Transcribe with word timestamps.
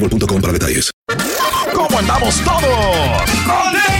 boostmobile.com 0.00 0.40
para 0.40 0.52
detalles. 0.52 0.90
¿Cómo 1.74 1.98
andamos 1.98 2.40
todos? 2.42 3.99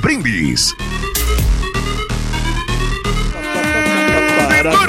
Brindis. 0.00 0.74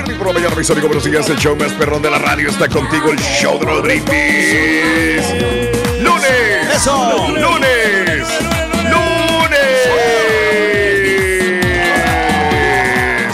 Good 0.06 0.18
por 0.18 0.28
la 0.28 0.34
mañana, 0.34 0.56
mis 0.56 0.70
amigos, 0.70 0.90
buenos 0.90 1.03
días. 1.06 1.30
El 1.30 1.38
show 1.38 1.56
más 1.56 1.72
perrón 1.74 2.02
de 2.02 2.12
la 2.12 2.18
radio 2.18 2.50
está 2.50 2.68
contigo, 2.68 3.12
el 3.12 3.20
show 3.20 3.59
de 3.59 3.66
Raúl 3.66 3.81
Brindis. 3.81 5.24
¡Lunes! 6.02 6.75
¡Eso! 6.75 7.28
¡Lunes! 7.30 8.49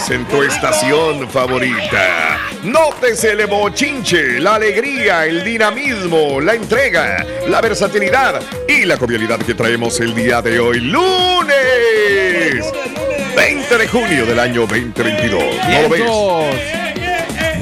En 0.08 0.24
tu 0.26 0.42
estación 0.42 1.28
favorita. 1.28 2.38
Nótese 2.62 3.32
el 3.32 3.46
bochinche, 3.46 4.38
la 4.38 4.54
alegría, 4.54 5.26
el 5.26 5.42
dinamismo, 5.42 6.40
la 6.40 6.54
entrega, 6.54 7.26
la 7.48 7.60
versatilidad 7.60 8.40
y 8.68 8.84
la 8.84 8.96
jovialidad 8.96 9.40
que 9.40 9.54
traemos 9.54 9.98
el 10.00 10.14
día 10.14 10.40
de 10.42 10.60
hoy, 10.60 10.80
lunes 10.80 11.52
20 13.36 13.78
de 13.78 13.88
junio 13.88 14.26
del 14.26 14.38
año 14.38 14.60
2022. 14.66 15.42
¿No 15.68 15.82
lo 15.82 15.88
ves? 15.88 16.04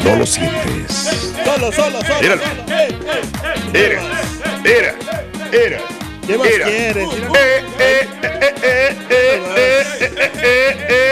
¿No 0.04 0.16
lo 0.16 0.26
sientes? 0.26 1.32
Solo, 1.44 1.72
solo, 1.72 2.00
solo. 2.02 2.20
Míralo. 2.20 2.42
Mira, 3.72 4.02
mira, 4.62 4.94
mira. 5.50 5.78
¿Qué 6.26 6.38
más 6.38 6.48
quieres? 6.48 7.08
Eh, 7.08 7.64
eh, 7.78 8.08
eh, 8.20 8.38
eh, 8.40 8.52
eh, 8.62 8.96
eh, 9.10 9.10
eh, 9.10 9.44
eh, 9.56 9.56
eh, 9.56 9.84
eh, 9.96 10.00
eh, 10.00 10.32
eh, 10.42 10.86
eh. 10.88 11.03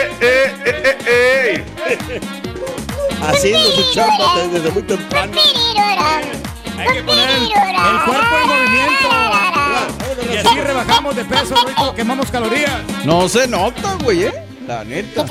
Haciendo 3.22 3.70
su 3.70 3.92
chamba 3.94 4.36
desde- 4.36 4.50
desde 4.60 4.70
muy 4.70 4.82
temprano. 4.82 5.32
Hay 6.78 6.88
que 6.96 7.02
poner 7.02 7.30
el, 7.30 7.42
el 7.44 7.50
cuerpo 8.04 8.36
en 8.42 8.48
movimiento. 8.48 10.32
Y 10.32 10.36
así 10.36 10.60
rebajamos 10.60 11.16
de 11.16 11.24
peso, 11.24 11.54
rico, 11.66 11.94
quemamos 11.94 12.30
calorías. 12.30 12.80
No 13.04 13.28
se 13.28 13.46
nota, 13.46 13.96
güey, 14.02 14.24
¿eh? 14.24 14.32
La 14.66 14.84
neta. 14.84 15.26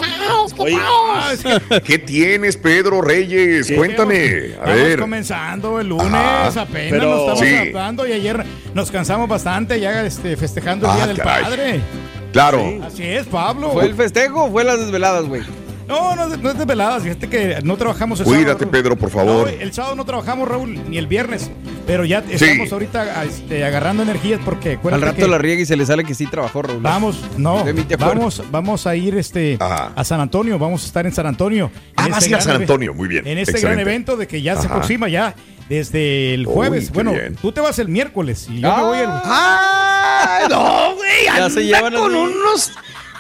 Oye, 0.58 0.78
Ah, 0.80 1.32
es 1.34 1.42
que 1.44 1.82
¿Qué 1.82 1.98
tienes, 1.98 2.58
Pedro 2.58 3.02
Reyes? 3.02 3.72
Cuéntame. 3.76 4.52
A 4.62 4.66
ver. 4.70 5.00
comenzando 5.00 5.80
el 5.80 5.88
lunes, 5.88 6.14
Ajá. 6.14 6.62
apenas 6.62 6.90
Pero- 6.92 7.10
nos 7.10 7.20
estamos 7.22 7.40
Sí. 7.40 7.56
adaptando 7.56 8.08
y 8.08 8.12
ayer 8.14 8.46
nos 8.74 8.92
cansamos 8.92 9.28
bastante 9.30 9.80
ya 9.80 10.06
este, 10.06 10.36
festejando 10.38 10.86
el 10.86 10.92
Ah, 10.92 10.96
Día 10.98 11.08
del 11.08 11.18
caray. 11.18 11.44
Padre. 11.44 11.82
Claro. 12.34 12.64
Así 12.86 13.04
es, 13.04 13.26
Pablo. 13.28 13.72
¿fue 13.72 13.86
el 13.86 13.96
festejo 13.96 14.44
o 14.46 14.52
fue 14.52 14.64
las 14.66 14.80
desveladas, 14.80 15.26
güey? 15.26 15.42
No, 15.92 16.16
no, 16.16 16.34
es- 16.34 16.40
no 16.40 16.50
es 16.52 16.58
de 16.58 16.66
veladas, 16.66 17.04
fíjate 17.04 17.28
que 17.30 17.60
no 17.64 17.76
trabajamos 17.78 18.20
el 18.20 18.26
Cuídate, 18.26 18.52
sábado. 18.64 18.72
Pedro, 18.72 18.96
por 18.96 19.10
favor. 19.10 19.48
No, 19.52 19.60
el 19.62 19.74
sábado 19.74 19.96
no 19.96 20.06
trabajamos, 20.06 20.48
Raúl, 20.48 20.90
ni 20.90 20.98
el 20.98 21.08
viernes, 21.08 21.52
pero 21.86 22.06
ya 22.06 22.24
estamos 22.30 22.72
ahorita 22.72 23.24
este, 23.26 23.64
agarrando 23.66 24.04
energías 24.04 24.40
porque 24.46 24.80
Al 24.92 25.02
rato 25.02 25.18
que 25.18 25.28
la 25.28 25.38
riega 25.38 25.62
y 25.62 25.66
se 25.66 25.76
le 25.76 25.86
sale 25.86 26.04
que 26.04 26.16
sí 26.16 26.26
trabajó, 26.28 26.62
Raúl. 26.62 26.82
Vamos, 26.82 27.20
no, 27.38 27.64
te 27.64 27.96
vamos, 27.98 28.42
vamos 28.50 28.88
a 28.88 28.96
ir 28.96 29.16
este 29.18 29.58
Ajá. 29.60 29.92
a 29.96 30.04
San 30.04 30.20
Antonio, 30.22 30.58
vamos 30.58 30.84
a 30.84 30.86
estar 30.88 31.06
en 31.06 31.14
San 31.14 31.26
Antonio. 31.28 31.70
Ah, 31.98 32.06
En 32.06 32.12
vas 32.12 32.16
a 32.16 32.18
este 32.20 32.30
ir 32.30 32.36
a 32.36 32.38
gran 32.40 32.54
San 32.54 32.62
Antonio, 32.62 32.94
muy 32.94 33.08
bien, 33.08 33.28
En 33.28 33.38
este 33.38 33.52
excelente. 33.52 33.76
gran 33.76 33.80
evento 33.88 34.18
de 34.18 34.28
que 34.28 34.42
ya 34.42 34.56
se 34.56 34.68
aproxima 34.68 35.10
ya 35.10 35.36
desde 35.70 36.34
el 36.34 36.46
jueves. 36.46 36.92
bueno, 36.92 37.12
bien. 37.12 37.36
tú 37.42 37.52
te 37.52 37.62
vas 37.62 37.80
el 37.80 37.88
miércoles 37.90 38.48
y 38.50 38.60
yo 38.62 38.76
me 38.76 38.84
voy 38.84 38.98
el 39.00 39.10
¡Ah! 39.10 40.48
No, 40.50 40.96
güey. 40.96 41.26
Ya 41.26 41.50
se 41.50 41.64
llevan 41.66 41.94
con 41.94 42.14
unos 42.16 42.72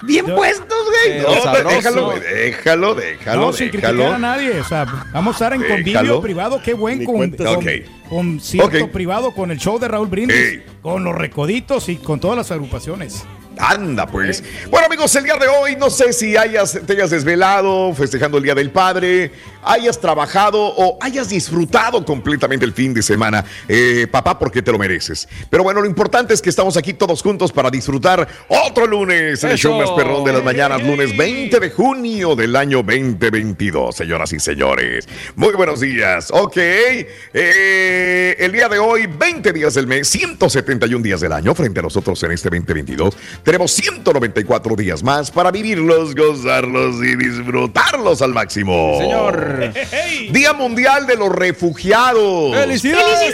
bien 0.03 0.25
Yo- 0.25 0.35
puestos, 0.35 0.78
güey. 0.85 1.22
No, 1.22 1.44
sabroso. 1.44 1.75
déjalo, 1.75 2.06
güey, 2.06 2.19
déjalo, 2.19 2.95
déjalo, 2.95 3.41
no, 3.41 3.53
sin 3.53 3.69
criticar 3.69 4.13
a 4.13 4.17
nadie, 4.17 4.59
o 4.59 4.63
sea, 4.63 4.85
vamos 5.13 5.34
a 5.34 5.35
estar 5.35 5.53
en 5.53 5.63
convivio 5.63 6.22
privado, 6.22 6.62
qué 6.63 6.73
buen 6.73 7.03
con, 7.06 7.31
con, 7.31 7.63
concierto 8.09 8.91
privado 8.91 9.31
con 9.34 9.51
el 9.51 9.57
show 9.57 9.79
de 9.79 9.88
Raúl 9.88 10.07
Brindis, 10.07 10.59
con 10.81 11.03
los 11.03 11.16
recoditos 11.16 11.89
y 11.89 11.97
con 11.97 12.19
todas 12.19 12.38
las 12.38 12.51
agrupaciones. 12.51 13.25
Anda, 13.61 14.07
pues. 14.07 14.44
Bueno, 14.72 14.88
amigos, 14.88 15.16
el 15.16 15.23
día 15.23 15.38
de 15.38 15.47
hoy, 15.47 15.75
no 15.75 15.91
sé 15.91 16.13
si 16.13 16.35
hayas, 16.35 16.79
te 16.85 16.94
hayas 16.94 17.11
desvelado 17.11 17.94
festejando 17.94 18.39
el 18.39 18.44
Día 18.44 18.55
del 18.55 18.72
Padre, 18.72 19.31
hayas 19.63 19.99
trabajado 19.99 20.59
o 20.59 20.97
hayas 20.99 21.29
disfrutado 21.29 22.03
completamente 22.03 22.66
el 22.66 22.73
fin 22.73 22.91
de 22.91 23.03
semana, 23.03 23.45
eh, 23.67 24.07
papá, 24.09 24.39
porque 24.39 24.63
te 24.63 24.71
lo 24.71 24.79
mereces. 24.79 25.29
Pero 25.51 25.63
bueno, 25.63 25.79
lo 25.81 25.85
importante 25.88 26.33
es 26.33 26.41
que 26.41 26.50
estamos 26.50 26.75
aquí 26.75 26.94
todos 26.94 27.21
juntos 27.21 27.51
para 27.51 27.69
disfrutar 27.69 28.27
otro 28.47 28.88
lunes, 28.88 29.44
el 29.44 29.51
Eso. 29.51 29.69
show 29.69 29.77
más 29.77 29.91
perrón 29.91 30.24
de 30.24 30.33
las 30.33 30.44
mañanas, 30.44 30.81
lunes 30.81 31.15
20 31.15 31.59
de 31.59 31.69
junio 31.69 32.36
del 32.36 32.56
año 32.56 32.77
2022, 32.77 33.95
señoras 33.95 34.33
y 34.33 34.39
señores. 34.39 35.07
Muy 35.36 35.53
buenos 35.53 35.81
días. 35.81 36.30
Ok, 36.31 36.57
eh, 36.57 38.36
el 38.39 38.51
día 38.51 38.68
de 38.68 38.80
hoy, 38.80 39.06
20 39.06 39.53
días 39.53 39.75
del 39.75 39.86
mes, 39.86 40.07
171 40.09 41.03
días 41.03 41.21
del 41.21 41.33
año 41.33 41.53
frente 41.53 41.80
a 41.80 41.83
nosotros 41.83 42.21
en 42.24 42.31
este 42.31 42.50
2022. 42.50 43.15
Tenemos 43.51 43.74
194 43.74 44.77
días 44.77 45.03
más 45.03 45.30
para 45.30 45.51
vivirlos, 45.51 46.15
gozarlos 46.15 47.03
y 47.03 47.18
disfrutarlos 47.18 48.21
al 48.21 48.31
máximo. 48.31 48.98
Señor. 48.98 49.74
Día 50.31 50.53
Mundial 50.53 51.06
de 51.06 51.18
los 51.18 51.30
Refugiados. 51.36 52.56
¡Felicidades! 52.56 53.33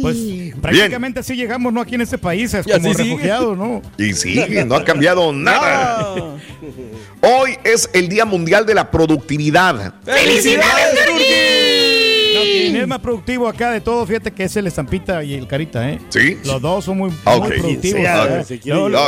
Pues 0.00 0.16
prácticamente 0.60 1.18
así 1.18 1.34
llegamos, 1.34 1.72
¿no? 1.72 1.80
Aquí 1.80 1.96
en 1.96 2.02
este 2.02 2.18
país, 2.18 2.54
es 2.54 2.64
como 2.64 2.92
refugiados, 2.92 3.58
¿no? 3.58 3.82
Y 3.98 4.12
sigue, 4.12 4.64
no 4.64 4.76
ha 4.76 4.84
cambiado 4.84 5.32
nada. 5.32 6.14
No. 6.16 6.38
Hoy 7.20 7.58
es 7.64 7.90
el 7.94 8.08
Día 8.08 8.24
Mundial 8.24 8.64
de 8.64 8.74
la 8.74 8.92
Productividad. 8.92 9.94
¡Felicidades, 10.04 11.00
en 11.08 11.61
es 12.82 12.88
más 12.88 12.98
productivo 13.00 13.48
acá 13.48 13.70
de 13.70 13.80
todo, 13.80 14.06
fíjate 14.06 14.30
que 14.32 14.44
es 14.44 14.56
el 14.56 14.66
estampita 14.66 15.22
y 15.24 15.34
el 15.34 15.46
carita, 15.46 15.88
¿eh? 15.90 15.98
Sí. 16.10 16.38
Los 16.44 16.60
dos 16.60 16.84
son 16.84 16.98
muy, 16.98 17.10
Ah, 17.24 17.36
muy 17.36 17.48
ok. 17.48 17.54
productivos. 17.58 18.46
Sí, 18.46 18.60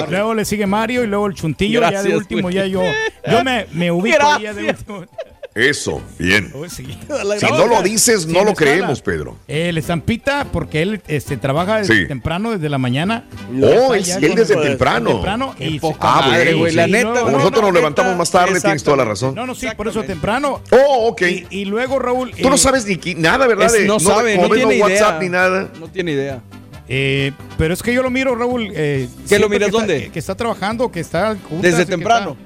luego, 0.09 0.35
le 0.35 0.45
sigue 0.45 0.67
Mario 0.67 1.05
y 1.05 1.07
luego 1.07 1.27
el 1.27 1.35
chuntillo. 1.35 1.81
ya 1.81 1.87
de 1.89 1.93
Gracias, 1.93 2.17
último, 2.17 2.51
ya 2.51 2.67
yo. 2.67 2.83
Yo 3.31 3.45
me, 3.45 3.67
me 3.73 3.91
ubico 3.91 4.17
ya 4.41 4.53
de 4.55 4.63
Gracias. 4.65 4.79
último. 4.89 5.07
Eso, 5.55 6.03
bien. 6.19 6.53
Sí. 6.69 6.85
Si 7.39 7.47
no 7.47 7.67
lo 7.67 7.81
dices, 7.83 8.27
no 8.27 8.45
lo 8.45 8.55
creemos, 8.55 9.01
Pedro. 9.03 9.37
El 9.47 9.79
estampita, 9.79 10.47
porque 10.53 10.83
él 10.83 11.01
este, 11.07 11.37
trabaja 11.37 11.79
desde 11.79 12.03
Sí. 12.03 12.09
temprano, 12.09 12.51
desde 12.53 12.69
la 12.69 12.79
mañana. 12.79 13.25
Oh, 13.63 13.95
él, 13.95 14.05
desde 14.05 14.57
temprano. 14.57 15.11
temprano 15.11 15.55
y 15.59 15.79
poca 15.79 15.99
Ah, 16.01 16.21
madre, 16.29 16.45
bueno, 16.45 16.59
güey. 16.59 16.71
sí. 16.73 16.77
La 16.77 16.89
Y 16.89 16.93
neta, 16.93 17.05
luego- 17.05 17.19
Como 17.21 17.31
no, 17.33 17.39
nosotros 17.39 17.63
no, 17.63 17.69
nos 17.69 17.75
levantamos 17.77 18.11
neta, 18.11 18.19
más 18.19 18.31
tarde, 18.31 18.61
tienes 18.61 18.83
toda 18.83 18.97
la 18.97 19.05
razón. 19.05 19.35
No, 19.35 19.47
no, 19.47 19.55
sí, 19.55 19.69
por 19.77 19.87
eso 19.89 20.03
temprano. 20.03 20.61
Oh, 20.73 21.09
ok. 21.09 21.23
Y, 21.23 21.47
y 21.51 21.65
luego, 21.67 21.99
Raúl. 22.01 22.33
Tú 22.33 22.49
no 22.49 22.57
eh, 22.57 22.59
sabes 22.59 22.85
ni 22.87 23.15
nada, 23.15 23.47
¿verdad? 23.47 23.67
Es- 23.67 23.73
De- 23.75 23.87
no 23.87 24.01
sabe, 24.01 24.37
no 24.37 24.49
tiene 24.49 24.75
idea. 24.75 24.85
WhatsApp 24.87 25.23
ni 25.23 25.29
nada. 25.29 25.71
No 25.79 25.89
tiene 25.89 26.13
idea. 26.13 26.41
Eh, 26.89 27.33
pero 27.57 27.73
es 27.73 27.83
que 27.83 27.95
yo 27.95 28.03
lo 28.03 28.11
miro, 28.11 28.35
Raúl. 28.35 28.71
Eh, 28.75 29.09
¿Qué 29.23 29.29
siempre 29.29 29.39
lo 29.39 29.49
miras 29.49 29.67
que 29.71 29.73
dónde? 29.73 30.03
que, 30.05 30.11
que 30.11 30.19
está 30.19 30.35
trabajando, 30.35 30.91
que 30.91 31.01
está. 31.01 31.29
juntas, 31.49 31.63
Desde 31.63 31.85
que 31.87 31.91
temprano. 31.93 32.37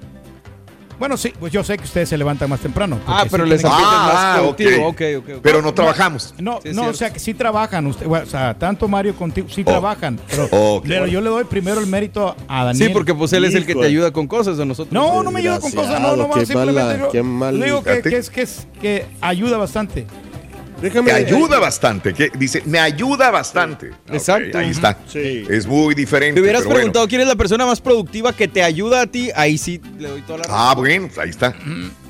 Bueno, 0.98 1.16
sí, 1.16 1.32
pues 1.38 1.52
yo 1.52 1.62
sé 1.62 1.76
que 1.78 1.84
ustedes 1.84 2.08
se 2.08 2.18
levantan 2.18 2.50
más 2.50 2.60
temprano. 2.60 2.98
Ah, 3.06 3.24
pero 3.30 3.44
sí 3.44 3.50
les 3.50 3.60
tienen 3.60 3.76
aplica 3.78 3.90
más 4.02 4.14
Ah, 4.16 4.34
productivo. 4.38 4.86
ok. 4.88 4.94
Ok, 4.94 5.02
ok, 5.18 5.28
ok. 5.36 5.40
Pero 5.42 5.62
no 5.62 5.72
trabajamos. 5.72 6.34
No, 6.38 6.58
Sí, 6.62 6.70
no, 6.74 6.86
o 6.88 6.92
sea, 6.92 7.12
que 7.12 7.18
sí 7.20 7.34
trabajan. 7.34 7.86
Usted, 7.86 8.06
bueno, 8.06 8.24
o 8.26 8.30
sea, 8.30 8.54
tanto 8.58 8.88
Mario 8.88 9.14
contigo 9.14 9.46
sí 9.48 9.62
Oh. 9.64 9.70
trabajan. 9.70 10.18
Pero, 10.28 10.48
pero 10.84 11.06
yo 11.06 11.20
le 11.20 11.30
doy 11.30 11.44
primero 11.44 11.80
el 11.80 11.86
mérito 11.86 12.34
a 12.48 12.64
Daniel. 12.64 12.88
Sí, 12.88 12.92
porque 12.92 13.14
pues 13.14 13.32
él 13.32 13.44
es 13.44 13.54
el 13.54 13.64
que 13.64 13.74
te 13.74 13.84
ayuda 13.86 14.10
con 14.12 14.26
cosas 14.26 14.58
a 14.58 14.64
nosotros. 14.64 14.92
No, 14.92 15.22
no 15.22 15.30
me 15.30 15.38
ayuda 15.40 15.60
con 15.60 15.70
cosas, 15.72 16.00
no, 16.00 16.16
no, 16.16 16.30
qué 16.30 16.46
simplemente 16.46 16.82
mala- 16.82 16.98
yo- 16.98 17.10
qué 17.10 17.22
mal- 17.22 17.58
le 17.58 17.66
digo 17.66 17.82
que, 17.82 18.02
que 18.02 18.16
es, 18.16 18.30
que 18.30 18.42
es 18.42 18.66
que 18.80 19.06
ayuda 19.20 19.56
bastante. 19.56 20.06
Déjame. 20.80 21.12
Me 21.12 21.18
ayuda 21.18 21.58
bastante. 21.58 22.14
que 22.14 22.30
Dice, 22.38 22.62
me 22.66 22.78
ayuda 22.78 23.30
bastante. 23.30 23.90
Exacto. 24.10 24.58
ahí 24.58 24.70
está. 24.70 24.98
Sí. 25.06 25.44
Es 25.48 25.66
muy 25.66 25.94
diferente. 25.94 26.34
Te 26.34 26.40
hubieras 26.40 26.60
pero 26.60 26.70
bueno. 26.70 26.78
preguntado 26.78 27.08
quién 27.08 27.20
es 27.20 27.26
la 27.26 27.36
persona 27.36 27.66
más 27.66 27.80
productiva 27.80 28.32
que 28.32 28.48
te 28.48 28.62
ayuda 28.62 29.02
a 29.02 29.06
ti, 29.06 29.30
ahí 29.34 29.58
sí 29.58 29.80
le 29.98 30.08
doy 30.08 30.22
toda 30.22 30.38
la 30.38 30.44
razón. 30.44 30.58
Ah, 30.58 30.74
bueno, 30.74 31.06
pues 31.08 31.18
ahí 31.18 31.30
está. 31.30 31.54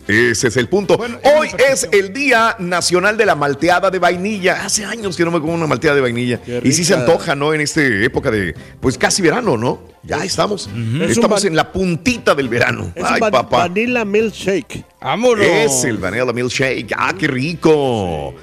Ese 0.09 0.49
es 0.49 0.57
el 0.57 0.69
punto. 0.69 0.97
Bueno, 0.97 1.19
Hoy 1.23 1.49
es 1.71 1.87
el 1.93 2.15
Día 2.15 2.57
Nacional 2.59 3.19
de 3.19 3.27
la 3.27 3.35
Malteada 3.35 3.91
de 3.91 3.99
Vainilla. 3.99 4.65
Hace 4.65 4.87
años 4.87 5.15
que 5.17 5.25
no 5.25 5.31
me 5.31 5.39
como 5.39 5.53
una 5.53 5.67
malteada 5.67 5.97
de 5.97 6.01
vainilla. 6.01 6.41
Y 6.63 6.73
sí 6.73 6.83
se 6.83 6.95
antoja, 6.95 7.35
¿no? 7.35 7.53
En 7.53 7.61
esta 7.61 7.83
época 7.85 8.31
de, 8.31 8.55
pues 8.81 8.97
casi 8.97 9.21
verano, 9.21 9.59
¿no? 9.59 9.83
Ya 10.03 10.25
estamos. 10.25 10.71
Es 11.03 11.11
Estamos 11.11 11.45
en 11.45 11.55
la 11.55 11.71
puntita 11.71 12.35
del 12.35 12.49
verano. 12.49 12.91
Es 12.95 13.05
Ay, 13.07 13.21
papá. 13.21 13.69
Vanilla 13.69 14.07
milkshake. 14.07 14.83
Vámonos. 15.03 15.45
Es 15.45 15.85
el 15.85 15.99
Vanilla 15.99 16.33
Milkshake. 16.33 16.95
Ah, 16.97 17.13
qué 17.19 17.29
rico. 17.29 18.35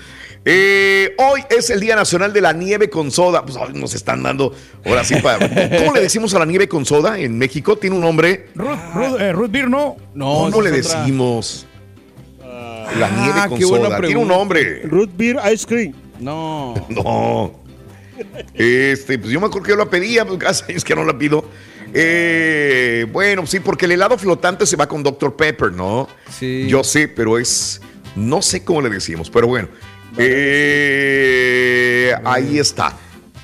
Eh, 0.48 1.16
hoy 1.18 1.42
es 1.50 1.72
el 1.72 1.80
Día 1.80 1.96
Nacional 1.96 2.32
de 2.32 2.40
la 2.40 2.54
Nieve 2.54 2.88
con 2.90 3.10
Soda. 3.10 3.44
Pues 3.44 3.58
hoy 3.58 3.74
nos 3.74 3.96
están 3.96 4.22
dando, 4.22 4.54
ahora 4.86 5.04
sí, 5.04 5.16
para, 5.16 5.40
¿cómo 5.80 5.94
le 5.96 6.02
decimos 6.02 6.34
a 6.36 6.40
la 6.40 6.46
nieve 6.46 6.68
con 6.70 6.86
soda 6.86 7.18
en 7.20 7.36
México? 7.38 7.78
Tiene 7.78 7.96
un 7.96 8.04
nombre. 8.04 8.50
Ruth, 8.54 8.78
Ruth, 8.94 9.20
eh, 9.20 9.32
Ruth 9.34 9.50
Beer 9.52 9.68
no. 9.70 9.98
No, 10.14 10.48
¿Cómo 10.52 10.62
le 10.62 10.70
otra. 10.80 11.00
decimos? 11.00 11.66
La 13.00 13.10
nieve 13.10 13.34
Ah, 13.42 13.48
con 13.50 13.58
qué 13.58 13.66
soda. 13.66 14.00
Tiene 14.00 14.18
un 14.22 14.28
nombre. 14.28 14.84
Root 14.84 15.10
beer 15.18 15.38
ice 15.52 15.66
cream. 15.66 15.94
No. 16.20 16.76
No. 16.90 17.60
Este, 18.54 19.18
pues 19.20 19.32
yo 19.34 19.42
me 19.42 19.48
acuerdo 19.48 19.66
que 19.66 19.72
yo 19.72 19.76
la 19.78 19.90
pedía, 19.90 20.26
pues 20.26 20.40
hace 20.46 20.72
años 20.72 20.86
que 20.86 20.96
no 20.96 21.04
la 21.04 21.18
pido. 21.18 21.44
Eh, 21.94 23.06
bueno, 23.12 23.46
sí, 23.46 23.60
porque 23.60 23.86
el 23.86 23.92
helado 23.94 24.18
flotante 24.18 24.66
se 24.66 24.76
va 24.78 24.88
con 24.88 25.02
Dr. 25.04 25.36
Pepper, 25.36 25.72
¿no? 25.74 26.08
Sí. 26.30 26.66
Yo 26.70 26.84
sé, 26.84 27.08
pero 27.10 27.38
es. 27.40 27.82
No 28.16 28.42
sé 28.42 28.64
cómo 28.64 28.82
le 28.82 28.90
decimos, 28.90 29.30
pero 29.30 29.48
bueno. 29.48 29.68
Eh, 30.18 32.14
ahí 32.24 32.58
está. 32.60 32.94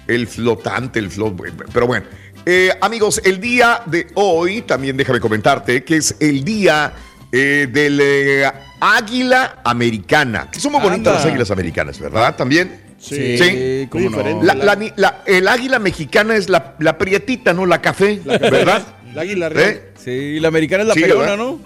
El 0.08 0.28
flotante, 0.28 1.00
el 1.00 1.10
flot. 1.10 1.36
Pero 1.74 1.88
bueno. 1.88 2.06
Eh, 2.46 2.72
amigos, 2.82 3.22
el 3.24 3.40
día 3.40 3.84
de 3.86 4.08
hoy, 4.16 4.64
también 4.64 4.98
déjame 4.98 5.20
comentarte 5.20 5.84
que 5.84 5.98
es 5.98 6.16
el 6.20 6.44
día 6.44 6.92
eh, 7.32 7.68
del 7.72 8.00
eh, 8.02 8.52
águila 8.80 9.62
americana. 9.64 10.50
Que 10.52 10.60
son 10.60 10.72
muy 10.72 10.82
bonitas 10.82 11.08
Anda. 11.08 11.14
las 11.20 11.26
águilas 11.26 11.52
americanas, 11.52 12.00
¿verdad? 12.00 12.36
También. 12.36 12.82
Sí. 12.98 13.38
Sí. 13.38 13.88
cómo 13.90 14.10
no. 14.10 14.44
La- 14.44 14.56
la 14.56 14.76
ni- 14.76 14.92
la- 14.96 15.22
el 15.28 15.48
águila 15.48 15.78
mexicana 15.80 16.36
es 16.36 16.50
la, 16.50 16.76
la 16.80 16.98
prietita, 16.98 17.54
¿no? 17.54 17.66
La 17.68 17.80
café, 17.82 18.22
¿verdad? 18.26 18.86
La 19.14 19.22
águila 19.22 19.50
real. 19.50 19.70
¿Eh? 19.70 19.84
Sí, 20.04 20.40
la 20.40 20.48
americana 20.48 20.82
es 20.84 20.88
la 20.90 20.94
Sí. 20.96 21.04
¿no? 21.38 21.60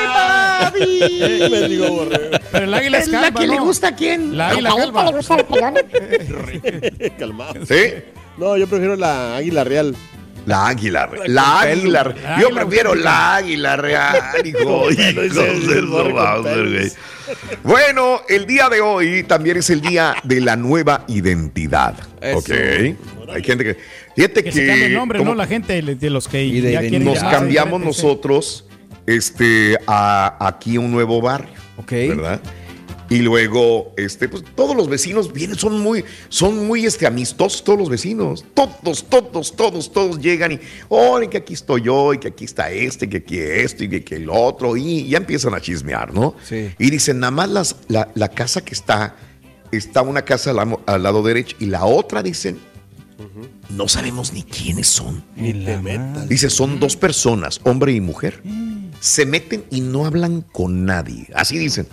Borrego. 0.70 2.08
Pero 2.52 2.64
el 2.64 2.74
águila 2.74 2.98
es, 2.98 3.08
calva, 3.08 3.46
¿no? 3.46 3.70
a 3.70 3.92
quién? 3.92 4.36
La 4.36 4.48
águila 4.50 4.70
calva. 4.76 5.10
Calmado. 7.18 7.66
Sí. 7.66 7.94
No, 8.36 8.56
yo 8.56 8.66
prefiero 8.66 8.96
la 8.96 9.36
águila 9.36 9.64
real. 9.64 9.94
La 10.46 10.68
águila 10.68 11.06
real. 11.06 11.34
La 11.34 11.60
águila 11.60 12.04
real. 12.04 12.22
La 12.22 12.40
Yo 12.40 12.50
prefiero 12.50 12.94
la 12.94 13.36
águila 13.36 13.76
real, 13.76 14.16
hijo. 14.44 14.88
el. 14.88 16.92
Bueno, 17.62 18.22
el 18.28 18.46
día 18.46 18.68
de 18.68 18.80
hoy 18.80 19.22
también 19.24 19.58
es 19.58 19.70
el 19.70 19.80
día 19.80 20.16
de 20.24 20.40
la 20.40 20.56
nueva 20.56 21.04
identidad. 21.08 21.94
Eso. 22.20 22.38
Ok. 22.38 22.50
Hay 23.32 23.44
gente 23.44 23.64
que. 23.64 23.76
Fíjate 24.16 24.42
que. 24.42 24.50
Que 24.50 24.52
se 24.52 24.66
cambie 24.66 24.86
el 24.86 24.94
nombre, 24.94 25.22
¿no? 25.22 25.34
La 25.34 25.46
gente 25.46 25.82
de 25.82 26.10
los 26.10 26.26
que 26.26 26.44
Y 26.44 26.60
de 26.60 26.72
ya 26.72 26.80
quieren 26.80 27.04
nos 27.04 27.20
cambiamos 27.20 27.80
nosotros 27.80 28.64
este, 29.06 29.76
a, 29.86 30.46
aquí 30.46 30.78
un 30.78 30.90
nuevo 30.90 31.20
barrio. 31.20 31.54
Ok. 31.76 31.90
¿Verdad? 31.90 32.40
Y 33.08 33.18
luego, 33.22 33.92
este, 33.96 34.28
pues 34.28 34.44
todos 34.54 34.76
los 34.76 34.88
vecinos 34.88 35.32
vienen, 35.32 35.56
son 35.58 35.80
muy, 35.80 36.04
son 36.28 36.68
muy 36.68 36.86
este, 36.86 37.08
amistosos 37.08 37.64
todos 37.64 37.76
los 37.80 37.88
vecinos. 37.90 38.44
Todos, 38.54 39.04
todos, 39.08 39.56
todos, 39.56 39.92
todos 39.92 40.20
llegan 40.20 40.52
y, 40.52 40.60
oye, 40.88 41.28
que 41.28 41.38
aquí 41.38 41.54
estoy 41.54 41.82
yo, 41.82 42.14
y 42.14 42.18
que 42.18 42.28
aquí 42.28 42.44
está 42.44 42.70
este, 42.70 43.08
que 43.08 43.16
aquí 43.16 43.36
esto, 43.40 43.82
y 43.82 43.88
que, 43.88 44.04
que 44.04 44.14
el 44.14 44.30
otro, 44.30 44.76
y 44.76 45.08
ya 45.08 45.16
empiezan 45.18 45.54
a 45.54 45.60
chismear, 45.60 46.14
¿no? 46.14 46.36
Sí. 46.48 46.70
Y 46.78 46.88
dicen, 46.90 47.18
nada 47.18 47.32
más 47.32 47.48
las- 47.48 47.76
la, 47.88 48.08
la 48.14 48.28
casa 48.28 48.60
que 48.60 48.74
está, 48.74 49.16
está 49.72 50.02
una 50.02 50.22
casa 50.22 50.52
al, 50.52 50.78
al 50.86 51.02
lado 51.02 51.24
derecho, 51.24 51.56
y 51.58 51.66
la 51.66 51.84
otra 51.86 52.22
dicen, 52.22 52.60
no 53.70 53.88
sabemos 53.88 54.32
ni 54.32 54.42
quiénes 54.44 54.86
son. 54.86 55.22
Dice, 56.28 56.48
son 56.48 56.78
dos 56.80 56.96
personas, 56.96 57.60
hombre 57.64 57.92
y 57.92 58.00
mujer. 58.00 58.40
Se 59.00 59.26
meten 59.26 59.64
y 59.70 59.80
no 59.80 60.06
hablan 60.06 60.42
con 60.42 60.84
nadie. 60.84 61.28
Así 61.34 61.58
dicen. 61.58 61.86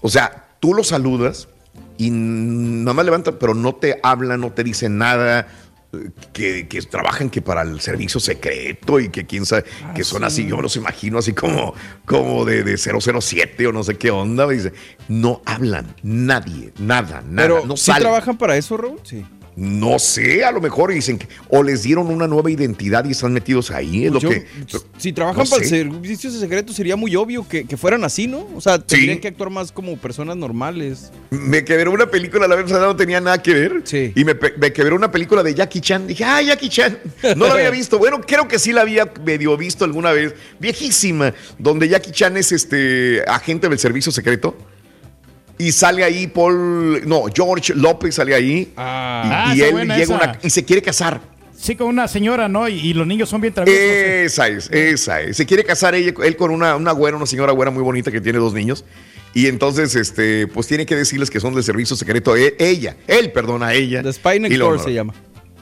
O 0.00 0.08
sea, 0.10 0.48
tú 0.60 0.74
los 0.74 0.88
saludas 0.88 1.48
y 1.96 2.10
nada 2.10 2.92
más 2.94 3.04
levantan, 3.04 3.36
pero 3.38 3.54
no 3.54 3.74
te 3.74 3.98
hablan, 4.02 4.40
no 4.40 4.50
te 4.52 4.64
dicen 4.64 4.98
nada. 4.98 5.46
eh, 5.92 6.10
Que, 6.32 6.68
que 6.68 6.82
trabajan 6.82 7.30
que 7.30 7.42
para 7.42 7.62
el 7.62 7.80
servicio 7.80 8.20
secreto 8.20 9.00
y 9.00 9.08
que 9.10 9.26
quién 9.26 9.44
sabe, 9.46 9.64
que 9.94 10.04
son 10.04 10.22
así, 10.24 10.46
yo 10.46 10.56
me 10.56 10.62
los 10.62 10.76
imagino 10.76 11.18
así 11.18 11.32
como, 11.32 11.74
como 12.04 12.44
de, 12.44 12.62
de 12.62 12.76
007 12.78 13.66
o 13.66 13.72
no 13.72 13.82
sé 13.82 13.96
qué 13.96 14.10
onda. 14.10 14.46
Dice, 14.48 14.72
no 15.08 15.42
hablan, 15.46 15.94
nadie, 16.02 16.72
nada, 16.78 17.22
nada, 17.28 17.48
Pero, 17.48 17.66
no 17.66 17.76
¿sí 17.76 17.86
salen. 17.86 18.02
trabajan 18.02 18.38
para 18.38 18.56
eso, 18.56 18.76
Raúl? 18.76 18.98
Sí. 19.02 19.24
No 19.56 19.98
sé, 19.98 20.44
a 20.44 20.52
lo 20.52 20.60
mejor 20.60 20.92
dicen 20.92 21.18
que 21.18 21.26
o 21.48 21.62
les 21.62 21.82
dieron 21.82 22.06
una 22.08 22.26
nueva 22.26 22.50
identidad 22.50 23.04
y 23.04 23.10
están 23.10 23.32
metidos 23.32 23.70
ahí. 23.70 24.06
Es 24.06 24.12
lo 24.12 24.20
Yo- 24.20 24.30
que. 24.30 24.46
si 24.96 25.12
trabajan 25.12 25.44
no 25.44 25.50
para 25.50 25.62
el 25.62 25.68
sé. 25.68 25.76
servicio 25.82 26.30
secreto 26.30 26.72
sería 26.72 26.96
muy 26.96 27.14
obvio 27.16 27.46
que, 27.46 27.64
que 27.64 27.76
fueran 27.76 28.04
así, 28.04 28.26
¿no? 28.26 28.46
O 28.54 28.60
sea, 28.60 28.78
tendrían 28.78 29.18
que 29.18 29.28
actuar 29.28 29.50
más 29.50 29.72
como 29.72 29.96
personas 29.96 30.36
normales. 30.36 31.10
Me 31.30 31.64
quedé 31.64 31.86
una 31.88 32.06
película 32.10 32.46
la 32.46 32.56
pasada, 32.56 32.86
no 32.86 32.96
tenía 32.96 33.20
nada 33.20 33.42
que 33.42 33.52
ver. 33.52 33.82
Sí. 33.84 34.12
Y 34.14 34.24
me, 34.24 34.34
quedé 34.72 34.92
una 34.92 35.10
película 35.10 35.42
de 35.42 35.54
Jackie 35.54 35.80
Chan. 35.80 36.06
Dije, 36.06 36.24
ah, 36.24 36.40
Jackie 36.42 36.68
Chan. 36.68 36.98
No 37.36 37.46
la 37.46 37.54
había 37.54 37.70
visto. 37.70 37.98
Bueno, 37.98 38.20
creo 38.20 38.46
que 38.48 38.58
sí 38.58 38.72
la 38.72 38.82
había 38.82 39.12
medio 39.24 39.56
visto 39.56 39.84
alguna 39.84 40.12
vez. 40.12 40.34
Viejísima. 40.58 41.34
Donde 41.58 41.88
Jackie 41.88 42.12
Chan 42.12 42.36
es 42.36 42.52
este 42.52 43.22
agente 43.26 43.68
del 43.68 43.78
servicio 43.78 44.12
secreto. 44.12 44.56
Y 45.60 45.72
sale 45.72 46.02
ahí 46.04 46.26
Paul. 46.26 47.06
No, 47.06 47.24
George 47.34 47.74
López 47.74 48.14
sale 48.14 48.34
ahí. 48.34 48.72
Ah. 48.76 49.22
y, 49.24 49.30
Ah, 49.30 49.54
y 49.56 49.60
él 49.60 49.88
llega 49.88 50.14
una- 50.14 50.38
y 50.42 50.50
se 50.50 50.64
quiere 50.64 50.80
casar. 50.82 51.20
Sí, 51.56 51.76
con 51.76 51.88
una 51.88 52.08
señora, 52.08 52.48
¿no? 52.48 52.66
Y, 52.68 52.78
y 52.78 52.94
los 52.94 53.06
niños 53.06 53.28
son 53.28 53.42
bien 53.42 53.52
traviesos. 53.52 53.82
Esa 53.82 54.48
es, 54.48 54.70
esa 54.70 55.20
es. 55.20 55.36
Se 55.36 55.44
quiere 55.44 55.62
casar 55.62 55.94
ella, 55.94 56.14
él 56.24 56.36
con 56.36 56.50
una, 56.50 56.74
una 56.76 56.92
güera, 56.92 57.18
una 57.18 57.26
señora 57.26 57.52
güera 57.52 57.70
muy 57.70 57.82
bonita 57.82 58.10
que 58.10 58.20
tiene 58.22 58.38
dos 58.38 58.54
niños. 58.54 58.84
Y 59.34 59.46
entonces, 59.46 59.94
este, 59.94 60.46
pues 60.46 60.66
tiene 60.66 60.86
que 60.86 60.96
decirles 60.96 61.28
que 61.30 61.38
son 61.38 61.54
del 61.54 61.62
servicio 61.62 61.94
secreto. 61.96 62.34
E- 62.34 62.56
ella, 62.58 62.96
él, 63.06 63.30
perdona, 63.30 63.66
a 63.68 63.74
ella. 63.74 64.02
The 64.02 64.12
Spy 64.14 64.40
Next 64.40 64.56
Door 64.58 64.80
se 64.82 64.92
llama. 64.94 65.12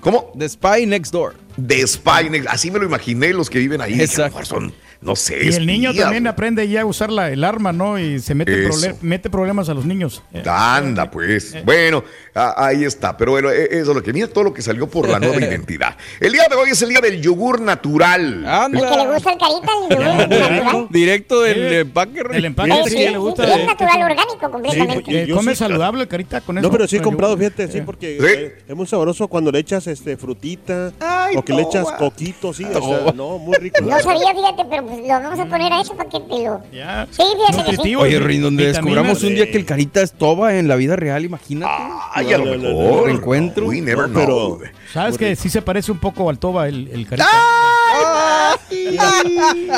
¿Cómo? 0.00 0.32
The 0.38 0.48
Spy 0.48 0.86
Next 0.86 1.12
Door. 1.12 1.34
The 1.66 1.84
Spy 1.88 2.30
Next- 2.30 2.46
Así 2.48 2.70
me 2.70 2.78
lo 2.78 2.86
imaginé 2.86 3.32
los 3.32 3.50
que 3.50 3.58
viven 3.58 3.80
ahí. 3.80 4.00
Exacto. 4.00 4.44
son, 4.44 4.72
no 5.00 5.14
sé. 5.16 5.44
Y 5.44 5.48
el 5.48 5.66
niño 5.66 5.90
espía, 5.90 6.04
también 6.04 6.26
aprende 6.26 6.68
ya 6.68 6.80
a 6.82 6.86
usar 6.86 7.10
la, 7.10 7.30
el 7.30 7.44
arma, 7.44 7.72
¿no? 7.72 7.98
Y 7.98 8.18
se 8.20 8.34
mete, 8.34 8.66
Eso. 8.66 8.70
prole- 8.78 8.94
mete 9.00 9.30
problemas 9.30 9.68
a 9.68 9.74
los 9.74 9.84
niños. 9.84 10.22
Eh, 10.32 10.42
Anda, 10.46 11.10
pues. 11.10 11.56
Bueno, 11.64 12.02
a- 12.34 12.66
ahí 12.66 12.84
está. 12.84 13.16
Pero 13.16 13.32
bueno, 13.32 13.50
e- 13.50 13.64
eso 13.78 13.90
es 13.90 13.96
lo 13.96 14.02
que 14.02 14.12
mira 14.12 14.26
todo 14.28 14.44
lo 14.44 14.52
que 14.54 14.62
salió 14.62 14.88
por 14.88 15.08
la 15.08 15.18
nueva 15.20 15.36
identidad. 15.38 15.96
El 16.20 16.32
día 16.32 16.46
de 16.50 16.56
hoy 16.56 16.70
es 16.70 16.82
el 16.82 16.88
día 16.88 17.00
del 17.00 17.20
yogur 17.22 17.60
natural. 17.60 18.44
¿Y 18.72 18.76
que 18.78 18.96
le 18.96 19.12
gusta 19.14 19.32
el 19.32 19.38
carita 19.38 19.72
el 19.82 19.96
yogur 19.96 20.16
natural? 20.16 20.88
Directo 20.90 21.40
del 21.42 21.58
Eh, 21.58 21.80
empaque. 21.80 22.22
El 22.32 22.44
empaque 22.44 22.72
Sí, 22.72 22.78
sí, 22.84 22.90
sí, 22.90 22.96
le 23.04 23.08
sí, 23.10 23.14
gusta. 23.16 23.44
sí, 23.44 23.60
es 23.60 23.66
natural, 23.66 24.02
orgánico 24.02 24.50
completamente. 24.50 25.22
Eh, 25.22 25.26
yo 25.26 25.36
come 25.36 25.52
sí- 25.52 25.58
saludable, 25.58 26.08
carita, 26.08 26.40
con 26.40 26.58
eso. 26.58 26.66
No, 26.66 26.72
pero 26.72 26.86
sí 26.88 26.96
he 26.96 27.02
comprado, 27.02 27.34
yogur. 27.34 27.50
fíjate, 27.52 27.72
sí, 27.72 27.78
Eh. 27.78 27.82
porque 27.84 28.18
¿Sí? 28.20 28.26
eh, 28.26 28.58
es 28.68 28.76
muy 28.76 28.86
sabroso 28.86 29.28
cuando 29.28 29.50
le 29.52 29.58
echas 29.60 29.86
este 29.86 30.16
frutita 30.16 30.92
Ay, 31.00 31.36
o 31.36 31.44
que 31.44 31.52
le 31.52 31.62
echas 31.62 31.86
coquito, 31.92 32.52
sí, 32.52 32.64
o 32.64 32.80
sea, 33.04 33.12
no, 33.12 33.38
muy 33.38 33.56
rico. 33.58 33.80
No 33.82 33.98
sabía, 34.00 34.34
fíjate, 34.34 34.64
pero 34.68 34.82
pues 34.88 35.00
lo 35.00 35.08
vamos 35.08 35.38
a 35.38 35.46
poner 35.46 35.72
a 35.72 35.80
eso 35.80 35.94
para 35.96 36.08
que 36.08 36.20
te 36.20 36.42
lo... 36.44 36.62
Ya. 36.72 37.06
Sí, 37.10 37.22
fíjate 37.48 37.70
que 37.70 37.76
sí. 37.82 37.94
Oye, 37.96 38.18
Rin, 38.18 38.42
donde 38.42 38.66
descubramos 38.66 39.22
un 39.22 39.34
día 39.34 39.50
que 39.50 39.58
el 39.58 39.64
carita 39.64 40.00
es 40.02 40.12
toba 40.12 40.54
en 40.56 40.66
la 40.68 40.76
vida 40.76 40.96
real, 40.96 41.24
imagínate. 41.24 41.72
Ay, 42.12 42.32
a 42.32 42.38
lo 42.38 42.44
No, 42.44 42.56
no, 42.56 42.68
no, 42.72 42.78
mejor. 42.80 43.04
Reencuentro. 43.06 43.66
We 43.66 43.80
never 43.80 44.08
No, 44.08 44.24
know. 44.24 44.58
pero- 44.58 44.72
¿Sabes 44.92 45.18
que 45.18 45.36
sí 45.36 45.50
se 45.50 45.60
parece 45.62 45.92
un 45.92 45.98
poco 45.98 46.30
al 46.30 46.38
Toba, 46.38 46.66
el, 46.66 46.88
el 46.88 47.06
carita? 47.06 47.28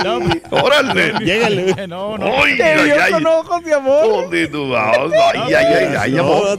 No, 0.04 0.20
Órale. 0.50 1.12
Llégale. 1.24 1.86
no, 1.88 2.16
no. 2.16 2.26
Ay, 2.44 2.56
Te 2.56 2.62
ay, 2.62 2.84
vio 2.84 3.02
ay. 3.02 3.12
con 3.12 3.26
ojos 3.26 3.64
de 3.64 3.74
amor. 3.74 4.06
¿Dónde 4.08 4.46
tú 4.48 4.68
vas? 4.70 4.96
Ay, 5.34 5.54
ay, 5.54 5.64
ay, 5.64 5.94
ay, 5.98 6.12
No, 6.12 6.20
amor. 6.20 6.58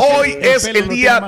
Hoy 0.18 0.36
es 0.40 0.64
el 0.66 0.88
día-. 0.88 1.22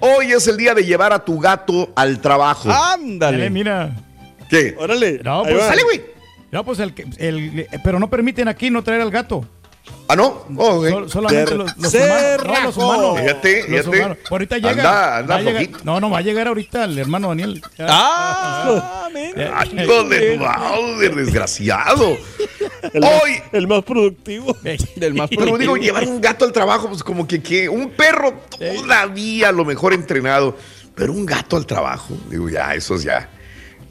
Hoy 0.00 0.32
es 0.32 0.46
el 0.48 0.56
día 0.56 0.74
de 0.74 0.84
llevar 0.84 1.12
a 1.12 1.24
tu 1.24 1.38
gato 1.38 1.90
al 1.94 2.20
trabajo. 2.20 2.68
Dale, 2.68 2.94
Ándale. 2.94 3.50
mira. 3.50 3.90
¿Qué? 4.50 4.74
Órale. 4.78 5.20
No, 5.24 5.44
ahí 5.44 5.54
pues. 5.54 5.66
Sale, 5.66 5.82
güey. 5.84 6.02
No, 6.50 6.64
pues 6.64 6.78
el, 6.80 6.92
que- 6.92 7.06
el, 7.18 7.66
pero 7.84 7.98
no 8.00 8.10
permiten 8.10 8.48
aquí 8.48 8.70
no 8.70 8.82
traer 8.82 9.00
al 9.02 9.10
gato. 9.10 9.46
Ah, 10.08 10.16
no. 10.16 10.44
Oh, 10.56 10.80
ok. 10.80 10.88
Sol- 10.88 11.10
solamente 11.10 11.54
los, 11.54 11.76
los 11.76 11.94
humanos. 11.94 12.44
No, 12.44 12.62
los 12.64 12.76
humanos. 12.76 13.20
Fíjate, 13.20 13.56
Los 13.60 13.68
fíjate. 13.68 13.88
humanos. 13.98 14.18
Ahorita 14.28 14.56
llega. 14.56 14.70
Anda, 14.70 15.16
anda 15.18 15.34
va 15.36 15.40
a 15.40 15.42
llegar- 15.44 15.84
no, 15.84 16.00
no, 16.00 16.10
va 16.10 16.18
a 16.18 16.22
llegar 16.22 16.48
ahorita 16.48 16.84
el 16.84 16.98
hermano 16.98 17.28
Daniel. 17.28 17.62
Ah, 17.78 19.08
mira. 19.14 19.52
Ay, 19.56 19.86
¿dónde 19.86 20.36
tú 20.36 20.42
vas, 20.42 20.98
de 20.98 21.08
desgraciado? 21.10 22.16
El 22.92 23.00
más- 23.02 23.22
Hoy, 23.22 23.32
El 23.52 23.68
más 23.68 23.84
productivo. 23.84 24.56
Del 24.96 25.14
más 25.14 25.28
pero 25.30 25.44
digo, 25.44 25.56
productivo. 25.56 25.76
llevar 25.76 26.04
un 26.08 26.20
gato 26.20 26.44
al 26.44 26.52
trabajo, 26.52 26.88
pues 26.88 27.02
como 27.04 27.26
que, 27.28 27.40
que 27.42 27.68
un 27.68 27.90
perro 27.90 28.34
todavía 28.58 29.48
a 29.50 29.52
lo 29.52 29.64
mejor 29.64 29.92
entrenado, 29.92 30.56
pero 30.94 31.12
un 31.12 31.24
gato 31.26 31.56
al 31.56 31.66
trabajo, 31.66 32.14
digo, 32.28 32.48
ya, 32.48 32.74
eso 32.74 32.96
es 32.96 33.02
ya 33.04 33.28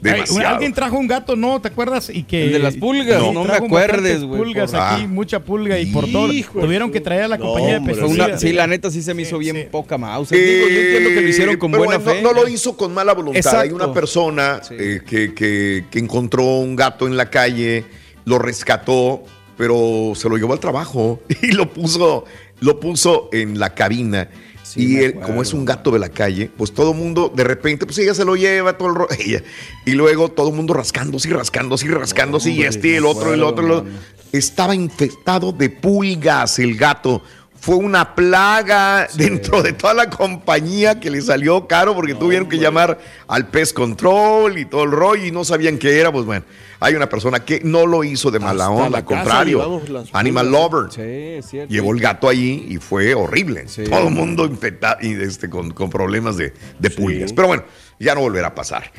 demasiado. 0.00 0.48
alguien 0.48 0.72
trajo 0.72 0.96
un 0.98 1.06
gato, 1.06 1.36
¿no? 1.36 1.60
¿Te 1.60 1.68
acuerdas? 1.68 2.10
Y 2.12 2.22
que, 2.22 2.44
El 2.46 2.52
de 2.52 2.58
las 2.58 2.76
pulgas, 2.76 3.20
no 3.32 3.44
me 3.44 3.52
acuerdes, 3.54 4.22
güey, 4.24 4.40
pulgas 4.42 4.70
por- 4.72 4.80
aquí, 4.80 5.02
Ah. 5.04 5.08
mucha 5.08 5.40
pulga 5.40 5.78
y 5.78 5.86
por 5.86 6.10
todo. 6.10 6.32
Hijo 6.32 6.60
Tuvieron 6.60 6.90
que 6.90 7.00
traer 7.00 7.24
a 7.24 7.28
la 7.28 7.36
No, 7.38 7.44
compañía 7.46 7.72
de 7.72 7.76
hombre, 7.78 8.04
una- 8.04 8.38
sí, 8.38 8.52
la 8.52 8.66
neta 8.66 8.90
sí 8.90 9.02
se 9.02 9.14
me 9.14 9.22
hizo 9.22 9.38
bien 9.38 9.56
Sí. 9.56 9.62
poca 9.70 9.98
mouse. 9.98 10.30
Digo, 10.30 10.68
yo 10.68 10.80
entiendo 10.80 11.08
que 11.10 11.20
lo 11.20 11.28
hicieron 11.28 11.56
con 11.56 11.70
Eh, 11.70 11.72
pero 11.72 11.84
buena 11.84 11.98
bueno, 12.02 12.18
fe. 12.18 12.22
No, 12.22 12.32
no 12.32 12.42
lo 12.42 12.48
hizo 12.48 12.76
con 12.76 12.94
mala 12.94 13.12
voluntad. 13.14 13.36
Hay 13.54 13.68
Exacto. 13.68 13.74
una 13.74 13.92
persona 13.92 14.60
Sí. 14.62 14.74
eh, 14.78 15.00
que, 15.06 15.34
que- 15.34 15.84
que 15.90 15.98
encontró 15.98 16.44
un 16.44 16.76
gato 16.76 17.06
en 17.06 17.16
la 17.16 17.28
calle, 17.30 17.84
lo 18.24 18.38
rescató, 18.38 19.22
pero 19.56 20.12
se 20.14 20.28
lo 20.28 20.36
llevó 20.36 20.52
al 20.52 20.60
trabajo 20.60 21.20
y 21.42 21.52
lo 21.52 21.72
puso, 21.72 22.24
lo 22.60 22.80
puso 22.80 23.28
en 23.32 23.58
la 23.58 23.74
cabina. 23.74 24.28
Sí, 24.72 24.80
y 24.86 24.96
él, 24.98 25.10
acuerdo. 25.10 25.26
como 25.28 25.42
es 25.42 25.52
un 25.52 25.64
gato 25.64 25.90
de 25.90 25.98
la 25.98 26.08
calle, 26.08 26.50
pues 26.56 26.72
todo 26.72 26.92
el 26.92 26.96
mundo, 26.96 27.32
de 27.34 27.44
repente, 27.44 27.86
pues 27.86 27.98
ella 27.98 28.14
se 28.14 28.24
lo 28.24 28.36
lleva, 28.36 28.78
todo 28.78 28.88
el 28.88 28.94
ro- 28.94 29.08
ella. 29.18 29.42
Y 29.84 29.92
luego 29.92 30.28
todo 30.30 30.48
el 30.50 30.54
mundo 30.54 30.74
rascándose 30.74 31.28
y 31.28 31.32
rascándose 31.32 31.86
y 31.86 31.88
rascándose, 31.90 32.50
y 32.50 32.62
este, 32.62 32.88
y 32.88 32.94
el 32.94 33.04
otro, 33.06 33.34
el 33.34 33.42
acuerdo, 33.42 33.46
otro, 33.48 33.64
el 33.66 33.72
otro. 33.88 33.90
Estaba 34.32 34.74
infectado 34.76 35.50
de 35.52 35.70
pulgas 35.70 36.58
el 36.60 36.76
gato. 36.76 37.22
Fue 37.60 37.76
una 37.76 38.14
plaga 38.14 39.06
dentro 39.14 39.62
de 39.62 39.74
toda 39.74 39.92
la 39.92 40.08
compañía 40.08 40.98
que 40.98 41.10
le 41.10 41.20
salió 41.20 41.66
caro 41.66 41.94
porque 41.94 42.14
tuvieron 42.14 42.48
que 42.48 42.58
llamar 42.58 42.98
al 43.28 43.48
Pest 43.48 43.74
Control 43.74 44.56
y 44.56 44.64
todo 44.64 44.84
el 44.84 44.90
rollo 44.90 45.26
y 45.26 45.30
no 45.30 45.44
sabían 45.44 45.76
qué 45.76 46.00
era. 46.00 46.10
Pues 46.10 46.24
bueno, 46.24 46.44
hay 46.80 46.94
una 46.94 47.08
persona 47.08 47.44
que 47.44 47.60
no 47.62 47.84
lo 47.84 48.02
hizo 48.02 48.30
de 48.30 48.38
mala 48.38 48.64
Hasta 48.64 48.74
onda, 48.74 48.90
la 48.90 48.98
al 48.98 49.04
contrario. 49.04 49.82
Animal 50.12 50.46
pulgas. 50.46 50.62
Lover. 50.62 50.92
Sí, 50.92 51.38
es 51.38 51.46
cierto. 51.46 51.72
Llevó 51.72 51.92
el 51.92 52.00
gato 52.00 52.30
allí 52.30 52.64
y 52.68 52.78
fue 52.78 53.14
horrible. 53.14 53.68
Sí. 53.68 53.84
Todo 53.84 54.08
el 54.08 54.14
mundo 54.14 54.46
infectado 54.46 54.96
y 55.02 55.12
este, 55.12 55.50
con, 55.50 55.70
con 55.72 55.90
problemas 55.90 56.38
de, 56.38 56.54
de 56.78 56.90
pulgas. 56.90 57.34
Pero 57.34 57.48
bueno, 57.48 57.64
ya 57.98 58.14
no 58.14 58.22
volverá 58.22 58.48
a 58.48 58.54
pasar. 58.54 58.90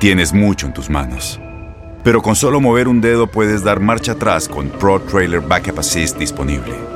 Tienes 0.00 0.32
mucho 0.32 0.66
en 0.66 0.74
tus 0.74 0.90
manos. 0.90 1.38
Pero 2.02 2.22
con 2.22 2.34
solo 2.34 2.60
mover 2.60 2.88
un 2.88 3.00
dedo 3.00 3.28
puedes 3.28 3.62
dar 3.62 3.78
marcha 3.78 4.12
atrás 4.12 4.48
con 4.48 4.68
Pro 4.68 5.00
Trailer 5.00 5.40
Backup 5.40 5.78
Assist 5.78 6.18
disponible. 6.18 6.95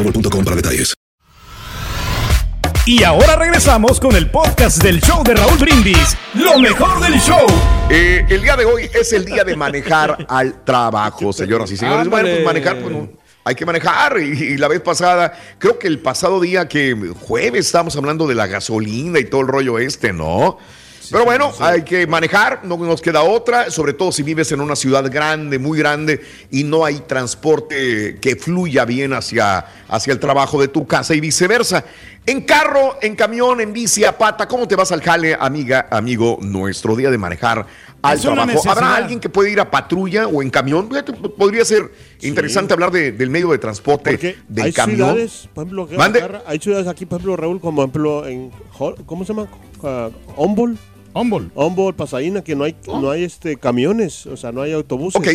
boostmobile.com 0.03 0.43
para 0.43 0.55
detalles. 0.55 0.93
Y 2.85 3.03
ahora 3.03 3.35
regresamos 3.35 3.99
con 3.99 4.15
el 4.15 4.31
podcast 4.31 4.81
del 4.81 4.99
show 5.01 5.23
de 5.23 5.35
Raúl 5.35 5.57
Brindis. 5.59 6.17
Lo 6.33 6.57
mejor 6.57 6.99
del 6.99 7.19
show. 7.19 7.45
Eh, 7.89 8.25
el 8.27 8.41
día 8.41 8.55
de 8.55 8.65
hoy 8.65 8.89
es 8.91 9.13
el 9.13 9.23
día 9.23 9.43
de 9.43 9.55
manejar 9.55 10.25
al 10.29 10.63
trabajo, 10.63 11.31
señoras 11.31 11.71
y 11.71 11.77
señores. 11.77 12.07
Bueno, 12.07 12.29
pues 12.29 12.43
manejar, 12.43 12.79
pues 12.79 12.91
no, 12.91 13.09
hay 13.43 13.53
que 13.53 13.65
manejar. 13.67 14.19
Y, 14.19 14.53
y 14.53 14.57
la 14.57 14.67
vez 14.67 14.81
pasada, 14.81 15.31
creo 15.59 15.77
que 15.77 15.87
el 15.87 15.99
pasado 15.99 16.41
día 16.41 16.67
que 16.67 17.13
jueves 17.19 17.67
estábamos 17.67 17.95
hablando 17.95 18.25
de 18.25 18.33
la 18.33 18.47
gasolina 18.47 19.19
y 19.19 19.25
todo 19.25 19.41
el 19.41 19.47
rollo 19.47 19.77
este, 19.77 20.11
¿no? 20.11 20.57
Pero 21.11 21.25
bueno, 21.25 21.51
hay 21.59 21.83
que 21.83 22.07
manejar, 22.07 22.61
no 22.63 22.77
nos 22.77 23.01
queda 23.01 23.21
otra, 23.23 23.69
sobre 23.69 23.93
todo 23.93 24.11
si 24.11 24.23
vives 24.23 24.51
en 24.51 24.61
una 24.61 24.75
ciudad 24.75 25.09
grande, 25.11 25.59
muy 25.59 25.77
grande, 25.77 26.21
y 26.49 26.63
no 26.63 26.85
hay 26.85 26.99
transporte 27.01 28.17
que 28.21 28.35
fluya 28.35 28.85
bien 28.85 29.13
hacia, 29.13 29.65
hacia 29.89 30.13
el 30.13 30.19
trabajo 30.19 30.59
de 30.61 30.67
tu 30.67 30.87
casa 30.87 31.13
y 31.13 31.19
viceversa. 31.19 31.83
En 32.25 32.41
carro, 32.41 32.97
en 33.01 33.15
camión, 33.15 33.61
en 33.61 33.73
bici, 33.73 34.03
a 34.05 34.17
pata, 34.17 34.47
¿cómo 34.47 34.67
te 34.67 34.75
vas 34.75 34.91
al 34.91 35.01
jale, 35.01 35.35
amiga, 35.39 35.87
amigo, 35.89 36.37
nuestro 36.41 36.95
día 36.95 37.09
de 37.09 37.17
manejar 37.17 37.65
al 38.03 38.15
Es 38.17 38.21
trabajo? 38.21 38.69
¿Habrá 38.69 38.95
alguien 38.95 39.19
que 39.19 39.27
puede 39.27 39.51
ir 39.51 39.59
a 39.59 39.71
patrulla 39.71 40.27
o 40.27 40.41
en 40.43 40.49
camión? 40.51 40.87
Podría 41.37 41.65
ser 41.65 41.91
interesante 42.21 42.73
hablar 42.73 42.91
de- 42.91 43.11
del 43.11 43.31
medio 43.31 43.49
de 43.49 43.57
transporte 43.57 44.11
Porque 44.11 44.37
del 44.47 44.65
hay 44.65 44.71
camión. 44.71 44.97
ciudades, 45.09 45.49
por 45.53 45.63
ejemplo, 45.65 45.89
hay 46.45 46.59
ciudades 46.59 46.87
aquí, 46.87 47.05
por 47.07 47.17
ejemplo, 47.17 47.35
Raúl, 47.37 47.59
como 47.59 47.77
por 47.91 48.01
ejemplo 48.01 48.27
en 48.27 48.51
¿cómo 49.05 49.25
se 49.25 49.33
llama? 49.33 49.47
Uh, 49.81 50.11
Humboldt. 50.41 50.79
Humboldt. 51.13 51.51
Humboldt, 51.55 51.97
Pasadena, 51.97 52.43
que 52.43 52.55
no 52.55 52.63
hay, 52.63 52.75
no 52.87 53.09
hay 53.09 53.23
este 53.23 53.57
camiones, 53.57 54.25
o 54.25 54.37
sea, 54.37 54.51
no 54.51 54.61
hay 54.61 54.71
autobuses. 54.73 55.19
Ok. 55.19 55.27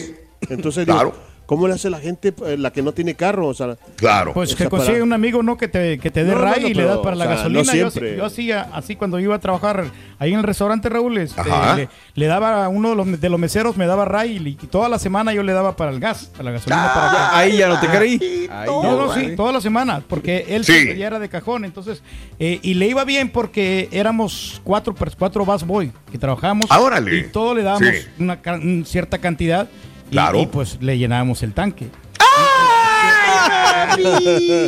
Entonces, 0.50 0.86
digo, 0.86 0.96
Claro. 0.98 1.14
¿Cómo 1.46 1.66
le 1.68 1.74
hace 1.74 1.88
la 1.90 1.98
gente, 2.00 2.34
eh, 2.46 2.56
la 2.58 2.72
que 2.72 2.82
no 2.82 2.92
tiene 2.92 3.14
carro? 3.14 3.48
O 3.48 3.54
sea, 3.54 3.76
Claro. 3.96 4.32
Pues 4.34 4.54
que 4.54 4.64
para- 4.68 4.82
consigue 4.82 5.02
un 5.02 5.12
amigo, 5.12 5.42
¿no? 5.42 5.56
Que 5.56 5.68
te, 5.68 5.98
que 5.98 6.10
te 6.10 6.24
dé 6.24 6.32
No, 6.32 6.38
ray 6.40 6.62
no, 6.62 6.68
y 6.68 6.74
le 6.74 6.84
das 6.84 6.98
para 6.98 7.16
la 7.16 7.24
o 7.24 7.28
sea, 7.28 7.36
gasolina. 7.36 7.62
no 7.62 7.74
yo, 7.74 7.90
siempre. 7.90 8.16
yo 8.16 8.24
hacía 8.26 8.68
así 8.72 8.96
cuando 8.96 9.18
iba 9.20 9.34
a 9.34 9.38
trabajar 9.38 9.84
ahí 10.18 10.32
en 10.32 10.38
el 10.38 10.44
restaurante 10.44 10.88
Raúl, 10.88 11.18
este, 11.18 11.40
Ajá. 11.40 11.76
le, 11.76 11.88
le 12.14 12.26
daba 12.26 12.64
a 12.64 12.68
uno 12.68 12.90
de 12.90 12.96
los, 12.96 13.20
de 13.20 13.28
los 13.28 13.38
meseros, 13.40 13.76
me 13.76 13.86
daba 13.86 14.04
ray 14.04 14.36
y, 14.36 14.48
y 14.48 14.66
toda 14.66 14.88
la 14.88 14.98
semana 14.98 15.32
yo 15.32 15.42
le 15.42 15.52
daba 15.52 15.76
para 15.76 15.90
el 15.92 16.00
gas, 16.00 16.26
para 16.32 16.44
la 16.44 16.50
gasolina. 16.52 16.90
para 16.92 17.38
Ahí 17.38 17.56
ya 17.56 17.68
no 17.68 17.78
te 17.80 17.86
creí. 17.88 18.48
Ahí 18.50 18.66
No, 18.66 19.06
no, 19.06 19.14
sí, 19.14 19.34
toda 19.36 19.52
la 19.52 19.60
semana, 19.60 20.02
porque 20.08 20.46
él 20.48 20.64
Sí. 20.64 20.72
siempre 20.72 20.98
ya 20.98 21.06
era 21.06 21.18
de 21.18 21.28
cajón, 21.28 21.64
entonces, 21.64 22.02
eh, 22.38 22.58
y 22.62 22.74
le 22.74 22.86
iba 22.88 23.04
bien 23.04 23.30
porque 23.30 23.88
éramos 23.92 24.60
cuatro, 24.64 24.94
pers- 24.94 25.14
cuatro 25.18 25.44
bus 25.44 25.64
boy 25.64 25.92
que 26.10 26.18
trabajamos 26.18 26.66
Ah, 26.70 26.80
órale. 26.80 27.16
y 27.18 27.22
todo 27.28 27.54
le 27.54 27.62
dábamos 27.62 27.88
Sí. 27.88 28.06
una 28.18 28.40
ca- 28.42 28.54
un- 28.54 28.84
cierta 28.86 29.18
cantidad 29.18 29.68
Claro. 30.10 30.40
y, 30.40 30.46
pues 30.46 30.78
le 30.80 30.96
llenábamos 30.98 31.42
el 31.42 31.52
tanque. 31.52 31.88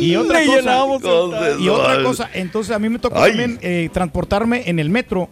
Y 0.01 0.15
otra 0.15 0.39
Le 0.41 0.47
cosa, 0.47 1.57
y 1.59 1.69
otra 1.69 2.03
cosa, 2.03 2.29
entonces 2.33 2.75
a 2.75 2.79
mí 2.79 2.89
me 2.89 2.99
tocó 2.99 3.17
Ay. 3.21 3.31
también 3.31 3.59
eh, 3.61 3.89
transportarme 3.93 4.63
en 4.69 4.79
el 4.79 4.89
metro, 4.89 5.29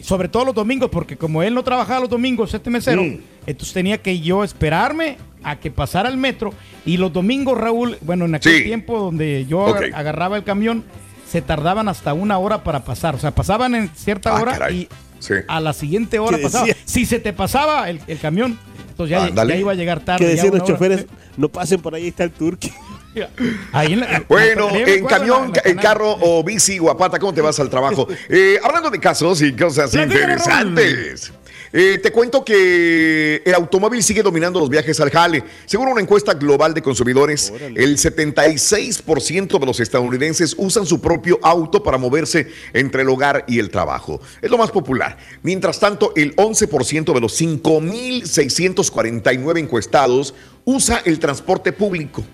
sobre 0.00 0.28
todo 0.28 0.44
los 0.46 0.54
domingos, 0.54 0.90
porque 0.90 1.16
como 1.16 1.42
él 1.42 1.54
no 1.54 1.62
trabajaba 1.62 2.00
los 2.00 2.10
domingos, 2.10 2.52
este 2.54 2.70
mesero, 2.70 3.02
Mm. 3.02 3.18
entonces 3.46 3.72
tenía 3.74 3.98
que 3.98 4.20
yo 4.20 4.44
esperarme 4.44 5.16
a 5.42 5.56
que 5.56 5.70
pasara 5.70 6.08
el 6.08 6.16
metro. 6.16 6.52
Y 6.84 6.96
los 6.96 7.12
domingos, 7.12 7.58
Raúl, 7.58 7.98
bueno, 8.02 8.24
en 8.26 8.34
aquel 8.36 8.58
Sí. 8.58 8.64
tiempo 8.64 8.98
donde 8.98 9.46
yo 9.48 9.66
agarraba 9.94 10.36
el 10.36 10.44
camión, 10.44 10.84
se 11.28 11.40
tardaban 11.42 11.88
hasta 11.88 12.12
una 12.12 12.38
hora 12.38 12.62
para 12.62 12.84
pasar. 12.84 13.14
O 13.14 13.18
sea, 13.18 13.30
pasaban 13.34 13.74
en 13.74 13.88
cierta 13.94 14.36
Ah, 14.36 14.40
hora 14.42 14.52
caray. 14.52 14.76
y 14.82 14.88
Sí. 15.22 15.34
a 15.46 15.60
la 15.60 15.72
siguiente 15.72 16.18
hora 16.18 16.36
¿Qué 16.36 16.42
pasaba. 16.44 16.66
Si 16.84 17.06
se 17.06 17.18
te 17.20 17.32
pasaba 17.32 17.88
el, 17.88 18.00
el 18.06 18.18
camión, 18.18 18.58
entonces 18.90 19.10
ya, 19.16 19.24
Ándale. 19.24 19.54
ya 19.54 19.60
iba 19.60 19.72
a 19.72 19.74
llegar 19.74 20.00
tarde. 20.00 20.24
que 20.24 20.30
decían 20.32 20.52
los 20.52 20.62
hora. 20.62 20.72
choferes, 20.72 21.06
no 21.36 21.48
pasen 21.48 21.80
por 21.80 21.94
ahí, 21.94 22.08
está 22.08 22.24
el 22.24 22.30
turqui. 22.32 22.72
Ahí 23.72 23.92
en 23.92 24.00
la- 24.00 24.24
Bueno, 24.26 24.68
en 24.70 24.82
acuerdo 25.04 25.06
camión, 25.06 25.52
la- 25.54 25.62
la 25.64 25.70
en 25.70 25.76
carro 25.76 26.16
o 26.20 26.42
bici, 26.42 26.78
guapata, 26.78 27.18
¿cómo 27.18 27.34
te 27.34 27.40
vas 27.42 27.60
al 27.60 27.68
trabajo? 27.70 28.08
Eh, 28.28 28.58
hablando 28.64 28.90
de 28.90 28.98
casos 28.98 29.42
y 29.42 29.52
cosas 29.54 29.94
interesantes. 29.94 31.32
Eh, 31.72 31.98
te 32.02 32.12
cuento 32.12 32.44
que 32.44 33.42
el 33.44 33.54
automóvil 33.54 34.02
sigue 34.02 34.22
dominando 34.22 34.60
los 34.60 34.68
viajes 34.68 35.00
al 35.00 35.08
jale. 35.10 35.42
Según 35.64 35.88
una 35.88 36.02
encuesta 36.02 36.34
global 36.34 36.74
de 36.74 36.82
consumidores, 36.82 37.50
el 37.74 37.96
76% 37.96 39.58
de 39.58 39.66
los 39.66 39.80
estadounidenses 39.80 40.54
usan 40.58 40.84
su 40.84 41.00
propio 41.00 41.38
auto 41.42 41.82
para 41.82 41.96
moverse 41.96 42.48
entre 42.74 43.00
el 43.02 43.08
hogar 43.08 43.46
y 43.48 43.58
el 43.58 43.70
trabajo. 43.70 44.20
Es 44.42 44.50
lo 44.50 44.58
más 44.58 44.70
popular. 44.70 45.16
Mientras 45.42 45.80
tanto, 45.80 46.12
el 46.14 46.36
11% 46.36 47.14
de 47.14 47.20
los 47.20 47.40
5.649 47.40 49.58
encuestados 49.58 50.34
usa 50.64 51.02
el 51.04 51.18
transporte 51.18 51.72
público. 51.72 52.24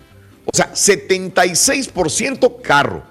O 0.47 0.57
sea, 0.57 0.73
76% 0.73 2.63
carro, 2.63 3.03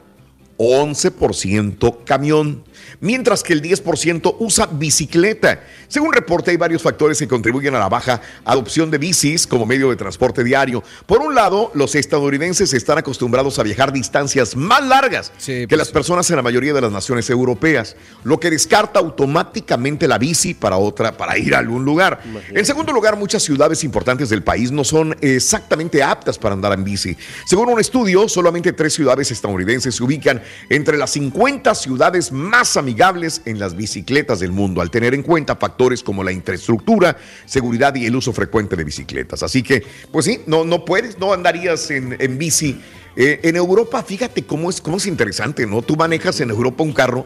11% 0.57 2.03
camión, 2.03 2.63
mientras 2.99 3.43
que 3.43 3.53
el 3.53 3.61
10% 3.61 4.35
usa 4.39 4.65
bicicleta. 4.65 5.61
Según 5.87 6.13
reporte, 6.13 6.51
hay 6.51 6.57
varios 6.57 6.81
factores 6.81 7.19
que 7.19 7.27
contribuyen 7.27 7.75
a 7.75 7.79
la 7.79 7.89
baja 7.89 8.21
adopción 8.43 8.91
de 8.91 8.97
bicis 8.97 9.47
como 9.47 9.65
medio 9.65 9.89
de 9.89 9.95
transporte 9.95 10.43
diario. 10.43 10.83
Por 11.05 11.21
un 11.21 11.35
lado, 11.35 11.71
los 11.75 11.95
estadounidenses 11.95 12.73
están 12.73 12.97
acostumbrados 12.97 13.59
a 13.59 13.63
viajar 13.63 13.93
distancias 13.93 14.55
más 14.55 14.83
largas 14.85 15.31
Sí, 15.37 15.51
que 15.51 15.67
pues 15.67 15.77
las 15.77 15.89
personas 15.89 16.29
en 16.29 16.37
la 16.37 16.41
mayoría 16.41 16.73
de 16.73 16.81
las 16.81 16.91
naciones 16.91 17.29
europeas, 17.29 17.95
lo 18.23 18.39
que 18.39 18.49
descarta 18.49 18.99
automáticamente 18.99 20.07
la 20.07 20.17
bici 20.17 20.53
para 20.53 20.77
otra, 20.77 21.15
para 21.15 21.37
ir 21.37 21.55
a 21.55 21.59
algún 21.59 21.85
lugar. 21.85 22.21
En 22.49 22.65
segundo 22.65 22.91
lugar, 22.91 23.15
muchas 23.15 23.43
ciudades 23.43 23.83
importantes 23.83 24.29
del 24.29 24.43
país 24.43 24.71
no 24.71 24.83
son 24.83 25.15
exactamente 25.21 26.01
aptas 26.01 26.37
para 26.37 26.53
andar 26.53 26.73
en 26.73 26.83
bici. 26.83 27.15
Según 27.45 27.69
un 27.69 27.79
estudio, 27.79 28.27
solamente 28.27 28.73
tres 28.73 28.93
ciudades 28.93 29.31
estadounidenses 29.31 29.95
se 29.95 30.03
ubican 30.03 30.41
entre 30.69 30.97
las 30.97 31.11
50 31.11 31.73
ciudades 31.75 32.31
más 32.31 32.77
amigables 32.77 33.41
en 33.45 33.59
las 33.59 33.75
bicicletas 33.75 34.39
del 34.39 34.51
mundo, 34.51 34.81
al 34.81 34.91
tener 34.91 35.13
en 35.13 35.23
cuenta 35.23 35.55
factores 35.55 36.03
como 36.03 36.23
la 36.23 36.31
infraestructura, 36.31 37.17
seguridad 37.45 37.95
y 37.95 38.05
el 38.05 38.15
uso 38.15 38.33
frecuente 38.33 38.75
de 38.75 38.83
bicicletas. 38.83 39.43
Así 39.43 39.63
que, 39.63 39.83
pues 40.11 40.25
sí, 40.25 40.41
no, 40.45 40.63
no 40.65 40.85
puedes, 40.85 41.17
no 41.17 41.33
andarías 41.33 41.89
en, 41.91 42.15
en 42.19 42.37
bici. 42.37 42.79
Eh, 43.15 43.39
en 43.43 43.55
Europa, 43.55 44.03
fíjate 44.03 44.43
cómo 44.43 44.69
es, 44.69 44.79
cómo 44.79 44.97
es 44.97 45.07
interesante, 45.07 45.65
¿no? 45.65 45.81
Tú 45.81 45.95
manejas 45.95 46.39
en 46.39 46.51
Europa 46.51 46.83
un 46.83 46.93
carro. 46.93 47.25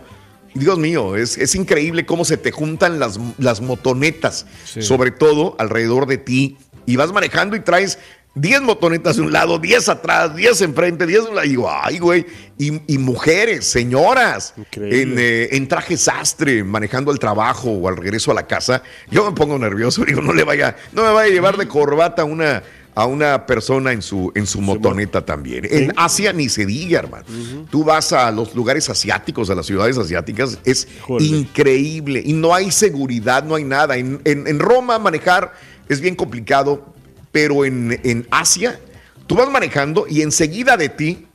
Dios 0.53 0.77
mío, 0.77 1.15
es, 1.15 1.37
es 1.37 1.55
increíble 1.55 2.05
cómo 2.05 2.25
se 2.25 2.37
te 2.37 2.51
juntan 2.51 2.99
las, 2.99 3.19
las 3.37 3.61
motonetas, 3.61 4.45
sobre 4.63 5.11
todo 5.11 5.55
alrededor 5.59 6.07
de 6.07 6.17
ti, 6.17 6.57
y 6.85 6.95
vas 6.95 7.11
manejando 7.11 7.55
y 7.55 7.61
traes 7.61 7.99
10 8.33 8.61
motonetas 8.61 9.17
de 9.17 9.23
un 9.23 9.31
lado, 9.33 9.59
10 9.59 9.89
atrás, 9.89 10.33
10 10.35 10.61
enfrente, 10.61 11.05
10 11.05 11.23
de 11.23 11.29
un 11.29 11.35
lado. 11.35 11.45
Y 11.47 11.49
digo, 11.49 11.69
ay, 11.69 11.99
güey. 11.99 12.25
Y, 12.57 12.79
y 12.93 12.97
mujeres, 12.97 13.65
señoras, 13.65 14.53
en, 15.01 15.15
eh, 15.19 15.49
en 15.51 15.67
traje 15.67 15.97
sastre, 15.97 16.63
manejando 16.63 17.11
al 17.11 17.19
trabajo 17.19 17.69
o 17.71 17.87
al 17.89 17.97
regreso 17.97 18.31
a 18.31 18.33
la 18.33 18.47
casa. 18.47 18.83
Yo 19.09 19.29
me 19.29 19.35
pongo 19.35 19.59
nervioso, 19.59 20.05
digo, 20.07 20.21
no 20.21 20.33
le 20.33 20.43
vaya, 20.45 20.77
no 20.93 21.03
me 21.03 21.11
vaya 21.11 21.29
a 21.29 21.33
llevar 21.33 21.57
de 21.57 21.67
corbata 21.67 22.21
a 22.21 22.25
una, 22.25 22.63
a 22.95 23.05
una 23.05 23.45
persona 23.45 23.91
en 23.91 24.01
su, 24.01 24.31
en 24.33 24.47
su 24.47 24.61
motoneta 24.61 25.25
también. 25.25 25.65
En 25.69 25.93
Asia 25.97 26.31
ni 26.31 26.47
se 26.47 26.65
diga, 26.65 26.99
hermano. 26.99 27.25
Tú 27.69 27.83
vas 27.83 28.13
a 28.13 28.31
los 28.31 28.55
lugares 28.55 28.89
asiáticos, 28.89 29.49
a 29.49 29.55
las 29.55 29.65
ciudades 29.65 29.97
asiáticas, 29.97 30.57
es 30.63 30.87
increíble. 31.25 32.21
Y 32.25 32.31
no 32.31 32.53
hay 32.55 32.71
seguridad, 32.71 33.43
no 33.43 33.55
hay 33.55 33.65
nada. 33.65 33.97
En, 33.97 34.21
en- 34.23 34.47
en 34.47 34.59
Roma 34.59 34.99
manejar 34.99 35.53
es 35.89 35.99
bien 35.99 36.15
complicado, 36.15 36.93
pero 37.31 37.65
en, 37.65 37.99
en 38.03 38.27
Asia, 38.31 38.79
tú 39.27 39.35
vas 39.35 39.49
manejando 39.49 40.05
y 40.07 40.21
enseguida 40.21 40.77
de 40.77 40.89
ti, 40.89 41.27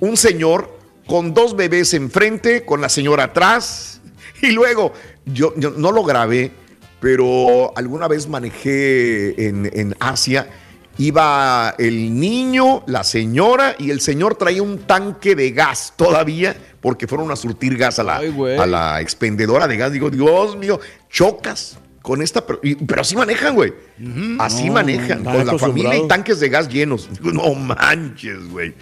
un 0.00 0.16
señor 0.16 0.76
con 1.06 1.34
dos 1.34 1.56
bebés 1.56 1.94
enfrente, 1.94 2.64
con 2.64 2.80
la 2.80 2.88
señora 2.88 3.24
atrás, 3.24 4.00
y 4.42 4.50
luego, 4.50 4.92
yo, 5.24 5.54
yo 5.56 5.70
no 5.70 5.92
lo 5.92 6.02
grabé, 6.04 6.50
pero 7.00 7.76
alguna 7.76 8.08
vez 8.08 8.28
manejé 8.28 9.46
en, 9.48 9.70
en 9.72 9.94
Asia, 10.00 10.48
iba 10.98 11.74
el 11.78 12.18
niño, 12.18 12.82
la 12.86 13.04
señora, 13.04 13.76
y 13.78 13.90
el 13.90 14.00
señor 14.00 14.36
traía 14.36 14.62
un 14.62 14.78
tanque 14.78 15.36
de 15.36 15.50
gas 15.52 15.92
todavía, 15.96 16.56
porque 16.80 17.06
fueron 17.06 17.30
a 17.30 17.36
surtir 17.36 17.76
gas 17.76 17.98
a 17.98 18.02
la, 18.02 18.16
Ay, 18.18 18.34
a 18.58 18.66
la 18.66 19.00
expendedora 19.00 19.68
de 19.68 19.76
gas. 19.76 19.92
Digo, 19.92 20.10
Dios 20.10 20.56
mío, 20.56 20.80
chocas 21.10 21.78
con 22.06 22.22
esta, 22.22 22.46
pero, 22.46 22.60
y- 22.62 22.76
pero 22.76 23.00
así 23.00 23.16
manejan, 23.16 23.56
güey. 23.56 23.74
Así 24.38 24.70
manejan, 24.70 25.24
con 25.24 25.44
la 25.44 25.58
familia 25.58 25.96
y 25.96 26.06
tanques 26.06 26.38
de 26.38 26.48
gas 26.48 26.68
llenos. 26.68 27.08
No 27.20 27.52
manches, 27.54 28.48
güey. 28.48 28.74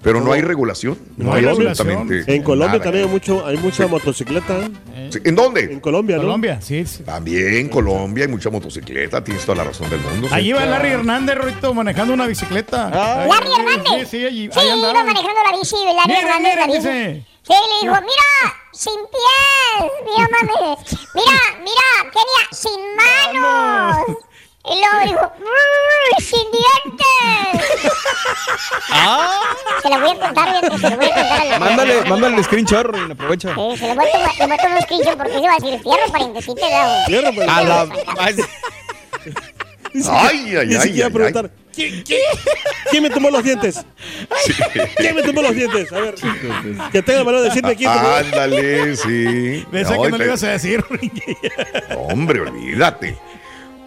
Pero 0.00 0.22
no, 0.22 0.32
hay 0.32 0.40
regulación. 0.40 0.96
No, 1.18 1.26
No 1.26 1.32
hay 1.34 1.40
hay 1.40 1.44
regulación. 1.50 1.88
absolutamente 1.90 2.34
En 2.34 2.42
Colombia 2.42 2.78
nada. 2.78 2.82
también 2.84 3.04
hay, 3.04 3.10
mucho, 3.12 3.46
hay 3.46 3.56
mucha 3.58 3.86
motocicleta. 3.86 4.58
¿eh? 4.94 5.10
Sí, 5.12 5.18
¿En 5.22 5.34
dónde? 5.36 5.60
En 5.70 5.80
Colombia, 5.80 6.16
¿no? 6.16 6.22
Colombia, 6.22 6.60
sí. 6.62 6.84
sí. 6.86 7.02
También 7.04 7.68
Colombia 7.68 8.24
hay 8.24 8.30
mucha 8.30 8.48
motocicleta, 8.50 9.22
tienes 9.22 9.44
toda 9.44 9.58
la 9.58 9.64
razón 9.64 9.88
del 9.90 10.00
mundo. 10.00 10.28
Allí 10.32 10.52
va 10.52 10.64
Larry 10.64 10.88
Hernández, 10.88 11.36
Rorito, 11.36 11.74
manejando 11.74 12.14
una 12.14 12.26
bicicleta. 12.26 12.90
Ah. 12.92 13.26
¿Larry 13.28 13.50
Hernández? 13.58 14.08
Sí, 14.08 14.16
sí, 14.18 14.24
allí, 14.26 14.48
Sí, 14.50 14.58
ahí 14.58 14.78
iba 14.80 15.04
manejando 15.04 15.40
la 15.50 15.56
bici, 15.58 15.76
Larry 15.76 16.08
Miren, 16.08 16.24
Hernández. 16.24 16.56
la 16.56 16.66
miren, 16.66 16.82
bici. 16.82 16.88
dice. 16.88 17.26
Sí, 17.42 17.52
le 17.52 17.86
dijo, 17.86 18.00
mira, 18.00 18.54
sin 18.72 18.94
pies, 19.12 19.90
mira, 20.04 20.28
mames. 20.30 20.78
Mira, 21.14 21.38
mira, 21.60 22.10
Kenia, 22.12 22.48
sin 22.52 22.80
manos. 22.96 24.16
Y 24.64 24.78
luego 24.78 24.98
dijo, 25.06 25.32
"Mm, 25.40 26.22
sin 26.22 26.46
dientes. 26.52 27.90
Ah, 28.90 29.40
Se 29.82 29.88
la 29.88 29.98
voy 29.98 30.10
a 30.10 30.14
contar, 30.20 30.60
se 30.80 30.90
la 30.90 30.96
voy 30.96 31.06
a 31.06 31.14
contar 31.14 31.40
a 31.40 31.44
la 31.44 31.58
mándale, 31.58 32.04
mándale 32.04 32.36
el 32.36 32.44
screenshot, 32.44 32.86
aprovecha. 33.10 33.54
Sí, 33.54 33.76
se 33.76 33.88
lo 33.88 33.94
voy 33.96 34.06
a 34.08 34.12
tomar, 34.12 34.34
le 34.38 34.46
voy 34.46 34.54
a 34.54 34.62
tomar 34.62 34.76
un 34.76 34.82
screenshot 34.82 35.16
porque 35.16 35.32
se 35.32 35.40
va 35.40 35.52
a 35.52 35.56
decir, 35.58 35.80
fierro. 35.82 37.06
Fierro, 37.06 37.30
pero- 37.36 37.50
A 37.52 37.62
la... 37.62 37.88
Ay, 39.94 40.56
ay, 40.56 40.66
Ni 40.68 40.74
ay, 40.76 40.80
siquiera 40.80 41.06
ay, 41.08 41.12
preguntar. 41.12 41.50
¿Quién, 41.74 42.02
quién? 42.02 42.20
¿Quién 42.90 43.02
me 43.02 43.10
tomó 43.10 43.30
los 43.30 43.42
dientes? 43.42 43.84
¿Quién 44.96 45.14
me 45.14 45.22
tomó 45.22 45.42
los 45.42 45.54
dientes? 45.54 45.90
A 45.92 46.00
ver, 46.00 46.14
que 46.92 47.02
tenga 47.02 47.20
el 47.20 47.24
valor 47.24 47.40
de 47.40 47.48
decirme 47.48 47.76
quién 47.76 47.92
tomó. 47.92 48.08
Ándale, 48.08 48.96
sí. 48.96 49.64
Pensé 49.70 49.94
que 49.94 50.00
Ay, 50.04 50.10
no 50.10 50.18
le 50.18 50.24
ibas 50.26 50.42
a 50.42 50.48
decir. 50.50 50.84
Hombre, 51.96 52.40
olvídate. 52.40 53.16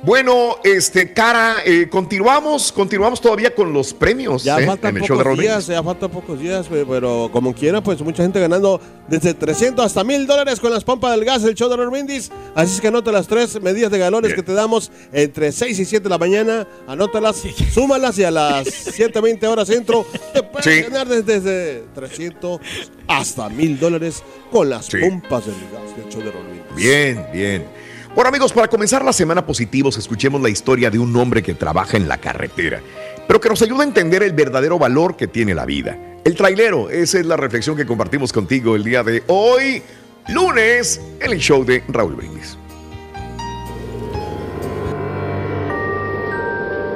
Bueno, 0.06 0.58
este, 0.64 1.14
cara, 1.14 1.56
eh, 1.66 1.88
continuamos, 1.90 2.72
continuamos 2.72 3.20
todavía 3.20 3.56
con 3.56 3.74
los 3.74 3.92
premios 3.92 4.44
Ya 4.44 4.60
¿eh? 4.60 4.66
faltan 4.68 4.96
pocos 4.98 5.40
días, 5.40 5.66
ya 5.66 5.82
faltan 5.82 6.12
pocos 6.12 6.40
días, 6.40 6.68
pe- 6.68 6.86
pero 6.88 7.30
como 7.34 7.56
quiera, 7.56 7.82
pues 7.82 8.00
mucha 8.02 8.22
gente 8.22 8.40
ganando 8.40 8.80
desde 9.08 9.34
300 9.34 9.84
hasta 9.84 10.04
1000 10.04 10.28
dólares 10.28 10.60
con 10.60 10.72
las 10.72 10.84
pompas 10.84 11.10
del 11.16 11.26
gas 11.26 11.42
del 11.42 11.56
show 11.56 11.70
de. 11.70 12.32
Así 12.54 12.76
es 12.76 12.82
que 12.82 12.88
anota 12.90 13.12
las 13.12 13.28
tres 13.28 13.60
medidas 13.62 13.90
de 13.90 13.98
galones 13.98 14.30
Bien. 14.30 14.36
que 14.36 14.44
te 14.44 14.54
damos 14.54 14.92
entre 15.12 15.52
6 15.52 15.80
y 15.80 15.86
7 15.86 16.04
de 16.04 16.10
la 16.10 16.20
mañana. 16.20 16.68
Anótalas, 16.88 17.42
súmalas 17.74 18.20
y 18.20 18.26
a 18.26 18.32
las 18.32 18.68
7.20 18.68 19.44
horas 19.48 19.68
centro 19.70 20.06
te 20.34 20.44
puedes 20.44 20.66
Sí. 20.66 20.82
ganar 20.84 21.08
desde, 21.08 21.40
desde 21.40 21.84
300 21.96 22.60
hasta 23.08 23.50
1000 23.50 23.80
dólares 23.80 24.22
con 24.52 24.70
las 24.70 24.86
Sí. 24.86 24.98
pompas 25.00 25.48
del 25.48 25.56
gas 25.74 25.98
del 25.98 26.10
show 26.10 26.22
de. 26.22 26.32
Bien, 26.76 27.26
bien. 27.34 27.85
Bueno 28.16 28.30
amigos, 28.30 28.54
para 28.54 28.70
comenzar 28.70 29.04
la 29.04 29.12
semana 29.12 29.46
positivos, 29.46 29.98
escuchemos 29.98 30.42
la 30.42 30.48
historia 30.48 30.90
de 30.90 30.98
un 30.98 31.14
hombre 31.18 31.44
que 31.44 31.54
trabaja 31.54 31.98
en 31.98 32.08
la 32.08 32.18
carretera. 32.18 32.82
pero 33.28 33.42
que 33.42 33.50
nos 33.50 33.62
ayuda 33.62 33.82
a 33.82 33.88
entender 33.88 34.24
el 34.24 34.34
verdadero 34.34 34.78
valor 34.78 35.18
que 35.18 35.28
tiene 35.28 35.54
la 35.56 35.66
vida. 35.66 35.98
El 36.24 36.36
trailero, 36.36 36.92
esa 36.92 37.20
es 37.20 37.26
la 37.26 37.36
reflexión 37.36 37.76
que 37.76 37.86
compartimos 37.86 38.32
contigo 38.32 38.76
el 38.76 38.84
día 38.84 39.04
de 39.04 39.24
hoy, 39.28 39.82
lunes, 40.28 41.02
en 41.20 41.32
el 41.32 41.40
show 41.40 41.66
de 41.66 41.84
Raúl 41.88 42.16
Brindis. 42.16 42.56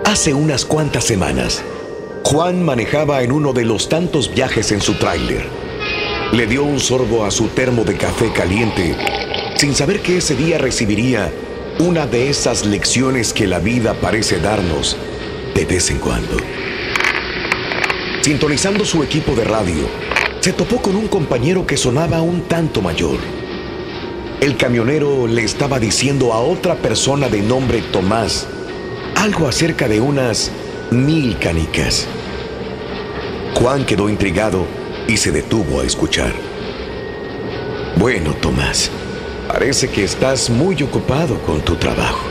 Hace 0.05 0.35
unas 0.35 0.65
cuantas 0.65 1.03
semanas, 1.03 1.63
Juan 2.23 2.63
manejaba 2.63 3.23
en 3.23 3.31
uno 3.31 3.51
de 3.51 3.65
los 3.65 3.89
tantos 3.89 4.33
viajes 4.33 4.71
en 4.71 4.81
su 4.81 4.93
tráiler. 4.99 5.47
Le 6.31 6.45
dio 6.45 6.63
un 6.63 6.79
sorbo 6.79 7.25
a 7.25 7.31
su 7.31 7.47
termo 7.47 7.83
de 7.83 7.97
café 7.97 8.31
caliente, 8.31 8.95
sin 9.59 9.75
saber 9.75 9.99
que 9.99 10.15
ese 10.15 10.37
día 10.37 10.57
recibiría 10.57 11.33
una 11.79 12.07
de 12.07 12.29
esas 12.29 12.65
lecciones 12.65 13.33
que 13.33 13.45
la 13.45 13.59
vida 13.59 13.93
parece 13.93 14.39
darnos 14.39 14.95
de 15.53 15.65
vez 15.65 15.91
en 15.91 15.97
cuando. 15.97 16.37
Sintonizando 18.21 18.85
su 18.85 19.03
equipo 19.03 19.35
de 19.35 19.43
radio, 19.43 19.89
se 20.39 20.53
topó 20.53 20.81
con 20.81 20.95
un 20.95 21.09
compañero 21.09 21.67
que 21.67 21.75
sonaba 21.75 22.21
un 22.21 22.43
tanto 22.43 22.81
mayor. 22.81 23.17
El 24.39 24.55
camionero 24.55 25.27
le 25.27 25.43
estaba 25.43 25.77
diciendo 25.77 26.31
a 26.31 26.39
otra 26.39 26.75
persona 26.75 27.27
de 27.27 27.41
nombre 27.41 27.81
Tomás 27.81 28.47
algo 29.15 29.45
acerca 29.45 29.89
de 29.89 29.99
unas 29.99 30.53
mil 30.89 31.37
canicas. 31.37 32.07
Juan 33.55 33.85
quedó 33.85 34.07
intrigado 34.07 34.65
y 35.05 35.17
se 35.17 35.33
detuvo 35.33 35.81
a 35.81 35.83
escuchar. 35.83 36.31
Bueno, 37.97 38.33
Tomás, 38.35 38.89
parece 39.49 39.89
que 39.89 40.03
estás 40.03 40.51
muy 40.51 40.81
ocupado 40.83 41.41
con 41.41 41.61
tu 41.61 41.75
trabajo. 41.75 42.27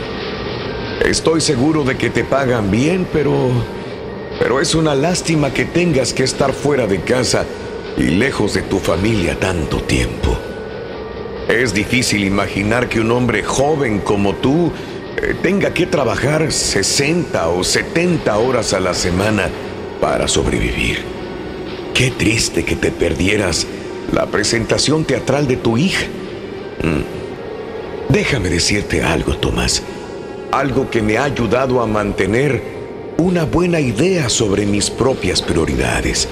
Estoy 1.05 1.41
seguro 1.41 1.83
de 1.83 1.97
que 1.97 2.11
te 2.11 2.25
pagan 2.25 2.71
bien, 2.71 3.07
pero... 3.13 3.51
Pero 4.39 4.61
es 4.61 4.77
una 4.77 4.95
lástima 4.95 5.53
que 5.53 5.65
tengas 5.65 6.13
que 6.13 6.23
estar 6.23 6.53
fuera 6.53 6.87
de 6.87 7.01
casa 7.01 7.45
y 7.97 8.03
lejos 8.03 8.55
de 8.55 8.63
tu 8.63 8.79
familia 8.79 9.37
tanto 9.39 9.79
tiempo. 9.83 10.39
Es 11.49 11.75
difícil 11.75 12.25
imaginar 12.25 12.89
que 12.89 13.01
un 13.01 13.11
hombre 13.11 13.43
joven 13.43 13.99
como 13.99 14.35
tú 14.37 14.71
eh, 15.17 15.35
tenga 15.43 15.75
que 15.75 15.87
trabajar 15.87 16.53
60 16.53 17.49
o 17.49 17.65
70 17.65 18.39
horas 18.39 18.73
a 18.73 18.79
la 18.79 18.95
semana 18.95 19.49
para 20.01 20.29
sobrevivir. 20.29 21.03
Qué 21.95 22.13
triste 22.13 22.65
que 22.65 22.77
te 22.77 22.93
perdieras 22.93 23.67
la 24.13 24.27
presentación 24.27 25.05
teatral 25.05 25.49
de 25.49 25.57
tu 25.57 25.79
hija. 25.79 26.07
Mm. 26.83 28.13
Déjame 28.13 28.49
decirte 28.49 29.03
algo, 29.03 29.37
Tomás. 29.37 29.83
Algo 30.51 30.91
que 30.91 31.03
me 31.03 31.19
ha 31.19 31.25
ayudado 31.25 31.81
a 31.83 31.87
mantener 31.87 32.63
una 33.19 33.45
buena 33.45 33.81
idea 33.81 34.29
sobre 34.29 34.65
mis 34.65 34.91
propias 34.91 35.43
prioridades. 35.43 36.29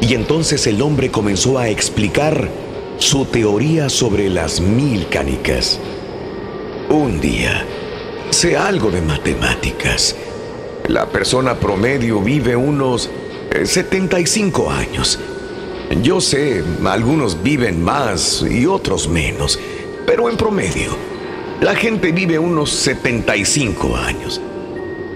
Y 0.00 0.14
entonces 0.14 0.66
el 0.66 0.80
hombre 0.82 1.10
comenzó 1.10 1.58
a 1.58 1.68
explicar 1.68 2.48
su 2.98 3.26
teoría 3.26 3.88
sobre 3.88 4.28
las 4.28 4.60
mil 4.60 5.08
canicas. 5.08 5.78
Un 6.88 7.20
día, 7.20 7.64
sé 8.30 8.56
algo 8.56 8.90
de 8.90 9.02
matemáticas. 9.02 10.16
La 10.88 11.06
persona 11.06 11.60
promedio 11.60 12.20
vive 12.20 12.56
unos 12.56 13.10
75 13.62 14.70
años. 14.70 15.20
Yo 16.02 16.20
sé, 16.20 16.62
algunos 16.84 17.42
viven 17.42 17.82
más 17.82 18.44
y 18.48 18.66
otros 18.66 19.08
menos, 19.08 19.58
pero 20.06 20.28
en 20.28 20.36
promedio, 20.36 20.96
la 21.60 21.74
gente 21.74 22.12
vive 22.12 22.38
unos 22.38 22.70
75 22.70 23.96
años. 23.96 24.40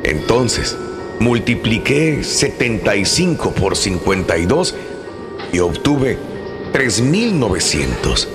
Entonces, 0.02 0.76
multipliqué 1.20 2.24
75 2.24 3.52
por 3.52 3.76
52 3.76 4.74
y 5.52 5.58
obtuve 5.58 6.18
3.900 6.72 8.28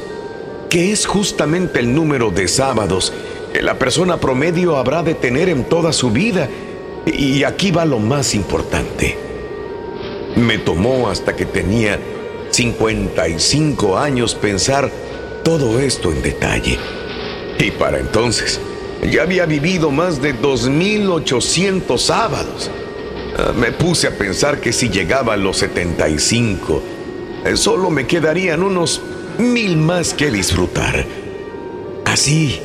que 0.70 0.92
es 0.92 1.06
justamente 1.06 1.80
el 1.80 1.94
número 1.94 2.30
de 2.30 2.48
sábados 2.48 3.14
que 3.54 3.62
la 3.62 3.80
persona 3.80 4.18
promedio 4.18 4.76
habrá 4.76 5.04
de 5.04 5.16
tener 5.16 5.50
en 5.50 5.64
toda 5.64 5.94
su 5.94 6.12
vida. 6.12 6.50
Y 7.06 7.44
aquí 7.44 7.72
va 7.72 7.86
lo 7.86 8.00
más 8.00 8.36
importante. 8.36 9.18
Me 10.36 10.58
tomó 10.58 11.10
hasta 11.10 11.36
que 11.36 11.46
tenía 11.46 12.00
55 12.52 13.98
años 13.98 14.36
pensar 14.36 14.92
todo 15.44 15.80
esto 15.80 16.12
en 16.12 16.22
detalle. 16.22 16.78
Y 17.60 17.72
para 17.72 18.00
entonces 18.00 18.60
ya 19.12 19.24
había 19.24 19.46
vivido 19.46 19.92
más 19.92 20.22
de 20.22 20.36
2.800 20.36 21.98
sábados. 21.98 22.70
Ah, 23.38 23.54
me 23.56 23.72
puse 23.72 24.08
a 24.08 24.18
pensar 24.18 24.60
que 24.60 24.74
si 24.74 24.90
llegaba 24.90 25.34
a 25.34 25.38
los 25.38 25.58
75, 25.58 26.84
eh, 27.46 27.56
solo 27.56 27.90
me 27.90 28.08
quedarían 28.08 28.64
unos 28.64 29.02
mil 29.38 29.78
más 29.78 30.14
que 30.14 30.32
disfrutar. 30.32 31.06
Así 32.06 32.60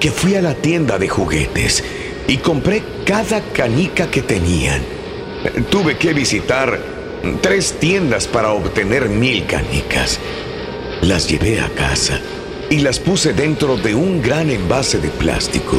que 0.00 0.10
fui 0.10 0.34
a 0.34 0.42
la 0.42 0.54
tienda 0.54 0.98
de 0.98 1.08
juguetes 1.08 1.84
y 2.26 2.38
compré 2.38 2.82
cada 3.04 3.40
canica 3.40 4.10
que 4.10 4.22
tenían. 4.22 4.82
Tuve 5.70 5.96
que 5.96 6.12
visitar 6.12 6.95
tres 7.40 7.76
tiendas 7.78 8.26
para 8.26 8.52
obtener 8.52 9.08
mil 9.08 9.46
canicas. 9.46 10.20
Las 11.02 11.28
llevé 11.28 11.60
a 11.60 11.68
casa 11.70 12.20
y 12.70 12.78
las 12.78 12.98
puse 12.98 13.32
dentro 13.32 13.76
de 13.76 13.94
un 13.94 14.22
gran 14.22 14.50
envase 14.50 14.98
de 14.98 15.08
plástico. 15.08 15.78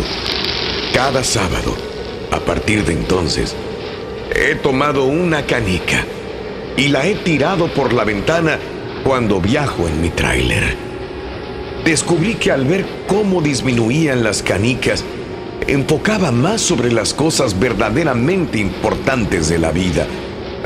Cada 0.94 1.24
sábado, 1.24 1.76
a 2.32 2.40
partir 2.40 2.86
de 2.86 2.94
entonces, 2.94 3.56
he 4.36 4.56
tomado 4.56 5.06
una 5.06 5.46
canica 5.46 6.06
y 6.76 6.90
la 6.90 7.06
he 7.06 7.16
tirado 7.16 7.68
por 7.74 7.94
la 7.94 8.04
ventana 8.04 8.60
cuando 9.04 9.42
viajo 9.42 9.88
en 9.88 10.02
mi 10.02 10.10
tráiler. 10.10 10.76
Descubrí 11.84 12.36
que 12.36 12.52
al 12.52 12.66
ver 12.66 12.86
cómo 13.08 13.42
disminuían 13.42 14.24
las 14.24 14.44
canicas, 14.44 15.04
enfocaba 15.68 16.32
más 16.32 16.62
sobre 16.62 16.92
las 16.92 17.14
cosas 17.14 17.60
verdaderamente 17.60 18.60
importantes 18.60 19.50
de 19.50 19.60
la 19.60 19.72
vida. 19.72 20.06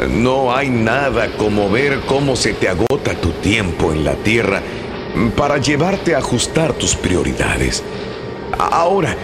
No 0.09 0.55
hay 0.55 0.69
nada 0.69 1.29
como 1.37 1.69
ver 1.69 1.99
cómo 2.07 2.35
se 2.35 2.53
te 2.53 2.69
agota 2.69 3.13
tu 3.21 3.31
tiempo 3.33 3.91
en 3.91 4.03
la 4.03 4.15
tierra 4.15 4.61
para 5.35 5.57
llevarte 5.57 6.15
a 6.15 6.19
ajustar 6.19 6.73
tus 6.73 6.95
prioridades. 6.95 7.83
Ahora, 8.57 9.15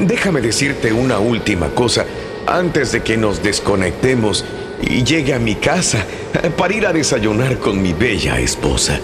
déjame 0.00 0.40
decirte 0.40 0.92
una 0.92 1.18
última 1.18 1.68
cosa 1.70 2.06
antes 2.46 2.92
de 2.92 3.02
que 3.02 3.16
nos 3.16 3.42
desconectemos 3.42 4.44
y 4.82 5.04
llegue 5.04 5.34
a 5.34 5.38
mi 5.38 5.54
casa 5.54 6.04
para 6.56 6.74
ir 6.74 6.86
a 6.86 6.92
desayunar 6.92 7.58
con 7.58 7.80
mi 7.80 7.92
bella 7.92 8.38
esposa. 8.38 8.98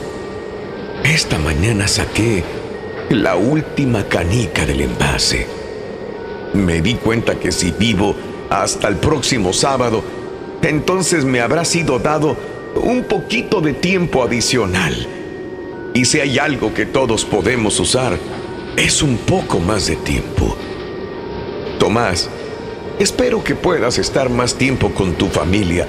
Esta 1.04 1.38
mañana 1.38 1.88
saqué 1.88 2.44
la 3.10 3.36
última 3.36 4.04
canica 4.04 4.66
del 4.66 4.82
envase. 4.82 5.46
Me 6.54 6.80
di 6.80 6.94
cuenta 6.94 7.36
que 7.36 7.52
si 7.52 7.70
vivo 7.72 8.14
hasta 8.50 8.88
el 8.88 8.96
próximo 8.96 9.52
sábado, 9.52 10.02
entonces 10.68 11.24
me 11.24 11.40
habrá 11.40 11.64
sido 11.64 11.98
dado 11.98 12.36
un 12.74 13.04
poquito 13.04 13.60
de 13.60 13.72
tiempo 13.72 14.22
adicional. 14.22 15.06
Y 15.94 16.04
si 16.04 16.20
hay 16.20 16.38
algo 16.38 16.72
que 16.74 16.86
todos 16.86 17.24
podemos 17.24 17.80
usar, 17.80 18.18
es 18.76 19.02
un 19.02 19.16
poco 19.16 19.58
más 19.58 19.86
de 19.86 19.96
tiempo. 19.96 20.56
Tomás, 21.78 22.30
Espero 23.00 23.42
que 23.42 23.54
puedas 23.54 23.96
estar 23.96 24.28
más 24.28 24.56
tiempo 24.56 24.90
con 24.90 25.14
tu 25.14 25.28
familia 25.28 25.88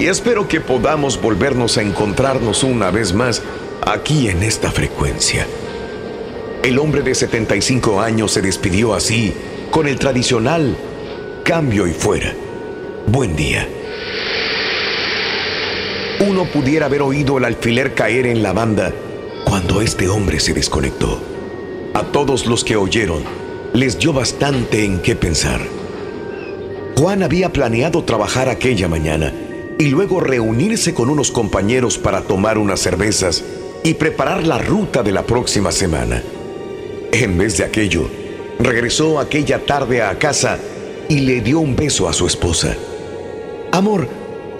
y 0.00 0.06
espero 0.06 0.48
que 0.48 0.60
podamos 0.60 1.20
volvernos 1.20 1.78
a 1.78 1.82
encontrarnos 1.82 2.64
una 2.64 2.90
vez 2.90 3.12
más 3.12 3.44
aquí 3.86 4.28
en 4.28 4.42
esta 4.42 4.72
frecuencia. 4.72 5.46
El 6.64 6.80
hombre 6.80 7.02
de 7.02 7.14
75 7.14 8.00
años 8.00 8.32
se 8.32 8.42
despidió 8.42 8.94
así, 8.94 9.32
con 9.70 9.86
el 9.86 10.00
tradicional 10.00 10.76
cambio 11.44 11.86
y 11.86 11.92
fuera. 11.92 12.34
Buen 13.06 13.36
día. 13.36 13.77
Uno 16.20 16.46
pudiera 16.46 16.86
haber 16.86 17.02
oído 17.02 17.38
el 17.38 17.44
alfiler 17.44 17.94
caer 17.94 18.26
en 18.26 18.42
la 18.42 18.52
banda 18.52 18.92
cuando 19.44 19.80
este 19.80 20.08
hombre 20.08 20.40
se 20.40 20.52
desconectó. 20.52 21.20
A 21.94 22.02
todos 22.02 22.46
los 22.46 22.64
que 22.64 22.76
oyeron, 22.76 23.22
les 23.72 24.00
dio 24.00 24.12
bastante 24.12 24.84
en 24.84 25.00
qué 25.00 25.14
pensar. 25.14 25.60
Juan 26.96 27.22
había 27.22 27.52
planeado 27.52 28.02
trabajar 28.02 28.48
aquella 28.48 28.88
mañana 28.88 29.32
y 29.78 29.90
luego 29.90 30.18
reunirse 30.18 30.92
con 30.92 31.08
unos 31.08 31.30
compañeros 31.30 31.98
para 31.98 32.22
tomar 32.22 32.58
unas 32.58 32.80
cervezas 32.80 33.44
y 33.84 33.94
preparar 33.94 34.44
la 34.44 34.58
ruta 34.58 35.04
de 35.04 35.12
la 35.12 35.22
próxima 35.24 35.70
semana. 35.70 36.20
En 37.12 37.38
vez 37.38 37.58
de 37.58 37.64
aquello, 37.64 38.10
regresó 38.58 39.20
aquella 39.20 39.64
tarde 39.64 40.02
a 40.02 40.18
casa 40.18 40.58
y 41.08 41.20
le 41.20 41.40
dio 41.42 41.60
un 41.60 41.76
beso 41.76 42.08
a 42.08 42.12
su 42.12 42.26
esposa. 42.26 42.74
Amor, 43.70 44.08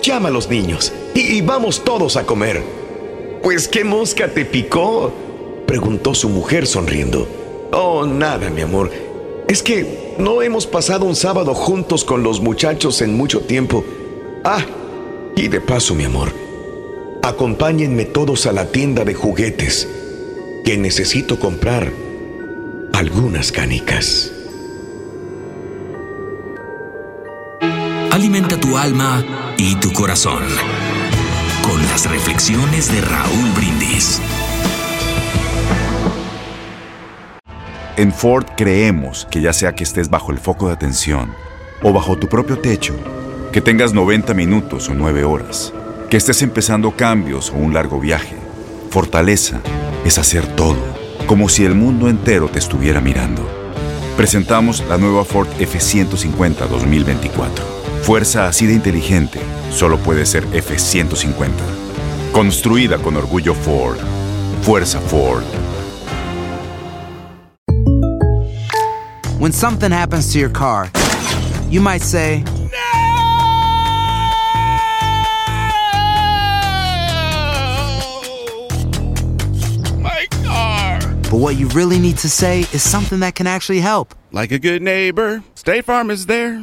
llama 0.01 0.29
a 0.29 0.31
los 0.31 0.49
niños 0.49 0.93
y, 1.19 1.41
vamos 1.41 1.85
todos 1.85 2.17
a 2.17 2.25
comer. 2.25 2.63
Pues 3.43 3.69
qué 3.69 3.85
mosca 3.85 4.29
te 4.29 4.45
picó, 4.45 5.13
preguntó 5.67 6.15
su 6.15 6.29
mujer 6.29 6.67
sonriendo. 6.67 7.29
Oh, 7.73 8.07
nada, 8.07 8.51
mi 8.51 8.63
amor. 8.63 8.91
Es 9.49 9.63
que 9.63 10.15
no 10.19 10.43
hemos 10.43 10.67
pasado 10.67 11.05
un 11.05 11.17
sábado 11.17 11.55
juntos 11.55 12.05
con 12.05 12.23
los 12.23 12.41
muchachos 12.41 13.01
en 13.03 13.17
mucho 13.17 13.41
tiempo. 13.41 13.85
Ah, 14.45 14.65
y 15.37 15.49
de 15.49 15.61
paso, 15.61 15.95
mi 15.95 16.05
amor, 16.05 16.33
acompáñenme 17.23 18.05
todos 18.05 18.47
a 18.47 18.53
la 18.53 18.67
tienda 18.67 19.05
de 19.05 19.15
juguetes, 19.15 19.89
que 20.65 20.77
necesito 20.77 21.39
comprar 21.39 21.93
algunas 22.93 23.53
canicas. 23.53 24.33
Alimenta 28.11 28.59
tu 28.59 28.77
alma 28.77 29.55
y 29.57 29.77
tu 29.77 29.93
corazón 29.93 30.43
con 31.69 31.83
las 31.89 32.11
reflexiones 32.11 32.91
de 32.91 33.01
Raúl 33.03 33.51
Brindis. 33.55 34.21
En 37.97 38.11
Ford 38.13 38.47
creemos 38.57 39.27
que 39.31 39.43
ya 39.43 39.53
sea 39.53 39.75
que 39.75 39.85
estés 39.85 40.09
bajo 40.09 40.33
el 40.33 40.39
foco 40.39 40.69
de 40.69 40.73
atención 40.73 41.35
o 41.83 41.93
bajo 41.93 42.17
tu 42.17 42.27
propio 42.27 42.59
techo, 42.59 42.95
que 43.53 43.61
tengas 43.61 43.93
90 43.93 44.33
minutos 44.33 44.89
o 44.89 44.95
9 44.95 45.25
horas, 45.25 45.75
que 46.09 46.17
estés 46.17 46.41
empezando 46.43 46.93
cambios 46.93 47.51
o 47.51 47.57
un 47.57 47.75
largo 47.75 48.01
viaje, 48.01 48.37
fortaleza 48.91 49.61
es 50.07 50.17
hacer 50.17 50.47
todo, 50.57 50.79
como 51.27 51.51
si 51.51 51.65
el 51.65 51.75
mundo 51.75 52.09
entero 52.09 52.49
te 52.49 52.59
estuviera 52.59 53.01
mirando. 53.01 53.47
Presentamos 54.17 54.83
la 54.89 54.97
nueva 54.97 55.25
Ford 55.25 55.49
F150 55.59 56.67
2024. 56.67 57.78
Fuerza 58.03 58.47
así 58.49 58.67
de 58.67 58.73
inteligente 58.75 59.41
solo 59.71 59.99
puede 59.99 60.25
ser 60.25 60.47
F150. 60.49 61.51
Construida 62.33 62.99
con 62.99 63.17
orgullo 63.17 63.55
Ford. 63.55 63.99
Fuerza 64.63 65.01
Ford. 65.01 65.45
When 69.39 69.53
something 69.53 69.91
happens 69.93 70.33
to 70.33 70.39
your 70.39 70.51
car, 70.51 70.91
you 71.71 71.81
might 71.81 72.03
say, 72.03 72.43
My 80.01 80.27
car. 80.45 80.99
but 81.31 81.39
what 81.39 81.57
you 81.57 81.69
really 81.69 81.99
need 81.99 82.17
to 82.19 82.29
say 82.29 82.61
is 82.73 82.83
something 82.83 83.21
that 83.21 83.35
can 83.35 83.47
actually 83.47 83.81
help. 83.81 84.15
Like 84.33 84.51
a 84.53 84.59
good 84.59 84.83
neighbor, 84.83 85.43
State 85.55 85.85
Farm 85.85 86.11
is 86.11 86.27
there. 86.27 86.63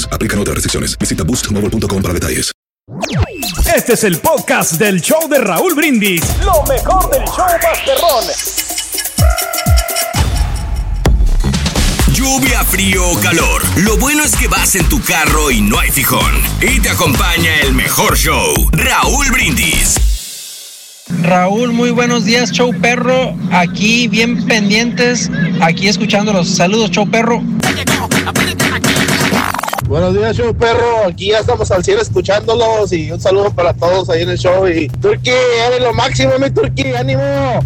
Aplican 0.11 0.39
otras 0.39 0.55
restricciones. 0.55 0.97
Visita 0.97 1.23
boostmobile.com 1.23 2.01
para 2.01 2.13
detalles. 2.13 2.51
Este 3.75 3.93
es 3.93 4.03
el 4.03 4.17
podcast 4.17 4.73
del 4.73 5.01
show 5.01 5.29
de 5.29 5.39
Raúl 5.39 5.73
Brindis. 5.75 6.21
Lo 6.43 6.63
mejor 6.63 7.09
del 7.09 7.23
show 7.25 7.45
Masterrón. 7.63 8.25
Lluvia, 12.13 12.63
frío 12.65 13.09
o 13.09 13.19
calor. 13.19 13.63
Lo 13.77 13.97
bueno 13.97 14.23
es 14.23 14.35
que 14.35 14.47
vas 14.47 14.75
en 14.75 14.87
tu 14.89 15.01
carro 15.01 15.49
y 15.49 15.61
no 15.61 15.79
hay 15.79 15.89
fijón. 15.89 16.31
Y 16.61 16.79
te 16.79 16.89
acompaña 16.89 17.61
el 17.61 17.73
mejor 17.73 18.17
show, 18.17 18.53
Raúl 18.73 19.31
Brindis. 19.31 19.95
Raúl, 21.21 21.73
muy 21.73 21.91
buenos 21.91 22.25
días, 22.25 22.51
Show 22.51 22.73
Perro. 22.79 23.35
Aquí 23.51 24.07
bien 24.07 24.45
pendientes, 24.45 25.29
aquí 25.61 25.87
escuchándolos. 25.87 26.49
Saludos, 26.49 26.91
Show 26.91 27.09
Perro. 27.09 27.41
Buenos 29.91 30.13
días, 30.13 30.37
show 30.37 30.55
perro. 30.55 31.05
Aquí 31.05 31.31
ya 31.31 31.39
estamos 31.39 31.69
al 31.69 31.83
cielo 31.83 32.01
escuchándolos 32.01 32.93
y 32.93 33.11
un 33.11 33.19
saludo 33.19 33.53
para 33.53 33.73
todos 33.73 34.09
ahí 34.09 34.21
en 34.21 34.29
el 34.29 34.37
show. 34.37 34.65
Y 34.65 34.87
Turki, 34.87 35.31
eres 35.31 35.81
lo 35.81 35.91
máximo, 35.91 36.31
mi 36.39 36.49
Turki, 36.49 36.93
ánimo. 36.93 37.21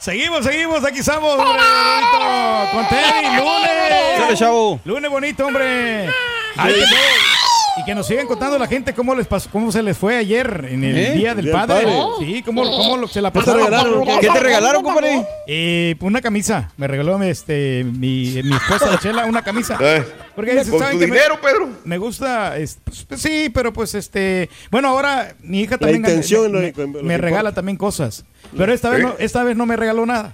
Seguimos, 0.00 0.44
seguimos, 0.44 0.84
aquí 0.84 0.98
estamos, 0.98 1.38
hombre, 1.38 1.62
bonito, 1.62 2.18
con 2.72 2.88
Teddy, 2.88 3.36
lunes. 3.36 4.36
Chavo. 4.36 4.80
Lunes 4.84 5.08
bonito, 5.08 5.46
hombre. 5.46 6.08
Ay, 6.56 6.74
y 7.80 7.84
que 7.84 7.94
nos 7.94 8.06
sigan 8.06 8.26
contando 8.26 8.58
la 8.58 8.66
gente 8.66 8.92
cómo 8.94 9.14
les 9.14 9.26
pasó, 9.26 9.48
cómo 9.50 9.70
se 9.72 9.82
les 9.82 9.96
fue 9.96 10.16
ayer 10.16 10.66
en 10.70 10.84
el 10.84 10.96
¿Eh? 10.96 11.12
Día 11.12 11.34
del 11.34 11.46
Día 11.46 11.54
Padre. 11.54 11.84
Padre. 11.86 11.96
Sí, 12.18 12.42
cómo, 12.42 12.62
cómo 12.62 12.96
lo- 12.96 13.08
se 13.08 13.20
la 13.22 13.30
¿Qué 13.32 13.38
te 13.40 13.44
pasaron. 13.44 13.64
regalaron? 13.66 14.04
¿Qué 14.20 14.28
te 14.28 14.40
regalaron, 14.40 14.82
compadre? 14.82 15.26
Eh, 15.46 15.94
una 16.00 16.20
camisa. 16.20 16.70
Me 16.76 16.86
regaló 16.86 17.20
este, 17.22 17.84
mi, 17.84 18.40
mi 18.42 18.54
esposa, 18.56 18.86
la 18.90 18.98
Chela, 18.98 19.24
una 19.26 19.42
camisa. 19.42 19.76
Eh, 19.80 20.04
Porque 20.34 20.54
¿con 20.56 20.78
¿saben 20.78 20.94
tu 20.94 21.00
que 21.00 21.06
me- 21.06 21.14
dinero, 21.16 21.38
Pedro? 21.40 21.68
Me 21.84 21.98
gusta, 21.98 22.56
es- 22.56 22.78
pues, 22.84 23.04
pues, 23.08 23.20
sí, 23.20 23.50
pero 23.52 23.72
pues 23.72 23.94
este, 23.94 24.48
bueno, 24.70 24.88
ahora 24.88 25.34
mi 25.42 25.60
hija 25.60 25.78
también 25.78 26.00
intención, 26.00 26.52
me, 26.52 26.72
me- 26.72 26.86
lo 26.86 27.02
me 27.02 27.14
que 27.14 27.18
regala 27.18 27.52
también 27.52 27.76
cosas. 27.76 28.24
Pero 28.56 28.72
esta 28.72 28.90
vez, 28.90 29.02
no, 29.02 29.14
esta 29.18 29.44
vez 29.44 29.56
no 29.56 29.64
me 29.66 29.76
regaló 29.76 30.04
nada. 30.06 30.32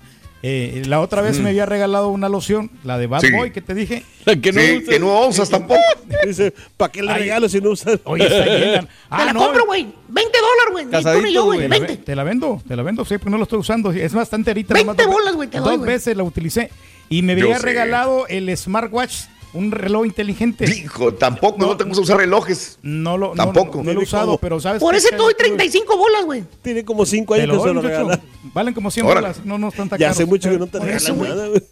Eh, 0.49 0.83
la 0.87 1.01
otra 1.01 1.23
vez 1.23 1.41
Mm. 1.41 1.43
me 1.43 1.49
había 1.49 1.67
regalado 1.67 2.09
una 2.09 2.29
loción, 2.29 2.71
la 2.85 2.99
de 2.99 3.09
Bad 3.09 3.21
Sí. 3.21 3.33
Boy 3.33 3.51
que 3.51 3.61
te 3.61 3.75
dije. 3.75 4.05
que 4.43 4.53
no 4.53 4.61
Sí, 4.61 4.77
usas. 4.77 4.89
que 4.89 5.01
no 5.01 5.27
usas 5.27 5.51
tampoco. 5.51 5.81
Dice, 6.25 6.55
¿para 6.77 6.93
qué 6.93 7.03
le 7.03 7.11
Ay. 7.11 7.19
regalo 7.23 7.49
si 7.49 7.61
no 7.61 7.71
usas? 7.71 7.99
Oye, 8.05 8.25
está 8.27 8.45
llena. 8.47 8.89
Ah, 9.11 9.19
Te 9.19 9.25
la 9.27 9.33
no, 9.33 9.41
compro, 9.41 9.67
güey. 9.67 9.89
20 10.09 10.39
dólares, 10.39 11.03
güey. 11.03 11.33
Yo, 11.35 11.45
güey. 11.47 11.59
Te 11.61 11.69
la, 11.69 11.79
20. 11.79 11.93
ve- 11.95 11.99
te 11.99 12.15
la 12.17 12.23
vendo, 12.23 12.63
te 12.69 12.77
la 12.77 12.83
vendo, 12.85 13.05
sí, 13.05 13.19
porque 13.19 13.31
no 13.31 13.39
lo 13.39 13.43
estoy 13.43 13.59
usando. 13.59 13.91
Es 13.91 14.13
bastante 14.15 14.51
ahorita. 14.51 14.75
20 14.75 14.87
nomás 14.93 15.05
dos- 15.07 15.15
bolas, 15.15 15.35
güey, 15.35 15.49
te 15.49 15.59
Dos 15.59 15.79
güey. 15.79 15.91
veces 15.91 16.17
la 16.17 16.23
utilicé. 16.23 16.71
Y 17.09 17.23
me 17.23 17.35
Yo 17.37 17.45
había 17.47 17.59
sé. 17.59 17.63
regalado 17.67 18.27
el 18.29 18.57
smartwatch, 18.57 19.15
un 19.57 19.71
reloj 19.73 20.07
inteligente. 20.07 20.65
Hijo, 20.71 21.15
tampoco 21.15 21.59
no, 21.59 21.77
tengo 21.77 21.95
que 21.95 22.01
usar 22.01 22.19
relojes. 22.19 22.79
No 22.83 23.17
lo, 23.19 23.29
no- 23.29 23.35
Tampoco. 23.35 23.83
no, 23.83 23.93
lo 23.93 24.01
he 24.01 24.05
usado, 24.05 24.39
pero 24.39 24.61
sabes 24.61 24.81
Por 24.81 24.95
ese 24.95 25.11
te 25.11 25.17
doy 25.17 25.35
35 25.35 25.97
bolas, 25.97 26.25
güey. 26.25 26.45
Tiene 26.63 26.85
como 26.85 27.05
5 27.07 27.35
Te 27.35 27.43
años 27.43 27.63
que 27.63 27.69
se 27.69 27.75
lo. 27.75 28.11
Valen 28.55 28.75
como 28.75 28.91
100 28.91 29.07
Órale. 29.07 29.21
bolas, 29.29 29.45
no, 29.45 29.59
no 29.59 29.69
están 29.69 29.89
tan 29.89 29.99
Ya 29.99 30.07
caros. 30.07 30.17
hace 30.19 30.27
mucho 30.27 30.51
que 30.51 30.59
no 30.59 30.67
te 30.67 30.79
eso, 30.79 30.87
regalan 31.15 31.37
nada, 31.37 31.49
güey. 31.49 31.63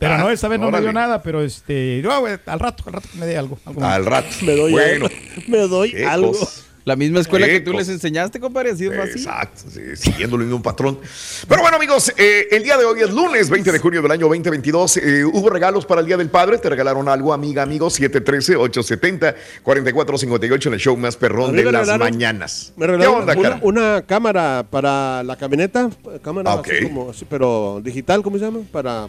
Pero 0.00 0.18
no, 0.18 0.30
esta 0.30 0.48
vez 0.48 0.58
no 0.58 0.70
me 0.72 0.80
dio 0.80 0.92
nada, 0.92 1.22
pero 1.22 1.40
este, 1.42 2.00
no, 2.02 2.18
güey, 2.20 2.36
al 2.46 2.58
rato, 2.58 2.82
al 2.86 2.92
rato 2.94 3.08
que 3.12 3.18
me 3.18 3.26
dé 3.26 3.38
algo. 3.38 3.58
Al 3.80 4.04
rato. 4.04 4.28
Me 4.42 4.56
doy 4.56 4.72
bueno. 4.72 5.06
algo. 5.06 5.16
Me 5.46 5.58
doy 5.58 6.02
algo. 6.02 6.32
cosa. 6.32 6.62
La 6.88 6.96
misma 6.96 7.20
escuela 7.20 7.46
que 7.46 7.60
tú 7.60 7.74
les 7.74 7.86
enseñaste, 7.90 8.40
compadre, 8.40 8.70
así 8.70 8.86
es 8.86 8.96
más 8.96 9.10
así. 9.10 9.18
Exacto, 9.18 9.60
sí, 9.70 9.80
siguiendo 9.94 10.36
el 10.36 10.44
mismo 10.44 10.62
patrón. 10.62 10.98
Pero 11.46 11.60
bueno, 11.60 11.76
amigos, 11.76 12.10
eh, 12.16 12.48
el 12.50 12.62
día 12.62 12.78
de 12.78 12.86
hoy 12.86 13.02
es 13.02 13.10
lunes 13.10 13.50
20 13.50 13.72
de 13.72 13.78
junio 13.78 14.00
del 14.00 14.10
año 14.10 14.24
2022. 14.26 14.96
Eh, 14.96 15.22
hubo 15.26 15.50
regalos 15.50 15.84
para 15.84 16.00
el 16.00 16.06
Día 16.06 16.16
del 16.16 16.30
Padre. 16.30 16.56
Te 16.56 16.70
regalaron 16.70 17.06
algo, 17.10 17.34
amiga, 17.34 17.62
amigo. 17.62 17.88
713-870-4458 17.90 20.66
en 20.68 20.72
el 20.72 20.80
show 20.80 20.96
más 20.96 21.16
A 21.16 21.18
perrón 21.18 21.54
de 21.54 21.70
las 21.70 21.98
mañanas. 21.98 22.72
Me 22.76 22.86
¿Qué 22.86 22.92
regalaron 22.92 23.20
onda, 23.20 23.34
una, 23.36 23.42
cara? 23.50 23.60
una 23.62 24.02
cámara 24.06 24.66
para 24.70 25.22
la 25.24 25.36
camioneta, 25.36 25.90
cámara 26.22 26.52
Ah, 26.52 26.54
ok. 26.54 26.68
así 26.68 26.82
como, 26.84 27.10
así, 27.10 27.26
pero 27.28 27.82
digital, 27.84 28.22
¿cómo 28.22 28.38
se 28.38 28.46
llama? 28.46 28.60
Para 28.72 29.08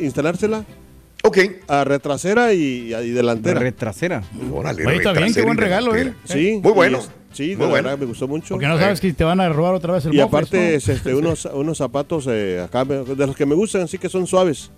instalársela. 0.00 0.64
Ok. 1.24 1.38
A 1.66 1.84
retrasera 1.84 2.52
y, 2.54 2.94
y 2.94 3.10
delantera. 3.10 3.60
Retrasera. 3.60 4.22
Órale, 4.52 4.86
Oye, 4.86 4.96
está 4.96 5.12
bien, 5.12 5.34
qué 5.34 5.42
buen 5.42 5.58
regalo, 5.58 5.94
¿eh? 5.96 6.14
Sí. 6.24 6.60
Muy 6.62 6.72
bueno. 6.72 7.00
sí, 7.32 7.50
de 7.50 7.56
Muy 7.56 7.66
verdad, 7.66 7.82
bueno. 7.90 7.96
me 7.98 8.06
gustó 8.06 8.28
mucho. 8.28 8.54
Porque 8.54 8.66
no 8.68 8.78
sabes 8.78 9.00
que 9.00 9.12
te 9.12 9.24
van 9.24 9.40
a 9.40 9.48
robar 9.48 9.74
otra 9.74 9.94
vez 9.94 10.04
el 10.06 10.14
Y 10.14 10.18
mofles, 10.18 10.28
aparte, 10.28 10.56
¿no? 10.70 10.76
es, 10.76 10.88
este, 10.88 11.14
unos, 11.14 11.44
unos 11.46 11.76
zapatos 11.78 12.26
eh, 12.30 12.60
acá, 12.64 12.84
de 12.84 13.26
los 13.26 13.36
que 13.36 13.46
me 13.46 13.54
gustan, 13.54 13.82
así 13.82 13.98
que 13.98 14.08
son 14.08 14.26
suaves. 14.26 14.70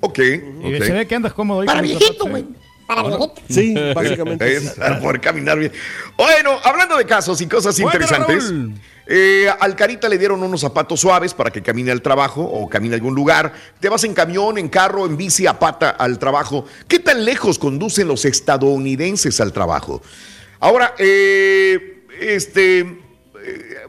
Ok. 0.00 0.18
Y 0.18 0.74
ok. 0.76 0.82
se 0.84 0.92
ve 0.92 1.06
que 1.06 1.14
andas 1.16 1.32
cómodo. 1.32 1.60
ahí 1.62 1.66
Para 1.66 1.82
viejito, 1.82 2.04
zapatos, 2.06 2.30
güey. 2.30 2.42
¿eh? 2.42 2.46
Para 2.86 3.02
viejito. 3.02 3.34
Sí, 3.48 3.74
básicamente. 3.94 4.56
Es 4.56 4.70
para 4.70 5.00
poder 5.00 5.20
caminar 5.20 5.58
bien. 5.58 5.72
Bueno, 6.16 6.52
hablando 6.64 6.96
de 6.96 7.04
casos 7.04 7.40
y 7.40 7.46
cosas 7.46 7.78
interesantes. 7.80 8.48
Raúl. 8.50 8.74
Eh, 9.10 9.48
al 9.60 9.74
Carita 9.74 10.06
le 10.06 10.18
dieron 10.18 10.42
unos 10.42 10.60
zapatos 10.60 11.00
suaves 11.00 11.32
para 11.32 11.50
que 11.50 11.62
camine 11.62 11.90
al 11.90 12.02
trabajo 12.02 12.42
o 12.42 12.68
camine 12.68 12.94
a 12.94 12.96
algún 12.96 13.14
lugar. 13.14 13.54
Te 13.80 13.88
vas 13.88 14.04
en 14.04 14.12
camión, 14.12 14.58
en 14.58 14.68
carro, 14.68 15.06
en 15.06 15.16
bici, 15.16 15.46
a 15.46 15.58
pata 15.58 15.88
al 15.88 16.18
trabajo. 16.18 16.66
¿Qué 16.86 16.98
tan 16.98 17.24
lejos 17.24 17.58
conducen 17.58 18.06
los 18.06 18.26
estadounidenses 18.26 19.40
al 19.40 19.54
trabajo? 19.54 20.02
Ahora, 20.60 20.94
eh, 20.98 22.04
este, 22.20 22.80
eh, 22.80 22.96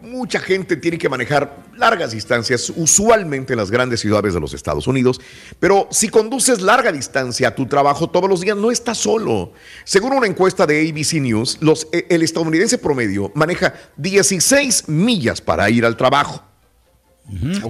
mucha 0.02 0.40
gente 0.40 0.78
tiene 0.78 0.98
que 0.98 1.10
manejar 1.10 1.66
largas 1.80 2.12
distancias, 2.12 2.72
usualmente 2.76 3.54
en 3.54 3.58
las 3.58 3.72
grandes 3.72 4.02
ciudades 4.02 4.34
de 4.34 4.40
los 4.40 4.54
Estados 4.54 4.86
Unidos, 4.88 5.20
pero 5.60 5.88
si 5.92 6.10
conduces 6.10 6.62
larga 6.62 6.92
distancia 6.92 7.48
a 7.48 7.56
tu 7.56 7.66
trabajo 7.66 8.10
todos 8.10 8.30
los 8.30 8.42
días, 8.42 8.58
no 8.58 8.70
estás 8.70 8.98
solo. 8.98 9.54
Según 9.86 10.14
una 10.14 10.28
encuesta 10.28 10.68
de 10.68 10.88
ABC 10.90 11.14
News, 11.14 11.58
los, 11.62 11.88
eh, 11.92 12.06
el 12.10 12.22
estadounidense 12.22 12.78
promedio 12.78 13.32
maneja 13.34 13.74
16 13.98 14.90
millas 14.90 15.42
para 15.42 15.70
ir 15.70 15.86
al 15.86 15.98
trabajo. 15.98 16.44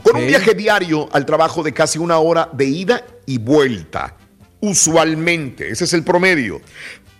Con 0.04 0.16
un 0.16 0.26
viaje 0.26 0.54
diario 0.54 1.10
al 1.12 1.26
trabajo 1.26 1.64
de 1.64 1.74
casi 1.74 2.00
una 2.00 2.18
hora 2.20 2.50
de 2.54 2.66
ida 2.66 3.06
y 3.26 3.38
vuelta. 3.38 4.16
Usualmente, 4.62 5.70
ese 5.70 5.84
es 5.84 5.94
el 5.94 6.04
promedio. 6.04 6.62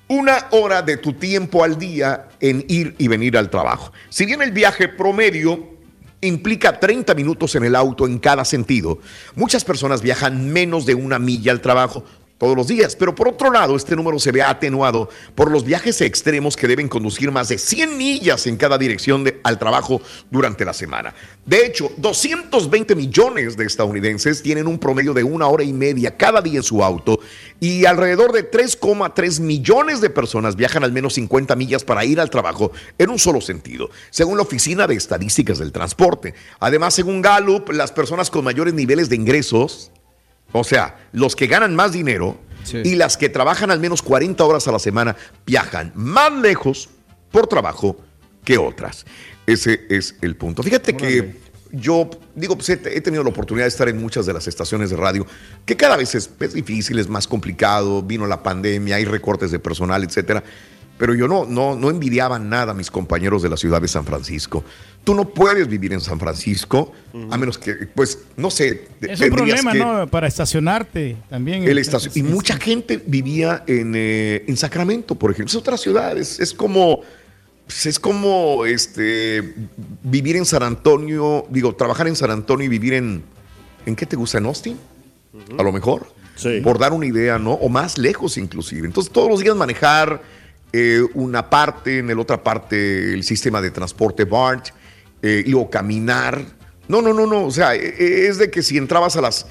Una 0.08 0.48
hora 0.52 0.82
de 0.82 0.96
tu 0.96 1.14
tiempo 1.14 1.66
al 1.66 1.78
día 1.78 2.30
en 2.40 2.64
ir 2.70 2.96
y 2.98 3.10
venir 3.10 3.38
al 3.38 3.50
trabajo. 3.50 3.92
Si 4.08 4.26
bien 4.26 4.42
el 4.42 4.52
viaje 4.52 4.88
promedio 4.88 5.79
implica 6.22 6.80
30 6.80 7.16
minutos 7.16 7.56
en 7.56 7.64
el 7.64 7.76
auto 7.76 8.06
en 8.06 8.20
cada 8.20 8.46
sentido, 8.46 9.00
muchas 9.36 9.64
personas 9.64 10.02
viajan 10.02 10.52
menos 10.52 10.86
de 10.86 10.96
una 10.96 11.20
milla 11.20 11.52
al 11.52 11.62
trabajo 11.62 12.04
todos 12.40 12.58
los 12.58 12.68
días. 12.68 12.96
Pero 12.96 13.14
por 13.14 13.28
otro 13.28 13.52
lado, 13.52 13.76
este 13.76 13.96
número 13.96 14.18
se 14.18 14.32
ve 14.32 14.42
atenuado 14.42 15.10
por 15.36 15.52
los 15.52 15.64
viajes 15.64 16.02
extremos 16.02 16.58
que 16.58 16.68
deben 16.68 16.88
conducir 16.88 17.32
más 17.32 17.50
de 17.50 17.60
100 17.60 17.98
millas 17.98 18.48
en 18.48 18.58
cada 18.58 18.80
dirección 18.80 19.32
al 19.44 19.60
trabajo 19.60 20.02
durante 20.32 20.66
la 20.66 20.74
semana. 20.74 21.14
De 21.46 21.66
hecho, 21.66 21.92
220 21.98 22.96
millones 22.96 23.58
de 23.58 23.66
estadounidenses 23.66 24.42
tienen 24.42 24.68
un 24.68 24.80
promedio 24.80 25.14
de 25.14 25.24
una 25.24 25.48
hora 25.48 25.64
y 25.64 25.74
media 25.74 26.16
cada 26.16 26.42
día 26.42 26.58
en 26.58 26.64
su 26.64 26.84
auto 26.84 27.20
y 27.60 27.86
alrededor 27.86 28.32
de 28.32 28.50
3,3 28.50 29.42
millones 29.42 30.00
de 30.02 30.10
personas 30.10 30.56
viajan 30.56 30.84
al 30.84 30.94
menos 30.94 31.16
50 31.16 31.56
millas 31.56 31.84
para 31.84 32.06
ir 32.06 32.20
al 32.20 32.30
trabajo 32.30 32.72
en 32.98 33.10
un 33.10 33.20
solo 33.20 33.42
sentido, 33.42 33.90
según 34.10 34.38
la 34.38 34.44
Oficina 34.44 34.88
de 34.88 34.96
Estadísticas 34.96 35.60
del 35.60 35.72
Transporte. 35.72 36.34
Además, 36.60 36.94
según 36.94 37.22
Gallup, 37.22 37.70
las 37.72 37.92
personas 37.92 38.30
con 38.30 38.46
mayores 38.46 38.74
niveles 38.74 39.10
de 39.10 39.18
ingresos 39.18 39.92
o 40.52 40.64
sea, 40.64 40.98
los 41.12 41.36
que 41.36 41.48
ganan 41.48 41.76
más 41.76 41.92
dinero 41.92 42.38
y 42.72 42.96
las 42.96 43.18
que 43.18 43.30
trabajan 43.30 43.72
al 43.72 43.80
menos 43.80 44.02
40 44.02 44.44
horas 44.44 44.68
a 44.68 44.72
la 44.72 44.80
semana 44.80 45.16
viajan 45.46 45.92
más 45.96 46.32
lejos 46.34 46.90
por 47.32 47.48
trabajo 47.48 47.98
que 48.44 48.58
otras. 48.58 49.06
Ese 49.46 49.86
es 49.90 50.16
el 50.22 50.36
punto. 50.36 50.62
Fíjate 50.62 50.96
que 50.96 51.36
yo 51.72 52.10
digo, 52.36 52.56
pues 52.56 52.70
he, 52.70 52.74
he 52.74 53.02
tenido 53.02 53.24
la 53.24 53.30
oportunidad 53.30 53.66
de 53.66 53.70
estar 53.70 53.90
en 53.90 54.00
muchas 54.00 54.26
de 54.26 54.34
las 54.34 54.48
estaciones 54.48 54.90
de 54.90 54.96
radio, 54.96 55.26
que 55.66 55.78
cada 55.78 55.98
vez 55.98 56.16
es, 56.16 56.30
es 56.40 56.54
difícil, 56.54 57.00
es 57.00 57.08
más 57.08 57.28
complicado, 57.28 58.02
vino 58.02 58.26
la 58.28 58.44
pandemia, 58.44 58.96
hay 58.96 59.06
recortes 59.06 59.52
de 59.52 59.60
personal, 59.60 60.04
etcétera. 60.04 60.44
Pero 61.00 61.16
yo 61.16 61.28
no, 61.28 61.46
no, 61.46 61.76
no 61.76 61.90
envidiaba 61.90 62.38
nada 62.38 62.74
a 62.74 62.76
mis 62.76 62.92
compañeros 62.92 63.42
de 63.42 63.50
la 63.50 63.58
ciudad 63.58 63.82
de 63.82 63.88
San 63.88 64.06
Francisco. 64.06 64.64
Tú 65.04 65.16
no 65.16 65.30
puedes 65.30 65.68
vivir 65.68 65.94
en 65.94 66.02
San 66.02 66.20
Francisco 66.20 66.92
a 67.32 67.38
menos 67.38 67.58
que, 67.58 67.74
pues, 67.96 68.20
no 68.38 68.52
sé. 68.52 68.90
Es 69.02 69.20
un 69.22 69.30
problema, 69.30 69.72
que- 69.72 69.80
¿no? 69.80 70.08
Para 70.08 70.28
estacionarte 70.28 71.16
también. 71.30 71.64
el 71.64 71.78
estacio- 71.80 72.12
y 72.14 72.22
mucha 72.22 72.58
gente 72.58 73.02
vivía 73.04 73.64
en, 73.66 73.94
eh, 73.96 74.44
en 74.46 74.58
Sacramento, 74.58 75.16
por 75.16 75.32
ejemplo. 75.32 75.50
Es 75.50 75.56
otra 75.56 75.78
ciudad. 75.78 76.18
Es, 76.18 76.40
es 76.40 76.54
como. 76.54 77.02
pues, 77.66 77.86
es 77.86 78.00
como 78.00 78.66
este 78.66 79.54
vivir 80.04 80.36
en 80.36 80.46
San 80.46 80.64
Antonio, 80.64 81.46
digo, 81.50 81.74
trabajar 81.76 82.08
en 82.08 82.16
San 82.16 82.30
Antonio 82.32 82.66
y 82.66 82.70
vivir 82.70 82.94
en. 82.94 83.24
¿En 83.86 83.96
qué 83.96 84.06
te 84.06 84.16
gusta? 84.18 84.38
¿En 84.40 84.46
Austin? 84.48 84.78
A 85.58 85.64
lo 85.64 85.72
mejor. 85.72 86.12
Por 86.62 86.78
dar 86.80 86.92
una 86.94 87.06
idea, 87.06 87.40
¿no? 87.40 87.54
O 87.54 87.70
más 87.70 87.98
lejos, 87.98 88.38
inclusive. 88.38 88.86
Entonces, 88.86 89.12
todos 89.12 89.30
los 89.30 89.40
días 89.40 89.56
manejar 89.56 90.22
eh, 90.74 91.02
una 91.14 91.50
parte, 91.50 92.00
en 92.00 92.08
la 92.08 92.20
otra 92.22 92.44
parte 92.44 93.14
el 93.14 93.24
sistema 93.24 93.62
de 93.62 93.72
transporte 93.72 94.26
BART, 94.26 94.70
eh, 95.22 95.44
y 95.46 95.50
luego 95.50 95.70
caminar. 95.70 96.42
No, 96.88 97.02
no, 97.02 97.14
no, 97.14 97.26
no. 97.28 97.46
O 97.46 97.52
sea, 97.52 97.76
eh, 97.76 97.96
eh, 98.00 98.28
es 98.30 98.38
de 98.38 98.50
que 98.50 98.62
si 98.64 98.78
entrabas 98.78 99.16
a 99.16 99.22
las 99.22 99.46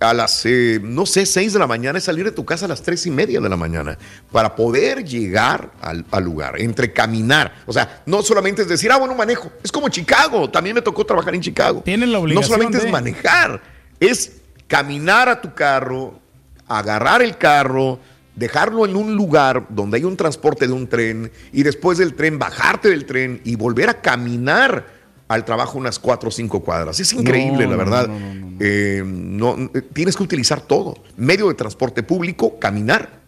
a 0.00 0.14
las, 0.14 0.46
eh, 0.46 0.80
no 0.82 1.04
sé, 1.04 1.26
6 1.26 1.52
de 1.52 1.58
la 1.58 1.66
mañana, 1.66 1.98
es 1.98 2.04
salir 2.04 2.24
de 2.24 2.30
tu 2.30 2.46
casa 2.46 2.64
a 2.64 2.68
las 2.68 2.80
tres 2.80 3.04
y 3.04 3.10
media 3.10 3.38
de 3.38 3.48
la 3.50 3.56
mañana 3.56 3.98
para 4.32 4.56
poder 4.56 5.04
llegar 5.04 5.72
al, 5.82 6.06
al 6.10 6.24
lugar, 6.24 6.58
entre 6.58 6.90
caminar. 6.94 7.52
O 7.66 7.72
sea, 7.72 8.02
no 8.06 8.22
solamente 8.22 8.62
es 8.62 8.68
decir, 8.68 8.90
ah, 8.90 8.96
bueno, 8.96 9.14
manejo. 9.14 9.52
Es 9.62 9.70
como 9.70 9.90
Chicago, 9.90 10.48
también 10.48 10.74
me 10.74 10.80
tocó 10.80 11.04
trabajar 11.04 11.34
en 11.34 11.42
Chicago. 11.42 11.82
Tienen 11.84 12.12
la 12.12 12.18
No 12.18 12.24
obligación 12.24 12.50
solamente 12.50 12.78
de- 12.78 12.86
es 12.86 12.90
manejar, 12.92 13.60
es 14.00 14.32
caminar 14.68 15.28
a 15.28 15.42
tu 15.42 15.52
carro, 15.52 16.18
agarrar 16.66 17.20
el 17.20 17.36
carro, 17.36 17.98
dejarlo 18.36 18.84
en 18.84 18.96
un 18.96 19.14
lugar 19.14 19.66
donde 19.70 19.98
hay 19.98 20.04
un 20.04 20.16
transporte 20.16 20.66
de 20.66 20.72
un 20.72 20.88
tren 20.88 21.30
y 21.52 21.62
después 21.62 21.98
del 21.98 22.14
tren 22.14 22.38
bajarte 22.38 22.88
del 22.90 23.04
tren 23.06 23.40
y 23.44 23.56
volver 23.56 23.88
a 23.88 24.00
caminar 24.00 24.86
al 25.28 25.44
trabajo 25.44 25.78
unas 25.78 25.98
cuatro 25.98 26.28
o 26.28 26.32
cinco 26.32 26.60
cuadras. 26.60 27.00
Es 27.00 27.12
increíble, 27.12 27.64
No, 27.64 27.70
la 27.70 27.76
verdad. 27.76 28.08
no, 28.08 28.34
no, 28.34 28.56
Eh, 28.60 29.02
eh, 29.74 29.82
tienes 29.92 30.16
que 30.16 30.22
utilizar 30.22 30.60
todo. 30.60 30.94
Medio 31.16 31.48
de 31.48 31.54
transporte 31.54 32.02
público, 32.02 32.58
caminar 32.58 33.20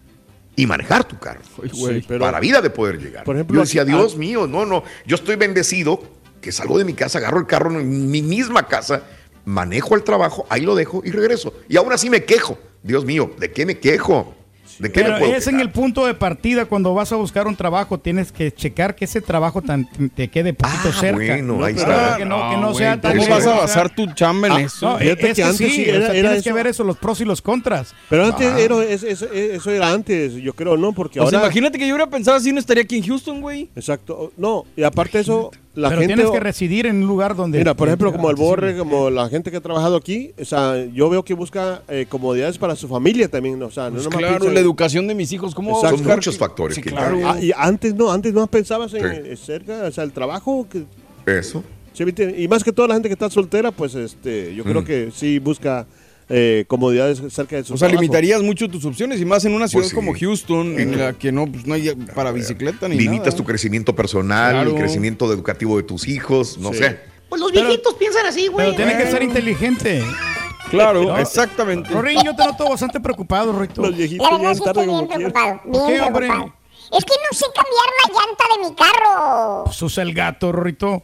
y 0.55 0.67
manejar 0.67 1.05
tu 1.05 1.19
carro. 1.19 1.41
güey, 1.75 2.03
pero- 2.07 2.21
para 2.21 2.39
vida 2.41 2.61
de 2.61 2.71
poder 2.71 2.99
llegar. 2.99 3.25
Por 3.25 3.37
ejemplo, 3.37 3.57
yo 3.57 3.61
decía, 3.63 3.83
aquí- 3.83 3.91
Dios 3.93 4.13
ah- 4.15 4.19
mío, 4.19 4.47
no, 4.47 4.65
no. 4.67 4.85
Yo 5.07 5.17
estoy 5.17 5.37
bendecido 5.37 6.01
que 6.41 6.53
salgo 6.53 6.79
de 6.79 6.85
mi 6.85 6.93
casa, 6.95 7.19
agarro 7.19 7.39
el 7.41 7.47
carro 7.47 7.71
en 7.79 8.11
mi 8.11 8.23
misma 8.23 8.67
casa, 8.69 9.03
manejo 9.45 9.95
al 9.95 10.03
trabajo, 10.05 10.47
ahí 10.49 10.61
lo 10.63 10.75
dejo 10.75 11.03
y 11.05 11.11
regreso. 11.11 11.55
Y 11.69 11.77
aún 11.77 11.93
así 11.93 12.09
me 12.11 12.25
quejo. 12.25 12.59
Dios 12.83 13.05
mío, 13.05 13.33
¿de 13.39 13.51
qué 13.53 13.67
me 13.67 13.79
quejo? 13.79 14.35
¿De 14.79 14.93
qué 14.93 15.01
me 15.01 15.07
Pero 15.07 15.19
puedo 15.19 15.35
es 15.35 15.47
en 15.47 15.61
el 15.61 15.71
punto 15.71 16.07
de 16.07 16.15
partida 16.15 16.67
cuando 16.67 16.93
vas 16.95 17.11
a 17.13 17.17
buscar 17.17 17.47
un 17.47 17.57
trabajo, 17.57 17.99
tienes 17.99 18.31
que 18.33 18.53
checar 18.53 18.95
que 18.95 19.07
ese 19.07 19.21
trabajo 19.21 19.63
tan- 19.63 19.89
te 20.15 20.29
quede 20.29 20.53
poquito 20.53 20.93
cerca. 20.93 21.35
Ah, 21.35 21.37
bueno, 21.39 21.65
ahí 21.65 21.75
está. 21.75 22.17
Que 22.19 22.25
no, 22.25 22.51
que 22.51 22.57
no 22.57 22.61
No, 22.67 22.75
sea 22.75 23.01
tan 23.01 23.17
¿cómo 23.17 23.29
vas 23.31 23.47
a 23.47 23.55
basar 23.55 23.95
tu 23.95 24.07
chamba 24.13 24.49
en 24.49 24.53
Ah, 24.55 24.61
eso? 24.63 24.87
No, 24.91 24.99
es 24.99 25.17
que 25.17 25.33
que 25.33 25.43
antes 25.43 25.57
sí, 25.57 25.71
sí 25.71 25.83
o 25.91 25.95
era- 25.95 26.07
sea, 26.07 26.15
era 26.15 26.29
tienes 26.29 26.45
que 26.45 26.53
ver 26.53 26.67
eso, 26.67 26.85
los 26.85 26.97
pros 26.99 27.21
y 27.21 27.25
los 27.25 27.41
contras. 27.41 27.95
Pero 28.11 28.27
antes 28.27 28.53
Ah. 28.53 28.61
era- 28.61 28.85
es- 28.85 29.03
es- 29.03 29.23
eso 29.23 29.71
era 29.71 29.91
antes, 29.93 30.35
yo 30.35 30.53
creo, 30.53 30.77
¿no? 30.77 30.93
Porque 30.93 31.21
O 31.21 31.29
sea, 31.31 31.39
imagínate 31.41 31.79
que 31.79 31.87
yo 31.89 31.95
hubiera 31.95 32.11
pensado 32.11 32.37
así, 32.37 32.53
no 32.53 32.61
estaría 32.61 32.83
aquí 32.83 32.97
en 32.99 33.05
Houston, 33.07 33.41
güey. 33.41 33.69
Exacto. 33.77 34.33
No, 34.37 34.65
y 34.77 34.83
aparte 34.83 35.21
eso, 35.21 35.51
la 35.77 35.91
Pero 35.91 36.01
gente... 36.01 36.15
tienes 36.15 36.33
que 36.33 36.41
residir 36.41 36.87
en 36.87 36.97
un 37.03 37.07
lugar 37.07 37.37
donde... 37.37 37.59
Mira, 37.59 37.75
por 37.75 37.87
ejemplo, 37.87 38.11
como 38.11 38.31
el. 38.31 38.37
Borre, 38.37 38.77
como 38.77 39.11
la 39.11 39.29
gente 39.29 39.51
que 39.51 39.59
ha 39.59 39.61
trabajado 39.61 39.95
aquí, 39.97 40.33
o 40.41 40.45
sea, 40.45 40.85
yo 40.87 41.09
veo 41.09 41.23
que 41.25 41.35
busca 41.35 41.83
eh, 41.89 42.07
comodidades 42.09 42.59
para 42.59 42.75
su 42.75 42.89
familia 42.89 43.29
también, 43.31 43.63
o 43.63 43.71
sea, 43.71 43.85
no 43.91 43.93
Pues 43.97 44.05
nomás 44.05 44.19
claro, 44.19 44.39
piensa 44.39 44.55
la 44.55 44.61
educación 44.61 45.07
de 45.07 45.15
mis 45.15 45.31
hijos, 45.33 45.55
¿cómo 45.55 45.81
Son 45.81 46.03
muchos 46.03 46.35
que- 46.35 46.39
factores 46.41 46.75
Sí, 46.75 46.83
que- 46.83 46.91
claro. 46.91 47.19
Ah, 47.25 47.39
y 47.41 47.53
antes 47.57 47.95
no, 47.95 48.11
antes 48.11 48.33
no 48.35 48.47
pensabas 48.47 48.93
en 48.95 49.01
Sí. 49.03 49.07
eh, 49.31 49.37
cerca, 49.37 49.85
o 49.87 49.91
sea, 49.93 50.03
el 50.05 50.13
trabajo, 50.13 50.67
que, 50.69 50.85
Eso. 51.31 51.63
y 52.37 52.49
más 52.49 52.65
que 52.65 52.73
toda 52.73 52.89
la 52.89 52.95
gente 52.95 53.09
que 53.09 53.13
está 53.15 53.31
soltera, 53.31 53.71
pues 53.71 53.95
este, 53.95 54.55
yo 54.55 54.65
creo 54.65 54.83
que 54.85 55.11
sí 55.15 55.39
busca 55.39 55.87
eh, 56.29 56.65
comodidades 56.67 57.23
cerca 57.33 57.57
de 57.57 57.65
su 57.65 57.75
O 57.75 57.77
sea, 57.77 57.89
trabajo. 57.89 58.03
limitarías 58.03 58.43
mucho 58.43 58.69
tus 58.69 58.85
opciones 58.85 59.21
y 59.21 59.25
más 59.25 59.45
en 59.45 59.55
una 59.55 59.69
ciudad 59.69 59.83
Pues 59.85 59.91
sí. 59.91 59.95
como 59.95 60.13
Houston, 60.13 60.79
en 60.81 60.99
la 60.99 61.13
que 61.13 61.31
no, 61.33 61.47
pues 61.47 61.67
no 61.67 61.75
hay 61.75 61.95
para 62.15 62.33
bicicleta 62.33 62.89
ni 62.89 62.97
Limitas 62.97 63.27
nada. 63.29 63.37
tu 63.37 63.45
crecimiento 63.45 63.95
personal, 63.95 64.53
Claro. 64.53 64.71
el 64.71 64.77
crecimiento 64.77 65.33
educativo 65.33 65.77
de 65.77 65.85
tus 65.85 66.09
hijos, 66.09 66.59
no 66.59 66.73
Sí. 66.73 66.79
sé. 66.81 66.99
Pues 67.29 67.41
los 67.41 67.53
Pero- 67.53 67.67
viejitos 67.69 67.95
piensan 67.95 68.27
así, 68.27 68.49
güey. 68.49 68.67
Pero 68.67 68.77
tiene 68.77 68.97
que 69.03 69.11
ser 69.11 69.23
inteligente. 69.23 70.03
Claro, 70.71 71.03
No. 71.05 71.19
exactamente. 71.19 71.91
Rorín, 71.91 72.21
yo 72.25 72.35
te 72.35 72.45
noto 72.45 72.69
bastante 72.69 72.99
preocupado, 72.99 73.57
Rito. 73.57 73.83
Los 73.83 73.91
La 73.93 73.97
viejitos 73.97 74.27
verdad 74.27 74.39
llegan 74.41 74.55
sí 74.57 74.65
tarde 74.65 74.81
estoy 74.81 74.87
bien 74.95 75.07
como 75.07 75.15
quieran. 75.15 75.33
preocupado, 75.33 75.63
¿Por 75.73 75.89
bien 75.93 76.05
qué, 76.05 76.13
preocupado. 76.13 76.53
Es 76.93 77.05
que 77.05 77.13
no 77.15 77.39
sé 77.39 77.45
cambiar 77.55 77.89
la 78.03 78.15
llanta 78.15 78.45
de 78.53 78.69
mi 78.69 78.77
carro. 78.77 79.65
Pues 79.65 79.83
usa 79.83 80.03
el 80.03 80.15
gato, 80.15 80.53
Rito. 80.53 81.03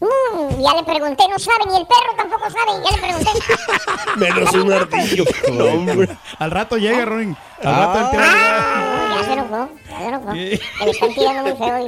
Mm, 0.00 0.60
ya 0.62 0.74
le 0.74 0.82
pregunté, 0.84 1.24
no 1.28 1.38
sabe, 1.38 1.64
ni 1.68 1.76
el 1.76 1.86
perro 1.86 2.16
tampoco 2.16 2.44
sabe, 2.50 2.82
ya 2.82 2.96
le 2.96 3.02
pregunté. 3.02 3.30
Menos 4.16 4.54
un 4.54 4.72
ardillo. 4.72 5.24
No, 5.52 5.64
hombre. 5.66 6.08
Al 6.38 6.50
rato 6.50 6.76
llega, 6.78 7.04
Rorín. 7.04 7.36
Al 7.62 7.74
Ah. 7.74 7.78
rato 7.86 7.98
él 8.00 8.10
te 8.10 8.16
va 8.16 8.22
a 8.22 8.26
llegar. 8.26 8.62
Ah, 8.62 9.14
ya 9.18 9.24
se 9.26 9.32
enojó, 9.32 9.68
se 10.78 10.84
le 10.84 10.90
están 10.90 11.14
tirando 11.14 11.42
muy 11.42 11.52
feo. 11.58 11.86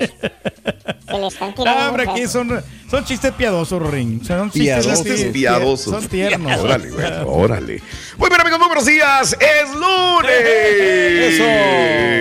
Se 1.06 1.18
le 1.18 1.26
están 1.26 1.54
tirando 1.54 1.80
Ah, 1.80 1.88
hombre, 1.88 2.04
aquí 2.08 2.26
son, 2.26 2.62
son 2.90 3.04
chistes 3.04 3.32
piadosos, 3.32 3.82
sea, 3.90 4.38
son 4.38 4.50
chistes, 4.50 4.52
Piadosos. 4.52 5.04
Chistes 5.04 5.32
piadosos. 5.32 5.94
Son 5.94 6.06
tiernos. 6.08 6.60
Órale, 6.60 6.90
güey, 6.90 7.06
órale. 7.26 7.82
Muy 8.18 8.28
bien, 8.28 8.40
amigos, 8.40 8.58
muy 8.58 8.68
buenos 8.68 8.86
días. 8.86 9.36
Es 9.40 9.70
lunes. 9.74 11.34
Eso. 11.34 11.44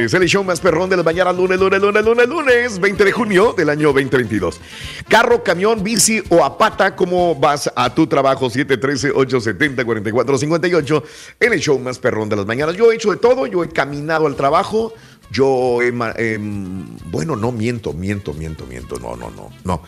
Es 0.06 0.13
el 0.13 0.25
show 0.27 0.43
más 0.43 0.60
perrón 0.60 0.89
de 0.89 0.97
las 0.97 1.06
mañanas. 1.06 1.36
Lunes, 1.36 1.60
lunes, 1.60 1.80
lunes, 1.82 2.04
lunes, 2.04 2.27
lunes. 2.27 2.80
20 2.80 3.06
de 3.06 3.12
junio 3.12 3.54
del 3.56 3.69
año 3.69 3.88
2022. 3.93 4.60
Carro, 5.08 5.43
camión, 5.43 5.84
bici 5.84 6.21
o 6.30 6.43
a 6.43 6.58
pata, 6.58 6.95
¿cómo 6.95 7.36
vas 7.36 7.71
a 7.75 7.93
tu 7.93 8.08
trabajo? 8.08 8.49
713-870-4458. 8.49 11.04
En 11.39 11.54
el 11.54 11.60
show 11.60 11.77
más 11.80 11.99
perrón 11.99 12.30
de 12.30 12.36
las 12.38 12.45
mañanas. 12.45 12.75
Yo 12.75 12.91
he 12.91 12.95
hecho 12.95 13.12
de 13.12 13.17
todo. 13.17 13.45
Yo 13.47 13.63
he 13.63 13.69
caminado 13.69 14.27
al 14.27 14.36
trabajo. 14.36 14.93
Yo 15.32 15.82
em, 15.82 16.86
bueno, 17.06 17.36
no 17.36 17.52
miento, 17.52 17.94
miento, 17.94 18.34
miento, 18.34 18.65
miento. 18.65 19.00
No, 19.00 19.15
no, 19.15 19.30
no. 19.32 19.50
No. 19.64 19.82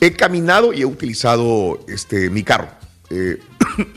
He 0.00 0.12
caminado 0.12 0.72
y 0.72 0.82
he 0.82 0.86
utilizado 0.86 1.80
este, 1.88 2.30
mi 2.30 2.44
carro. 2.44 2.68
Eh, 3.10 3.38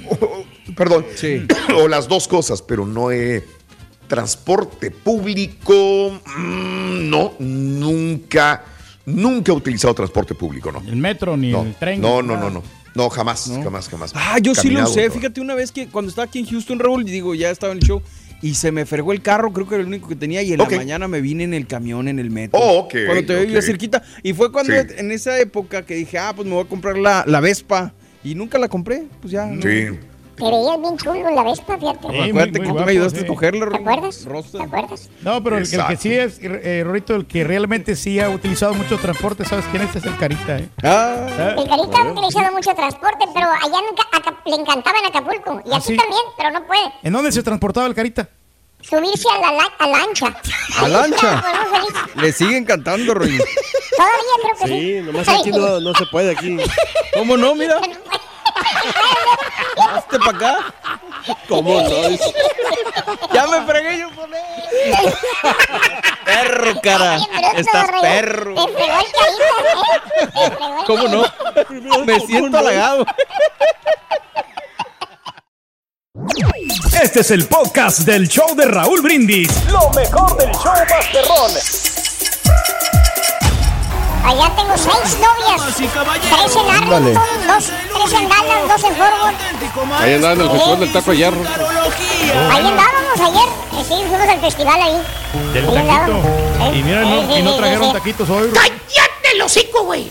perdón. 0.76 1.06
Sí. 1.16 1.46
o 1.76 1.88
las 1.88 2.08
dos 2.08 2.28
cosas, 2.28 2.62
pero 2.62 2.86
no 2.86 3.12
he. 3.12 3.44
Transporte 4.08 4.92
público. 4.92 6.20
mm, 6.38 7.10
no, 7.10 7.34
nunca. 7.40 8.66
Nunca 9.06 9.52
he 9.52 9.56
utilizado 9.56 9.94
transporte 9.94 10.36
público, 10.36 10.72
no. 10.72 10.80
El 10.80 10.98
metro 10.98 11.38
ni 11.38 11.52
No, 11.52 11.62
el 11.64 11.76
tren. 11.76 12.02
no, 12.02 12.22
no, 12.22 12.38
no, 12.38 12.50
no. 12.50 12.64
No, 12.94 13.10
jamás, 13.10 13.50
jamás, 13.64 13.88
jamás. 13.88 14.12
Ah, 14.16 14.38
yo 14.40 14.54
sí 14.54 14.70
lo 14.70 14.84
usé. 14.84 15.08
no. 15.08 15.14
Fíjate, 15.14 15.40
una 15.40 15.56
vez 15.56 15.72
que 15.72 15.88
cuando 15.88 16.10
estaba 16.10 16.26
aquí 16.26 16.40
en 16.40 16.46
Houston, 16.46 16.78
Raúl, 16.78 17.06
digo, 17.06 17.34
ya 17.36 17.50
estaba 17.50 17.72
en 17.72 17.80
el 17.80 17.86
show. 17.86 18.02
Y 18.42 18.56
se 18.56 18.72
me 18.72 18.86
fregó 18.86 19.12
el 19.14 19.22
carro, 19.22 19.54
creo 19.54 19.68
que 19.68 19.76
era 19.76 19.82
el 19.84 19.88
único 19.88 20.08
que 20.08 20.16
tenía. 20.16 20.42
Y 20.42 20.54
en 20.54 20.58
la 20.60 20.66
mañana 20.70 21.08
me 21.08 21.22
vine 21.22 21.44
en 21.44 21.54
el 21.54 21.68
camión, 21.68 22.08
en 22.08 22.18
el 22.20 22.32
metro. 22.32 22.60
Oh, 22.60 22.80
ok, 22.80 22.96
Cuando 23.06 23.26
te 23.26 23.40
vivía 23.42 23.60
ok. 23.60 23.64
cerquita. 23.66 24.04
Y 24.24 24.34
fue 24.34 24.52
cuando, 24.52 24.74
Sí. 24.74 24.80
en 24.98 25.12
esa 25.12 25.40
época, 25.40 25.86
que 25.86 25.96
dije, 25.96 26.18
ah, 26.18 26.34
pues 26.36 26.48
me 26.48 26.56
voy 26.56 26.64
a 26.64 26.68
comprar 26.68 26.98
la, 26.98 27.24
la 27.28 27.40
Vespa. 27.40 27.94
Y 28.24 28.36
nunca 28.36 28.58
la 28.60 28.68
compré. 28.68 29.04
Pues 29.22 29.32
ya. 29.32 29.46
no. 29.48 29.62
Sí. 30.42 30.46
Te 30.46 30.52
veías 30.52 30.82
bien 30.82 30.98
chulo 30.98 31.30
la 31.36 31.44
Vespa, 31.44 31.78
fíjate. 31.78 32.08
Acuérdate 32.08 32.60
que 32.60 32.68
tú 32.68 32.74
me 32.74 32.92
ayudaste 32.92 33.20
a 33.20 33.22
escogerla, 33.22 33.70
¿Te 33.70 33.76
acuerdas? 33.78 34.26
Rosa. 34.26 34.58
¿Te 34.58 34.64
acuerdas? 34.64 35.10
No, 35.22 35.44
pero 35.44 35.58
el, 35.58 35.72
el 35.74 35.86
que 35.88 35.98
sí 35.98 36.14
es, 36.14 36.40
eh, 36.42 36.82
Rorito, 36.86 37.16
el 37.16 37.26
que 37.28 37.44
realmente 37.44 37.96
sí 37.96 38.20
ha 38.20 38.30
utilizado 38.30 38.74
mucho 38.74 38.98
transporte, 38.98 39.46
¿sabes 39.46 39.66
quién 39.72 39.84
es? 39.84 39.96
Es 39.96 40.04
el 40.06 40.18
Carita, 40.18 40.58
¿eh? 40.58 40.70
Ah. 40.84 41.56
El 41.58 41.68
Carita 41.70 42.02
ha 42.02 42.12
utilizado 42.12 42.52
mucho 42.54 42.74
transporte, 42.74 43.26
pero 43.34 43.48
allá 43.48 43.78
en 43.90 43.96
Ca- 43.96 44.18
Aca- 44.18 44.42
le 44.46 44.56
encantaba 44.56 44.98
en 45.00 45.06
Acapulco. 45.06 45.62
Y 45.66 45.72
¿Ah, 45.74 45.78
aquí 45.78 45.88
sí? 45.90 45.98
también, 45.98 46.22
pero 46.38 46.52
no 46.52 46.66
puede. 46.66 46.92
¿En 47.04 47.14
dónde 47.14 47.32
se 47.32 47.44
transportaba 47.44 47.86
el 47.88 47.94
Carita? 47.94 48.28
Subirse 48.82 49.28
a 49.30 49.40
la, 49.42 49.52
la- 49.52 49.72
a 49.78 49.88
lancha. 49.88 50.36
¿A 50.80 50.88
lancha? 50.88 51.44
Le 52.16 52.32
siguen 52.32 52.66
cantando, 52.66 53.14
Roy. 53.14 53.38
Todavía 53.96 54.18
creo 54.42 54.56
que 54.60 54.68
sí. 54.68 54.80
Sí, 54.98 55.02
nomás 55.06 55.30
aquí 55.30 55.52
no, 55.52 55.80
no 55.80 55.94
se 55.94 56.06
puede 56.08 56.32
aquí. 56.32 56.58
¿Cómo 57.14 57.38
no? 57.38 57.54
Mira. 57.54 57.76
Hazte 59.78 60.20
para 60.20 60.38
acá. 60.38 60.74
¿Cómo 61.48 61.82
no? 61.82 61.90
Ya 63.34 63.48
me 63.48 63.62
fregué 63.66 64.00
yo 64.00 64.10
por 64.12 64.30
él. 64.30 65.14
Perro, 66.26 66.82
cara. 66.82 67.20
Estás 67.56 67.88
Rey. 67.88 68.02
perro. 68.02 68.56
Te 68.56 68.74
fregó 68.74 69.00
el 69.00 69.12
Carita, 69.12 69.68
¿eh? 69.68 70.32
Te 70.34 70.52
fregó 70.56 70.80
el 70.80 70.86
¿Cómo 70.86 71.08
no? 71.08 72.06
Me 72.06 72.20
siento 72.22 72.58
halagado. 72.58 73.06
Este 77.02 77.22
es 77.22 77.32
el 77.32 77.48
podcast 77.48 78.00
del 78.00 78.28
show 78.28 78.56
de 78.56 78.66
Raúl 78.66 79.02
Brindis. 79.02 79.50
Lo 79.72 79.90
mejor 79.92 80.38
del 80.38 80.52
show 80.54 80.74
Masterrón. 80.90 82.11
Allá 84.24 84.52
tengo 84.56 84.78
seis 84.78 85.18
novias. 85.20 85.76
Tres 85.76 86.56
en. 86.56 86.70
Arlington, 86.70 87.48
dos, 87.48 87.66
tres 87.94 88.14
en 88.22 88.30
Dallas, 88.30 88.68
dos 88.68 88.84
en 88.84 88.96
Fort 88.96 89.14
Worth. 89.22 90.02
Ahí 90.02 90.14
andaban 90.14 90.40
en 90.40 90.46
el 90.46 90.52
festival 90.52 90.80
del 90.80 90.94
taco 90.94 91.12
de 91.12 91.18
hierro. 91.18 91.42
Ahí 92.52 92.68
andábamos 92.68 93.20
ayer. 93.20 93.50
Eh, 93.50 93.84
Sí, 93.88 93.96
fuimos 94.08 94.30
al 94.30 94.40
festival 94.40 94.80
ahí. 94.82 95.02
Del 95.54 95.66
Ahí 95.68 95.74
taquito. 95.76 95.92
andábamos. 95.92 96.26
Eh, 96.26 96.72
Y 96.78 96.84
mira, 96.84 97.02
no, 97.02 97.38
y 97.38 97.42
no 97.42 97.56
trajeron 97.56 97.94
taquitos 97.94 98.30
hoy. 98.30 98.50
¡Cállate 98.54 99.32
el 99.34 99.42
hocico, 99.42 99.84
güey! 99.84 100.10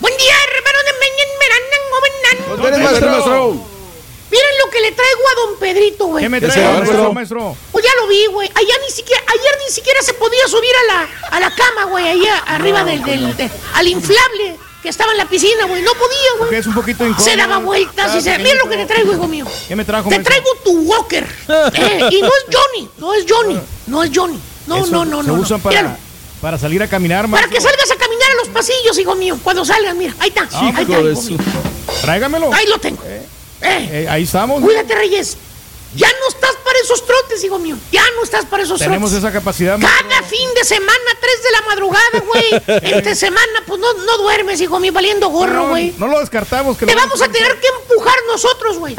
Buen 0.00 0.16
día, 0.16 0.34
hermano 0.56 0.78
de 0.86 0.92
Meñen 1.00 1.28
Pues 2.56 2.72
eres 2.72 2.78
maestro, 2.80 3.10
maestro. 3.10 3.69
Lo 4.64 4.70
que 4.70 4.80
le 4.80 4.92
traigo 4.92 5.20
a 5.20 5.34
don 5.46 5.58
Pedrito, 5.58 6.06
güey. 6.06 6.24
¿Qué 6.24 6.28
me 6.28 6.40
¿Qué 6.40 6.46
trae, 6.48 7.12
maestro? 7.12 7.56
Pues 7.72 7.84
ya 7.84 7.90
lo 8.00 8.06
vi, 8.08 8.26
güey. 8.26 8.48
Allá 8.54 8.74
ni 8.86 8.92
siquiera, 8.94 9.22
ayer 9.26 9.58
ni 9.66 9.72
siquiera 9.72 10.00
se 10.02 10.14
podía 10.14 10.46
subir 10.48 10.70
a 10.84 10.92
la, 10.94 11.08
a 11.36 11.40
la 11.40 11.54
cama, 11.54 11.84
güey, 11.84 12.08
allá 12.08 12.38
arriba 12.46 12.84
del, 12.84 13.02
del, 13.04 13.36
del- 13.36 13.50
al 13.74 13.88
inflable 13.88 14.56
que 14.82 14.88
estaba 14.88 15.12
en 15.12 15.18
la 15.18 15.26
piscina, 15.26 15.66
güey. 15.66 15.82
No 15.82 15.92
podía, 15.94 16.30
güey. 16.38 16.54
es 16.56 16.66
un 16.66 16.74
poquito 16.74 17.04
incómodo. 17.06 17.24
Se 17.30 17.36
daba 17.36 17.58
vueltas 17.58 18.14
y 18.16 18.20
se. 18.20 18.38
Mira 18.38 18.56
lo 18.62 18.68
que 18.68 18.76
le 18.76 18.86
traigo, 18.86 19.12
hijo 19.12 19.26
mío. 19.28 19.46
¿Qué 19.68 19.76
me 19.76 19.84
trajo, 19.84 20.08
Te 20.08 20.16
maestro? 20.16 20.34
traigo 20.34 20.50
tu 20.64 20.72
Walker. 20.82 21.26
Eh, 21.74 22.08
y 22.12 22.22
no 22.22 22.28
es 22.28 22.44
Johnny, 22.52 22.90
no 22.98 23.14
es 23.14 23.24
Johnny, 23.28 23.60
no 23.86 24.02
es 24.02 24.10
Johnny. 24.14 24.38
No, 24.66 24.76
Eso 24.84 24.90
no, 24.92 25.04
no, 25.04 25.22
Se 25.22 25.28
no. 25.28 25.36
no. 25.36 25.42
usan 25.42 25.60
Míralo. 25.64 25.88
para, 25.88 25.98
para 26.40 26.58
salir 26.58 26.82
a 26.82 26.88
caminar, 26.88 27.22
Para 27.22 27.28
maestro. 27.46 27.52
que 27.54 27.60
salgas 27.60 27.90
a 27.90 27.96
caminar 27.96 28.30
a 28.30 28.34
los 28.34 28.48
pasillos, 28.48 28.98
hijo 28.98 29.14
mío. 29.16 29.38
Cuando 29.42 29.64
salgas, 29.64 29.94
mira, 29.96 30.14
ahí 30.20 30.28
está. 30.28 30.42
ahí 30.58 30.68
está, 30.70 30.82
Hijo 30.82 31.22
mío. 31.22 31.38
Tráigamelo. 32.02 32.52
Ahí 32.52 32.66
lo 32.66 32.78
tengo. 32.78 33.02
Eh, 33.04 33.19
Eh, 33.62 34.06
ahí 34.08 34.24
estamos. 34.24 34.62
cuídate, 34.62 34.94
Reyes. 34.94 35.36
Ya 35.96 36.06
no 36.08 36.28
estás 36.28 36.54
para 36.64 36.78
esos 36.78 37.04
trotes, 37.04 37.42
hijo 37.42 37.58
mío. 37.58 37.76
Ya 37.90 38.04
no 38.16 38.22
estás 38.22 38.44
para 38.46 38.62
esos 38.62 38.78
Tenemos 38.78 39.10
trotes. 39.10 39.24
esa 39.24 39.32
capacidad, 39.32 39.76
maestro. 39.76 40.08
Cada 40.08 40.22
fin 40.22 40.48
de 40.54 40.64
semana, 40.64 40.92
3 41.20 41.42
de 41.42 41.50
la 41.50 41.62
madrugada, 41.62 42.24
güey. 42.26 42.62
Entre 42.94 43.14
semana, 43.16 43.64
pues 43.66 43.80
no, 43.80 43.92
no 43.94 44.18
duermes, 44.18 44.60
hijo 44.60 44.78
mío, 44.78 44.92
valiendo 44.92 45.28
gorro, 45.30 45.52
No, 45.64 45.68
güey. 45.70 45.92
No 45.98 46.06
lo 46.06 46.20
descartamos. 46.20 46.76
Que 46.76 46.86
Te 46.86 46.94
lo 46.94 47.00
vamos 47.00 47.20
a 47.20 47.28
tener 47.28 47.58
que 47.58 47.66
empujar 47.82 48.14
nosotros, 48.30 48.78
güey. 48.78 48.94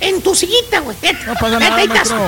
En 0.00 0.20
tu 0.20 0.34
sillita, 0.34 0.80
güey. 0.80 0.96
No 1.26 1.34
pasa 1.40 1.58
nada, 1.58 1.86
maestro. 1.86 2.18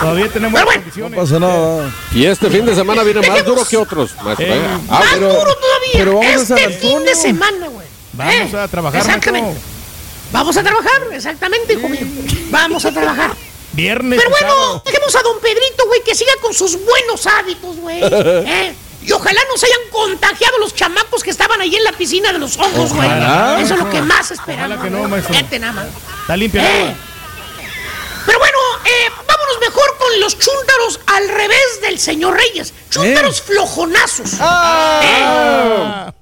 Todavía 0.00 0.28
tenemos 0.28 0.54
Pero 0.60 0.66
bueno. 0.66 0.82
condiciones. 0.82 1.18
pasa 1.20 1.38
nada. 1.40 1.94
Y 2.12 2.26
este 2.26 2.50
fin 2.50 2.66
de 2.66 2.74
semana 2.74 3.02
viene 3.04 3.26
más 3.26 3.42
duro 3.44 3.64
que 3.64 3.76
otros, 3.78 4.14
maestro. 4.22 4.46
¿eh? 4.46 4.60
Ah, 4.90 4.98
Más 5.00 5.14
pero- 5.14 5.28
duro 5.32 5.54
todavía. 5.56 5.90
pero 5.94 6.14
vamos 6.18 6.42
a 6.42 6.46
San 6.46 6.58
este 6.58 6.72
fin 6.88 7.02
de 7.04 7.14
semana, 7.14 7.68
güey. 7.68 7.86
Vamos 8.12 8.52
Eh, 8.52 8.58
a 8.58 8.68
trabajar, 8.68 9.00
Exactamente. 9.00 9.50
maestro. 9.52 9.73
Vamos 10.32 10.56
a 10.56 10.62
trabajar, 10.62 11.02
exactamente, 11.12 11.74
hijo 11.74 11.88
mío. 11.88 12.06
Vamos 12.50 12.84
a 12.84 12.92
trabajar. 12.92 13.34
Viernes. 13.72 14.18
Pero 14.18 14.30
bueno, 14.30 14.48
sábado. 14.48 14.82
dejemos 14.84 15.16
a 15.16 15.22
don 15.22 15.40
Pedrito, 15.40 15.86
güey, 15.86 16.02
que 16.02 16.14
siga 16.14 16.32
con 16.40 16.54
sus 16.54 16.78
buenos 16.84 17.26
hábitos, 17.26 17.76
güey. 17.76 18.00
¿eh? 18.02 18.74
Y 19.02 19.12
ojalá 19.12 19.40
nos 19.50 19.62
hayan 19.62 19.80
contagiado 19.90 20.58
los 20.58 20.74
chamacos 20.74 21.22
que 21.22 21.30
estaban 21.30 21.60
ahí 21.60 21.74
en 21.76 21.84
la 21.84 21.92
piscina 21.92 22.32
de 22.32 22.38
los 22.38 22.56
ojos, 22.56 22.94
güey. 22.94 23.08
Eso 23.60 23.74
es 23.74 23.80
lo 23.80 23.90
que 23.90 24.00
más 24.00 24.30
esperamos. 24.30 24.82
Que 24.82 24.90
no. 24.90 25.22
Fíjate 25.22 25.58
nada 25.58 25.72
más. 25.72 25.86
Está 26.22 26.36
limpia 26.36 26.62
Eh. 26.62 26.96
Pero 28.26 28.38
bueno, 28.38 28.58
eh, 28.86 29.10
vámonos 29.26 29.60
mejor 29.60 29.98
con 29.98 30.20
los 30.20 30.38
chúntaros 30.38 31.00
al 31.06 31.28
revés 31.28 31.80
del 31.82 31.98
señor 31.98 32.34
Reyes. 32.34 32.72
Chúntaros 32.88 33.42
flojonazos. 33.42 34.30
Ah. 34.40 36.12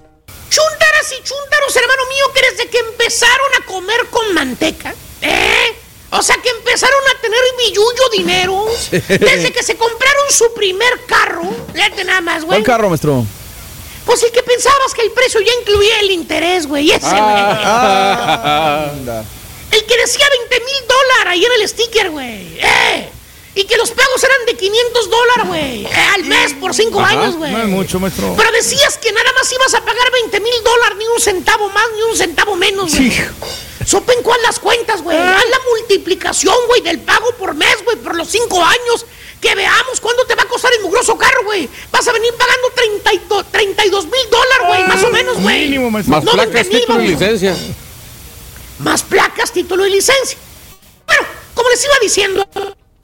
Chúntaras 0.52 1.12
y 1.12 1.22
chúntaros, 1.22 1.74
hermano 1.76 2.02
mío, 2.10 2.30
que 2.34 2.42
desde 2.50 2.68
que 2.68 2.78
empezaron 2.78 3.54
a 3.58 3.64
comer 3.64 4.06
con 4.10 4.34
manteca, 4.34 4.94
¿eh? 5.22 5.76
O 6.10 6.20
sea, 6.20 6.36
que 6.36 6.50
empezaron 6.50 7.00
a 7.08 7.20
tener 7.22 7.40
billullo 7.56 8.08
dinero. 8.12 8.66
Desde 8.90 9.50
que 9.50 9.62
se 9.62 9.76
compraron 9.76 10.30
su 10.30 10.52
primer 10.52 11.06
carro. 11.06 11.42
Fíjate 11.72 12.04
nada 12.04 12.20
más, 12.20 12.44
güey. 12.44 12.62
¿Cuál 12.62 12.64
carro, 12.64 12.90
maestro? 12.90 13.24
Pues 14.04 14.22
el 14.24 14.30
que 14.30 14.42
pensabas 14.42 14.92
que 14.92 15.00
el 15.00 15.12
precio 15.12 15.40
ya 15.40 15.52
incluía 15.58 16.00
el 16.00 16.10
interés, 16.10 16.66
güey. 16.66 16.90
Ese, 16.90 17.06
güey. 17.06 17.18
Ah. 17.18 18.90
El 19.70 19.86
que 19.86 19.96
decía 19.96 20.26
20 20.50 20.60
mil 20.66 20.86
dólares 20.86 21.26
ahí 21.28 21.44
en 21.46 21.52
el 21.62 21.68
sticker, 21.68 22.10
güey. 22.10 22.58
¡Eh! 22.60 23.08
Y 23.54 23.64
que 23.64 23.76
los 23.76 23.90
pagos 23.90 24.24
eran 24.24 24.46
de 24.46 24.56
500 24.56 25.10
dólares, 25.10 25.46
güey. 25.46 25.84
eh, 25.84 25.90
al 26.14 26.24
mes 26.24 26.54
por 26.54 26.74
5 26.74 27.00
Ajá, 27.00 27.10
años, 27.20 27.36
güey. 27.36 27.52
No 27.52 27.58
es 27.62 27.68
mucho, 27.68 28.00
maestro. 28.00 28.34
Pero 28.36 28.50
decías 28.52 28.96
que 28.96 29.12
nada 29.12 29.30
más 29.38 29.52
ibas 29.52 29.74
a 29.74 29.84
pagar 29.84 30.10
20 30.10 30.40
mil 30.40 30.54
dólares, 30.64 30.96
ni 30.98 31.06
un 31.06 31.20
centavo 31.20 31.68
más, 31.68 31.84
ni 31.94 32.02
un 32.02 32.16
centavo 32.16 32.56
menos, 32.56 32.94
güey. 32.96 33.12
Sopen 33.84 34.22
cuál 34.22 34.40
las 34.42 34.58
cuentas, 34.58 35.02
güey. 35.02 35.18
Haz 35.18 35.44
la 35.50 35.58
multiplicación, 35.70 36.54
güey, 36.68 36.80
del 36.80 37.00
pago 37.00 37.30
por 37.36 37.54
mes, 37.54 37.76
güey, 37.84 37.96
por 37.98 38.14
los 38.16 38.28
5 38.28 38.64
años. 38.64 39.04
Que 39.38 39.54
veamos 39.56 40.00
cuánto 40.00 40.24
te 40.24 40.34
va 40.36 40.44
a 40.44 40.46
costar 40.48 40.72
el 40.72 40.82
mugroso 40.82 41.18
carro, 41.18 41.42
güey. 41.44 41.68
Vas 41.90 42.06
a 42.08 42.12
venir 42.12 42.32
pagando 42.34 42.70
32 42.74 43.46
32 43.50 44.04
mil 44.04 44.30
dólares, 44.30 44.66
güey, 44.68 44.84
más 44.86 45.02
o 45.04 45.10
menos, 45.10 45.36
güey. 45.40 45.62
Mínimo, 45.68 45.90
maestro. 45.90 46.14
Más 46.14 46.24
No, 46.24 46.32
placas, 46.32 46.52
20,000, 46.68 46.80
título 46.80 47.02
y 47.02 47.08
licencia. 47.08 47.56
Más 48.78 49.02
placas, 49.02 49.52
título 49.52 49.86
y 49.86 49.90
licencia. 49.90 50.38
Bueno, 51.06 51.22
como 51.54 51.68
les 51.70 51.84
iba 51.84 51.94
diciendo, 52.00 52.48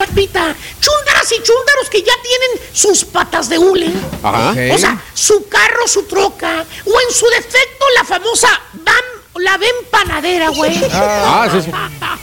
Pita, 0.06 0.54
chúndaras 0.80 1.32
y 1.32 1.42
chúndaros 1.42 1.90
que 1.90 2.00
ya 2.02 2.12
tienen 2.22 2.72
sus 2.72 3.04
patas 3.04 3.48
de 3.48 3.58
hule. 3.58 3.92
Ajá. 4.22 4.54
O 4.72 4.78
sea, 4.78 5.02
su 5.12 5.48
carro, 5.48 5.88
su 5.88 6.04
troca, 6.04 6.64
o 6.84 7.00
en 7.00 7.14
su 7.14 7.26
defecto 7.26 7.84
la 7.96 8.04
famosa 8.04 8.48
van, 8.74 9.02
la 9.34 9.56
ven 9.58 9.74
panadera, 9.90 10.50
güey. 10.50 10.80
Ah, 10.92 11.48
sí, 11.52 11.62
sí. 11.62 11.70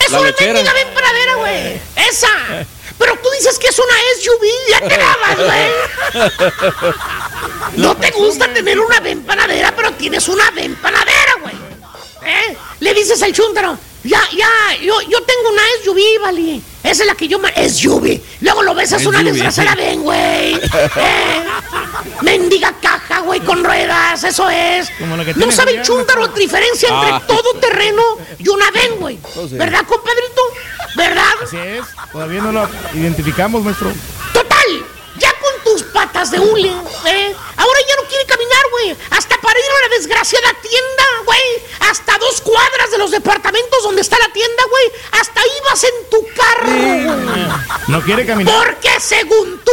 Es 0.05 0.11
La 0.11 0.19
una 0.21 0.31
mendiga 0.39 0.73
ven 0.73 0.93
panadera, 0.93 1.35
güey. 1.35 1.81
Esa. 2.09 2.29
Pero 2.97 3.19
tú 3.21 3.29
dices 3.31 3.59
que 3.59 3.67
es 3.67 3.77
una 3.77 3.93
SUV, 4.21 4.45
ya 4.69 4.79
te 4.87 4.97
dabas, 4.97 5.37
güey. 5.37 6.93
No 7.75 7.95
te 7.97 8.11
gusta 8.11 8.51
tener 8.53 8.79
una 8.79 9.01
ven 9.01 9.23
panadera, 9.23 9.75
pero 9.75 9.91
tienes 9.93 10.27
una 10.29 10.49
ven 10.51 10.75
panadera, 10.77 11.35
güey. 11.41 11.55
¿Eh? 12.25 12.57
Le 12.79 12.93
dices 12.93 13.21
al 13.21 13.33
chúntaro, 13.33 13.77
ya, 14.03 14.21
ya, 14.31 14.49
yo, 14.81 15.01
yo 15.01 15.21
tengo 15.23 15.49
una 15.49 15.61
SUV, 15.83 16.21
vale. 16.21 16.61
Esa 16.85 17.03
es 17.03 17.07
la 17.07 17.15
que 17.15 17.27
yo 17.27 17.39
me... 17.39 17.51
SUV. 17.69 18.19
Luego 18.41 18.61
lo 18.63 18.75
ves, 18.75 18.91
es 18.91 19.05
una 19.05 19.23
desgraciada 19.23 19.75
ven, 19.75 20.01
güey. 20.03 20.55
¿Eh? 20.55 21.43
Mendiga 22.21 22.73
caja, 22.81 23.19
güey, 23.21 23.39
con 23.41 23.63
ruedas, 23.63 24.23
eso 24.23 24.49
es. 24.49 24.89
Como 24.99 25.17
la 25.17 25.25
que 25.25 25.31
No 25.31 25.37
tiene 25.39 25.51
sabe 25.51 25.71
el 25.71 25.77
Julián, 25.79 25.85
chúntaro 25.85 26.19
maestro. 26.21 26.39
diferencia 26.41 26.89
entre 26.89 27.09
Ah. 27.11 27.21
todo 27.27 27.53
terreno 27.59 28.01
y 28.37 28.47
una 28.49 28.69
ven, 28.71 28.95
güey. 28.99 29.19
Oh, 29.35 29.47
sí. 29.47 29.55
¿Verdad, 29.55 29.85
compadrito? 29.87 30.41
¿Verdad? 30.95 31.23
Así 31.43 31.57
es. 31.57 31.83
Todavía 32.11 32.41
no 32.41 32.51
lo 32.51 32.69
identificamos, 32.93 33.63
maestro. 33.63 33.91
Total, 34.33 34.85
ya 35.17 35.33
con 35.39 35.63
tus 35.63 35.83
patas 35.83 36.31
de 36.31 36.39
hule, 36.39 36.69
¿eh? 36.69 37.35
Ahora 37.57 37.79
ya 37.87 37.95
no 38.01 38.07
quiere 38.07 38.25
caminar, 38.25 38.63
güey. 38.71 38.97
Hasta 39.11 39.37
para 39.39 39.59
ir 39.59 39.65
a 39.65 39.89
la 39.89 39.95
desgraciada 39.95 40.53
tienda, 40.61 41.03
güey. 41.25 41.63
Hasta 41.79 42.17
dos 42.17 42.41
cuadras 42.41 42.91
de 42.91 42.97
los 42.97 43.11
departamentos 43.11 43.83
donde 43.83 44.01
está 44.01 44.17
la 44.19 44.31
tienda, 44.33 44.63
güey. 44.69 44.91
Hasta 45.11 45.41
ahí 45.41 45.51
vas 45.69 45.83
en 45.83 46.09
tu 46.09 46.27
carro, 46.35 46.69
güey. 46.69 47.47
No 47.87 48.01
quiere 48.01 48.25
caminar. 48.25 48.53
Porque 48.65 48.99
según 48.99 49.59
tú, 49.63 49.71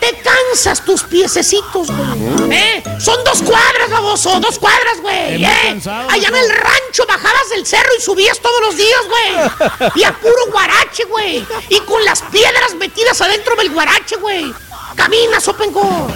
te 0.00 0.16
cansas 0.20 0.84
tus 0.84 1.02
piececitos, 1.04 1.88
güey. 1.88 2.52
¿Eh? 2.52 2.82
Son 3.00 3.22
dos 3.24 3.42
cuadras, 3.42 3.90
baboso, 3.90 4.38
dos 4.40 4.58
cuadras, 4.58 5.00
güey. 5.00 5.44
¿eh? 5.44 5.80
Allá 5.84 6.28
en 6.28 6.36
el 6.36 6.50
rancho 6.50 7.04
bajabas 7.06 7.48
del 7.50 7.66
cerro 7.66 7.90
y 7.98 8.02
subías 8.02 8.38
todos 8.40 8.60
los 8.60 8.76
días, 8.76 9.00
güey. 9.08 9.90
Y 9.96 10.04
a 10.04 10.12
puro 10.12 10.46
guarache, 10.50 11.04
güey. 11.04 11.46
Y 11.68 11.80
con 11.80 12.04
las 12.04 12.22
piedras 12.22 12.74
metidas 12.76 13.20
adentro 13.20 13.56
del 13.56 13.70
guarache, 13.70 14.16
güey. 14.16 14.54
Camina, 14.96 15.40
Sopenco. 15.40 16.08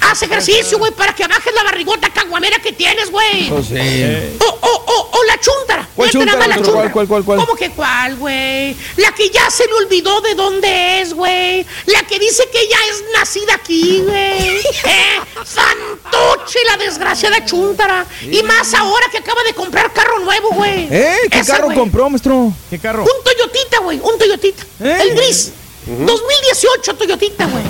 Haz 0.00 0.22
ejercicio, 0.22 0.78
güey, 0.78 0.92
para 0.92 1.14
que 1.14 1.26
bajes 1.26 1.54
la 1.54 1.62
barrigota 1.62 2.10
caguamera 2.10 2.58
que 2.58 2.72
tienes, 2.72 3.10
güey. 3.10 3.48
Pues 3.48 3.66
sí. 3.66 4.36
O, 4.40 4.44
o, 4.44 4.84
o, 4.86 5.10
o 5.18 5.24
la 5.24 5.38
chuntara. 5.38 5.88
¿Cuál 5.94 6.10
chuntara, 6.10 6.46
la 6.46 6.56
chuntara. 6.56 6.90
cuál, 6.92 7.06
cuál, 7.06 7.24
cuál? 7.24 7.38
¿Cómo 7.38 7.54
que 7.54 7.70
cuál, 7.70 8.16
güey? 8.16 8.76
La 8.96 9.12
que 9.12 9.30
ya 9.30 9.50
se 9.50 9.66
le 9.66 9.74
olvidó 9.74 10.20
de 10.20 10.34
dónde 10.34 11.00
es, 11.00 11.12
güey. 11.12 11.66
La 11.86 12.02
que 12.04 12.18
dice 12.18 12.48
que 12.50 12.60
ella 12.60 12.78
es 12.90 13.04
nacida 13.12 13.54
aquí, 13.54 14.02
güey. 14.06 14.56
¿Eh? 14.84 15.20
Fantoche 15.44 16.58
la 16.66 16.76
desgraciada 16.78 17.44
chuntara. 17.44 18.06
Y 18.22 18.42
más 18.42 18.72
ahora 18.74 19.06
que 19.10 19.18
acaba 19.18 19.42
de 19.42 19.54
comprar 19.54 19.92
carro 19.92 20.20
nuevo, 20.20 20.50
güey. 20.52 20.88
¿Eh? 20.90 21.16
¿Qué 21.30 21.40
Esa, 21.40 21.56
carro 21.56 21.74
compró, 21.74 22.08
maestro? 22.08 22.52
¿Qué 22.70 22.78
carro? 22.78 23.02
Un 23.02 23.24
Toyotita, 23.24 23.78
güey. 23.80 24.00
Un 24.02 24.18
Toyotita. 24.18 24.62
¿Eh? 24.80 24.98
El 25.02 25.14
gris. 25.14 25.52
2018 25.86 26.94
Toyotita, 26.94 27.46
güey. 27.46 27.64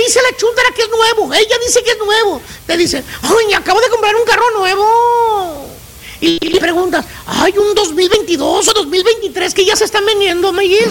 ¿Qué 0.00 0.06
dice 0.06 0.22
la 0.22 0.34
chuntara 0.34 0.70
que 0.70 0.80
es 0.80 0.88
nuevo? 0.88 1.34
Ella 1.34 1.58
dice 1.58 1.82
que 1.82 1.90
es 1.90 1.98
nuevo. 1.98 2.40
Te 2.66 2.74
dice, 2.78 3.04
ay, 3.20 3.52
acabo 3.52 3.82
de 3.82 3.90
comprar 3.90 4.16
un 4.16 4.24
carro 4.24 4.50
nuevo. 4.52 5.66
Y 6.22 6.38
le 6.48 6.58
preguntas, 6.58 7.04
ay, 7.26 7.52
un 7.58 7.74
2022 7.74 8.68
o 8.68 8.72
2023 8.72 9.52
que 9.52 9.66
ya 9.66 9.76
se 9.76 9.84
están 9.84 10.06
vendiendo, 10.06 10.54
Mayir. 10.54 10.90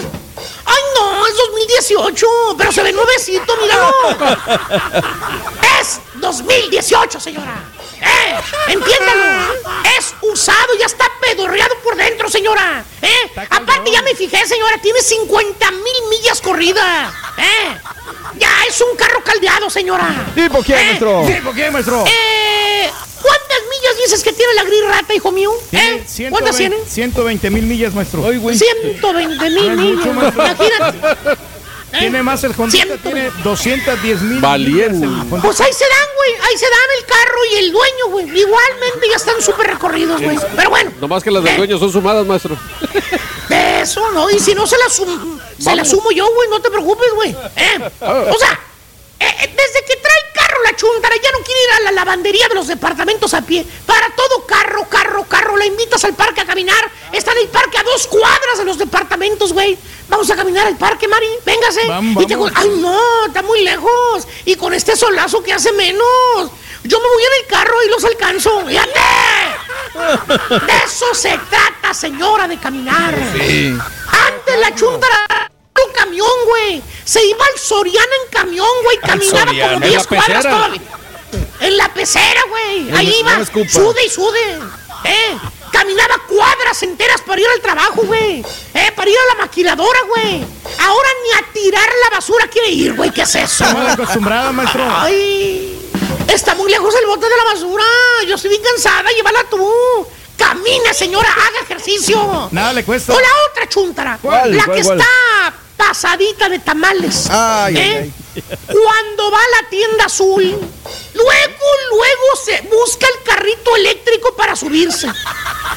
Ay, 0.64 0.82
no, 0.94 1.26
es 1.26 1.36
2018, 1.36 2.26
pero 2.56 2.70
se 2.70 2.84
ve 2.84 2.92
nuevecito, 2.92 3.56
míralo. 3.56 3.92
Es 5.80 5.98
2018, 6.14 7.18
señora. 7.18 7.64
¡Eh! 8.00 8.34
¡Entiéndalo! 8.68 9.54
Es 9.98 10.14
usado, 10.22 10.74
ya 10.78 10.86
está 10.86 11.04
pedorreado 11.20 11.74
por 11.82 11.96
dentro, 11.96 12.28
señora. 12.30 12.84
¿Eh? 13.02 13.30
Aparte, 13.50 13.90
ya 13.90 14.02
me 14.02 14.14
fijé, 14.14 14.46
señora, 14.46 14.78
tiene 14.82 15.00
50 15.00 15.70
mil 15.70 16.08
millas 16.10 16.40
corridas. 16.40 17.12
¿Eh? 17.38 17.76
Ya 18.38 18.48
es 18.68 18.80
un 18.80 18.96
carro 18.96 19.22
caldeado, 19.24 19.68
señora. 19.70 20.32
¿Tipo 20.34 20.62
quién, 20.62 20.78
¿Eh? 20.78 20.84
maestro? 20.84 21.24
¿Tipo 21.26 21.50
quién, 21.52 21.72
maestro? 21.72 22.04
Eh, 22.06 22.90
¿Cuántas 23.20 23.58
millas 23.68 23.96
dices 24.04 24.22
que 24.22 24.32
tiene 24.32 24.54
la 24.54 24.64
gris 24.64 24.84
rata, 24.86 25.14
hijo 25.14 25.30
mío? 25.32 25.52
¿Eh? 25.72 26.04
Tiene 26.14 26.30
¿Cuántas 26.30 26.56
120 26.56 26.56
tiene? 26.56 26.76
120 26.90 27.50
mil 27.50 27.64
millas, 27.64 27.94
maestro. 27.94 28.22
120 28.30 29.50
mil 29.50 29.66
No 29.66 29.72
es 29.72 29.76
mucho, 29.78 30.12
millas. 30.12 30.14
maestro. 30.36 30.44
Imagínate. 30.44 31.38
Tiene 31.98 32.22
más 32.22 32.42
el 32.44 32.52
Honda, 32.56 32.76
tiene 33.02 33.30
210 33.42 34.22
mil 34.22 34.40
Valiente. 34.40 35.06
Pues 35.42 35.60
ahí 35.60 35.72
se 35.72 35.84
dan, 35.84 36.08
güey. 36.16 36.30
Ahí 36.48 36.56
se 36.58 36.64
dan 36.66 36.88
el 36.98 37.04
carro 37.06 37.38
y 37.52 37.56
el 37.56 37.72
dueño, 37.72 38.06
güey. 38.10 38.24
Igualmente 38.38 39.08
ya 39.10 39.16
están 39.16 39.42
súper 39.42 39.66
recorridos, 39.68 40.20
güey. 40.22 40.38
Pero 40.56 40.70
bueno, 40.70 40.92
Nomás 41.00 41.22
que 41.22 41.30
las 41.30 41.42
del 41.42 41.56
dueño 41.56 41.78
son 41.78 41.90
sumadas, 41.92 42.24
maestro. 42.26 42.56
de 43.48 43.80
eso, 43.82 44.10
¿no? 44.12 44.30
Y 44.30 44.38
si 44.38 44.54
no 44.54 44.66
se 44.66 44.78
la, 44.78 44.88
sum- 44.88 45.40
se 45.58 45.74
la 45.74 45.84
sumo 45.84 46.10
yo, 46.12 46.32
güey, 46.32 46.48
no 46.48 46.60
te 46.60 46.70
preocupes, 46.70 47.12
güey. 47.14 47.30
¿Eh? 47.56 47.90
O 48.00 48.38
sea, 48.38 48.60
eh, 49.18 49.26
eh, 49.42 49.54
desde 49.56 49.84
que 49.86 49.96
trae 49.96 50.20
carro 50.34 50.62
la 50.62 50.74
chuntara, 50.76 51.14
ya 51.22 51.32
no 51.32 51.38
quiere 51.44 51.60
ir 51.64 51.70
a 51.72 51.80
la 51.80 51.92
lavandería 51.92 52.48
de 52.48 52.54
los 52.54 52.68
departamentos 52.68 53.34
a 53.34 53.42
pie. 53.42 53.66
Para 53.86 54.08
todo 54.14 54.46
carro, 54.46 54.86
carro, 54.88 55.24
carro, 55.28 55.56
la 55.56 55.66
invitas 55.66 56.04
al 56.04 56.14
parque 56.14 56.40
a 56.40 56.46
caminar. 56.46 56.90
Está 57.12 57.32
en 57.32 57.38
el 57.38 57.48
parque 57.48 57.78
a 57.78 57.82
dos 57.82 58.06
cuadras 58.06 58.58
de 58.58 58.64
los 58.64 58.78
departamentos, 58.78 59.52
güey. 59.52 59.76
Vamos 60.10 60.28
a 60.30 60.36
caminar 60.36 60.66
al 60.66 60.76
parque, 60.76 61.08
Mari. 61.08 61.26
Véngase. 61.46 61.86
Vamos, 61.86 62.22
Y 62.22 62.26
te-. 62.26 62.36
Ay, 62.54 62.68
no, 62.78 63.26
está 63.26 63.42
muy 63.42 63.62
lejos. 63.62 64.26
Y 64.44 64.56
con 64.56 64.74
este 64.74 64.96
solazo 64.96 65.42
que 65.42 65.52
hace 65.52 65.72
menos. 65.72 66.50
Yo 66.82 66.98
me 67.00 67.08
voy 67.08 67.22
en 67.22 67.44
el 67.44 67.46
carro 67.46 67.76
y 67.84 67.88
los 67.90 68.04
alcanzo. 68.04 68.68
¡Y 68.70 68.76
ande! 68.76 69.00
De 70.66 70.72
eso 70.84 71.14
se 71.14 71.38
trata, 71.50 71.92
señora, 71.94 72.48
de 72.48 72.58
caminar. 72.58 73.14
Sí. 73.34 73.76
Antes 74.26 74.58
la 74.60 74.74
chuntara 74.74 75.50
un 75.86 75.92
camión, 75.94 76.28
güey. 76.46 76.82
Se 77.04 77.24
iba 77.24 77.44
al 77.44 77.58
Soriana 77.58 78.06
en 78.24 78.30
camión, 78.32 78.66
güey. 78.82 78.98
Caminaba 78.98 79.46
Soriana. 79.46 79.72
como 79.74 79.84
En 79.84 79.90
10 79.90 80.02
la 80.02 80.08
cuadras 80.08 80.42
todavía. 80.42 80.80
En 81.60 81.76
la 81.76 81.88
pecera, 81.94 82.40
güey. 82.48 82.90
Ahí 82.96 83.06
No, 83.22 83.30
iba. 83.30 83.38
no 83.38 83.44
sude 83.68 84.04
y 84.06 84.10
sude. 84.10 84.58
¿Eh? 85.04 85.38
Caminaba 85.72 86.18
cuadras 86.28 86.82
enteras 86.82 87.20
para 87.22 87.40
ir 87.40 87.46
al 87.54 87.60
trabajo, 87.60 88.02
güey. 88.02 88.40
¿Eh? 88.74 88.92
Para 88.94 89.10
ir 89.10 89.16
a 89.16 89.34
la 89.34 89.44
maquiladora, 89.44 89.98
güey. 90.08 90.44
Ahora 90.80 91.08
ni 91.24 91.32
a 91.32 91.52
tirar 91.52 91.88
la 92.04 92.16
basura 92.16 92.46
quiere 92.48 92.68
ir, 92.70 92.94
güey. 92.94 93.10
¿Qué 93.10 93.22
es 93.22 93.34
eso? 93.34 93.64
Está 93.64 93.74
mal 93.74 93.88
acostumbrada, 93.90 94.52
maestro. 94.52 94.84
Ay, 94.90 95.90
está 96.28 96.54
muy 96.54 96.70
lejos 96.70 96.94
el 96.94 97.06
bote 97.06 97.28
de 97.28 97.36
la 97.36 97.44
basura. 97.44 97.84
Yo 98.26 98.34
estoy 98.34 98.50
bien 98.50 98.62
cansada, 98.62 99.10
llévala 99.10 99.44
tú. 99.50 100.06
Camina, 100.36 100.92
señora, 100.94 101.28
haga 101.30 101.60
ejercicio. 101.64 102.48
Nada 102.50 102.72
le 102.72 102.84
cuesta. 102.84 103.12
O 103.12 103.20
la 103.20 103.28
otra 103.50 103.68
chuntara. 103.68 104.18
¿Cuál? 104.22 104.56
La 104.56 104.64
¿Cuál, 104.64 104.76
que 104.78 104.84
cuál? 104.84 104.98
está 105.00 105.10
pasadita 105.88 106.48
de 106.48 106.58
tamales. 106.58 107.28
Ay, 107.30 107.76
¿Eh? 107.76 108.00
ay, 108.02 108.44
Cuando 108.66 109.30
va 109.30 109.38
a 109.38 109.62
la 109.62 109.68
tienda 109.70 110.04
azul, 110.04 110.42
luego, 110.44 111.66
luego 111.90 112.26
se 112.44 112.60
busca 112.62 113.06
el 113.06 113.22
carrito 113.24 113.76
eléctrico 113.76 114.34
para 114.36 114.54
subirse. 114.56 115.06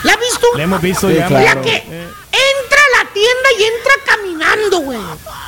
¿La 0.03 0.13
has 0.13 0.19
visto? 0.19 0.47
Le 0.55 0.63
hemos 0.63 0.81
visto 0.81 1.07
Sí, 1.09 1.15
ya. 1.15 1.27
claro. 1.27 1.45
La 1.45 1.61
que 1.61 1.75
entra 1.77 2.79
a 2.82 2.82
la 3.03 3.09
tienda 3.11 3.49
y 3.57 3.63
entra 3.63 3.93
caminando, 4.05 4.79
güey. 4.79 4.99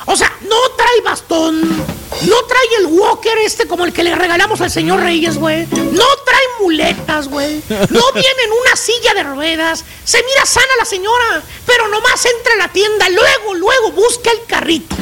O 0.05 0.15
sea, 0.15 0.31
no 0.41 0.69
trae 0.71 1.01
bastón, 1.01 1.61
no 1.61 2.43
trae 2.43 2.67
el 2.79 2.85
walker 2.87 3.37
este 3.39 3.67
como 3.67 3.85
el 3.85 3.93
que 3.93 4.03
le 4.03 4.15
regalamos 4.15 4.61
al 4.61 4.71
señor 4.71 5.01
Reyes, 5.01 5.37
güey. 5.37 5.65
No 5.67 6.05
trae 6.25 6.43
muletas, 6.59 7.27
güey. 7.27 7.61
No 7.69 8.11
viene 8.13 8.43
en 8.45 8.51
una 8.51 8.75
silla 8.75 9.13
de 9.13 9.23
ruedas. 9.23 9.83
Se 10.03 10.23
mira 10.23 10.45
sana 10.45 10.67
la 10.77 10.85
señora, 10.85 11.41
pero 11.65 11.87
nomás 11.87 12.25
entra 12.25 12.53
a 12.53 12.57
la 12.57 12.67
tienda, 12.69 13.07
luego, 13.09 13.53
luego 13.55 13.91
busca 13.91 14.31
el 14.31 14.45
carrito. 14.45 14.95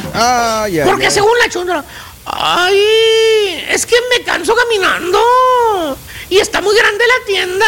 Porque 0.85 1.11
según 1.11 1.37
la 1.39 1.49
chundra, 1.49 1.83
ay, 2.25 3.65
es 3.69 3.85
que 3.85 3.95
me 4.09 4.23
canso 4.23 4.55
caminando. 4.55 5.97
Y 6.29 6.39
está 6.39 6.61
muy 6.61 6.75
grande 6.75 7.03
la 7.05 7.25
tienda. 7.25 7.65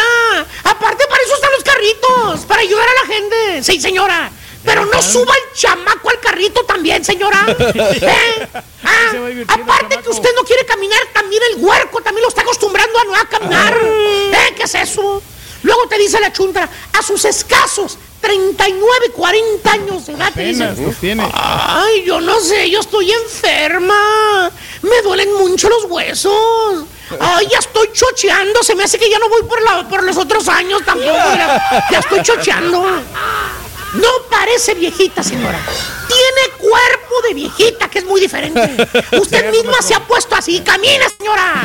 Aparte, 0.64 1.06
para 1.06 1.22
eso 1.22 1.34
están 1.34 1.52
los 1.52 1.62
carritos, 1.62 2.46
para 2.46 2.62
ayudar 2.62 2.88
a 2.88 3.06
la 3.06 3.14
gente. 3.14 3.62
Sí, 3.62 3.80
señora. 3.80 4.30
Pero 4.66 4.84
no 4.84 5.00
suba 5.00 5.32
el 5.34 5.58
chamaco 5.58 6.10
al 6.10 6.20
carrito 6.20 6.64
también, 6.64 7.04
señora. 7.04 7.46
¿Eh? 7.58 8.48
Ah, 8.84 9.12
aparte 9.48 10.02
que 10.02 10.10
usted 10.10 10.30
no 10.34 10.42
quiere 10.42 10.66
caminar, 10.66 11.00
también 11.14 11.42
el 11.52 11.64
huerco 11.64 12.02
también 12.02 12.22
lo 12.22 12.28
está 12.28 12.42
acostumbrando 12.42 12.98
a 12.98 13.04
no 13.04 13.14
a 13.14 13.28
caminar. 13.28 13.78
¿Eh? 13.80 14.54
¿Qué 14.56 14.64
es 14.64 14.74
eso? 14.74 15.22
Luego 15.62 15.88
te 15.88 15.98
dice 15.98 16.20
la 16.20 16.32
chuntra, 16.32 16.68
a 16.92 17.02
sus 17.02 17.24
escasos 17.24 17.98
39, 18.20 19.10
40 19.14 19.72
años 19.72 20.06
de 20.06 20.12
edad, 20.14 20.28
Apenas 20.28 20.78
los 20.78 20.96
tiene. 20.96 21.28
Ay, 21.32 22.04
yo 22.04 22.20
no 22.20 22.40
sé, 22.40 22.68
yo 22.70 22.80
estoy 22.80 23.10
enferma. 23.12 24.50
Me 24.82 25.02
duelen 25.02 25.32
mucho 25.34 25.68
los 25.68 25.84
huesos. 25.84 26.84
Ay, 27.20 27.46
ya 27.50 27.58
estoy 27.58 27.88
chocheando. 27.92 28.62
Se 28.62 28.74
me 28.74 28.84
hace 28.84 28.98
que 28.98 29.08
ya 29.08 29.18
no 29.18 29.28
voy 29.28 29.42
por, 29.42 29.62
la, 29.62 29.88
por 29.88 30.02
los 30.02 30.16
otros 30.16 30.48
años 30.48 30.82
tampoco. 30.84 31.12
Ya, 31.12 31.86
ya 31.90 31.98
estoy 32.00 32.22
chocheando. 32.22 32.84
No 33.94 34.08
parece 34.30 34.74
viejita, 34.74 35.22
señora. 35.22 35.58
Tiene 36.06 36.56
cuerpo 36.58 37.22
de 37.26 37.34
viejita, 37.34 37.88
que 37.88 38.00
es 38.00 38.04
muy 38.04 38.20
diferente. 38.20 38.88
Usted 39.18 39.50
misma 39.50 39.80
se 39.80 39.94
ha 39.94 40.00
puesto 40.00 40.34
así. 40.34 40.60
Camina, 40.60 41.06
señora. 41.08 41.62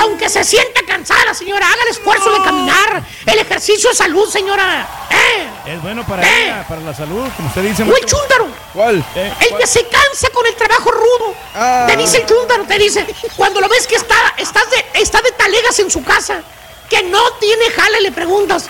Aunque 0.00 0.28
se 0.28 0.44
sienta 0.44 0.82
cansada, 0.86 1.34
señora, 1.34 1.66
haga 1.66 1.82
el 1.82 1.88
esfuerzo 1.88 2.30
de 2.32 2.42
caminar. 2.44 3.02
El 3.24 3.38
ejercicio 3.38 3.90
es 3.90 3.96
salud, 3.98 4.28
señora. 4.28 4.86
¿Eh? 5.10 5.72
Es 5.72 5.82
bueno 5.82 6.06
para 6.06 6.22
¿Eh? 6.22 6.44
ella, 6.44 6.66
para 6.68 6.80
la 6.82 6.94
salud, 6.94 7.26
como 7.36 7.48
usted 7.48 7.62
dice. 7.62 7.82
O 7.82 7.96
el 7.96 8.04
chúntaro. 8.04 8.48
¿Cuál? 8.72 9.04
Eh, 9.14 9.32
El 9.40 9.56
que 9.56 9.66
se 9.66 9.86
cansa 9.88 10.28
con 10.30 10.46
el 10.46 10.54
trabajo 10.54 10.90
rudo. 10.90 11.34
Ah. 11.54 11.86
Te 11.88 11.96
dice 11.96 12.18
el 12.18 12.26
chúntaro, 12.26 12.64
te 12.64 12.78
dice, 12.78 13.06
cuando 13.36 13.60
lo 13.60 13.68
ves 13.68 13.86
que 13.86 13.96
está, 13.96 14.34
estás 14.36 14.70
de, 14.70 15.00
está 15.00 15.22
de 15.22 15.32
talegas 15.32 15.78
en 15.78 15.90
su 15.90 16.04
casa, 16.04 16.42
que 16.88 17.02
no 17.04 17.32
tiene 17.40 17.70
jale, 17.70 18.00
le 18.00 18.12
preguntas, 18.12 18.66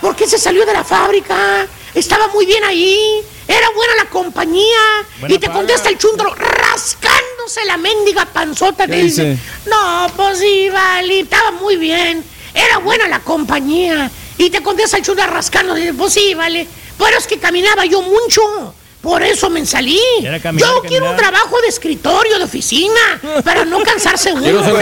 ¿por 0.00 0.16
qué 0.16 0.26
se 0.26 0.38
salió 0.38 0.64
de 0.64 0.72
la 0.72 0.84
fábrica? 0.84 1.66
Estaba 1.94 2.28
muy 2.28 2.46
bien 2.46 2.62
ahí, 2.64 3.20
era 3.48 3.68
buena 3.70 3.94
la 3.96 4.04
compañía. 4.10 4.78
Buena 5.20 5.34
y 5.34 5.38
te 5.38 5.46
paga. 5.46 5.58
contesta 5.58 5.88
el 5.88 5.98
chúntaro, 5.98 6.34
rascándose 6.34 7.64
la 7.66 7.76
mendiga 7.76 8.26
panzota, 8.26 8.86
¿Qué 8.86 8.96
dice, 8.96 9.36
no, 9.66 10.06
pues 10.16 10.38
sí, 10.38 10.68
vale, 10.70 11.20
estaba 11.20 11.50
muy 11.52 11.76
bien, 11.76 12.24
era 12.54 12.78
buena 12.78 13.08
la 13.08 13.20
compañía. 13.20 14.10
Y 14.38 14.50
te 14.50 14.62
contesta 14.62 14.96
el 14.96 15.04
chúntaro 15.04 15.32
rascando, 15.32 15.74
dice, 15.74 15.92
pues 15.94 16.12
sí, 16.12 16.34
vale, 16.34 16.66
pero 16.96 17.18
es 17.18 17.26
que 17.26 17.38
caminaba 17.38 17.84
yo 17.84 18.02
mucho. 18.02 18.74
Por 19.02 19.22
eso 19.22 19.48
me 19.48 19.64
salí. 19.64 19.98
Caminar, 20.42 20.54
Yo 20.58 20.82
quiero 20.82 21.10
un 21.10 21.16
trabajo 21.16 21.58
de 21.62 21.68
escritorio, 21.68 22.36
de 22.38 22.44
oficina, 22.44 23.20
para 23.42 23.64
no 23.64 23.82
cansarse 23.82 24.30
uno. 24.30 24.42
Quiero 24.42 24.62
ser. 24.62 24.74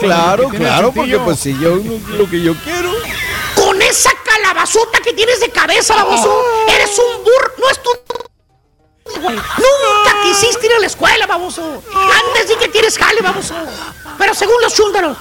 Claro, 0.00 0.50
Que 0.50 0.58
claro, 0.58 0.92
porque 0.92 1.18
pues 1.18 1.38
si 1.40 1.58
yo 1.58 1.76
lo 2.18 2.28
que 2.28 2.42
yo 2.42 2.54
quiero. 2.62 2.92
Con 3.54 3.80
esa 3.80 4.10
calabazota 4.42 5.00
que 5.00 5.12
tienes 5.12 5.40
de 5.40 5.50
cabeza, 5.50 5.94
baboso, 5.94 6.42
eres 6.68 6.98
un 6.98 7.24
burro. 7.24 7.52
No 7.58 7.70
es 7.70 7.82
tu. 7.82 7.90
Nunca 9.20 10.22
quisiste 10.22 10.66
ir 10.66 10.72
a 10.74 10.78
la 10.80 10.86
escuela, 10.86 11.26
baboso. 11.26 11.82
Antes 12.26 12.48
de 12.48 12.56
que 12.56 12.68
tienes 12.68 12.96
jale, 12.98 13.20
baboso. 13.20 13.54
Pero 14.18 14.34
según 14.34 14.60
los 14.62 14.74
chúndaros, 14.74 15.16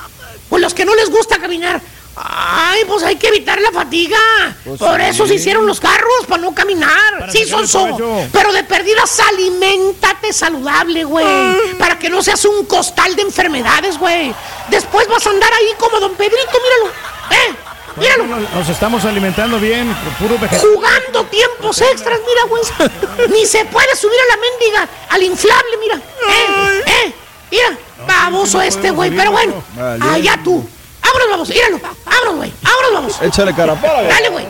pues 0.50 0.62
los 0.62 0.74
que 0.74 0.86
no 0.86 0.94
les 0.96 1.10
gusta 1.10 1.40
caminar, 1.40 1.82
ay, 2.16 2.84
pues 2.86 3.04
hay 3.04 3.16
que 3.16 3.28
evitar 3.30 3.62
la 3.62 3.72
fatiga. 3.72 4.18
Pues 4.66 4.80
Por 4.80 5.00
sí. 5.00 5.06
eso 5.08 5.26
se 5.28 5.36
hicieron 5.36 5.66
los 5.66 5.80
carros, 5.80 6.26
para 6.28 6.42
no 6.42 6.54
caminar. 6.54 7.32
sí, 7.32 7.46
que 7.46 7.52
no 7.52 7.66
Sonso. 7.66 8.28
Pero 8.34 8.52
de 8.52 8.64
perdidas, 8.66 9.20
aliméntate 9.22 10.34
saludable, 10.34 11.06
güey. 11.06 11.76
Para 11.80 11.98
que 11.98 12.10
no 12.10 12.22
seas 12.22 12.44
un 12.46 12.66
costal 12.66 13.16
de 13.16 13.22
enfermedades, 13.22 13.98
güey. 13.98 14.34
Después 14.70 15.08
vas 15.08 15.26
a 15.26 15.30
andar 15.30 15.52
ahí 15.54 15.74
como 15.80 16.00
don 16.02 16.14
Pedrito, 16.16 16.60
míralo. 16.62 16.92
¿Eh? 17.32 17.56
Míralo. 17.98 18.26
Nos, 18.28 18.54
nos 18.54 18.70
estamos 18.70 19.06
alimentando 19.06 19.60
bien, 19.60 19.88
con 19.88 20.14
puro 20.28 20.40
vegetal. 20.40 20.68
Jugando 20.74 21.24
tiempos 21.26 21.82
extras, 21.82 22.20
mira, 22.28 22.44
güey. 22.50 23.30
Ni 23.32 23.46
se 23.46 23.66
puede 23.66 23.96
subir 23.96 24.18
a 24.20 24.36
la 24.36 24.42
mendiga, 24.42 24.90
al 25.10 25.24
inflable, 25.24 25.78
mira. 25.80 25.96
Eh, 25.96 26.84
eh, 26.86 27.14
mira, 27.52 27.78
baboso 28.08 28.62
este, 28.62 28.92
güey. 28.92 29.12
Pero 29.12 29.32
bueno, 29.32 29.64
Vale. 29.76 30.04
allá 30.16 30.40
tú. 30.44 30.68
Vámonos, 31.02 31.30
vamos, 31.30 31.50
míralo. 31.50 31.80
Vámonos, 32.06 32.36
güey. 32.36 32.54
Vámonos, 32.62 32.94
vamos. 32.94 33.22
Échale 33.22 33.54
carapola, 33.56 33.94
güey. 33.94 34.08
Dale, 34.10 34.30
güey. 34.30 34.46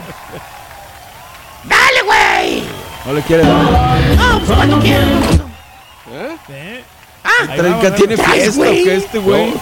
Dale, 1.64 2.02
güey. 2.02 2.64
No 3.06 3.12
le 3.14 3.22
quiere 3.22 3.42
dar. 3.44 3.54
No, 4.16 4.38
pues 4.40 4.56
cuando 4.56 4.80
quieras, 4.80 5.06
baboso. 5.10 5.48
Ah, 7.24 7.54
Trenca 7.56 7.94
tiene 7.94 8.16
¿Traes, 8.16 8.54
fiesta 8.54 8.64
qué 8.70 8.96
este 8.96 9.18
güey. 9.18 9.54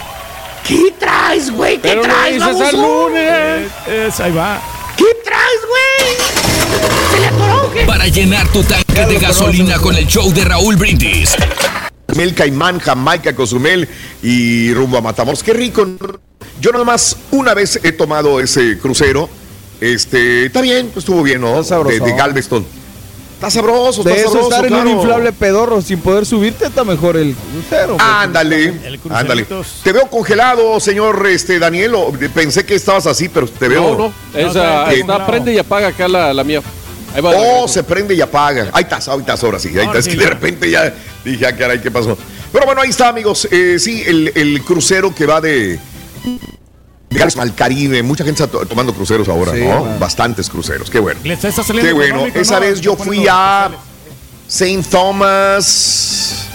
¿Qué 0.66 0.92
traes, 0.98 1.50
güey? 1.52 1.74
¿Qué 1.74 1.88
Pero 1.88 2.02
no 2.02 2.08
traes, 2.08 2.34
dices 2.34 2.60
al 2.60 2.76
lunes. 2.76 3.70
Es, 3.86 4.20
ahí 4.20 4.32
va. 4.32 4.60
¿Qué 4.96 5.04
traes, 5.24 5.60
güey? 5.68 7.12
¿Se 7.12 7.20
le 7.20 7.26
atoró 7.26 7.72
qué? 7.72 7.84
Para 7.84 8.08
llenar 8.08 8.48
tu 8.48 8.64
tanque 8.64 9.06
de 9.06 9.18
gasolina 9.18 9.78
con 9.78 9.94
el 9.96 10.06
show 10.06 10.32
de 10.32 10.44
Raúl 10.44 10.76
Brindis. 10.76 11.36
Mel 12.16 12.34
Caimán, 12.34 12.80
Jamaica, 12.80 13.34
Cozumel 13.36 13.88
y 14.22 14.72
rumbo 14.74 14.98
a 14.98 15.02
Matamoros. 15.02 15.42
Qué 15.42 15.52
rico. 15.52 15.86
Yo 16.60 16.72
nada 16.72 16.84
más 16.84 17.16
una 17.30 17.54
vez 17.54 17.78
he 17.82 17.92
tomado 17.92 18.40
ese 18.40 18.78
crucero. 18.78 19.28
Este, 19.80 20.46
está 20.46 20.62
bien, 20.62 20.90
estuvo 20.96 21.22
bien, 21.22 21.42
¿no? 21.42 21.62
De, 21.62 22.00
de 22.00 22.12
Galveston. 22.12 22.66
Está 23.36 23.50
sabroso, 23.50 24.00
está 24.00 24.14
De 24.14 24.20
eso 24.20 24.28
sabroso. 24.30 24.50
estar 24.50 24.66
en 24.66 24.74
un 24.74 24.88
inflable 24.88 25.30
pedorro 25.32 25.82
sin 25.82 26.00
poder 26.00 26.24
subirte 26.24 26.66
está 26.66 26.84
mejor 26.84 27.18
el 27.18 27.34
crucero. 27.34 27.98
Ándale, 28.00 28.72
ándale. 29.10 29.46
Te 29.84 29.92
veo 29.92 30.06
congelado, 30.08 30.80
señor 30.80 31.26
este, 31.28 31.58
Daniel. 31.58 31.94
o- 31.96 32.12
Pensé 32.34 32.64
que 32.64 32.74
estabas 32.74 33.06
así, 33.06 33.28
pero 33.28 33.46
te 33.46 33.68
veo. 33.68 33.82
No, 33.94 33.98
no, 34.08 34.12
esa 34.40 34.90
Eh, 34.90 35.00
está, 35.00 35.26
prende 35.26 35.52
y 35.52 35.58
apaga 35.58 35.88
acá 35.88 36.08
la, 36.08 36.32
la 36.32 36.44
mía. 36.44 36.62
Ahí 37.14 37.20
va. 37.20 37.32
Oh, 37.36 37.68
se 37.68 37.82
prende 37.84 38.14
y 38.14 38.22
apaga. 38.22 38.70
Ahí 38.72 38.84
estás, 38.84 39.06
ahí 39.08 39.18
estás, 39.20 39.44
ahora 39.44 39.58
sí. 39.58 39.68
Ahí 39.78 39.84
estás, 39.86 40.08
que 40.08 40.16
de 40.16 40.26
repente 40.26 40.70
ya 40.70 40.94
dije, 41.22 41.46
ah, 41.46 41.54
caray, 41.54 41.80
¿qué 41.82 41.90
pasó? 41.90 42.16
Pero 42.52 42.64
bueno, 42.64 42.80
ahí 42.80 42.88
está, 42.90 43.08
amigos. 43.08 43.46
Eh, 43.50 43.76
sí, 43.78 44.02
el, 44.06 44.32
el 44.34 44.62
crucero 44.62 45.14
que 45.14 45.26
va 45.26 45.42
de, 45.42 45.78
Galveston 47.10 47.42
al 47.42 47.54
Caribe. 47.54 48.02
Mucha 48.02 48.24
gente 48.24 48.42
está 48.42 48.58
to- 48.58 48.66
tomando 48.66 48.92
cruceros 48.94 49.28
ahora, 49.28 49.52
Sí, 49.52 49.60
¿no? 49.60 49.84
man. 49.84 49.98
Bastantes 49.98 50.48
cruceros. 50.50 50.90
Qué 50.90 50.98
bueno. 50.98 51.20
Les 51.24 51.42
está 51.44 51.62
saliendo 51.62 51.88
Qué 51.88 51.92
bueno. 51.94 52.26
Esa 52.34 52.54
¿no? 52.54 52.60
vez 52.60 52.80
yo 52.80 52.96
fui 52.96 53.26
a 53.30 53.70
St. 54.48 54.82
Thomas. 54.90 56.46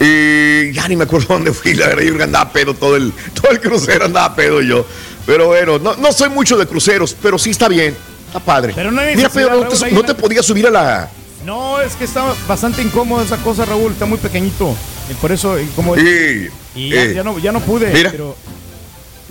eh, 0.00 0.70
ya 0.74 0.88
ni 0.88 0.96
me 0.96 1.04
acuerdo 1.04 1.26
dónde 1.34 1.52
fui, 1.52 1.74
la 1.74 1.88
verdad, 1.88 2.02
yo 2.02 2.22
andaba 2.24 2.50
pedo 2.52 2.74
todo 2.74 2.96
el, 2.96 3.12
todo 3.40 3.50
el 3.52 3.60
crucero, 3.60 4.06
andaba 4.06 4.34
pedo 4.34 4.60
yo. 4.62 4.86
Pero 5.26 5.48
bueno, 5.48 5.78
no, 5.78 5.94
no 5.96 6.12
soy 6.12 6.30
mucho 6.30 6.56
de 6.56 6.66
cruceros, 6.66 7.14
pero 7.20 7.38
sí 7.38 7.50
está 7.50 7.68
bien, 7.68 7.94
está 8.26 8.40
padre. 8.40 8.72
Pero 8.74 8.90
no 8.90 9.00
hay 9.00 9.14
Mira, 9.14 9.28
Pedro, 9.28 9.62
no 9.64 9.68
te, 9.68 9.90
no 9.92 10.02
te 10.02 10.14
podías 10.14 10.44
subir 10.46 10.66
a 10.66 10.70
la... 10.70 11.10
No, 11.44 11.80
es 11.80 11.94
que 11.94 12.04
está 12.04 12.34
bastante 12.48 12.82
incómodo 12.82 13.22
esa 13.22 13.36
cosa, 13.38 13.64
Raúl. 13.64 13.92
Está 13.92 14.04
muy 14.06 14.18
pequeñito. 14.18 14.74
Y 15.10 15.14
por 15.14 15.32
eso, 15.32 15.58
y 15.58 15.64
como. 15.68 15.94
Sí, 15.96 16.48
y 16.74 16.90
ya, 16.90 17.02
eh. 17.02 17.14
ya 17.14 17.22
no, 17.24 17.38
ya 17.38 17.50
no 17.50 17.60
pude. 17.60 17.90
Mira. 17.94 18.10
Pero 18.10 18.36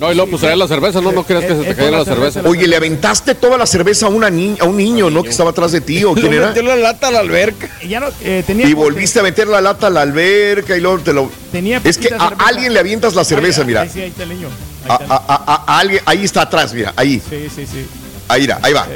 No, 0.00 0.10
y 0.10 0.14
luego 0.14 0.30
pues 0.30 0.40
traer 0.40 0.56
la 0.56 0.66
cerveza, 0.66 1.00
no, 1.02 1.12
no 1.12 1.24
creas 1.24 1.44
que 1.44 1.54
se 1.54 1.62
te 1.62 1.74
cayera 1.74 1.98
la 1.98 2.04
cerveza. 2.06 2.40
Oye, 2.46 2.66
le 2.66 2.74
aventaste 2.76 3.34
toda 3.34 3.58
la 3.58 3.66
cerveza 3.66 4.06
a, 4.06 4.08
una 4.08 4.30
ni- 4.30 4.56
a 4.58 4.64
un 4.64 4.78
niño, 4.78 5.10
¿no? 5.10 5.22
Que 5.22 5.28
estaba 5.28 5.50
atrás 5.50 5.72
de 5.72 5.82
ti, 5.82 6.02
¿o 6.04 6.14
quién 6.14 6.32
era? 6.32 6.48
metió 6.48 6.62
la 6.62 6.76
lata 6.76 7.08
a 7.08 7.10
la 7.10 7.18
alberca. 7.18 7.68
y 7.82 7.88
ya 7.88 8.00
no, 8.00 8.06
eh, 8.22 8.42
tenía. 8.46 8.66
Y 8.66 8.72
volviste 8.72 9.20
a 9.20 9.22
meter 9.22 9.46
la 9.46 9.60
lata 9.60 9.88
a 9.88 9.90
la 9.90 10.00
alberca 10.00 10.74
y 10.76 10.80
luego 10.80 11.00
te 11.00 11.12
lo... 11.12 11.30
Tenía 11.52 11.82
Es 11.84 11.98
que 11.98 12.06
a 12.08 12.18
cerveza. 12.18 12.36
alguien 12.46 12.72
le 12.72 12.80
avientas 12.80 13.14
la 13.14 13.24
cerveza, 13.24 13.60
Ahí- 13.60 13.66
mira. 13.66 13.82
Ahí 13.82 13.90
sí, 13.92 14.00
ahí 14.00 14.08
está 14.08 14.22
el 14.22 14.28
niño. 14.30 14.48
A, 14.88 14.94
a- 14.94 15.24
a- 15.28 15.64
a 15.66 15.78
alguien, 15.80 16.02
ahí 16.06 16.24
está 16.24 16.42
atrás, 16.42 16.72
mira, 16.72 16.94
ahí, 16.96 17.20
Sí, 17.28 17.48
sí, 17.54 17.66
sí. 17.70 17.84
ahí, 18.28 18.40
mira, 18.40 18.58
ahí 18.62 18.72
va. 18.72 18.86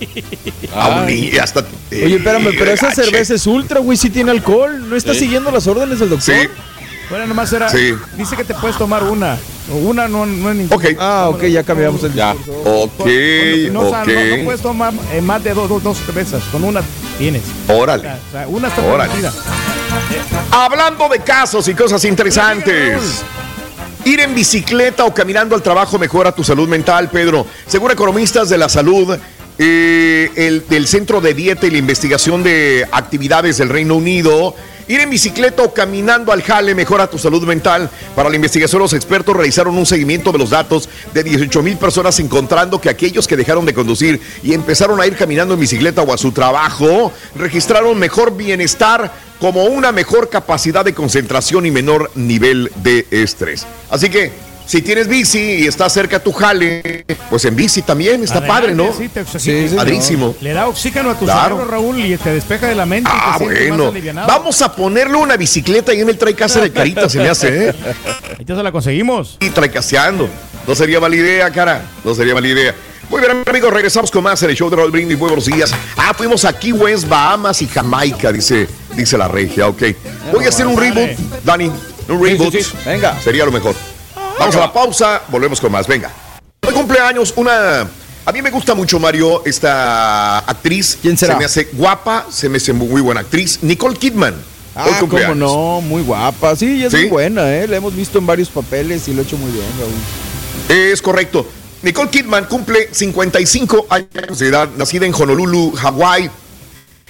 A 0.74 0.88
un 1.00 1.06
niño, 1.06 1.42
hasta... 1.42 1.60
Oye, 1.92 2.16
espérame, 2.16 2.52
pero 2.58 2.72
esa 2.72 2.88
gache. 2.88 3.04
cerveza 3.04 3.34
es 3.34 3.46
ultra, 3.46 3.80
güey, 3.80 3.96
sí 3.98 4.08
tiene 4.10 4.30
alcohol. 4.30 4.88
¿No 4.88 4.96
está 4.96 5.12
Sí. 5.12 5.20
siguiendo 5.20 5.50
las 5.50 5.66
órdenes 5.66 5.98
del 6.00 6.08
doctor? 6.10 6.34
Sí. 6.34 6.48
Bueno, 7.10 7.26
nomás 7.26 7.52
era. 7.52 7.68
Sí. 7.68 7.92
Dice 8.16 8.36
que 8.36 8.44
te 8.44 8.54
puedes 8.54 8.78
tomar 8.78 9.02
una. 9.04 9.36
Una 9.68 10.08
no, 10.08 10.26
no 10.26 10.50
es 10.50 10.56
ninguna. 10.56 10.76
Ok. 10.76 10.84
Ah, 10.98 11.28
ok, 11.30 11.44
ya 11.44 11.62
cambiamos 11.62 12.02
el 12.04 12.12
Ya. 12.14 12.32
Ok, 12.32 13.06
No, 13.70 13.82
o 13.82 13.90
sea, 13.90 14.02
ok. 14.02 14.08
no, 14.08 14.36
no 14.36 14.44
puedes 14.44 14.60
tomar 14.60 14.92
eh, 15.12 15.20
más 15.20 15.44
de 15.44 15.54
dos, 15.54 15.68
dos, 15.68 15.82
dos 15.82 15.98
cervezas. 15.98 16.42
Con 16.50 16.64
una 16.64 16.82
tienes. 17.18 17.42
Órale. 17.68 18.08
O 18.08 18.32
sea, 18.32 18.48
una 18.48 18.68
está 18.68 18.82
Órale. 18.82 19.12
Hablando 20.50 21.08
de 21.08 21.20
casos 21.20 21.68
y 21.68 21.74
cosas 21.74 22.04
interesantes. 22.04 23.22
Ir 24.04 24.20
en 24.20 24.34
bicicleta 24.34 25.04
o 25.04 25.12
caminando 25.12 25.54
al 25.54 25.62
trabajo 25.62 25.98
mejora 25.98 26.32
tu 26.32 26.42
salud 26.42 26.66
mental, 26.68 27.10
Pedro. 27.10 27.46
Según 27.66 27.90
economistas 27.90 28.48
de 28.48 28.56
la 28.56 28.68
salud, 28.68 29.16
eh, 29.58 30.30
el, 30.36 30.66
del 30.68 30.88
Centro 30.88 31.20
de 31.20 31.34
Dieta 31.34 31.66
y 31.66 31.70
la 31.70 31.78
Investigación 31.78 32.42
de 32.42 32.88
Actividades 32.90 33.58
del 33.58 33.68
Reino 33.68 33.96
Unido, 33.96 34.54
ir 34.90 35.00
en 35.00 35.08
bicicleta 35.08 35.62
o 35.62 35.72
caminando 35.72 36.32
al 36.32 36.42
jale 36.42 36.74
mejora 36.74 37.06
tu 37.06 37.16
salud 37.16 37.46
mental. 37.46 37.88
Para 38.16 38.28
la 38.28 38.34
investigación, 38.34 38.82
los 38.82 38.92
expertos 38.92 39.36
realizaron 39.36 39.78
un 39.78 39.86
seguimiento 39.86 40.32
de 40.32 40.38
los 40.38 40.50
datos 40.50 40.88
de 41.14 41.22
18 41.22 41.62
mil 41.62 41.76
personas, 41.76 42.18
encontrando 42.18 42.80
que 42.80 42.90
aquellos 42.90 43.28
que 43.28 43.36
dejaron 43.36 43.64
de 43.64 43.72
conducir 43.72 44.20
y 44.42 44.52
empezaron 44.52 45.00
a 45.00 45.06
ir 45.06 45.14
caminando 45.14 45.54
en 45.54 45.60
bicicleta 45.60 46.02
o 46.02 46.12
a 46.12 46.18
su 46.18 46.32
trabajo, 46.32 47.12
registraron 47.36 47.96
mejor 48.00 48.36
bienestar 48.36 49.12
como 49.38 49.64
una 49.64 49.92
mejor 49.92 50.28
capacidad 50.28 50.84
de 50.84 50.92
concentración 50.92 51.66
y 51.66 51.70
menor 51.70 52.10
nivel 52.16 52.72
de 52.82 53.06
estrés. 53.10 53.66
Así 53.90 54.10
que, 54.10 54.32
si 54.70 54.82
tienes 54.82 55.08
bici 55.08 55.38
y 55.40 55.66
estás 55.66 55.92
cerca 55.92 56.18
a 56.18 56.20
tu 56.20 56.30
jale, 56.30 57.04
pues 57.28 57.44
en 57.44 57.56
bici 57.56 57.82
también 57.82 58.22
está 58.22 58.38
Adelante, 58.38 58.60
padre, 58.60 58.74
¿no? 58.76 58.92
Sí, 58.96 59.08
te, 59.08 59.24
Sí, 59.24 59.68
sí, 59.68 59.74
Padrísimo. 59.74 60.36
Le 60.40 60.52
da 60.52 60.68
oxígeno 60.68 61.10
a 61.10 61.18
tu 61.18 61.24
Claro. 61.24 61.56
cerebro, 61.56 61.68
Raúl, 61.72 61.98
y 61.98 62.16
te 62.16 62.30
despeja 62.30 62.68
de 62.68 62.76
la 62.76 62.86
mente. 62.86 63.10
y 63.12 63.12
Ah, 63.12 63.34
te 63.36 63.44
sientes 63.46 63.68
más 63.70 63.92
bueno. 63.92 64.26
Vamos 64.28 64.62
a 64.62 64.72
ponerle 64.76 65.16
una 65.16 65.36
bicicleta 65.36 65.90
ahí 65.90 66.02
en 66.02 66.08
el 66.08 66.16
Traicasa 66.16 66.60
de 66.60 66.70
Carita, 66.70 67.08
se 67.08 67.18
me 67.18 67.28
hace, 67.28 67.70
¿eh? 67.70 67.74
Te 68.46 68.54
se 68.54 68.62
la 68.62 68.70
conseguimos. 68.70 69.38
Y 69.40 69.50
traicaseando. 69.50 70.28
No 70.68 70.74
sería 70.76 71.00
mala 71.00 71.16
idea, 71.16 71.50
cara. 71.50 71.82
No 72.04 72.14
sería 72.14 72.34
mala 72.34 72.46
idea. 72.46 72.72
Muy 73.08 73.20
bien, 73.22 73.42
amigos, 73.44 73.72
regresamos 73.72 74.08
con 74.08 74.22
más 74.22 74.40
en 74.44 74.50
el 74.50 74.56
show 74.56 74.70
de 74.70 74.76
Raúl 74.76 74.92
Brindis. 74.92 75.18
Muy 75.18 75.30
buenos 75.30 75.46
días. 75.46 75.72
Ah, 75.96 76.14
fuimos 76.16 76.44
a 76.44 76.52
Key 76.56 76.70
West, 76.70 77.08
Bahamas 77.08 77.60
y 77.60 77.66
Jamaica, 77.66 78.30
dice, 78.30 78.68
dice 78.94 79.18
la 79.18 79.26
regia. 79.26 79.66
Ok. 79.66 79.82
Voy 80.32 80.44
a 80.44 80.48
hacer 80.50 80.68
un 80.68 80.78
reboot, 80.78 81.10
Dani. 81.42 81.72
Un 82.08 82.24
reboot. 82.24 82.52
sí, 82.52 82.62
sí. 82.62 82.72
Venga. 82.86 83.20
Sería 83.20 83.44
lo 83.44 83.50
mejor. 83.50 83.74
Vamos 84.40 84.56
a 84.56 84.60
la 84.60 84.72
pausa, 84.72 85.22
volvemos 85.28 85.60
con 85.60 85.70
más. 85.70 85.86
Venga. 85.86 86.10
Hoy 86.66 86.72
cumpleaños 86.72 87.34
una. 87.36 87.86
A 88.24 88.32
mí 88.32 88.40
me 88.42 88.50
gusta 88.50 88.74
mucho, 88.74 88.98
Mario, 88.98 89.42
esta 89.44 90.38
actriz. 90.38 90.98
¿Quién 91.02 91.16
será? 91.18 91.34
Se 91.34 91.38
me 91.38 91.44
hace 91.44 91.64
guapa, 91.72 92.26
se 92.30 92.48
me 92.48 92.56
hace 92.56 92.72
muy 92.72 93.02
buena 93.02 93.20
actriz. 93.20 93.58
Nicole 93.62 93.96
Kidman. 93.96 94.32
Hoy 94.34 94.40
Ah, 94.74 94.84
cómo 94.86 95.00
cumpleaños. 95.00 95.36
no, 95.36 95.80
muy 95.82 96.02
guapa. 96.02 96.56
Sí, 96.56 96.82
es 96.84 96.90
¿Sí? 96.92 96.98
muy 97.00 97.08
buena, 97.08 97.54
¿eh? 97.54 97.66
La 97.68 97.76
hemos 97.76 97.94
visto 97.94 98.18
en 98.18 98.26
varios 98.26 98.48
papeles 98.48 99.06
y 99.08 99.14
lo 99.14 99.20
ha 99.20 99.24
hecho 99.24 99.36
muy 99.36 99.50
bien, 99.50 99.64
Raúl. 99.78 100.74
Es 100.74 101.02
correcto. 101.02 101.46
Nicole 101.82 102.08
Kidman 102.10 102.44
cumple 102.46 102.88
55 102.92 103.86
años 103.90 104.38
de 104.38 104.46
edad, 104.48 104.68
nacida 104.76 105.04
en 105.06 105.14
Honolulu, 105.14 105.72
Hawái. 105.76 106.30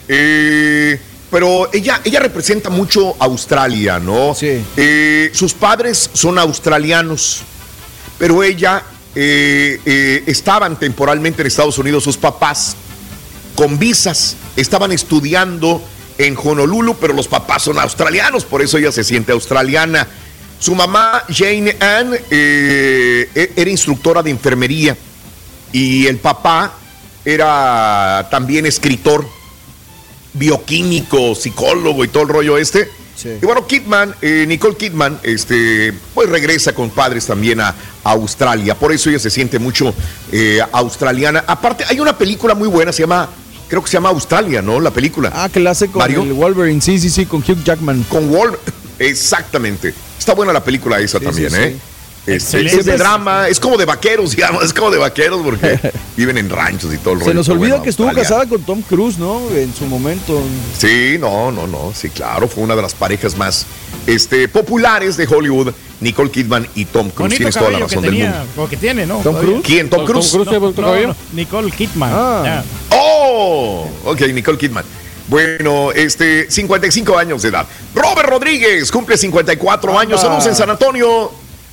Eh, 0.09 0.99
pero 1.31 1.71
ella, 1.73 2.01
ella 2.05 2.21
representa 2.21 2.71
mucho 2.71 3.15
Australia, 3.19 3.99
¿no? 3.99 4.35
Sí. 4.35 4.65
Eh, 4.77 5.31
sus 5.33 5.55
padres 5.55 6.11
son 6.13 6.39
australianos, 6.39 7.43
pero 8.19 8.43
ella 8.43 8.83
eh, 9.15 9.81
eh, 9.85 10.25
estaban 10.27 10.79
temporalmente 10.79 11.43
en 11.43 11.49
Estados 11.49 11.79
Unidos, 11.79 12.05
sus 12.05 12.17
papás, 12.17 12.77
con 13.55 13.79
visas, 13.79 14.37
estaban 14.57 14.93
estudiando 14.93 15.83
en 16.19 16.37
Honolulu, 16.37 16.97
pero 16.97 17.15
los 17.15 17.29
papás 17.29 17.63
son 17.63 17.79
australianos, 17.79 18.45
por 18.45 18.63
eso 18.63 18.79
ella 18.79 18.93
se 18.93 19.05
siente 19.05 19.33
australiana. 19.33 20.07
Su 20.59 20.75
mamá, 20.75 21.25
Jane 21.29 21.77
Ann, 21.81 22.15
eh, 22.31 23.31
e- 23.35 23.53
era 23.57 23.71
instructora 23.71 24.23
de 24.23 24.31
enfermería 24.31 24.97
y 25.73 26.07
el 26.07 26.19
papá 26.19 26.75
era 27.25 28.29
también 28.31 28.67
escritor, 28.67 29.27
bioquímico, 30.35 31.35
psicólogo 31.35 32.05
y 32.05 32.09
todo 32.09 32.25
el 32.25 32.29
rollo 32.29 32.59
este. 32.59 32.89
Sí. 33.17 33.29
Y 33.43 33.45
bueno, 33.45 33.67
Kidman, 33.67 34.15
eh, 34.23 34.47
Nicole 34.49 34.77
Kidman, 34.77 35.19
este, 35.23 35.93
pues 36.15 36.29
regresa 36.31 36.73
con 36.73 36.89
padres 36.89 37.27
también 37.27 37.61
a, 37.61 37.69
a 37.69 38.11
Australia. 38.13 38.75
Por 38.75 38.93
eso 38.93 39.11
ella 39.11 39.19
se 39.19 39.29
siente 39.31 39.59
mucho 39.59 39.93
eh, 40.33 40.61
australiana. 40.73 41.45
Aparte, 41.47 41.85
hay 41.87 42.01
una 42.01 42.17
película 42.17 42.55
muy 42.55 42.69
buena, 42.69 42.93
se 42.93 43.03
llama 43.03 43.29
creo 43.69 43.83
que 43.83 43.89
se 43.89 43.95
llama 43.95 44.09
Australia, 44.09 44.61
¿no? 44.63 44.81
La 44.81 44.91
película. 44.91 45.31
Ah, 45.33 45.49
que 45.49 45.61
la 45.61 45.71
hace 45.71 45.87
con 45.89 46.01
Mario. 46.01 46.23
el 46.23 46.33
Wolverine. 46.33 46.81
Sí, 46.81 46.99
sí, 46.99 47.09
sí, 47.09 47.25
con 47.25 47.41
Hugh 47.41 47.63
Jackman. 47.63 48.03
Con 48.05 48.29
Wolverine. 48.29 48.59
Exactamente. 48.99 49.95
Está 50.19 50.35
buena 50.35 50.53
la 50.53 50.63
película 50.63 50.99
esa 50.99 51.19
Sí, 51.19 51.25
también, 51.25 51.51
sí, 51.51 51.57
¿eh? 51.57 51.77
Este, 52.27 52.67
es 52.67 52.85
de 52.85 52.97
drama, 52.97 53.49
es 53.49 53.59
como 53.59 53.77
de 53.77 53.87
vaqueros, 53.87 54.31
digamos, 54.37 54.63
es 54.65 54.75
como 54.75 54.91
de 54.91 54.99
vaqueros 54.99 55.41
porque 55.43 55.79
viven 56.17 56.39
en 56.39 56.51
ranchos 56.51 56.93
y 56.93 56.99
todo 56.99 57.15
el 57.15 57.21
rollo. 57.21 57.31
Se 57.31 57.35
nos 57.35 57.49
olvida 57.49 57.71
bueno, 57.71 57.83
que 57.83 57.91
estuvo 57.91 58.09
Australia. 58.09 58.29
casada 58.29 58.49
con 58.49 58.63
Tom 58.63 58.83
Cruise, 58.83 59.19
¿no? 59.19 59.41
En 59.51 59.75
su 59.75 59.87
momento. 59.87 60.43
Sí, 60.79 61.17
no, 61.19 61.51
no, 61.51 61.67
no, 61.67 61.93
sí, 61.95 62.11
claro, 62.11 62.47
fue 62.47 62.63
una 62.63 62.77
de 62.77 62.83
las 62.83 62.95
parejas 62.95 63.37
más 63.37 63.67
este, 64.07 64.49
populares 64.49 65.17
de 65.17 65.27
Hollywood, 65.27 65.73
Nicole 66.01 66.31
Kidman 66.31 66.69
y 66.75 66.85
Tom 66.85 67.11
Cruise. 67.11 67.19
Bonito 67.19 67.37
Tienes 67.39 67.55
toda 67.55 67.71
la 67.71 67.79
razón 67.81 68.03
del 68.03 68.13
mundo. 68.13 68.37
o 68.57 68.69
que 68.69 68.77
tiene, 68.77 69.07
¿no? 69.07 69.19
¿Tom. 69.21 69.37
Cruise? 69.37 69.63
¿Quién? 69.65 69.89
¿Tom 69.89 70.05
Cruise? 70.05 70.31
¿Tom 70.31 70.45
Cruise 70.45 70.77
no, 70.77 71.17
Nicole 71.33 71.71
Kidman. 71.71 72.11
Ah. 72.13 72.63
¡Oh! 72.91 73.89
Ok, 74.05 74.21
Nicole 74.33 74.59
Kidman. 74.59 74.85
Bueno, 75.29 75.93
este, 75.93 76.51
55 76.51 77.17
años 77.17 77.43
de 77.43 77.51
edad. 77.51 77.67
Robert 77.95 78.29
Rodríguez 78.29 78.91
cumple 78.91 79.17
54 79.17 79.99
años. 79.99 80.21
Saludos 80.21 80.47
en 80.47 80.57
San 80.57 80.71
Antonio. 80.71 81.31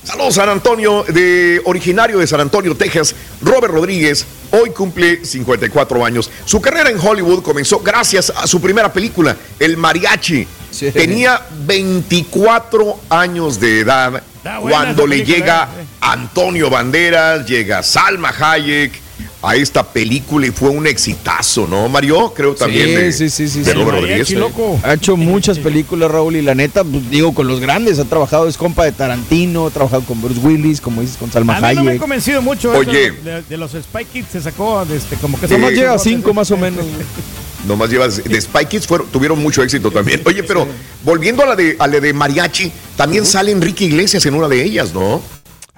Saludos 0.08 0.36
San 0.36 0.48
Antonio, 0.48 1.04
de 1.06 1.60
originario 1.66 2.18
de 2.18 2.26
San 2.26 2.40
Antonio, 2.40 2.74
Texas. 2.74 3.14
Robert 3.42 3.74
Rodríguez 3.74 4.24
hoy 4.52 4.70
cumple 4.70 5.22
54 5.22 6.02
años. 6.02 6.30
Su 6.46 6.62
carrera 6.62 6.88
en 6.88 6.98
Hollywood 6.98 7.42
comenzó 7.42 7.80
gracias 7.80 8.32
a 8.34 8.46
su 8.46 8.58
primera 8.58 8.90
película, 8.90 9.36
El 9.58 9.76
Mariachi. 9.76 10.48
Tenía 10.94 11.42
24 11.66 13.00
años 13.10 13.60
de 13.60 13.80
edad 13.80 14.22
cuando 14.62 15.06
le 15.06 15.18
película, 15.18 15.36
llega 15.36 15.68
eh. 15.78 15.84
Antonio 16.00 16.70
Banderas, 16.70 17.46
llega 17.46 17.82
Salma 17.82 18.30
Hayek 18.30 19.07
a 19.40 19.54
esta 19.54 19.84
película 19.84 20.46
y 20.46 20.50
fue 20.50 20.68
un 20.70 20.86
exitazo, 20.86 21.66
¿no, 21.68 21.88
Mario? 21.88 22.32
Creo 22.34 22.54
también 22.56 22.86
sí, 22.86 22.92
de, 22.94 23.12
sí, 23.12 23.30
sí, 23.30 23.48
sí, 23.48 23.58
de 23.60 23.66
sí. 23.66 23.72
Robert 23.72 23.98
Rodríguez. 24.00 24.34
Ha 24.82 24.94
hecho 24.94 25.16
muchas 25.16 25.58
películas, 25.60 26.10
Raúl, 26.10 26.36
y 26.36 26.42
la 26.42 26.54
neta, 26.56 26.82
pues, 26.82 27.08
digo, 27.10 27.32
con 27.32 27.46
los 27.46 27.60
grandes. 27.60 27.98
Ha 28.00 28.04
trabajado, 28.04 28.48
es 28.48 28.56
compa 28.56 28.84
de 28.84 28.92
Tarantino, 28.92 29.66
ha 29.66 29.70
trabajado 29.70 30.02
con 30.02 30.20
Bruce 30.20 30.40
Willis, 30.40 30.80
como 30.80 31.00
dices, 31.02 31.16
con 31.16 31.30
Salma 31.30 31.56
A 31.58 31.60
mí 31.70 31.74
no 31.76 31.84
me 31.84 31.90
ha 31.90 31.92
Hayek. 31.92 32.00
convencido 32.00 32.42
mucho 32.42 32.72
Oye. 32.72 33.06
eso 33.06 33.14
de, 33.22 33.42
de 33.42 33.56
los 33.56 33.70
Spy 33.72 34.04
Kids. 34.12 34.28
Se 34.32 34.40
sacó 34.42 34.84
de 34.84 34.96
este, 34.96 35.16
como 35.16 35.38
que 35.40 35.46
Nomás 35.46 35.70
llega 35.72 35.94
a 35.94 35.98
cinco 35.98 36.34
más 36.34 36.50
o 36.50 36.56
menos. 36.56 36.84
Nomás 37.66 37.90
llevas 37.90 38.22
de 38.22 38.40
Spy 38.40 38.66
Kids 38.66 38.86
fueron- 38.86 39.08
tuvieron 39.08 39.38
mucho 39.40 39.62
éxito 39.62 39.90
también. 39.90 40.22
Oye, 40.24 40.42
pero 40.42 40.66
volviendo 41.04 41.42
a 41.42 41.46
la 41.46 41.56
de 41.56 41.76
a 41.78 41.86
la 41.86 42.00
de 42.00 42.12
mariachi, 42.12 42.72
también 42.96 43.26
sale 43.26 43.50
Enrique 43.52 43.84
Iglesias 43.84 44.24
en 44.26 44.34
una 44.34 44.48
de 44.48 44.62
ellas, 44.64 44.92
¿no? 44.94 45.20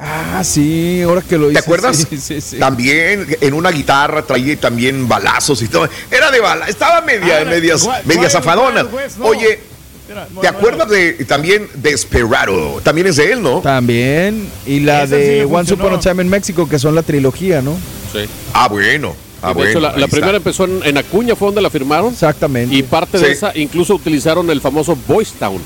Ah, 0.02 0.42
sí, 0.42 1.02
ahora 1.02 1.20
que 1.20 1.36
lo 1.36 1.50
¿Te 1.50 1.58
acuerdas? 1.58 2.06
Sí, 2.08 2.16
sí, 2.16 2.40
sí. 2.40 2.58
También 2.58 3.26
en 3.40 3.52
una 3.52 3.70
guitarra 3.70 4.22
traía 4.22 4.58
también 4.58 5.06
balazos 5.06 5.60
y 5.60 5.68
todo. 5.68 5.88
Era 6.10 6.30
de 6.30 6.40
bala, 6.40 6.66
estaba 6.68 7.02
media, 7.02 7.40
Ah, 7.42 7.44
medias, 7.44 7.84
Wild- 7.84 8.04
media 8.06 8.30
zafadona. 8.30 8.82
No. 8.84 9.24
Oye, 9.26 9.60
no, 10.08 10.40
¿te 10.40 10.50
no, 10.50 10.56
acuerdas 10.56 10.88
de 10.88 11.12
también 11.26 11.68
Desperado? 11.74 12.80
También 12.82 13.08
es 13.08 13.16
de 13.16 13.32
él, 13.32 13.42
¿no? 13.42 13.60
También. 13.60 14.50
Y 14.64 14.80
la 14.80 15.02
Esa 15.04 15.16
de 15.16 15.44
Once 15.44 15.74
Upon 15.74 15.92
a. 15.94 16.00
Time 16.00 16.22
in 16.22 16.30
Mexico, 16.30 16.66
que 16.66 16.78
son 16.78 16.94
la 16.94 17.02
trilogía, 17.02 17.60
¿no? 17.60 17.76
Sí. 18.12 18.20
Ah, 18.54 18.68
bueno. 18.68 19.14
Ah, 19.42 19.48
de 19.48 19.54
bueno. 19.54 19.70
hecho, 19.70 19.80
la, 19.80 20.08
primera 20.08 20.36
empezó 20.36 20.64
en, 20.64 20.80
en 20.82 20.96
Acuña, 20.98 21.36
fue 21.36 21.48
donde 21.48 21.60
la 21.60 21.68
firmaron. 21.70 22.12
Exactamente. 22.12 22.74
Y 22.74 22.82
parte 22.82 23.18
de 23.18 23.32
esa, 23.32 23.52
incluso 23.54 23.94
utilizaron 23.94 24.48
el 24.50 24.62
famoso 24.62 24.96
Boys 25.06 25.32
Town 25.32 25.60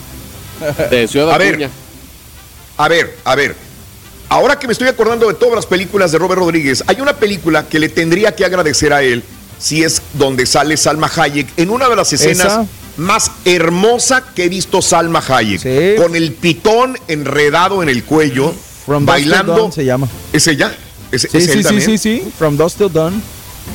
de 0.90 1.06
Ciudad 1.08 1.30
A 1.32 1.38
ver. 1.38 1.54
Acuña. 1.54 1.70
A 2.76 2.88
ver, 2.88 3.16
a 3.24 3.34
ver. 3.36 3.54
Ahora 4.34 4.58
que 4.58 4.66
me 4.66 4.72
estoy 4.72 4.88
acordando 4.88 5.28
de 5.28 5.34
todas 5.34 5.54
las 5.54 5.64
películas 5.64 6.10
de 6.10 6.18
Robert 6.18 6.40
Rodríguez, 6.40 6.82
hay 6.88 7.00
una 7.00 7.12
película 7.12 7.68
que 7.68 7.78
le 7.78 7.88
tendría 7.88 8.34
que 8.34 8.44
agradecer 8.44 8.92
a 8.92 9.00
él 9.00 9.22
si 9.60 9.84
es 9.84 10.02
donde 10.14 10.44
sale 10.44 10.76
Salma 10.76 11.08
Hayek 11.14 11.46
en 11.56 11.70
una 11.70 11.88
de 11.88 11.94
las 11.94 12.12
escenas 12.12 12.46
¿Esa? 12.46 12.66
más 12.96 13.30
hermosa 13.44 14.24
que 14.34 14.46
he 14.46 14.48
visto 14.48 14.82
Salma 14.82 15.22
Hayek, 15.24 16.02
con 16.02 16.16
el 16.16 16.32
pitón 16.32 16.98
enredado 17.06 17.80
en 17.84 17.88
el 17.88 18.02
cuello, 18.02 18.52
From 18.84 19.06
bailando. 19.06 19.54
Dawn 19.54 19.70
se 19.72 19.84
llama. 19.84 20.08
¿Es 20.32 20.48
ella? 20.48 20.74
¿Es, 21.12 21.22
Sí, 21.22 21.28
es 21.32 21.44
sí, 21.46 21.52
sí, 21.52 21.62
también? 21.62 21.86
sí, 21.90 21.98
sí. 21.98 22.22
From 22.36 22.56
Dust 22.56 22.78
Till 22.78 22.92
Dawn. 22.92 23.22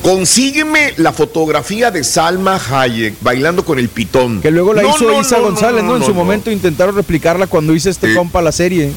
Consígueme 0.02 0.92
la 0.98 1.14
fotografía 1.14 1.90
de 1.90 2.04
Salma 2.04 2.60
Hayek 2.70 3.14
bailando 3.22 3.64
con 3.64 3.78
el 3.78 3.88
pitón. 3.88 4.42
Que 4.42 4.50
luego 4.50 4.74
la 4.74 4.82
No, 4.82 4.90
hizo 4.90 5.04
no, 5.10 5.20
Isa 5.22 5.38
no, 5.38 5.44
González, 5.44 5.82
¿no? 5.84 5.96
En 5.96 6.04
su 6.04 6.12
momento 6.12 6.50
intentaron 6.50 6.94
replicarla 6.94 7.46
cuando 7.46 7.74
hizo 7.74 7.88
este 7.88 8.08
Sí. 8.10 8.14
compa 8.14 8.42
la 8.42 8.52
serie. 8.52 8.92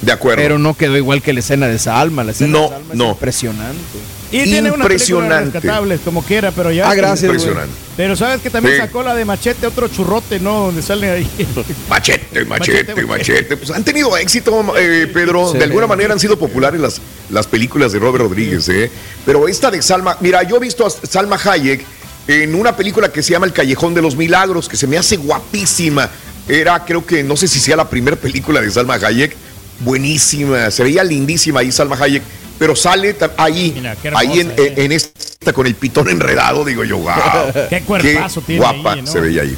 De 0.00 0.12
acuerdo. 0.12 0.40
Pero 0.42 0.58
no 0.58 0.76
quedó 0.76 0.96
igual 0.96 1.20
que 1.22 1.32
la 1.32 1.40
escena 1.40 1.66
de 1.66 1.78
Salma. 1.78 2.22
La 2.24 2.30
escena 2.32 2.52
No, 2.52 2.62
de 2.62 2.68
Salma 2.68 2.92
es 2.92 2.98
no. 2.98 3.08
impresionante. 3.10 3.98
Y 4.30 4.44
tiene 4.44 4.68
Impresionante. 4.68 5.52
rescatables, 5.58 6.00
como 6.04 6.22
quiera, 6.22 6.50
pero 6.52 6.70
ya. 6.70 6.88
Ah, 6.90 6.94
gracias. 6.94 7.24
Impresionante. 7.32 7.72
Pero 7.96 8.14
sabes 8.14 8.42
que 8.42 8.50
también 8.50 8.74
Sí. 8.76 8.80
sacó 8.82 9.02
la 9.02 9.14
de 9.14 9.24
Machete, 9.24 9.66
otro 9.66 9.88
churrote, 9.88 10.38
¿no? 10.38 10.66
Donde 10.66 10.82
sale 10.82 11.10
ahí. 11.10 11.26
Machete, 11.88 12.44
machete, 12.44 12.94
Machete, 12.94 13.06
machete. 13.06 13.56
Pues 13.56 13.70
han 13.70 13.82
tenido 13.84 14.14
éxito, 14.18 14.74
eh, 14.78 15.10
Pedro. 15.12 15.50
Sí. 15.52 15.58
De 15.58 15.64
alguna 15.64 15.86
manera 15.86 16.12
han 16.12 16.20
sido 16.20 16.38
populares 16.38 16.78
las, 16.80 17.00
las 17.30 17.46
películas 17.46 17.90
de 17.92 17.98
Robert 18.00 18.22
Rodríguez, 18.24 18.68
¿eh? 18.68 18.90
Pero 19.24 19.48
esta 19.48 19.70
de 19.70 19.80
Salma, 19.80 20.18
mira, 20.20 20.42
yo 20.42 20.56
he 20.56 20.60
visto 20.60 20.86
a 20.86 20.90
Salma 20.90 21.40
Hayek 21.42 21.84
en 22.28 22.54
una 22.54 22.76
película 22.76 23.10
que 23.10 23.22
se 23.22 23.32
llama 23.32 23.46
El 23.46 23.54
Callejón 23.54 23.94
de 23.94 24.02
los 24.02 24.14
Milagros, 24.14 24.68
que 24.68 24.76
se 24.76 24.86
me 24.86 24.98
hace 24.98 25.16
guapísima. 25.16 26.10
Era, 26.46 26.84
creo 26.84 27.04
que, 27.04 27.22
no 27.24 27.34
sé 27.36 27.48
si 27.48 27.58
sea 27.60 27.76
la 27.76 27.88
primera 27.88 28.16
película 28.16 28.60
de 28.60 28.70
Salma 28.70 28.94
Hayek. 28.94 29.34
Buenísima, 29.80 30.70
se 30.70 30.82
veía 30.82 31.04
lindísima 31.04 31.60
ahí 31.60 31.72
Salma 31.72 31.96
Hayek. 31.96 32.22
Pero 32.58 32.74
sale 32.74 33.14
ahí, 33.36 33.72
Mira, 33.76 33.94
qué 33.94 34.08
hermosa, 34.08 34.28
ahí 34.28 34.40
en, 34.40 34.50
eh. 34.56 34.74
en 34.78 34.90
esta 34.90 35.52
con 35.52 35.66
el 35.68 35.76
pitón 35.76 36.08
enredado, 36.08 36.64
digo 36.64 36.82
yo, 36.82 36.98
wow. 36.98 37.12
Qué 37.70 37.82
cuerpazo 37.82 38.40
tiene 38.40 38.60
guapa 38.60 38.94
ahí, 38.94 39.02
¿no? 39.02 39.06
se 39.06 39.20
veía 39.20 39.42
ahí. 39.42 39.56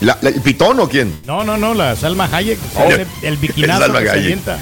La- 0.00 0.16
la- 0.22 0.30
¿El 0.30 0.40
pitón 0.40 0.80
o 0.80 0.88
quién? 0.88 1.20
No, 1.26 1.44
no, 1.44 1.58
no, 1.58 1.74
la 1.74 1.94
Salma 1.96 2.26
Hayek. 2.32 2.58
Oh. 2.76 2.88
el 3.22 3.36
bikinazo 3.36 3.80
Salma 3.82 3.98
que 3.98 4.04
se 4.06 4.10
Hayek. 4.12 4.24
avienta. 4.24 4.58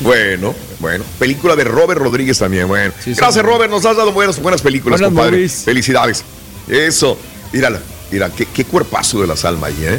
Bueno, 0.00 0.54
bueno. 0.80 1.04
Película 1.18 1.56
de 1.56 1.64
Robert 1.64 1.98
Rodríguez 1.98 2.36
también, 2.38 2.68
bueno. 2.68 2.92
Sí, 3.02 3.14
Gracias, 3.14 3.34
señor. 3.36 3.46
Robert. 3.46 3.70
Nos 3.70 3.86
has 3.86 3.96
dado 3.96 4.12
buenas, 4.12 4.38
buenas 4.42 4.60
películas, 4.60 5.00
Buenas 5.00 5.14
compadre. 5.14 5.38
movies. 5.38 5.62
Felicidades. 5.64 6.22
Eso. 6.68 7.18
Mírala. 7.54 7.80
Mira, 8.10 8.28
qué, 8.28 8.44
qué 8.44 8.66
cuerpazo 8.66 9.22
de 9.22 9.26
la 9.26 9.36
Salma 9.36 9.68
ahí, 9.68 9.78
¿eh? 9.80 9.98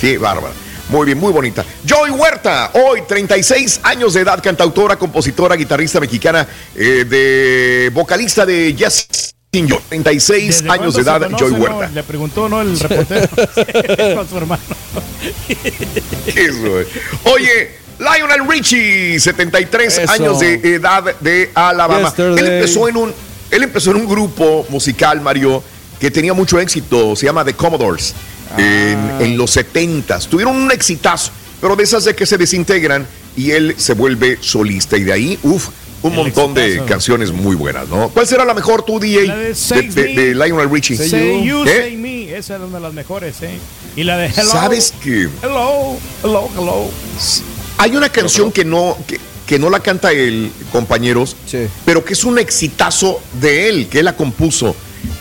Qué 0.00 0.18
bárbara. 0.18 0.52
Muy 0.88 1.06
bien, 1.06 1.18
muy 1.18 1.32
bonita. 1.32 1.64
Joy 1.84 2.10
Huerta, 2.10 2.70
hoy 2.74 3.02
36 3.06 3.80
años 3.82 4.14
de 4.14 4.20
edad, 4.20 4.40
cantautora, 4.42 4.96
compositora, 4.96 5.56
guitarrista 5.56 5.98
mexicana, 5.98 6.46
eh, 6.74 7.04
de 7.08 7.90
vocalista 7.92 8.46
de 8.46 8.74
Yo. 8.74 8.88
36 9.88 10.62
¿Desde 10.62 10.70
años 10.70 10.94
de 10.94 11.02
edad, 11.02 11.28
Joy 11.36 11.52
no? 11.52 11.58
Huerta. 11.58 11.88
Le 11.88 12.02
preguntó, 12.02 12.48
¿no? 12.48 12.60
El 12.60 12.78
reportero 12.78 13.26
con 14.16 14.28
su 14.28 14.36
hermano. 14.36 14.62
Eso. 16.26 16.90
Oye, 17.24 17.70
Lionel 17.98 18.46
Richie, 18.48 19.18
73 19.18 19.98
Eso. 19.98 20.12
años 20.12 20.40
de 20.40 20.54
edad 20.74 21.02
de 21.20 21.50
Alabama. 21.54 22.08
Yesterday. 22.08 22.38
Él 22.38 22.52
empezó 22.52 22.88
en 22.88 22.96
un 22.96 23.14
él 23.50 23.62
empezó 23.62 23.92
en 23.92 23.96
un 23.98 24.06
grupo 24.06 24.66
musical, 24.68 25.20
Mario, 25.20 25.62
que 26.00 26.10
tenía 26.10 26.34
mucho 26.34 26.58
éxito, 26.58 27.16
se 27.16 27.26
llama 27.26 27.44
The 27.44 27.54
Commodores. 27.54 28.14
En, 28.56 29.26
en 29.26 29.36
los 29.38 29.56
70s. 29.56 30.28
Tuvieron 30.28 30.56
un 30.56 30.70
exitazo, 30.72 31.30
pero 31.60 31.76
de 31.76 31.84
esas 31.84 32.04
de 32.04 32.14
que 32.14 32.26
se 32.26 32.38
desintegran 32.38 33.06
y 33.36 33.50
él 33.50 33.74
se 33.76 33.94
vuelve 33.94 34.38
solista 34.40 34.96
y 34.96 35.04
de 35.04 35.12
ahí, 35.12 35.38
uff, 35.42 35.68
un 36.02 36.12
El 36.12 36.18
montón 36.18 36.54
de 36.54 36.82
canciones 36.86 37.32
muy 37.32 37.56
buenas, 37.56 37.88
¿no? 37.88 38.08
¿Cuál 38.10 38.26
será 38.26 38.44
la 38.44 38.54
mejor 38.54 38.82
tu 38.84 39.00
DJ 39.00 39.26
La 39.26 39.36
de 39.36 39.54
de, 39.54 39.82
de- 39.82 40.02
Me. 40.04 40.14
de 40.22 40.34
Lionel 40.34 40.70
Richie? 40.70 40.96
Say 40.96 41.44
you, 41.44 41.64
¿Eh? 41.64 41.82
say 41.84 41.96
me. 41.96 42.30
Esa 42.36 42.56
es 42.56 42.60
una 42.62 42.76
de 42.78 42.82
las 42.82 42.92
mejores, 42.92 43.42
¿eh? 43.42 43.58
Y 43.96 44.04
la 44.04 44.16
de 44.18 44.26
Hello. 44.26 44.50
¿Sabes 44.50 44.92
que 45.02 45.22
Hello, 45.42 45.96
hello, 46.22 46.48
hello. 46.56 46.90
Hay 47.78 47.96
una 47.96 48.08
canción 48.10 48.52
que 48.52 48.64
no, 48.64 48.96
que, 49.06 49.18
que 49.46 49.58
no 49.58 49.68
la 49.70 49.80
canta 49.80 50.12
él, 50.12 50.50
compañeros, 50.70 51.36
Sí. 51.46 51.66
pero 51.84 52.04
que 52.04 52.12
es 52.12 52.24
un 52.24 52.38
exitazo 52.38 53.20
de 53.40 53.68
él, 53.68 53.88
que 53.88 53.98
él 54.00 54.04
la 54.04 54.16
compuso. 54.16 54.76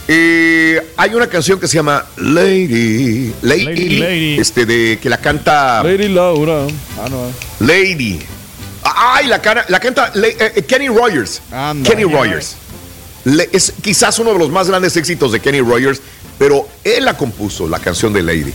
Eh, 0.07 0.79
hay 0.97 1.15
una 1.15 1.25
canción 1.27 1.59
que 1.59 1.67
se 1.67 1.75
llama 1.75 2.05
Lady, 2.17 3.33
Lady, 3.41 3.63
Lady, 3.65 3.89
Lady. 3.99 4.39
este 4.39 4.65
de 4.65 4.99
que 5.01 5.09
la 5.09 5.17
canta 5.17 5.83
Lady 5.83 6.09
Laura. 6.09 6.67
Ah, 6.99 7.07
no. 7.09 7.31
Lady. 7.65 8.19
Ay, 8.83 9.25
la, 9.27 9.41
cara- 9.41 9.65
la 9.67 9.79
canta 9.79 10.11
eh, 10.15 10.53
eh, 10.57 10.61
Kenny 10.63 10.89
Rogers. 10.89 11.41
Anda. 11.51 11.89
Kenny 11.89 12.03
Rogers. 12.03 12.55
Le- 13.23 13.49
es 13.51 13.73
quizás 13.81 14.19
uno 14.19 14.33
de 14.33 14.37
los 14.39 14.51
más 14.51 14.67
grandes 14.69 14.95
éxitos 14.95 15.31
de 15.31 15.39
Kenny 15.39 15.61
Rogers, 15.61 15.99
pero 16.37 16.67
él 16.83 17.03
la 17.05 17.17
compuso, 17.17 17.67
la 17.67 17.79
canción 17.79 18.13
de 18.13 18.21
Lady. 18.21 18.53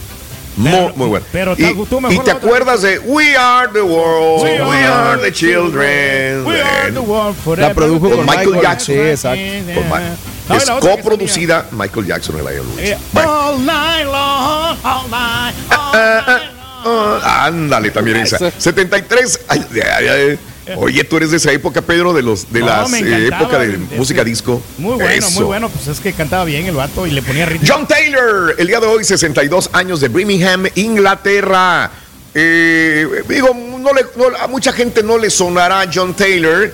Muy, 0.56 0.70
Pero- 0.70 0.92
muy 0.96 1.06
buena. 1.08 1.26
pero 1.32 1.52
y, 1.54 1.56
te 1.56 1.72
gustó 1.72 2.00
mejor 2.00 2.16
y 2.16 2.24
te 2.24 2.30
acuerdas 2.32 2.82
de 2.82 2.98
We 3.00 3.36
Are 3.36 3.70
the 3.72 3.80
World, 3.82 4.42
We, 4.44 4.84
Are, 4.84 5.20
the 5.22 5.32
Children. 5.32 6.44
We 6.46 6.60
are 6.60 6.92
the 6.92 6.98
Bueno, 6.98 7.02
one 7.02 7.34
forever. 7.44 7.68
La 7.68 7.74
produjo 7.74 8.10
con 8.10 8.26
Michael 8.26 8.60
Jackson. 8.62 8.94
Sí, 8.94 9.00
exacto. 9.00 9.74
con 9.74 9.88
Ma- 9.88 10.00
No, 10.00 10.06
y 10.06 10.39
es 10.56 10.70
coproducida 10.70 11.66
Michael 11.72 12.06
Jackson 12.06 12.36
y 12.36 12.38
Lionel. 12.38 12.62
Eh, 12.78 12.98
Bueno. 13.12 13.30
All 13.50 13.64
night 13.66 14.04
long, 14.06 14.78
all 14.84 15.10
night, 15.10 15.54
Ah, 15.70 16.40
long. 16.84 17.20
ah, 17.22 17.44
ándale, 17.46 17.90
también 17.90 18.18
esa. 18.18 18.38
73. 18.58 19.40
ay, 19.48 19.64
ay, 19.96 20.08
ay, 20.08 20.38
Oye, 20.76 21.02
tú 21.02 21.16
eres 21.16 21.32
de 21.32 21.38
esa 21.38 21.50
época, 21.50 21.82
Pedro, 21.82 22.12
de 22.12 22.22
los 22.22 22.52
de 22.52 22.60
No, 22.60 22.66
las 22.66 22.92
eh, 22.92 23.26
época 23.26 23.58
de 23.58 23.76
música 23.96 24.22
disco. 24.22 24.62
Muy 24.78 24.94
bueno, 24.94 25.10
Eso. 25.10 25.30
muy 25.32 25.44
bueno. 25.44 25.68
Pues 25.68 25.88
es 25.88 25.98
que 25.98 26.12
cantaba 26.12 26.44
bien 26.44 26.66
el 26.66 26.76
vato 26.76 27.08
y 27.08 27.10
le 27.10 27.22
ponía 27.22 27.44
ritmo. 27.44 27.66
John 27.68 27.88
Taylor, 27.88 28.54
el 28.56 28.68
día 28.68 28.78
de 28.78 28.86
hoy, 28.86 29.02
62 29.02 29.70
años 29.72 30.00
de 30.00 30.06
Birmingham, 30.08 30.66
Inglaterra. 30.76 31.90
Eh, 32.34 33.24
digo, 33.28 33.48
no 33.52 33.92
le- 33.92 34.06
no- 34.16 34.36
a 34.40 34.46
mucha 34.46 34.72
gente 34.72 35.02
no 35.02 35.18
le 35.18 35.28
sonará 35.30 35.86
John 35.92 36.14
Taylor. 36.14 36.72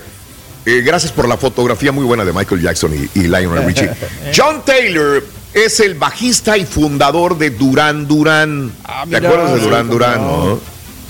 Eh, 0.69 0.81
gracias 0.81 1.13
por 1.13 1.29
la 1.29 1.37
fotografía 1.37 1.93
muy 1.93 2.03
buena 2.03 2.25
de 2.25 2.33
Michael 2.33 2.61
Jackson 2.61 2.93
y, 2.93 3.19
y 3.19 3.23
Lionel 3.23 3.63
Richie. 3.65 3.89
John 4.35 4.63
Taylor 4.65 5.23
es 5.53 5.79
el 5.79 5.95
bajista 5.95 6.57
y 6.57 6.65
fundador 6.65 7.37
de 7.37 7.51
Duran 7.51 8.05
Duran. 8.05 8.69
¿Te 8.69 8.75
Ah, 8.83 9.05
mira, 9.05 9.19
acuerdas 9.19 9.53
de 9.53 9.59
Duran 9.61 9.89
Duran? 9.89 10.21
no. 10.21 10.59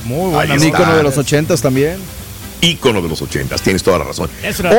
Muy 0.05 0.32
buena 0.32 0.53
Un 0.53 0.64
ícono 0.64 0.95
de 0.95 1.01
los 1.03 1.18
ochentas 1.18 1.60
también. 1.62 1.97
ícono 2.62 3.01
de 3.01 3.10
los 3.10 3.20
ochentas, 3.22 3.60
tienes 3.64 3.82
toda 3.82 3.97
la 3.97 4.03
razón. 4.05 4.30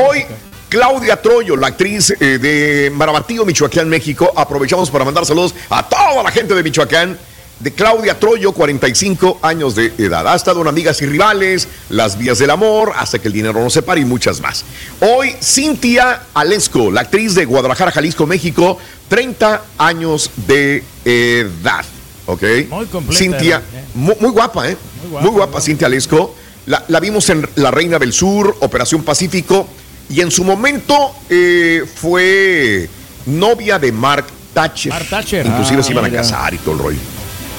Hoy, 0.07 0.23
Claudia 0.69 1.21
Troyo, 1.21 1.57
la 1.57 1.67
actriz 1.67 2.11
eh, 2.19 2.37
de 2.39 2.89
Marabatío, 2.95 3.43
Michoacán, 3.45 3.89
México. 3.89 4.31
Aprovechamos 4.35 4.89
para 4.89 5.03
mandar 5.03 5.25
saludos 5.25 5.53
a 5.69 5.87
toda 5.87 6.23
la 6.23 6.31
gente 6.31 6.53
de 6.55 6.63
Michoacán. 6.63 7.17
De 7.59 7.71
Claudia 7.73 8.17
Troyo, 8.17 8.53
45 8.53 9.39
años 9.41 9.75
de 9.75 9.93
edad. 9.97 10.25
Ha 10.27 10.35
estado 10.35 10.61
en 10.61 10.67
Amigas 10.69 11.01
y 11.01 11.05
Rivales, 11.05 11.67
Las 11.89 12.17
Vías 12.17 12.39
del 12.39 12.51
Amor, 12.51 12.93
Hasta 12.95 13.19
que 13.19 13.27
el 13.27 13.33
dinero 13.33 13.59
nos 13.61 13.73
separe 13.73 13.99
y 13.99 14.05
muchas 14.05 14.39
más. 14.39 14.63
Hoy, 15.01 15.35
Cintia 15.41 16.21
Alesco, 16.33 16.89
la 16.89 17.01
actriz 17.01 17.35
de 17.35 17.43
Guadalajara, 17.43 17.91
Jalisco, 17.91 18.25
México, 18.25 18.77
30 19.09 19.61
años 19.77 20.31
de 20.47 20.83
edad. 21.03 21.83
¿Ok? 22.27 22.43
Muy 22.69 22.85
completa, 22.85 23.17
Cintia, 23.19 23.57
¿eh? 23.57 23.83
mu- 23.93 24.15
muy, 24.21 24.29
guapa, 24.29 24.69
¿eh? 24.69 24.77
Muy 25.19 25.31
guapa, 25.31 25.59
Cintia 25.59 25.87
Alesco. 25.87 26.35
La, 26.67 26.85
la 26.87 26.99
vimos 27.01 27.29
en 27.29 27.45
La 27.55 27.71
Reina 27.71 27.99
del 27.99 28.13
Sur, 28.13 28.55
Operación 28.61 29.03
Pacífico, 29.03 29.67
y 30.09 30.21
en 30.21 30.31
su 30.31 30.43
momento 30.45 31.11
eh, 31.29 31.83
fue 31.93 32.87
novia 33.25 33.79
de 33.79 33.91
Mark 33.91 34.25
Thatcher. 34.53 34.93
Mark 34.93 35.07
Thatcher. 35.09 35.45
Inclusive 35.45 35.81
Ah, 35.81 35.83
se 35.83 35.91
iban 35.91 36.05
a 36.05 36.09
casar 36.11 36.53
y 36.53 36.57
todo 36.59 36.75
el 36.75 36.79
rollo. 36.79 36.99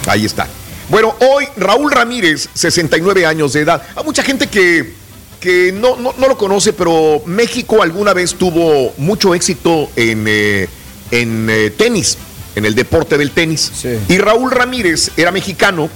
Ahí 0.07 0.25
está. 0.25 0.49
Bueno, 0.89 1.15
hoy 1.21 1.47
Raúl 1.57 1.93
Ramírez, 1.93 2.49
69 2.55 3.27
años 3.27 3.53
de 3.53 3.61
edad. 3.61 3.83
Hay 3.95 4.05
mucha 4.05 4.23
gente 4.23 4.49
que, 4.49 4.95
que 5.39 5.73
no, 5.73 5.97
no, 5.97 6.15
no 6.19 6.29
lo 6.29 6.37
conoce, 6.37 6.73
pero 6.73 7.23
México 7.27 7.83
alguna 7.83 8.13
vez 8.13 8.35
tuvo 8.35 8.93
mucho 8.97 9.35
éxito 9.35 9.89
en, 9.95 10.25
eh, 10.27 10.69
en 11.11 11.49
eh, 11.49 11.71
tenis, 11.71 12.19
en 12.57 12.65
el 12.65 12.75
deporte 12.75 13.17
del 13.19 13.31
tenis. 13.31 13.71
Y 14.09 14.19
Raúl 14.19 14.51
Ramírez 14.51 15.13
era 15.17 15.31
mexicano, 15.31 15.89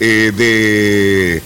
eh, 0.00 0.32
de 0.36 1.42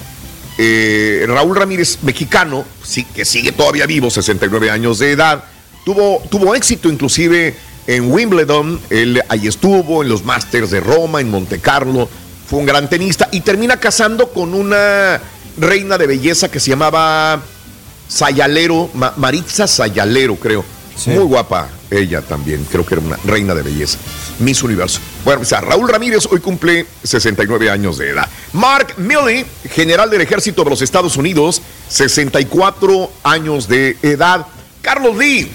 eh, 0.58 1.24
Raúl 1.28 1.56
Ramírez, 1.56 1.98
mexicano, 2.02 2.64
sí, 2.82 3.04
que 3.04 3.24
sigue 3.24 3.52
todavía 3.52 3.86
vivo, 3.86 4.10
69 4.10 4.70
años 4.70 4.98
de 4.98 5.12
edad, 5.12 5.44
tuvo, 5.84 6.22
tuvo 6.30 6.54
éxito 6.54 6.88
inclusive 6.88 7.54
en 7.88 8.12
Wimbledon, 8.12 8.78
él 8.90 9.20
ahí 9.28 9.48
estuvo, 9.48 10.02
en 10.02 10.08
los 10.10 10.22
Masters 10.24 10.70
de 10.70 10.78
Roma, 10.80 11.20
en 11.22 11.30
Monte 11.30 11.58
Carlo, 11.58 12.08
fue 12.48 12.58
un 12.60 12.66
gran 12.66 12.88
tenista 12.88 13.28
y 13.32 13.40
termina 13.40 13.78
casando 13.78 14.28
con 14.28 14.52
una 14.54 15.20
reina 15.56 15.98
de 15.98 16.06
belleza 16.06 16.50
que 16.50 16.60
se 16.60 16.70
llamaba 16.70 17.42
Sayalero, 18.06 18.90
Ma- 18.94 19.14
Maritza 19.16 19.66
Sayalero, 19.66 20.36
creo. 20.36 20.64
Muy 21.06 21.24
guapa 21.24 21.68
ella 21.90 22.20
también, 22.22 22.66
creo 22.70 22.84
que 22.84 22.94
era 22.96 23.02
una 23.04 23.16
reina 23.24 23.54
de 23.54 23.62
belleza. 23.62 23.98
Miss 24.40 24.62
Universo. 24.62 25.00
Bueno, 25.24 25.42
o 25.42 25.44
sea, 25.44 25.60
Raúl 25.60 25.88
Ramírez 25.88 26.26
hoy 26.30 26.40
cumple 26.40 26.86
69 27.04 27.70
años 27.70 27.96
de 27.98 28.10
edad. 28.10 28.28
Mark 28.52 28.94
Milley, 28.98 29.46
general 29.70 30.10
del 30.10 30.20
ejército 30.22 30.64
de 30.64 30.70
los 30.70 30.82
Estados 30.82 31.16
Unidos, 31.16 31.62
64 31.88 33.10
años 33.22 33.68
de 33.68 33.96
edad. 34.02 34.44
Carlos 34.82 35.16
Lee, 35.16 35.50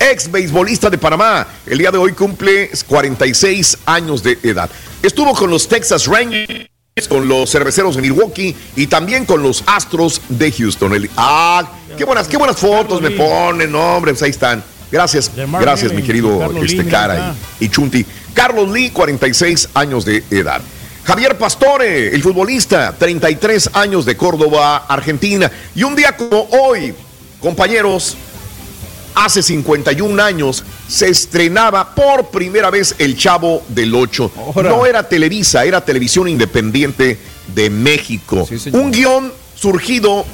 ex 0.00 0.30
beisbolista 0.30 0.90
de 0.90 0.98
Panamá, 0.98 1.46
el 1.66 1.78
día 1.78 1.90
de 1.90 1.98
hoy 1.98 2.12
cumple 2.12 2.70
46 2.86 3.78
años 3.86 4.22
de 4.22 4.38
edad. 4.42 4.70
Estuvo 5.02 5.32
con 5.34 5.50
los 5.50 5.68
Texas 5.68 6.06
Rangers, 6.06 6.68
con 7.08 7.28
los 7.28 7.50
cerveceros 7.50 7.96
de 7.96 8.02
Milwaukee 8.02 8.54
y 8.76 8.86
también 8.86 9.24
con 9.24 9.42
los 9.42 9.62
Astros 9.66 10.20
de 10.28 10.50
Houston. 10.52 10.94
El- 10.94 11.10
ah, 11.16 11.70
qué 11.96 12.04
buenas, 12.04 12.26
qué 12.28 12.36
buenas 12.36 12.56
fotos 12.56 13.00
me 13.00 13.10
ponen, 13.12 13.74
hombre, 13.74 14.12
pues 14.12 14.22
ahí 14.22 14.30
están. 14.30 14.62
Gracias, 14.90 15.30
gracias 15.34 15.92
mi 15.92 16.02
querido 16.02 16.50
este, 16.64 16.86
cara 16.86 17.34
y, 17.60 17.66
y 17.66 17.68
Chunti. 17.68 18.04
Carlos 18.32 18.70
Lee, 18.70 18.90
46 18.90 19.68
años 19.74 20.04
de 20.04 20.24
edad. 20.30 20.60
Javier 21.04 21.36
Pastore, 21.38 22.14
el 22.14 22.22
futbolista, 22.22 22.94
33 22.98 23.70
años 23.74 24.04
de 24.04 24.16
Córdoba, 24.16 24.84
Argentina. 24.88 25.50
Y 25.74 25.82
un 25.82 25.94
día 25.96 26.16
como 26.16 26.42
hoy, 26.50 26.94
compañeros, 27.40 28.16
hace 29.14 29.42
51 29.42 30.22
años 30.22 30.64
se 30.88 31.08
estrenaba 31.08 31.94
por 31.94 32.28
primera 32.28 32.70
vez 32.70 32.94
El 32.98 33.16
Chavo 33.16 33.62
del 33.68 33.94
Ocho. 33.94 34.30
No 34.56 34.84
era 34.86 35.08
Televisa, 35.08 35.64
era 35.64 35.84
Televisión 35.84 36.28
Independiente 36.28 37.18
de 37.54 37.70
México. 37.70 38.48
un 38.72 38.90
guion 38.90 39.32
surgido 39.54 40.24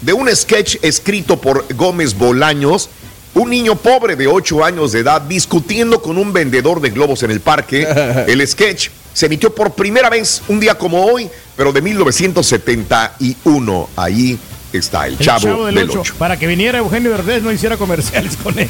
de 0.00 0.12
un 0.12 0.28
sketch 0.34 0.76
escrito 0.82 1.40
por 1.40 1.64
Gómez 1.74 2.16
Bolaños. 2.16 2.88
Un 3.34 3.48
niño 3.48 3.76
pobre 3.76 4.14
de 4.14 4.26
8 4.26 4.62
años 4.62 4.92
de 4.92 4.98
edad 5.00 5.22
discutiendo 5.22 6.02
con 6.02 6.18
un 6.18 6.34
vendedor 6.34 6.82
de 6.82 6.90
globos 6.90 7.22
en 7.22 7.30
el 7.30 7.40
parque. 7.40 7.82
El 8.28 8.46
sketch 8.46 8.90
se 9.14 9.24
emitió 9.26 9.54
por 9.54 9.72
primera 9.72 10.10
vez 10.10 10.42
un 10.48 10.60
día 10.60 10.76
como 10.76 11.02
hoy, 11.04 11.30
pero 11.56 11.72
de 11.72 11.80
1971. 11.80 13.88
Ahí 13.96 14.38
está 14.78 15.06
el, 15.06 15.14
El 15.14 15.18
Chavo, 15.18 15.66
del 15.66 15.78
Ocho. 15.78 16.00
Ocho. 16.00 16.14
Para 16.18 16.38
que 16.38 16.46
viniera 16.46 16.78
Eugenio 16.78 17.10
Derbez 17.10 17.42
no 17.42 17.52
hiciera 17.52 17.76
comerciales 17.76 18.36
con 18.36 18.58
él. 18.58 18.68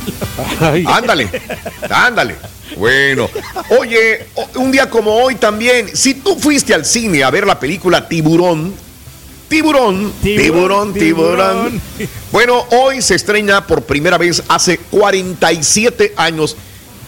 Ándale, 0.86 1.28
ándale. 1.88 2.36
Bueno, 2.76 3.28
oye, 3.78 4.26
un 4.56 4.72
día 4.72 4.88
como 4.88 5.14
hoy 5.14 5.34
también, 5.34 5.94
si 5.94 6.14
tú 6.14 6.38
fuiste 6.38 6.72
al 6.72 6.84
cine 6.84 7.22
a 7.22 7.30
ver 7.30 7.46
la 7.46 7.60
película 7.60 8.08
Tiburón, 8.08 8.74
Tiburón, 9.52 10.14
tiburón, 10.22 10.94
tiburón. 10.94 11.78
Bueno, 12.30 12.64
hoy 12.70 13.02
se 13.02 13.16
estrena 13.16 13.66
por 13.66 13.82
primera 13.82 14.16
vez 14.16 14.42
hace 14.48 14.78
47 14.78 16.14
años. 16.16 16.56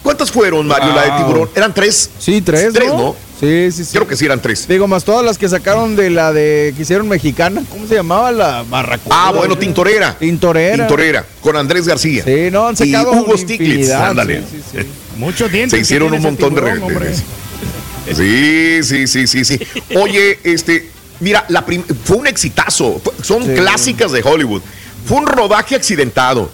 ¿Cuántas 0.05 0.31
fueron, 0.31 0.67
Mario, 0.67 0.93
la 0.93 1.01
de. 1.03 1.11
Tiburón? 1.23 1.49
¿Eran 1.55 1.73
tres? 1.73 2.11
Sí, 2.19 2.39
tres, 2.41 2.71
Tres, 2.71 2.89
¿no? 2.89 2.97
¿no? 2.97 3.15
Sí, 3.39 3.69
sí, 3.71 3.83
sí. 3.83 3.91
Creo 3.91 4.07
que 4.07 4.15
sí 4.15 4.23
eran 4.25 4.39
tres. 4.39 4.67
Digo, 4.67 4.87
más 4.87 5.03
todas 5.03 5.25
las 5.25 5.37
que 5.39 5.49
sacaron 5.49 5.95
de 5.95 6.09
la 6.11 6.31
de 6.31 6.73
que 6.77 6.83
hicieron 6.83 7.07
mexicana. 7.09 7.63
¿Cómo 7.71 7.87
se 7.87 7.95
llamaba? 7.95 8.31
La 8.31 8.63
Barracuda. 8.69 9.13
Ah, 9.27 9.31
bueno, 9.35 9.57
Tintorera. 9.57 10.15
Tintorera. 10.17 10.85
Tintorera, 10.85 11.25
con 11.41 11.57
Andrés 11.57 11.87
García. 11.87 12.23
Sí, 12.23 12.49
no, 12.51 12.67
han 12.67 12.75
y 12.75 12.77
sacado 12.77 13.13
Hugo 13.13 13.31
una 13.33 13.37
Stiglitz, 13.41 13.89
ándale. 13.91 14.41
sí, 14.41 14.61
sí, 14.71 14.79
sí. 14.81 14.87
Muchos 15.17 15.51
dientes. 15.51 15.71
Se 15.77 15.81
hicieron 15.81 16.13
un 16.13 16.21
montón 16.21 16.53
de, 16.53 16.61
tiburón, 16.61 16.77
re- 16.79 16.85
hombre. 16.85 17.15
Sí, 18.15 18.83
sí, 18.83 19.07
sí, 19.07 19.25
sí, 19.27 19.43
sí. 19.43 19.59
Oye, 19.95 20.39
este, 20.43 20.91
mira, 21.19 21.43
la 21.49 21.63
fue 22.03 22.17
un 22.17 22.27
exitazo. 22.27 23.01
Fue- 23.03 23.13
Son 23.23 23.43
Sí. 23.43 23.53
clásicas 23.55 24.11
de 24.11 24.21
Hollywood. 24.23 24.61
Fue 25.07 25.17
un 25.17 25.25
rodaje 25.25 25.75
accidentado. 25.75 26.49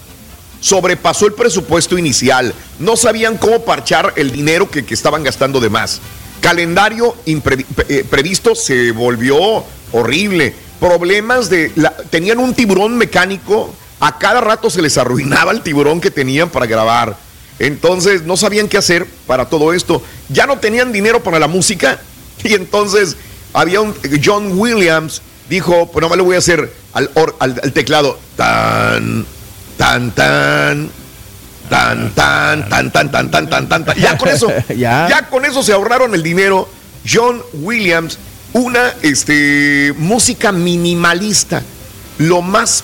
Sobrepasó 0.62 1.26
el 1.28 1.34
presupuesto 1.34 1.98
inicial. 1.98 2.54
No 2.80 2.96
sabían 2.96 3.38
cómo 3.38 3.66
parchar 3.66 4.14
el 4.16 4.32
dinero 4.32 4.72
que, 4.72 4.86
que 4.86 4.94
estaban 4.94 5.24
gastando 5.24 5.60
de 5.60 5.70
más. 5.70 6.00
Calendario 6.40 7.16
eh, 7.26 8.06
previsto 8.10 8.56
se 8.56 8.92
volvió 8.92 9.64
horrible. 9.92 10.56
Problemas 10.80 11.50
de. 11.50 11.72
la- 11.76 11.92
tenían 12.10 12.40
un 12.40 12.54
tiburón 12.54 12.98
mecánico. 12.98 13.74
A 14.00 14.18
cada 14.18 14.42
rato 14.42 14.70
se 14.70 14.82
les 14.82 14.98
arruinaba 14.98 15.52
el 15.52 15.62
tiburón 15.62 16.00
que 16.02 16.10
tenían 16.10 16.50
para 16.50 16.66
grabar. 16.66 17.16
Entonces 17.60 18.24
no 18.24 18.38
sabían 18.38 18.68
qué 18.68 18.78
hacer 18.78 19.06
para 19.28 19.50
todo 19.50 19.74
esto. 19.74 20.02
Ya 20.30 20.48
no 20.48 20.58
tenían 20.58 20.92
dinero 20.92 21.22
para 21.22 21.38
la 21.40 21.48
música. 21.48 22.00
Y 22.44 22.54
entonces 22.56 23.18
había 23.54 23.82
un 23.82 23.94
John 24.24 24.58
Williams 24.58 25.22
dijo, 25.48 25.92
pues 25.92 26.02
nomás 26.02 26.18
le 26.18 26.24
voy 26.24 26.36
a 26.36 26.40
hacer 26.40 26.74
al, 26.94 27.12
al- 27.40 27.60
al 27.62 27.72
teclado 27.74 28.18
tan, 28.36 29.28
tan, 29.82 30.12
tan, 30.12 30.90
tan, 31.70 32.14
tan, 32.14 32.70
tan, 32.70 32.92
tan, 32.92 33.12
tan, 33.12 33.32
tan, 33.32 33.50
tan, 33.50 33.68
tan, 33.68 33.86
tan. 33.86 33.96
Ya 33.98 34.16
con 34.18 34.30
eso, 34.30 34.48
Ya. 34.78 35.08
ya 35.10 35.28
con 35.28 35.44
eso 35.44 35.64
se 35.64 35.74
ahorraron 35.74 36.14
el 36.14 36.22
dinero. 36.22 36.70
John 37.12 37.42
Williams, 37.54 38.20
una 38.54 38.94
este, 39.02 39.92
música 39.98 40.52
minimalista, 40.52 41.64
lo 42.20 42.44
más 42.44 42.84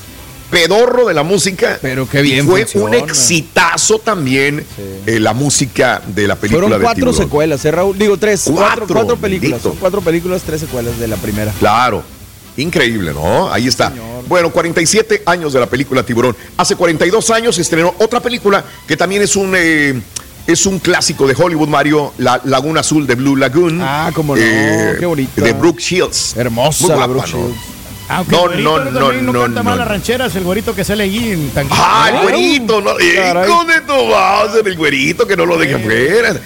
pedorro 0.50 1.06
de 1.06 1.14
la 1.14 1.22
música. 1.22 1.78
Pero 1.84 2.10
qué 2.10 2.24
bien 2.24 2.48
Fue 2.48 2.62
funciona. 2.62 2.86
un 2.88 2.94
exitazo 2.96 4.00
también 4.00 4.66
eh, 5.06 5.20
la 5.20 5.34
música 5.34 6.02
de 6.08 6.28
la 6.28 6.36
película 6.36 6.64
Fueron 6.64 6.80
de 6.80 6.84
cuatro 6.84 7.02
Tiburón. 7.12 7.16
secuelas, 7.24 7.64
¿eh, 7.66 7.70
Raúl? 7.72 7.96
Digo, 7.98 8.18
tres. 8.18 8.42
Cuatro, 8.46 8.88
Cuatro, 8.88 8.96
cuatro 8.96 9.18
películas. 9.18 9.62
cuatro 9.80 10.02
películas, 10.02 10.42
tres 10.44 10.62
secuelas 10.62 10.98
de 10.98 11.08
la 11.08 11.18
primera. 11.18 11.52
Claro. 11.60 12.02
Increíble, 12.58 13.14
¿no? 13.14 13.52
Ahí 13.52 13.68
está. 13.68 13.94
Bueno, 14.28 14.52
47 14.52 15.24
años 15.26 15.54
de 15.54 15.60
la 15.60 15.68
película 15.68 16.04
Tiburón. 16.04 16.36
Hace 16.58 16.76
42 16.76 17.30
años 17.32 17.56
se 17.56 17.62
estrenó 17.62 17.94
otra 18.00 18.20
película 18.20 18.64
que 18.88 18.98
también 18.98 19.22
es 19.22 19.36
un 19.36 19.54
eh, 19.56 20.02
es 20.48 20.66
un 20.66 20.80
clásico 20.80 21.28
de 21.28 21.36
Hollywood, 21.38 21.68
Mario, 21.68 22.14
La 22.18 22.42
Laguna 22.46 22.80
Azul 22.82 23.06
de 23.06 23.16
Blue 23.16 23.36
Lagoon. 23.36 23.80
Ah, 23.82 24.12
cómo 24.14 24.36
no, 24.36 24.42
Eh, 24.44 24.96
qué 25.00 25.06
bonita. 25.06 25.42
De 25.42 25.54
Brooke 25.54 25.80
Shields. 25.82 26.36
Hermosa 26.36 26.86
guapa, 26.88 27.08
Brooke 27.08 27.28
¿no? 27.34 27.38
Shields. 27.40 27.58
Aunque 28.10 28.36
No, 28.36 28.52
el 28.52 28.64
no, 28.64 28.80
no, 28.80 28.92
no, 29.12 29.34
no, 29.34 29.42
canta 29.42 29.60
no. 29.60 29.64
mal 29.70 29.78
las 29.80 29.88
rancheras, 29.88 30.34
el 30.36 30.44
güerito 30.46 30.74
que 30.74 30.86
sale 30.86 31.04
allí 31.04 31.32
en 31.34 31.50
tan 31.50 31.68
Ah, 31.70 32.10
el 32.14 32.22
güerito, 32.22 32.80
no, 32.82 32.92
hijo 33.00 33.66
de 33.66 33.82
tu 33.82 34.10
base, 34.10 34.62
el 34.66 34.78
güerito 34.78 35.28
que 35.28 35.36
no 35.36 35.46
lo 35.46 35.58
deje 35.58 35.78
fuera. 35.80 36.40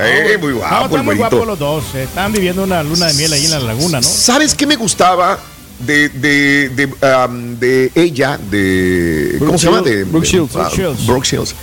Eh, 0.00 0.38
muy 0.40 0.52
No, 0.52 0.58
guapo 0.58 0.84
están 0.84 1.00
el 1.00 1.04
muy 1.06 1.16
guapos 1.16 1.44
los 1.44 1.58
dos. 1.58 1.84
eh, 1.96 2.04
Están 2.04 2.30
viviendo 2.32 2.62
una 2.62 2.84
luna 2.84 3.06
de 3.06 3.14
miel 3.14 3.32
ahí 3.32 3.44
en 3.46 3.50
la 3.50 3.58
laguna, 3.58 4.00
¿no? 4.00 4.06
¿Sabes 4.06 4.54
qué 4.54 4.64
me 4.64 4.76
gustaba 4.76 5.36
de, 5.80 6.08
de, 6.08 6.68
de, 6.70 6.86
um, 6.86 7.58
de 7.58 7.90
ella? 7.94 8.38
De, 8.50 9.36
¿Cómo 9.38 9.58
se 9.58 9.66
llama? 9.66 9.82
De, 9.82 10.04
Brooke 10.04 10.26
Shields. 10.26 10.54
ah, 10.56 10.58
Brooke 10.60 10.76
Shields. 10.76 11.06
Brooke 11.06 11.26
Shields. 11.26 11.54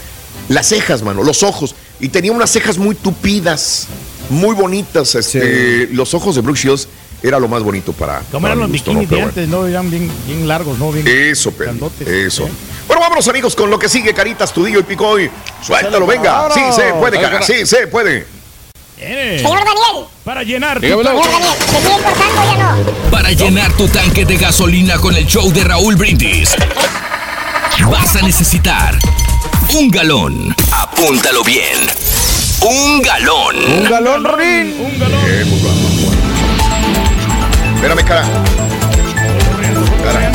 Las 0.50 0.68
cejas, 0.68 1.02
mano, 1.02 1.24
los 1.24 1.44
ojos. 1.44 1.76
Y 2.00 2.10
tenía 2.10 2.32
unas 2.32 2.50
cejas 2.52 2.78
muy 2.78 2.96
tupidas, 2.96 3.88
muy 4.30 4.54
bonitas. 4.54 5.16
Este, 5.16 5.88
Los 5.92 6.14
ojos 6.14 6.36
de 6.36 6.42
Brooke 6.42 6.60
Shields 6.60 6.88
era 7.24 7.40
lo 7.40 7.48
más 7.48 7.64
bonito 7.64 7.94
para. 7.94 8.20
Como 8.32 8.46
eran 8.48 8.60
los 8.60 8.72
bikinis 8.72 9.10
¿no? 9.48 9.66
Eran 9.66 9.90
bien, 9.90 10.12
bien 10.28 10.48
largos, 10.48 10.78
¿no? 10.78 10.92
Bien. 10.92 11.08
Eso, 11.08 11.52
Pedro, 11.52 11.66
grandotes. 11.66 12.08
Eso. 12.08 12.48
Bueno, 12.88 13.02
vámonos, 13.02 13.28
amigos, 13.28 13.56
con 13.56 13.70
lo 13.70 13.80
que 13.80 13.90
sigue, 13.90 14.14
Caritas, 14.14 14.54
Tudillo 14.54 14.80
y 14.80 14.84
Picoy. 14.84 15.32
Suéltalo, 15.64 16.06
venga. 16.06 16.50
Sí, 16.54 16.62
se 16.76 16.94
puede, 16.94 17.20
cara. 17.20 17.42
Sí, 17.42 17.66
se 17.66 17.88
puede. 17.88 18.28
Señor 18.98 19.60
Daniel. 19.60 20.06
Para 20.24 20.44
llenar 20.44 20.80
tu. 20.80 20.88
Señor 20.88 21.04
Daniel, 21.04 21.24
¿se 21.60 21.82
sigue 21.82 22.04
cortando 22.04 22.42
o 22.42 22.46
ya 22.46 22.64
no? 22.64 23.12
Para 23.12 23.32
llenar 23.32 23.74
tu 23.74 23.88
tanque 23.88 24.26
de 24.26 24.38
gasolina 24.38 24.98
con 24.98 25.16
el 25.16 25.26
show 25.26 25.52
de 25.52 25.64
Raúl 25.64 25.96
Brindis, 25.96 26.56
vas 27.90 28.16
a 28.16 28.22
necesitar 28.22 28.98
un 29.74 29.90
galón. 29.90 30.56
Apúntalo 30.72 31.44
bien. 31.44 31.80
Un 32.62 33.02
galón. 33.02 33.56
Un 33.80 33.84
galón, 33.90 34.24
Rorín. 34.24 34.74
Un 34.80 35.00
galón. 35.00 35.22
Pues 35.22 35.64
vamos. 35.64 36.16
Espérame, 37.76 38.06
cara. 38.06 38.26
Cara. 40.04 40.32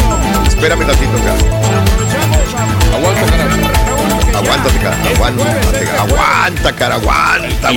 Espérame 0.47 0.87
tantito, 0.87 1.19
cara. 1.25 1.39
Aguanta, 2.95 3.27
cara. 3.37 3.89
Aguántate, 4.41 4.78
cara. 4.78 4.97
Aguántate, 4.97 5.84
cara. 5.84 6.03
Aguanta, 6.03 6.72
cara. 6.76 6.95
Aguanta. 6.97 7.70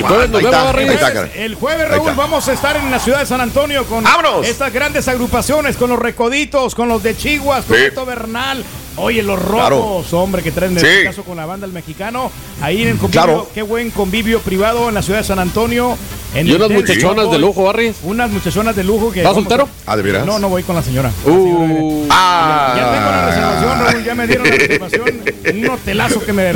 El 1.36 1.56
jueves, 1.56 1.90
Raúl, 1.90 2.12
vamos 2.16 2.48
a 2.48 2.54
estar 2.54 2.76
en 2.78 2.90
la 2.90 3.00
ciudad 3.00 3.20
de 3.20 3.26
San 3.26 3.42
Antonio 3.42 3.86
con 3.86 4.04
estas 4.44 4.72
grandes 4.72 5.08
agrupaciones, 5.08 5.78
con 5.78 5.90
los 5.90 6.00
Recoditos, 6.00 6.76
con 6.76 6.88
los 6.88 7.04
de 7.04 7.16
Chihuas, 7.16 7.66
con. 7.66 7.76
Beto 7.76 8.06
Bernal. 8.06 8.64
Oye, 8.96 9.24
los 9.24 9.40
Claro. 9.40 9.78
rojos, 9.78 10.14
hombre, 10.14 10.44
que 10.44 10.52
traen 10.52 10.78
Sí. 10.80 10.86
el 10.86 11.04
caso 11.06 11.24
con 11.24 11.36
la 11.38 11.46
banda 11.46 11.66
El 11.66 11.74
Mexicano. 11.74 12.32
Ahí 12.62 12.84
en 12.84 12.90
el 12.90 12.98
convivio, 12.98 13.24
Claro. 13.24 13.50
qué 13.54 13.62
buen 13.64 13.90
convivio 13.92 14.40
privado 14.40 14.88
en 14.90 14.96
la 14.96 15.02
ciudad 15.02 15.20
de 15.20 15.26
San 15.26 15.40
Antonio. 15.40 15.98
En 16.36 16.48
Y 16.48 16.52
el 16.52 16.56
unas 16.58 16.70
Del 16.70 16.78
muchachonas 16.80 17.32
de 17.32 17.40
lujo, 17.40 17.64
Barry. 17.64 17.94
Unas 18.04 18.30
muchachonas 18.32 18.76
de 18.76 18.84
lujo 18.84 19.12
que. 19.12 19.20
¿Estás 19.22 19.36
soltero? 19.36 19.64
a- 19.86 19.92
Ah, 19.94 19.98
¿de 19.98 20.04
veras? 20.04 20.26
No, 20.26 20.38
no 20.40 20.50
voy 20.50 20.64
con 20.64 20.76
la 20.76 20.84
señora. 20.84 21.12
Uh, 21.26 22.06
Ah. 22.10 22.74
Ya 22.78 22.92
tengo 22.92 23.10
la 23.10 23.26
reservación, 23.30 23.80
Raúl, 23.94 24.04
ya 24.06 24.16
me 24.16 24.28
dieron 24.28 24.48
la 24.50 24.56
reservación. 24.56 25.04
Un 25.54 25.70
hotelazo 25.70 26.24
que 26.26 26.34
me, 26.34 26.52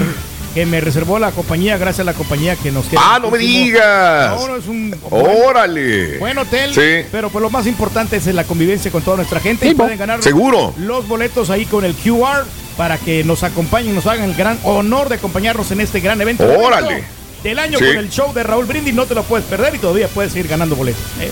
que 0.57 0.65
me 0.65 0.81
reservó 0.81 1.19
la 1.19 1.29
compañía, 1.29 1.77
gracias 1.77 1.99
a 1.99 2.03
la 2.05 2.13
compañía 2.15 2.55
que 2.55 2.71
nos 2.71 2.85
quiere. 2.87 3.03
Ah, 3.05 3.19
no 3.21 3.29
me 3.29 3.37
digas. 3.37 4.39
No, 4.41 4.47
no, 4.47 4.55
es 4.55 4.65
un 4.65 4.95
Órale. 5.11 6.17
buen 6.17 6.35
hotel, 6.35 6.73
Sí. 6.73 7.07
pero 7.11 7.29
pues 7.29 7.43
lo 7.43 7.51
más 7.51 7.67
importante 7.67 8.15
es 8.17 8.25
la 8.25 8.43
convivencia 8.43 8.89
con 8.89 9.03
toda 9.03 9.17
nuestra 9.17 9.39
gente 9.39 9.67
y 9.67 9.75
pueden 9.75 9.99
ganar 9.99 10.23
Seguro. 10.23 10.73
los 10.79 11.07
boletos 11.07 11.51
ahí 11.51 11.67
con 11.67 11.85
el 11.85 11.93
QR 11.93 12.43
para 12.75 12.97
que 12.97 13.23
nos 13.23 13.43
acompañen, 13.43 13.93
nos 13.93 14.07
hagan 14.07 14.23
el 14.31 14.35
gran 14.35 14.57
honor 14.63 15.09
de 15.09 15.15
acompañarnos 15.15 15.69
en 15.69 15.79
este 15.81 15.99
gran 15.99 16.19
evento. 16.21 16.43
Órale. 16.59 17.03
Del 17.43 17.59
año 17.59 17.77
Sí. 17.77 17.85
con 17.85 17.97
el 17.97 18.09
show 18.09 18.33
de 18.33 18.41
Raúl 18.41 18.65
Brindis, 18.65 18.95
no 18.95 19.05
te 19.05 19.13
lo 19.13 19.21
puedes 19.21 19.45
perder 19.45 19.75
y 19.75 19.77
todavía 19.77 20.07
puedes 20.07 20.35
ir 20.35 20.47
ganando 20.47 20.75
boletos. 20.75 21.03
¿eh? 21.21 21.31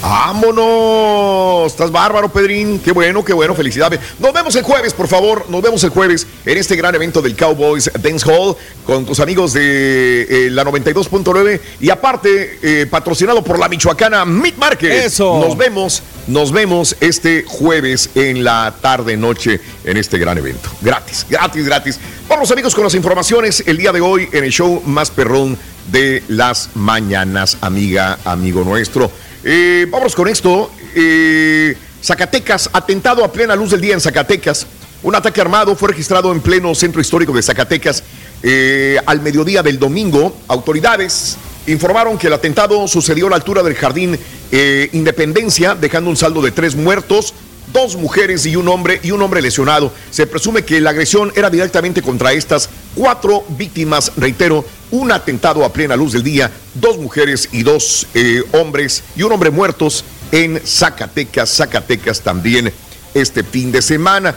¡Vámonos! 0.00 1.72
Estás 1.72 1.90
bárbaro, 1.90 2.28
Pedrín. 2.28 2.78
Qué 2.78 2.92
bueno, 2.92 3.24
qué 3.24 3.32
bueno. 3.32 3.54
Felicidades. 3.54 3.98
Nos 4.18 4.32
vemos 4.32 4.54
el 4.54 4.62
jueves, 4.62 4.94
por 4.94 5.08
favor. 5.08 5.46
Nos 5.48 5.60
vemos 5.60 5.82
el 5.82 5.90
jueves 5.90 6.26
en 6.46 6.56
este 6.56 6.76
gran 6.76 6.94
evento 6.94 7.20
del 7.20 7.34
Cowboys 7.34 7.90
Dance 8.00 8.24
Hall 8.30 8.56
con 8.86 9.04
tus 9.04 9.18
amigos 9.20 9.52
de 9.52 10.46
eh, 10.46 10.50
la 10.50 10.64
92.9 10.64 11.60
y 11.80 11.90
aparte 11.90 12.58
eh, 12.62 12.86
patrocinado 12.86 13.42
por 13.42 13.58
la 13.58 13.68
Michoacana 13.68 14.24
Meat 14.24 14.56
Market. 14.56 15.06
Eso. 15.06 15.40
Nos 15.40 15.56
vemos, 15.56 16.02
nos 16.28 16.52
vemos 16.52 16.96
este 17.00 17.44
jueves 17.46 18.10
en 18.14 18.44
la 18.44 18.74
tarde 18.80 19.16
noche 19.16 19.60
en 19.84 19.96
este 19.96 20.18
gran 20.18 20.38
evento. 20.38 20.70
Gratis, 20.80 21.26
gratis, 21.28 21.64
gratis. 21.64 22.00
Vamos 22.28 22.50
amigos 22.52 22.74
con 22.74 22.84
las 22.84 22.94
informaciones 22.94 23.64
el 23.66 23.76
día 23.76 23.90
de 23.90 24.00
hoy 24.00 24.28
en 24.32 24.44
el 24.44 24.52
show 24.52 24.80
más 24.86 25.10
perrón 25.10 25.58
de 25.90 26.22
las 26.28 26.70
mañanas, 26.74 27.56
amiga, 27.60 28.18
amigo 28.24 28.62
nuestro. 28.62 29.10
Eh, 29.44 29.86
vamos 29.90 30.14
con 30.14 30.28
esto. 30.28 30.70
Eh, 30.94 31.76
Zacatecas, 32.02 32.70
atentado 32.72 33.24
a 33.24 33.32
plena 33.32 33.56
luz 33.56 33.70
del 33.70 33.80
día 33.80 33.94
en 33.94 34.00
Zacatecas. 34.00 34.66
Un 35.02 35.14
ataque 35.14 35.40
armado 35.40 35.76
fue 35.76 35.90
registrado 35.90 36.32
en 36.32 36.40
pleno 36.40 36.74
centro 36.74 37.00
histórico 37.00 37.32
de 37.32 37.42
Zacatecas 37.42 38.02
eh, 38.42 38.98
al 39.06 39.20
mediodía 39.20 39.62
del 39.62 39.78
domingo. 39.78 40.36
Autoridades 40.48 41.36
informaron 41.66 42.18
que 42.18 42.26
el 42.26 42.32
atentado 42.32 42.88
sucedió 42.88 43.26
a 43.26 43.30
la 43.30 43.36
altura 43.36 43.62
del 43.62 43.74
jardín 43.74 44.18
eh, 44.50 44.88
Independencia, 44.92 45.74
dejando 45.74 46.10
un 46.10 46.16
saldo 46.16 46.42
de 46.42 46.50
tres 46.50 46.74
muertos, 46.74 47.34
dos 47.72 47.96
mujeres 47.96 48.46
y 48.46 48.56
un 48.56 48.68
hombre 48.68 49.00
y 49.02 49.10
un 49.10 49.22
hombre 49.22 49.42
lesionado. 49.42 49.92
Se 50.10 50.26
presume 50.26 50.64
que 50.64 50.80
la 50.80 50.90
agresión 50.90 51.32
era 51.34 51.50
directamente 51.50 52.02
contra 52.02 52.32
estas 52.32 52.68
cuatro 52.94 53.44
víctimas, 53.50 54.12
reitero, 54.16 54.64
un 54.90 55.12
atentado 55.12 55.64
a 55.64 55.72
plena 55.72 55.96
luz 55.96 56.12
del 56.12 56.22
día, 56.22 56.50
dos 56.74 56.98
mujeres 56.98 57.48
y 57.52 57.62
dos 57.62 58.06
eh, 58.14 58.42
hombres 58.52 59.04
y 59.16 59.22
un 59.22 59.32
hombre 59.32 59.50
muertos 59.50 60.04
en 60.32 60.60
Zacatecas, 60.64 61.56
Zacatecas 61.56 62.20
también 62.20 62.72
este 63.14 63.42
fin 63.42 63.72
de 63.72 63.82
semana. 63.82 64.34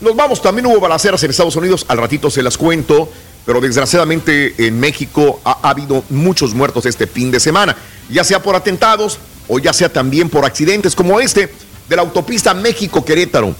Nos 0.00 0.14
vamos, 0.14 0.40
también 0.40 0.66
hubo 0.66 0.78
balaceras 0.78 1.22
en 1.24 1.30
Estados 1.30 1.56
Unidos, 1.56 1.84
al 1.88 1.98
ratito 1.98 2.30
se 2.30 2.42
las 2.42 2.56
cuento, 2.56 3.10
pero 3.44 3.60
desgraciadamente 3.60 4.54
en 4.66 4.78
México 4.78 5.40
ha, 5.44 5.58
ha 5.62 5.70
habido 5.70 6.04
muchos 6.10 6.54
muertos 6.54 6.86
este 6.86 7.06
fin 7.06 7.30
de 7.32 7.40
semana, 7.40 7.76
ya 8.08 8.22
sea 8.22 8.40
por 8.40 8.54
atentados 8.54 9.18
o 9.48 9.58
ya 9.58 9.72
sea 9.72 9.88
también 9.88 10.28
por 10.28 10.44
accidentes 10.44 10.94
como 10.94 11.18
este 11.18 11.50
de 11.88 11.96
la 11.96 12.02
autopista 12.02 12.54
México-Querétaro. 12.54 13.54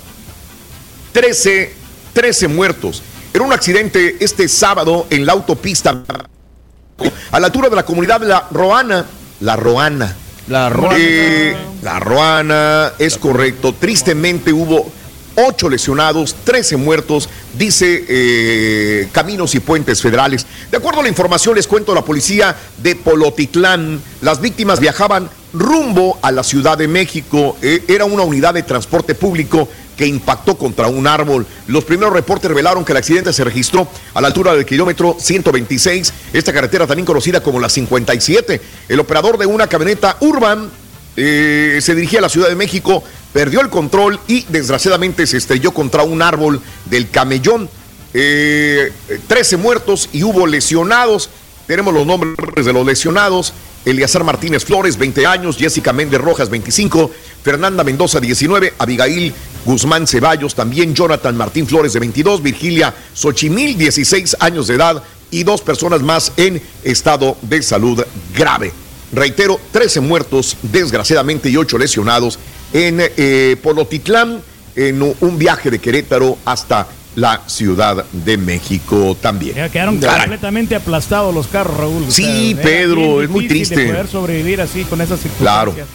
13, 1.12 1.74
13 2.12 2.48
muertos. 2.48 3.02
Era 3.32 3.44
un 3.44 3.52
accidente 3.52 4.16
este 4.20 4.48
sábado 4.48 5.06
en 5.10 5.26
la 5.26 5.32
autopista 5.32 6.02
a 7.30 7.40
la 7.40 7.46
altura 7.46 7.68
de 7.68 7.76
la 7.76 7.84
comunidad 7.84 8.20
de 8.20 8.26
la 8.26 8.48
Roana. 8.50 9.06
La 9.40 9.56
Roana. 9.56 10.16
La 10.48 10.68
Roana. 10.68 10.96
Eh, 10.98 11.56
la 11.82 12.00
Roana, 12.00 12.92
es 12.98 13.18
correcto. 13.18 13.74
Tristemente 13.74 14.52
hubo 14.52 14.90
ocho 15.36 15.68
lesionados, 15.68 16.34
13 16.44 16.76
muertos, 16.76 17.28
dice 17.56 18.04
eh, 18.08 19.08
Caminos 19.12 19.54
y 19.54 19.60
Puentes 19.60 20.02
Federales. 20.02 20.46
De 20.70 20.76
acuerdo 20.76 21.00
a 21.00 21.02
la 21.04 21.08
información, 21.08 21.54
les 21.54 21.68
cuento, 21.68 21.94
la 21.94 22.04
policía 22.04 22.56
de 22.78 22.96
Polotitlán, 22.96 24.00
las 24.20 24.40
víctimas 24.40 24.80
viajaban 24.80 25.30
rumbo 25.52 26.18
a 26.22 26.32
la 26.32 26.42
Ciudad 26.42 26.76
de 26.76 26.88
México. 26.88 27.56
Eh, 27.62 27.84
era 27.88 28.04
una 28.04 28.22
unidad 28.22 28.54
de 28.54 28.62
transporte 28.62 29.14
público 29.14 29.68
que 29.96 30.06
impactó 30.06 30.56
contra 30.56 30.86
un 30.86 31.06
árbol. 31.06 31.44
Los 31.66 31.84
primeros 31.84 32.12
reportes 32.12 32.48
revelaron 32.48 32.84
que 32.84 32.92
el 32.92 32.98
accidente 32.98 33.32
se 33.32 33.44
registró 33.44 33.88
a 34.14 34.20
la 34.20 34.28
altura 34.28 34.54
del 34.54 34.64
kilómetro 34.64 35.16
126, 35.18 36.12
esta 36.32 36.52
carretera 36.52 36.86
también 36.86 37.04
conocida 37.04 37.42
como 37.42 37.58
la 37.58 37.68
57. 37.68 38.60
El 38.88 39.00
operador 39.00 39.38
de 39.38 39.46
una 39.46 39.66
camioneta 39.66 40.16
urban 40.20 40.70
eh, 41.16 41.80
se 41.82 41.96
dirigía 41.96 42.20
a 42.20 42.22
la 42.22 42.28
Ciudad 42.28 42.48
de 42.48 42.54
México, 42.54 43.02
perdió 43.32 43.60
el 43.60 43.70
control 43.70 44.20
y 44.28 44.44
desgraciadamente 44.48 45.26
se 45.26 45.36
estrelló 45.36 45.72
contra 45.72 46.04
un 46.04 46.22
árbol 46.22 46.62
del 46.84 47.10
camellón. 47.10 47.68
Eh, 48.14 48.92
13 49.26 49.56
muertos 49.56 50.08
y 50.12 50.22
hubo 50.22 50.46
lesionados. 50.46 51.28
Tenemos 51.66 51.92
los 51.92 52.06
nombres 52.06 52.64
de 52.64 52.72
los 52.72 52.86
lesionados. 52.86 53.52
Eliazar 53.88 54.22
Martínez 54.24 54.64
Flores, 54.64 54.98
20 54.98 55.26
años, 55.26 55.56
Jessica 55.56 55.92
Méndez 55.92 56.20
Rojas, 56.20 56.50
25, 56.50 57.10
Fernanda 57.42 57.84
Mendoza, 57.84 58.20
19, 58.20 58.74
Abigail 58.78 59.32
Guzmán 59.64 60.06
Ceballos, 60.06 60.54
también 60.54 60.94
Jonathan 60.94 61.36
Martín 61.36 61.66
Flores, 61.66 61.94
de 61.94 62.00
22, 62.00 62.42
Virgilia 62.42 62.94
Xochimil, 63.14 63.78
16 63.78 64.36
años 64.40 64.66
de 64.66 64.74
edad, 64.74 65.02
y 65.30 65.44
dos 65.44 65.60
personas 65.60 66.02
más 66.02 66.32
en 66.36 66.60
estado 66.84 67.36
de 67.42 67.62
salud 67.62 68.02
grave. 68.34 68.72
Reitero, 69.12 69.60
13 69.72 70.00
muertos, 70.00 70.56
desgraciadamente, 70.62 71.48
y 71.48 71.56
8 71.56 71.78
lesionados 71.78 72.38
en 72.72 72.98
eh, 73.00 73.56
Polotitlán, 73.62 74.42
en 74.76 75.02
un 75.02 75.38
viaje 75.38 75.70
de 75.70 75.78
Querétaro 75.78 76.38
hasta 76.44 76.86
la 77.18 77.42
Ciudad 77.46 78.04
de 78.12 78.36
México 78.38 79.16
también. 79.20 79.56
Ya 79.56 79.68
quedaron 79.68 79.98
Caray. 79.98 80.20
completamente 80.20 80.76
aplastados 80.76 81.34
los 81.34 81.48
carros, 81.48 81.76
Raúl. 81.76 82.04
Sí, 82.10 82.56
Pedro, 82.62 83.22
es 83.22 83.28
muy 83.28 83.48
triste. 83.48 83.76
De 83.76 83.86
poder 83.88 84.06
sobrevivir 84.06 84.60
así 84.60 84.84
con 84.84 85.00
esas 85.00 85.20
Claro. 85.38 85.72
circunstancias. 85.72 85.88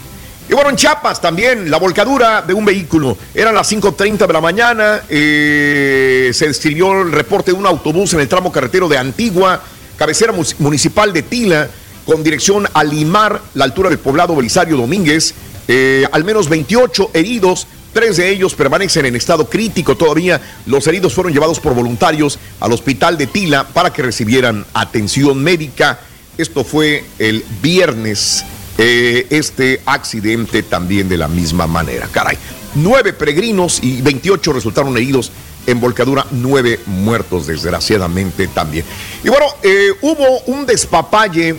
Y 0.46 0.52
bueno, 0.52 0.68
en 0.68 0.76
Chiapas 0.76 1.22
también, 1.22 1.70
la 1.70 1.78
volcadura 1.78 2.42
de 2.42 2.52
un 2.52 2.66
vehículo. 2.66 3.16
Eran 3.34 3.54
las 3.54 3.66
5.30 3.72 4.26
de 4.26 4.32
la 4.34 4.40
mañana. 4.42 5.00
eh, 5.08 6.30
se 6.34 6.46
escribió 6.46 7.00
el 7.02 7.12
reporte 7.12 7.52
de 7.52 7.56
un 7.56 7.64
autobús 7.66 8.12
en 8.12 8.20
el 8.20 8.28
tramo 8.28 8.52
carretero 8.52 8.86
de 8.88 8.98
Antigua, 8.98 9.62
cabecera 9.96 10.34
municipal 10.58 11.12
de 11.14 11.22
Tila, 11.22 11.68
con 12.04 12.22
dirección 12.22 12.68
a 12.74 12.84
Limar, 12.84 13.40
la 13.54 13.64
altura 13.64 13.88
del 13.88 13.98
poblado 13.98 14.36
Belisario 14.36 14.76
Domínguez. 14.76 15.34
Eh, 15.66 16.06
al 16.12 16.24
menos 16.24 16.50
28 16.50 17.10
heridos, 17.14 17.66
Tres 17.94 18.16
de 18.16 18.28
ellos 18.28 18.54
permanecen 18.54 19.06
en 19.06 19.14
estado 19.16 19.48
crítico 19.48 19.96
todavía. 19.96 20.40
Los 20.66 20.86
heridos 20.88 21.14
fueron 21.14 21.32
llevados 21.32 21.60
por 21.60 21.74
voluntarios 21.74 22.38
al 22.60 22.72
hospital 22.72 23.16
de 23.16 23.28
Tila 23.28 23.68
para 23.68 23.92
que 23.92 24.02
recibieran 24.02 24.66
atención 24.74 25.42
médica. 25.42 26.00
Esto 26.36 26.64
fue 26.64 27.04
el 27.18 27.44
viernes. 27.62 28.44
eh, 28.76 29.28
este 29.30 29.80
accidente 29.86 30.64
también 30.64 31.08
de 31.08 31.16
la 31.16 31.28
misma 31.28 31.68
manera. 31.68 32.08
Caray. 32.10 32.36
Nueve 32.74 33.12
peregrinos 33.12 33.78
y 33.80 34.02
28 34.02 34.52
resultaron 34.52 34.96
heridos 34.96 35.30
en 35.66 35.80
volcadura, 35.80 36.26
nueve 36.32 36.80
muertos 36.86 37.46
desgraciadamente 37.46 38.48
también. 38.48 38.84
Y 39.22 39.28
bueno, 39.28 39.46
eh, 39.62 39.90
hubo 40.02 40.40
un 40.46 40.66
despapalle 40.66 41.54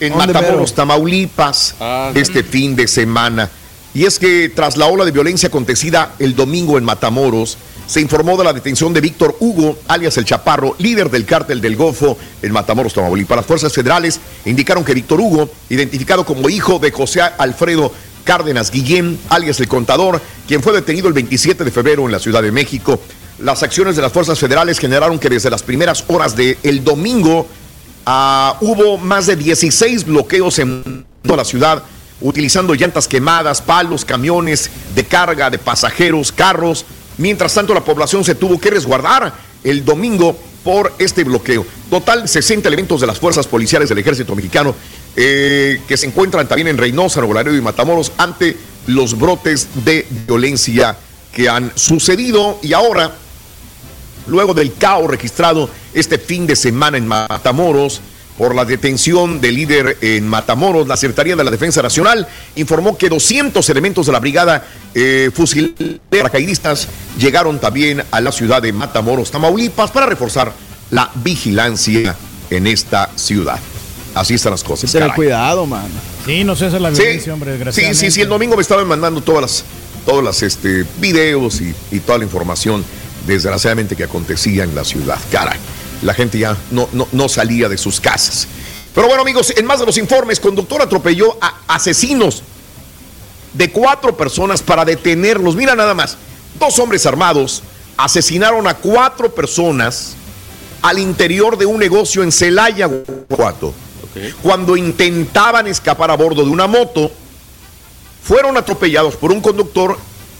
en 0.00 0.12
¿Dónde, 0.12 0.32
Matamoros? 0.32 0.74
Tamaulipas, 0.74 1.76
este 2.14 2.42
fin 2.42 2.74
de 2.74 2.88
semana. 2.88 3.48
Y 3.98 4.04
es 4.04 4.20
que 4.20 4.48
tras 4.48 4.76
la 4.76 4.86
ola 4.86 5.04
de 5.04 5.10
violencia 5.10 5.48
acontecida 5.48 6.14
el 6.20 6.36
domingo 6.36 6.78
en 6.78 6.84
Matamoros, 6.84 7.58
se 7.88 8.00
informó 8.00 8.36
de 8.36 8.44
la 8.44 8.52
detención 8.52 8.92
de 8.92 9.00
Víctor 9.00 9.36
Hugo, 9.40 9.76
alias 9.88 10.16
El 10.18 10.24
Chaparro, 10.24 10.76
líder 10.78 11.10
del 11.10 11.24
cártel 11.24 11.60
del 11.60 11.74
Golfo 11.74 12.16
en 12.40 12.52
Matamoros, 12.52 12.94
Tamaulipas. 12.94 13.38
Las 13.38 13.46
fuerzas 13.46 13.72
federales 13.72 14.20
indicaron 14.44 14.84
que 14.84 14.94
Víctor 14.94 15.20
Hugo, 15.20 15.50
identificado 15.68 16.24
como 16.24 16.48
hijo 16.48 16.78
de 16.78 16.92
José 16.92 17.22
Alfredo 17.22 17.90
Cárdenas 18.22 18.70
Guillén, 18.70 19.18
alias 19.30 19.58
El 19.58 19.66
Contador, 19.66 20.22
quien 20.46 20.62
fue 20.62 20.72
detenido 20.74 21.08
el 21.08 21.14
27 21.14 21.64
de 21.64 21.72
febrero 21.72 22.06
en 22.06 22.12
la 22.12 22.20
Ciudad 22.20 22.44
de 22.44 22.52
México. 22.52 23.00
Las 23.40 23.64
acciones 23.64 23.96
de 23.96 24.02
las 24.02 24.12
fuerzas 24.12 24.38
federales 24.38 24.78
generaron 24.78 25.18
que 25.18 25.28
desde 25.28 25.50
las 25.50 25.64
primeras 25.64 26.04
horas 26.06 26.36
del 26.36 26.84
domingo 26.84 27.48
Ah, 28.10 28.56
hubo 28.62 28.96
más 28.96 29.26
de 29.26 29.36
16 29.36 30.06
bloqueos 30.06 30.58
en 30.60 31.04
toda 31.20 31.36
la 31.36 31.44
ciudad, 31.44 31.82
utilizando 32.20 32.74
llantas 32.74 33.08
quemadas, 33.08 33.62
palos, 33.62 34.04
camiones 34.04 34.70
de 34.94 35.04
carga, 35.04 35.50
de 35.50 35.58
pasajeros, 35.58 36.32
carros. 36.32 36.84
Mientras 37.16 37.54
tanto, 37.54 37.74
la 37.74 37.84
población 37.84 38.24
se 38.24 38.34
tuvo 38.34 38.60
que 38.60 38.70
resguardar 38.70 39.32
el 39.64 39.84
domingo 39.84 40.36
por 40.64 40.92
este 40.98 41.24
bloqueo. 41.24 41.64
Total, 41.90 42.28
60 42.28 42.68
elementos 42.68 43.00
de 43.00 43.06
las 43.06 43.18
fuerzas 43.18 43.46
policiales 43.46 43.88
del 43.88 43.98
ejército 43.98 44.34
mexicano 44.34 44.74
eh, 45.16 45.80
que 45.88 45.96
se 45.96 46.06
encuentran 46.06 46.46
también 46.46 46.68
en 46.68 46.78
Reynosa, 46.78 47.20
Nuevo 47.20 47.34
Laredo 47.34 47.56
y 47.56 47.60
Matamoros 47.60 48.12
ante 48.18 48.56
los 48.86 49.18
brotes 49.18 49.68
de 49.84 50.06
violencia 50.26 50.96
que 51.32 51.48
han 51.48 51.72
sucedido 51.74 52.58
y 52.62 52.72
ahora 52.72 53.12
luego 54.26 54.54
del 54.54 54.74
caos 54.74 55.10
registrado 55.10 55.68
este 55.94 56.18
fin 56.18 56.46
de 56.46 56.56
semana 56.56 56.98
en 56.98 57.06
Matamoros 57.06 58.00
por 58.38 58.54
la 58.54 58.64
detención 58.64 59.40
del 59.40 59.56
líder 59.56 59.98
en 60.00 60.26
Matamoros, 60.28 60.86
la 60.86 60.96
Secretaría 60.96 61.34
de 61.34 61.42
la 61.44 61.50
Defensa 61.50 61.82
Nacional 61.82 62.26
informó 62.54 62.96
que 62.96 63.08
200 63.08 63.68
elementos 63.68 64.06
de 64.06 64.12
la 64.12 64.20
brigada 64.20 64.64
eh, 64.94 65.30
fusil 65.34 65.74
de 65.76 66.18
paracaidistas 66.18 66.86
llegaron 67.18 67.58
también 67.58 68.04
a 68.12 68.20
la 68.20 68.30
ciudad 68.30 68.62
de 68.62 68.72
Matamoros, 68.72 69.32
Tamaulipas, 69.32 69.90
para 69.90 70.06
reforzar 70.06 70.52
la 70.90 71.10
vigilancia 71.16 72.14
en 72.50 72.66
esta 72.68 73.10
ciudad. 73.16 73.58
Así 74.14 74.34
están 74.34 74.52
las 74.52 74.64
cosas. 74.64 74.90
Ten 74.90 75.10
cuidado, 75.10 75.66
mano. 75.66 75.88
Sí, 76.24 76.44
no 76.44 76.54
cesa 76.56 76.78
la 76.78 76.94
Sí, 76.94 77.02
violencia, 77.02 77.34
hombre, 77.34 77.50
Sí, 77.50 77.56
desgraciadamente. 77.58 77.98
sí, 78.00 78.10
sí, 78.10 78.20
el 78.20 78.28
domingo 78.28 78.54
me 78.56 78.62
estaban 78.62 78.86
mandando 78.86 79.20
todas 79.20 79.42
las, 79.42 79.64
todas 80.06 80.24
las 80.24 80.42
este, 80.42 80.84
videos 81.00 81.60
y, 81.60 81.74
y 81.90 82.00
toda 82.00 82.18
la 82.18 82.24
información, 82.24 82.84
desgraciadamente, 83.26 83.96
que 83.96 84.04
acontecía 84.04 84.64
en 84.64 84.74
la 84.74 84.84
ciudad. 84.84 85.18
Caray, 85.30 85.58
la 86.02 86.14
gente 86.14 86.38
ya 86.38 86.56
no, 86.70 86.88
no, 86.92 87.08
no 87.12 87.28
salía 87.28 87.68
de 87.68 87.78
sus 87.78 88.00
casas. 88.00 88.46
Pero 88.94 89.06
bueno, 89.06 89.22
amigos, 89.22 89.52
en 89.56 89.66
más 89.66 89.80
de 89.80 89.86
los 89.86 89.98
informes, 89.98 90.40
conductor 90.40 90.82
atropelló 90.82 91.36
a 91.40 91.60
asesinos 91.68 92.42
de 93.52 93.70
cuatro 93.70 94.16
personas 94.16 94.62
para 94.62 94.84
detenerlos. 94.84 95.56
Mira 95.56 95.74
nada 95.74 95.94
más, 95.94 96.16
dos 96.58 96.78
hombres 96.78 97.06
armados 97.06 97.62
asesinaron 97.96 98.66
a 98.66 98.74
cuatro 98.74 99.34
personas 99.34 100.14
al 100.82 100.98
interior 100.98 101.58
de 101.58 101.66
un 101.66 101.78
negocio 101.78 102.22
en 102.22 102.32
Celaya, 102.32 102.86
Guanajuato. 102.86 103.74
Cuando 104.42 104.76
intentaban 104.76 105.66
escapar 105.66 106.10
a 106.10 106.16
bordo 106.16 106.44
de 106.44 106.50
una 106.50 106.66
moto, 106.66 107.10
fueron 108.22 108.56
atropellados 108.56 109.16
por 109.16 109.32
un 109.32 109.40
conductor 109.40 109.98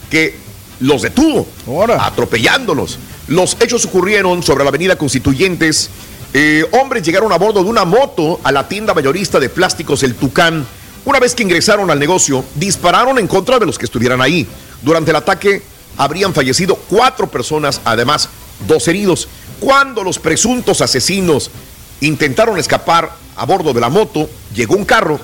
que 0.09 0.35
los 0.79 1.01
detuvo, 1.01 1.47
atropellándolos. 1.99 2.97
Los 3.27 3.57
hechos 3.59 3.85
ocurrieron 3.85 4.41
sobre 4.43 4.63
la 4.63 4.69
avenida 4.69 4.97
Constituyentes. 4.97 5.89
Eh, 6.33 6.65
hombres 6.71 7.03
llegaron 7.03 7.31
a 7.31 7.37
bordo 7.37 7.63
de 7.63 7.69
una 7.69 7.85
moto 7.85 8.39
a 8.43 8.51
la 8.51 8.67
tienda 8.67 8.93
mayorista 8.93 9.39
de 9.39 9.49
plásticos 9.49 10.03
El 10.03 10.15
Tucán. 10.15 10.65
Una 11.05 11.19
vez 11.19 11.35
que 11.35 11.43
ingresaron 11.43 11.89
al 11.89 11.99
negocio, 11.99 12.43
dispararon 12.55 13.19
en 13.19 13.27
contra 13.27 13.59
de 13.59 13.65
los 13.65 13.77
que 13.77 13.85
estuvieran 13.85 14.21
ahí. 14.21 14.47
Durante 14.81 15.11
el 15.11 15.17
ataque 15.17 15.63
habrían 15.97 16.33
fallecido 16.33 16.75
cuatro 16.75 17.27
personas, 17.27 17.81
además 17.83 18.29
dos 18.67 18.87
heridos. 18.87 19.27
Cuando 19.59 20.03
los 20.03 20.19
presuntos 20.19 20.81
asesinos 20.81 21.51
intentaron 22.01 22.57
escapar 22.57 23.11
a 23.35 23.45
bordo 23.45 23.73
de 23.73 23.81
la 23.81 23.89
moto, 23.89 24.29
llegó 24.53 24.75
un 24.75 24.85
carro 24.85 25.19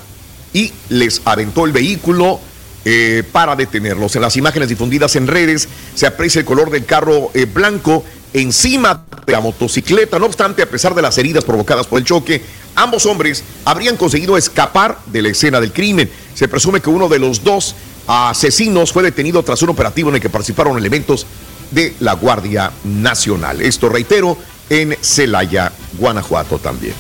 y 0.54 0.72
les 0.90 1.22
aventó 1.26 1.66
el 1.66 1.72
vehículo 1.72 2.40
eh, 2.88 3.24
para 3.32 3.56
detenerlos. 3.56 4.16
En 4.16 4.22
las 4.22 4.38
imágenes 4.38 4.70
difundidas 4.70 5.16
en 5.16 5.26
redes 5.26 5.68
se 5.96 6.06
aprecia 6.06 6.40
el 6.40 6.46
color 6.46 6.70
del 6.70 6.86
carro 6.86 7.32
eh, 7.34 7.46
blanco 7.46 8.04
encima 8.32 9.06
de 9.26 9.34
la 9.34 9.42
motocicleta. 9.42 10.20
No 10.20 10.28
obstante, 10.28 10.62
a 10.62 10.70
pesar 10.70 10.94
de 10.94 11.02
las 11.02 11.18
heridas 11.18 11.44
provocadas 11.44 11.88
por 11.88 11.98
el 11.98 12.06
choque, 12.06 12.44
ambos 12.76 13.06
hombres 13.08 13.44
habrían 13.64 13.98
conseguido 13.98 14.38
escapar 14.38 15.00
de 15.08 15.24
la 15.24 15.30
escena 15.30 15.60
del 15.60 15.74
crimen. 15.74 16.10
Se 16.36 16.48
presume 16.48 16.80
que 16.80 16.92
uno 16.92 17.10
de 17.10 17.18
los 17.18 17.44
dos 17.44 17.76
asesinos 18.08 18.92
fue 18.92 19.02
detenido 19.04 19.42
tras 19.42 19.64
un 19.64 19.70
operativo 19.70 20.10
en 20.10 20.16
el 20.16 20.22
que 20.22 20.30
participaron 20.30 20.78
elementos 20.78 21.26
de 21.72 21.96
la 22.02 22.14
Guardia 22.14 22.72
Nacional. 22.84 23.62
Esto, 23.62 23.90
reitero, 23.90 24.38
en 24.70 24.96
Celaya, 25.02 25.72
Guanajuato 25.98 26.60
también. 26.60 26.94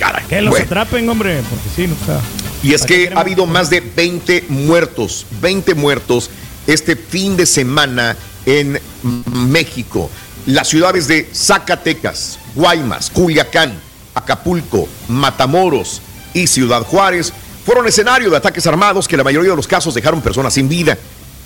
Caray. 0.00 0.24
Que 0.26 0.40
los 0.40 0.50
Bueno. 0.50 0.64
atrapen, 0.64 1.08
hombre, 1.08 1.42
porque 1.48 1.68
sí, 1.76 1.86
no, 1.86 1.94
sea, 2.04 2.20
Y 2.62 2.72
es 2.74 2.80
¿para 2.80 2.88
qué 2.88 3.08
que 3.08 3.14
ha 3.14 3.20
habido 3.20 3.46
más 3.46 3.70
de 3.70 3.80
20 3.80 4.46
muertos, 4.48 5.26
20 5.40 5.74
muertos 5.74 6.30
este 6.66 6.96
fin 6.96 7.36
de 7.36 7.46
semana 7.46 8.16
en 8.46 8.80
México. 9.32 10.10
Las 10.46 10.68
ciudades 10.68 11.06
de 11.06 11.28
Zacatecas, 11.32 12.38
Guaymas, 12.54 13.10
Culiacán, 13.10 13.78
Acapulco, 14.14 14.88
Matamoros 15.08 16.00
y 16.32 16.46
Ciudad 16.46 16.82
Juárez 16.82 17.32
fueron 17.64 17.86
escenario 17.86 18.30
de 18.30 18.38
ataques 18.38 18.66
armados 18.66 19.06
que 19.06 19.16
en 19.16 19.18
la 19.18 19.24
mayoría 19.24 19.50
de 19.50 19.56
los 19.56 19.68
casos 19.68 19.94
dejaron 19.94 20.22
personas 20.22 20.54
sin 20.54 20.68
vida. 20.68 20.96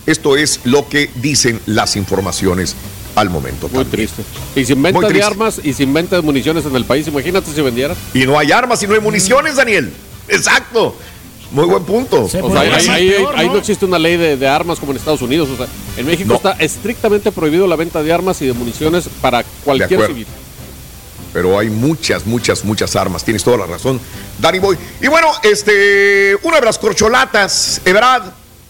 Esto 0.06 0.36
es 0.36 0.60
lo 0.64 0.88
que 0.88 1.10
dicen 1.16 1.60
las 1.66 1.96
informaciones 1.96 2.76
al 3.14 3.30
momento. 3.30 3.68
Muy 3.72 3.84
triste. 3.84 4.22
Y 4.56 4.64
sin 4.64 4.82
venta 4.82 4.98
Muy 4.98 5.06
de 5.06 5.12
triste. 5.12 5.26
armas 5.30 5.60
y 5.62 5.72
sin 5.72 5.92
venta 5.94 6.16
de 6.16 6.22
municiones 6.22 6.64
en 6.66 6.74
el 6.76 6.84
país, 6.84 7.06
imagínate 7.08 7.52
si 7.52 7.60
vendieras. 7.60 7.96
Y 8.12 8.26
no 8.26 8.38
hay 8.38 8.50
armas 8.52 8.82
y 8.82 8.86
no 8.86 8.94
hay 8.94 9.00
municiones, 9.00 9.56
Daniel. 9.56 9.92
Exacto. 10.28 10.96
Muy 11.50 11.66
buen 11.66 11.84
punto. 11.84 12.24
O 12.24 12.28
sea, 12.28 12.40
ahí, 12.60 12.88
ahí- 12.88 13.24
ahí 13.36 13.46
no 13.48 13.58
existe 13.58 13.84
una 13.84 13.98
ley 13.98 14.16
de, 14.16 14.36
de 14.36 14.48
armas 14.48 14.80
como 14.80 14.90
en 14.92 14.98
Estados 14.98 15.22
Unidos. 15.22 15.48
O 15.50 15.56
sea, 15.56 15.66
en 15.96 16.06
México 16.06 16.34
está 16.34 16.52
estrictamente 16.52 17.30
prohibido 17.30 17.66
la 17.68 17.76
venta 17.76 18.02
de 18.02 18.12
armas 18.12 18.42
y 18.42 18.46
de 18.46 18.52
municiones 18.54 19.08
para 19.20 19.38
De 19.38 19.44
cualquier 19.64 19.94
acuerdo. 19.94 20.14
civil. 20.14 20.26
Pero 21.32 21.58
hay 21.58 21.68
muchas, 21.70 22.26
muchas, 22.26 22.64
muchas 22.64 22.96
armas. 22.96 23.24
Tienes 23.24 23.42
toda 23.44 23.58
la 23.58 23.66
razón, 23.66 24.00
Danny 24.40 24.58
Boy. 24.58 24.76
Y 25.00 25.06
bueno, 25.08 25.28
este, 25.42 26.36
una 26.42 26.58
de 26.60 26.66
las 26.66 26.78
corcholatas, 26.78 27.80
Ebrad, 27.84 28.22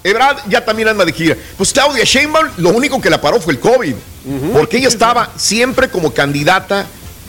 Ebrad 0.05 0.36
ya 0.48 0.62
también 0.62 0.88
anda 0.88 1.02
de 1.02 1.12
gira. 1.12 1.34
Pues 1.57 1.72
Claudia 1.72 2.05
Sheinbaum, 2.05 2.48
lo 2.59 2.68
único 2.68 3.00
que 3.00 3.09
la 3.09 3.18
paró 3.18 3.40
fue 3.40 3.55
el 3.55 3.59
COVID. 3.59 3.94
Porque 4.52 4.76
ella 4.76 4.88
estaba 4.88 5.30
siempre 5.36 5.88
como 5.88 6.12
candidata, 6.12 6.86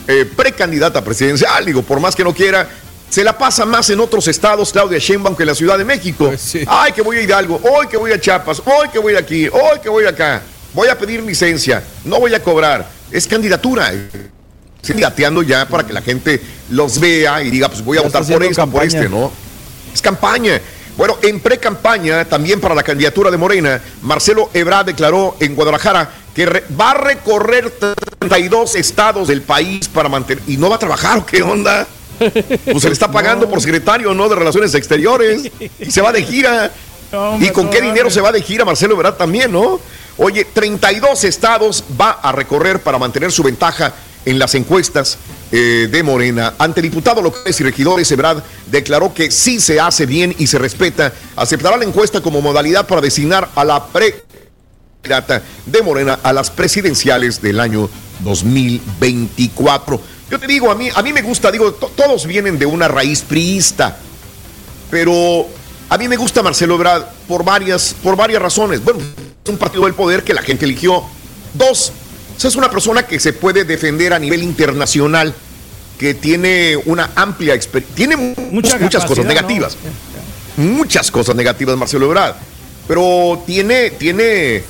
eh, 0.08 0.26
precandidata 0.36 1.02
presidencial. 1.02 1.66
Digo, 1.66 1.82
por 1.84 2.02
más 2.02 2.16
que 2.16 2.24
no 2.26 2.34
quiera, 2.34 2.68
se 3.10 3.24
la 3.24 3.38
pasa 3.38 3.66
más 3.66 3.90
en 3.90 4.02
otros 4.02 4.28
estados, 4.28 4.74
Claudia 4.74 5.00
Sheinbaum, 5.00 5.38
que 5.38 5.44
en 5.44 5.48
la 5.48 5.56
Ciudad 5.56 5.78
de 5.78 5.86
México. 5.86 6.30
Ay, 6.68 6.92
que 6.92 7.02
voy 7.02 7.18
a 7.18 7.22
Hidalgo, 7.22 7.62
hoy 7.64 7.88
que 7.88 7.96
voy 7.96 8.12
a 8.12 8.20
Chiapas, 8.20 8.62
hoy 8.66 8.90
que 8.90 9.00
voy 9.00 9.16
aquí, 9.16 9.48
hoy 9.48 9.80
que 9.82 9.88
voy 9.88 10.06
acá. 10.06 10.42
Voy 10.74 10.90
a 10.90 10.98
pedir 10.98 11.24
licencia, 11.24 11.82
no 12.04 12.20
voy 12.20 12.34
a 12.34 12.44
cobrar. 12.44 12.90
Es 13.10 13.26
candidatura. 13.26 13.94
Sí, 14.82 14.94
gateando 14.94 15.42
ya 15.44 15.66
para 15.66 15.88
que 15.88 15.94
la 15.94 16.02
gente 16.02 16.42
los 16.70 17.00
vea 17.00 17.42
y 17.42 17.50
diga, 17.50 17.70
pues 17.70 17.82
voy 17.84 17.98
a 17.98 18.02
Ya 18.02 18.08
votar 18.08 18.26
por 18.26 18.44
esto, 18.44 18.68
por 18.70 18.84
este, 18.84 19.08
¿no? 19.08 19.32
Es 19.94 20.02
campaña. 20.02 20.60
Bueno, 20.98 21.18
en 21.22 21.40
pre-campaña, 21.42 22.24
también 22.26 22.62
para 22.62 22.74
la 22.74 22.84
candidatura 22.84 23.30
de 23.30 23.38
Morena, 23.38 23.82
Marcelo 24.02 24.50
Ebrard 24.54 24.86
declaró 24.86 25.36
en 25.42 25.54
Guadalajara 25.56 26.10
que 26.34 26.46
re- 26.46 26.64
va 26.80 26.92
a 26.92 26.94
recorrer 26.96 27.70
32 28.20 28.76
estados 28.76 29.28
del 29.28 29.42
país 29.42 29.88
para 29.90 30.08
mantener. 30.10 30.42
¿Y 30.48 30.56
no 30.58 30.70
va 30.70 30.78
a 30.78 30.80
trabajar 30.80 31.18
o 31.18 31.26
qué 31.26 31.42
onda? 31.42 31.86
Pues 32.18 32.82
se 32.82 32.88
le 32.88 32.94
está 32.94 33.12
pagando 33.12 33.50
por 33.50 33.60
secretario, 33.62 34.14
¿no? 34.14 34.30
De 34.30 34.36
Relaciones 34.36 34.74
Exteriores. 34.74 35.52
Y 35.80 35.92
se 35.92 36.02
va 36.02 36.12
de 36.14 36.24
gira. 36.24 36.72
¿Y 37.40 37.50
con 37.50 37.70
qué 37.70 37.82
dinero 37.82 38.10
se 38.10 38.22
va 38.22 38.32
de 38.32 38.42
gira 38.42 38.64
Marcelo 38.66 38.94
Ebrard 38.96 39.16
también, 39.16 39.52
no? 39.52 39.80
Oye, 40.18 40.46
32 40.46 41.26
estados 41.26 41.84
va 42.00 42.12
a 42.22 42.32
recorrer 42.32 42.82
para 42.82 42.98
mantener 42.98 43.32
su 43.34 43.44
ventaja 43.44 43.94
en 44.26 44.40
las 44.40 44.56
encuestas 44.56 45.18
eh, 45.52 45.88
de 45.92 46.04
Morena. 46.04 46.54
Ante 46.58 46.82
diputados 46.82 47.24
locales 47.24 47.60
y 47.60 47.64
regidores, 47.64 48.12
Ebrard 48.12 48.42
declaró 48.72 49.14
que 49.14 49.30
sí 49.32 49.60
se 49.60 49.80
hace 49.80 50.06
bien 50.06 50.36
y 50.38 50.48
se 50.48 50.58
respeta. 50.58 51.14
Aceptará 51.36 51.78
la 51.78 51.86
encuesta 51.86 52.22
como 52.22 52.42
modalidad 52.42 52.88
para 52.88 53.02
designar 53.02 53.50
a 53.56 53.64
la 53.64 53.86
pre 53.88 54.24
de 55.68 55.82
Morena 55.84 56.20
a 56.24 56.34
las 56.34 56.50
presidenciales 56.50 57.40
del 57.42 57.60
año 57.60 57.88
2024. 58.22 60.02
Yo 60.32 60.40
te 60.40 60.48
digo, 60.48 60.72
a 60.72 60.76
mí, 60.76 60.90
a 60.94 61.04
mí 61.04 61.14
me 61.14 61.22
gusta, 61.22 61.52
digo, 61.52 61.72
to- 61.74 61.92
todos 61.96 62.26
vienen 62.26 62.58
de 62.58 62.66
una 62.66 62.88
raíz 62.88 63.22
priista, 63.22 63.98
pero 64.90 65.46
a 65.90 65.98
mí 66.00 66.08
me 66.08 66.18
gusta 66.18 66.42
Marcelo 66.42 66.74
Ebrard 66.76 67.04
por 67.28 67.44
varias, 67.44 67.96
por 68.02 68.16
varias 68.16 68.42
razones. 68.42 68.84
Bueno, 68.84 69.00
es 69.02 69.50
un 69.52 69.58
partido 69.58 69.84
del 69.86 69.94
poder 69.94 70.24
que 70.24 70.34
la 70.34 70.42
gente 70.42 70.66
eligió. 70.66 71.04
Dos, 71.54 71.92
es 72.44 72.56
una 72.56 72.70
persona 72.70 73.04
que 73.08 73.20
se 73.20 73.34
puede 73.34 73.64
defender 73.64 74.14
a 74.14 74.20
nivel 74.20 74.44
internacional, 74.44 75.34
que 75.98 76.14
tiene 76.14 76.76
una 76.86 77.12
amplia 77.16 77.54
experiencia, 77.54 77.96
tiene 77.96 78.18
mu- 78.18 78.36
Mucha 78.52 78.78
muchas 78.78 79.06
cosas 79.06 79.26
negativas. 79.26 79.78
Muchas 80.58 81.12
cosas 81.12 81.36
negativas 81.36 81.76
Marcelo 81.78 82.06
Ebrard, 82.06 82.36
pero 82.88 83.42
tiene, 83.46 83.90
tiene 83.92 84.64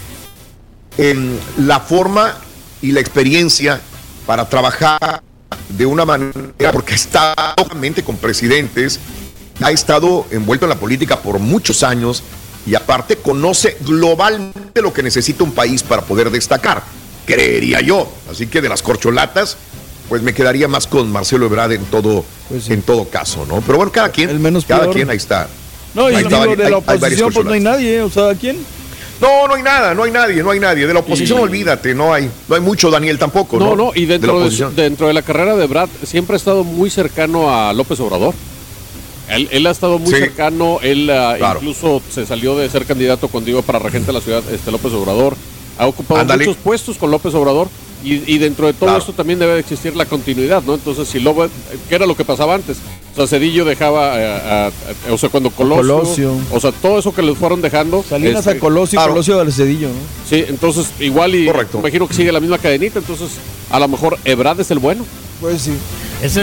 la 1.58 1.80
forma 1.80 2.38
y 2.82 2.92
la 2.92 3.00
experiencia 3.02 3.82
para 4.26 4.48
trabajar 4.50 5.22
de 5.70 5.86
una 5.86 6.06
manera, 6.06 6.72
porque 6.72 6.96
está 6.96 7.34
obviamente 7.58 8.04
con 8.04 8.18
presidentes, 8.18 9.00
ha 9.62 9.72
estado 9.72 10.26
envuelto 10.32 10.66
en 10.66 10.70
la 10.70 10.76
política 10.80 11.20
por 11.20 11.40
muchos 11.40 11.84
años 11.84 12.24
y 12.66 12.76
aparte 12.76 13.18
conoce 13.18 13.78
globalmente 13.82 14.82
lo 14.82 14.94
que 14.94 15.04
necesita 15.04 15.44
un 15.44 15.52
país 15.52 15.84
para 15.84 16.02
poder 16.02 16.30
destacar, 16.32 16.84
creería 17.26 17.82
yo. 17.82 18.08
Así 18.32 18.48
que 18.48 18.62
de 18.62 18.70
las 18.70 18.82
corcholatas, 18.82 19.58
pues 20.10 20.22
me 20.22 20.34
quedaría 20.34 20.68
más 20.68 20.88
con 20.88 21.12
Marcelo 21.12 21.46
Ebrard 21.48 21.74
en 21.74 21.86
todo, 21.86 22.24
en 22.70 22.82
todo 22.84 23.10
caso, 23.10 23.46
¿no? 23.48 23.62
Pero 23.62 23.78
bueno, 23.78 23.92
cada 23.92 24.10
quien, 24.10 24.30
cada 24.68 24.82
peor. 24.84 24.94
quien 24.94 25.10
ahí 25.10 25.18
está. 25.18 25.48
No, 25.94 26.10
y 26.12 26.16
Ahí 26.16 26.24
está, 26.24 26.46
de 26.46 26.64
hay- 26.66 26.70
la 26.72 26.78
oposición, 26.78 27.32
pues 27.34 27.46
no 27.46 27.54
hay 27.54 27.60
nadie, 27.62 27.96
¿eh? 27.98 28.02
o 28.02 28.10
sea, 28.10 28.34
¿quién? 28.36 28.58
No, 29.22 29.48
no 29.48 29.56
hay 29.56 29.64
nada, 29.64 29.94
no 29.94 30.04
hay 30.04 30.12
nadie, 30.12 30.44
no 30.44 30.52
hay 30.52 30.60
nadie. 30.60 30.86
De 30.86 30.94
la 30.94 31.00
oposición, 31.00 31.40
Y- 31.40 31.44
olvídate, 31.44 31.96
no 31.96 32.14
hay, 32.14 32.30
no 32.50 32.56
hay 32.56 32.60
mucho, 32.62 32.92
Daniel, 32.92 33.18
tampoco. 33.18 33.58
No, 33.58 33.70
No, 33.70 33.76
no, 33.86 33.92
y 33.96 34.02
De 34.06 34.08
la 34.08 34.12
dentro 34.20 34.40
de, 34.44 34.52
su- 34.52 34.70
dentro 34.76 35.08
de 35.08 35.14
la 35.14 35.22
carrera 35.22 35.56
de 35.56 35.66
Brad 35.68 35.88
siempre 36.04 36.36
ha 36.36 36.38
estado 36.38 36.66
muy 36.66 36.90
cercano 36.90 37.50
a 37.56 37.72
López 37.72 37.98
Obrador. 38.02 38.34
Él, 39.30 39.48
él 39.52 39.66
ha 39.66 39.72
estado 39.72 39.98
muy 39.98 40.12
Sí. 40.14 40.20
cercano, 40.20 40.80
él 40.84 41.10
ah, 41.10 41.36
Claro. 41.38 41.60
incluso 41.60 42.02
se 42.14 42.26
salió 42.26 42.58
de 42.58 42.70
ser 42.70 42.86
candidato 42.86 43.30
cuando 43.30 43.50
iba 43.50 43.62
para 43.62 43.80
regente 43.80 44.08
de 44.08 44.14
la 44.14 44.22
ciudad, 44.22 44.44
este 44.54 44.70
López 44.72 44.92
Obrador. 44.92 45.36
Ha 45.78 45.88
ocupado 45.88 46.24
muchos 46.38 46.56
puestos 46.58 46.98
con 46.98 47.12
López 47.12 47.34
Obrador 47.34 47.68
y, 48.04 48.34
y 48.34 48.38
dentro 48.38 48.68
de 48.68 48.74
todo 48.74 48.86
Claro. 48.86 49.00
esto 49.00 49.14
también 49.14 49.40
debe 49.40 49.54
de 49.54 49.60
existir 49.62 49.96
la 49.96 50.06
continuidad, 50.06 50.62
¿no? 50.64 50.76
Entonces, 50.76 51.08
si 51.08 51.20
López, 51.20 51.50
¿qué 51.90 51.96
era 51.96 52.06
lo 52.06 52.16
que 52.16 52.24
pasaba 52.24 52.54
antes? 52.56 52.78
O 53.14 53.16
sea, 53.18 53.28
Cedillo 53.28 53.66
dejaba, 53.66 54.20
eh, 54.22 54.26
a- 54.28 54.68
a- 54.68 55.14
o 55.14 55.18
sea, 55.18 55.30
cuando 55.30 55.50
Colosio, 55.50 55.98
Colosio. 56.00 56.34
o 56.52 56.60
sea, 56.60 56.72
todo 56.72 57.00
eso 57.00 57.14
que 57.16 57.22
les 57.24 57.38
fueron 57.38 57.62
dejando. 57.62 58.04
Salinas 58.08 58.46
este, 58.46 58.58
a 58.58 58.60
Colosio 58.60 58.98
y 58.98 59.00
claro. 59.00 59.14
Colosio 59.14 59.40
al 59.40 59.52
Cedillo, 59.52 59.88
¿no? 59.88 59.94
Sí, 60.30 60.46
entonces 60.48 60.88
igual 61.00 61.34
y 61.36 61.50
imagino 61.80 62.08
que 62.08 62.14
sigue 62.14 62.32
la 62.32 62.40
misma 62.40 62.58
cadenita, 62.58 63.00
entonces 63.00 63.30
a 63.72 63.80
lo 63.80 63.88
mejor 63.88 64.18
Ebrad 64.24 64.60
es 64.60 64.70
el 64.72 64.80
bueno. 64.80 65.04
Pues 65.42 65.64
sí. 65.64 65.72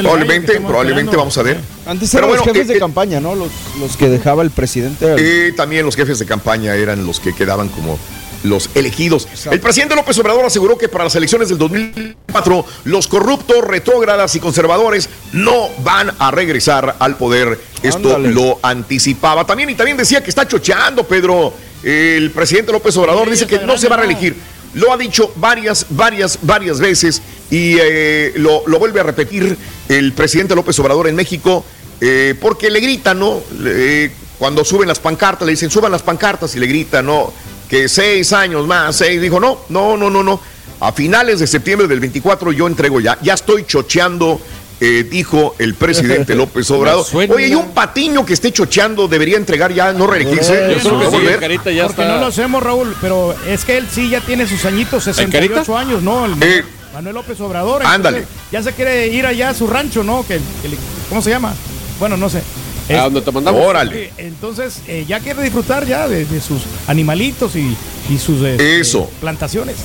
Probablemente, 0.03 0.61
probablemente 0.61 1.17
vamos 1.17 1.37
a 1.39 1.43
ver. 1.43 1.59
Antes 1.87 2.11
Pero 2.11 2.27
eran 2.27 2.29
bueno, 2.31 2.45
los 2.45 2.53
jefes 2.55 2.69
eh, 2.69 2.73
de 2.73 2.77
eh, 2.77 2.81
campaña, 2.81 3.21
¿no? 3.21 3.35
Los, 3.35 3.49
los 3.81 3.97
que 3.97 4.09
dejaba 4.09 4.43
el 4.43 4.51
presidente. 4.51 5.15
Eh, 5.19 5.53
también 5.57 5.87
los 5.87 5.97
jefes 5.97 6.19
de 6.19 6.27
campaña 6.27 6.75
eran 6.75 7.07
los 7.07 7.19
que 7.21 7.35
quedaban 7.35 7.69
como 7.69 7.99
los 8.43 8.71
elegidos. 8.75 9.29
El 9.51 9.61
presidente 9.61 9.95
López 9.95 10.19
Obrador 10.19 10.45
aseguró 10.45 10.77
que 10.79 10.89
para 10.89 11.05
las 11.05 11.15
elecciones 11.15 11.49
del 11.49 11.59
2004 11.59 12.65
los 12.85 13.07
corruptos, 13.09 13.65
retrógradas 13.65 14.35
y 14.37 14.41
conservadores 14.41 15.09
no 15.33 15.69
van 15.85 16.13
a 16.19 16.31
regresar 16.31 16.97
al 16.99 17.17
poder. 17.17 17.59
Esto 17.83 18.17
Ándale. 18.17 18.35
lo 18.35 18.59
anticipaba 18.63 19.45
también 19.47 19.71
y 19.71 19.75
también 19.75 19.97
decía 19.97 20.23
que 20.23 20.31
está 20.31 20.47
chocheando, 20.47 21.05
Pedro. 21.05 21.53
El 21.83 22.31
presidente 22.31 22.71
López 22.73 22.97
Obrador 22.97 23.29
dice 23.29 23.47
que 23.47 23.59
no 23.61 23.77
se 23.77 23.89
va 23.89 23.97
a 23.97 23.99
reelegir. 24.01 24.37
Lo 24.75 24.93
ha 24.93 24.97
dicho 24.97 25.33
varias, 25.37 25.87
varias, 25.91 26.39
varias 26.43 26.81
veces 26.81 27.21
y 27.51 27.77
eh, 27.79 28.33
lo, 28.37 28.63
lo 28.67 28.79
vuelve 28.79 29.01
a 29.01 29.03
repetir 29.03 29.57
el 29.89 30.13
presidente 30.13 30.55
López 30.55 30.79
Obrador 30.79 31.09
en 31.09 31.15
México 31.17 31.65
eh, 32.01 32.35
porque 32.41 32.71
le 32.71 32.81
gritan, 32.81 33.19
¿no? 33.19 33.41
Le- 33.59 34.11
cuando 34.39 34.65
suben 34.65 34.89
las 34.89 34.99
pancartas, 34.99 35.45
le 35.47 35.53
dicen, 35.53 35.71
suban 35.71 35.93
las 35.93 36.03
pancartas 36.03 36.57
y 36.57 36.59
le 36.59 36.67
gritan, 36.67 37.05
¿no? 37.07 37.33
Que 37.73 37.89
seis 37.89 38.35
años 38.35 38.67
más, 38.67 38.95
seis. 38.97 39.19
Dijo, 39.19 39.41
no, 39.41 39.61
no, 39.71 39.97
no, 39.97 40.11
no, 40.11 40.23
no. 40.23 40.39
A 40.81 40.93
finales 40.93 41.41
de 41.41 41.47
septiembre 41.47 41.89
del 41.89 42.01
24 42.01 42.53
yo 42.53 42.67
entrego 42.67 43.01
ya, 43.01 43.17
ya 43.23 43.33
estoy 43.33 43.65
chocheando, 43.65 44.39
eh, 44.79 45.07
dijo 45.11 45.55
el 45.59 45.73
presidente 45.75 46.35
López 46.35 46.71
Obrador. 46.71 47.07
Oye, 47.15 47.49
y 47.49 47.55
un 47.55 47.71
patiño 47.71 48.27
que 48.27 48.35
esté 48.35 48.53
chocheando 48.53 49.09
debería 49.09 49.39
entregar 49.39 49.73
ya, 49.73 49.91
no 49.95 50.07
reelegirse. 50.07 50.53
Eh, 50.75 50.79
sí, 50.83 50.89
Porque 50.91 51.65
está. 51.87 52.09
no 52.09 52.19
lo 52.21 52.27
hacemos, 52.27 52.63
Raúl, 52.63 52.95
pero 53.01 53.35
es 53.49 53.65
que 53.65 53.79
él 53.79 53.87
sí 53.91 54.11
ya 54.11 54.21
tiene 54.21 54.47
sus 54.47 54.67
añitos, 54.67 55.05
68 55.05 55.55
Carita? 55.55 55.79
años, 55.81 56.03
¿no? 56.03 56.27
El 56.27 56.43
Eh. 56.43 56.65
Manuel 56.93 57.15
López 57.15 57.41
Obrador. 57.41 57.87
Ándale. 57.87 58.27
Ya 58.51 58.63
se 58.63 58.73
quiere 58.75 59.07
ir 59.07 59.25
allá 59.25 59.49
a 59.49 59.55
su 59.55 59.67
rancho, 59.67 60.05
¿no? 60.05 60.27
Que, 60.29 60.39
que 60.61 60.69
le- 60.69 60.77
¿Cómo 61.09 61.23
se 61.23 61.31
llama? 61.31 61.55
Bueno, 61.99 62.19
no 62.19 62.29
sé. 62.29 62.43
¿A 62.91 63.03
dónde 63.05 63.23
te 63.23 63.33
mandamos? 63.33 63.61
Órale. 63.65 64.05
Eh, 64.05 64.13
Entonces, 64.19 64.81
eh, 64.87 65.05
ya 65.09 65.21
quiere 65.21 65.43
disfrutar 65.43 65.87
ya 65.87 66.09
de, 66.09 66.25
de 66.25 66.41
sus 66.41 66.63
animalitos 66.87 67.57
y, 67.57 67.77
y 68.11 68.19
sus 68.19 68.43
Eso. 68.43 69.11
plantaciones. 69.21 69.77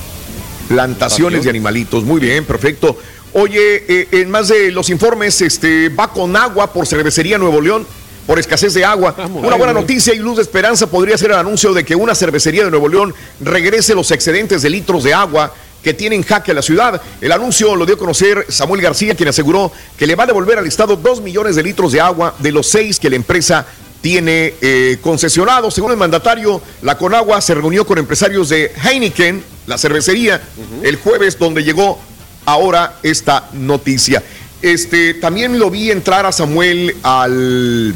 Plantaciones 0.68 1.44
de 1.44 1.50
animalitos, 1.50 2.04
muy 2.04 2.20
bien, 2.20 2.44
perfecto. 2.44 2.98
Oye, 3.32 3.84
eh, 3.88 4.08
en 4.12 4.30
más 4.30 4.48
de 4.48 4.70
los 4.70 4.90
informes, 4.90 5.40
este 5.40 5.88
va 5.88 6.12
con 6.12 6.36
agua 6.36 6.72
por 6.72 6.86
cervecería 6.86 7.38
Nuevo 7.38 7.60
León, 7.60 7.86
por 8.26 8.38
escasez 8.38 8.74
de 8.74 8.84
agua. 8.84 9.14
Una 9.32 9.56
buena 9.56 9.72
noticia 9.72 10.14
y 10.14 10.18
luz 10.18 10.36
de 10.36 10.42
esperanza 10.42 10.86
podría 10.86 11.16
ser 11.16 11.30
el 11.30 11.36
anuncio 11.38 11.72
de 11.72 11.84
que 11.84 11.94
una 11.96 12.14
cervecería 12.14 12.64
de 12.64 12.70
Nuevo 12.70 12.88
León 12.88 13.14
regrese 13.40 13.94
los 13.94 14.10
excedentes 14.10 14.60
de 14.60 14.68
litros 14.70 15.04
de 15.04 15.14
agua 15.14 15.54
que 15.82 15.94
tienen 15.94 16.22
jaque 16.22 16.50
a 16.50 16.54
la 16.54 16.62
ciudad. 16.62 17.00
El 17.20 17.32
anuncio 17.32 17.76
lo 17.76 17.86
dio 17.86 17.94
a 17.94 17.98
conocer 17.98 18.46
Samuel 18.48 18.80
García, 18.80 19.14
quien 19.14 19.28
aseguró 19.28 19.72
que 19.96 20.06
le 20.06 20.14
va 20.14 20.24
a 20.24 20.26
devolver 20.26 20.58
al 20.58 20.66
Estado 20.66 20.96
dos 20.96 21.20
millones 21.20 21.56
de 21.56 21.62
litros 21.62 21.92
de 21.92 22.00
agua 22.00 22.34
de 22.38 22.52
los 22.52 22.66
seis 22.66 22.98
que 22.98 23.10
la 23.10 23.16
empresa 23.16 23.66
tiene 24.00 24.54
eh, 24.60 24.98
concesionado. 25.02 25.70
Según 25.70 25.90
el 25.92 25.96
mandatario, 25.96 26.60
la 26.82 26.96
Conagua 26.96 27.40
se 27.40 27.54
reunió 27.54 27.86
con 27.86 27.98
empresarios 27.98 28.48
de 28.48 28.72
Heineken, 28.84 29.42
la 29.66 29.78
cervecería, 29.78 30.40
el 30.82 30.96
jueves, 30.96 31.38
donde 31.38 31.64
llegó 31.64 31.98
ahora 32.44 32.96
esta 33.02 33.48
noticia. 33.52 34.22
Este, 34.62 35.14
también 35.14 35.58
lo 35.58 35.70
vi 35.70 35.90
entrar 35.90 36.26
a 36.26 36.32
Samuel 36.32 36.96
al, 37.02 37.94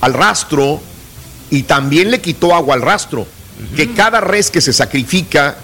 al 0.00 0.14
rastro 0.14 0.80
y 1.50 1.62
también 1.62 2.10
le 2.10 2.20
quitó 2.20 2.54
agua 2.54 2.74
al 2.74 2.82
rastro. 2.82 3.26
Que 3.76 3.92
cada 3.94 4.20
res 4.20 4.50
que 4.50 4.60
se 4.60 4.72
sacrifica 4.72 5.56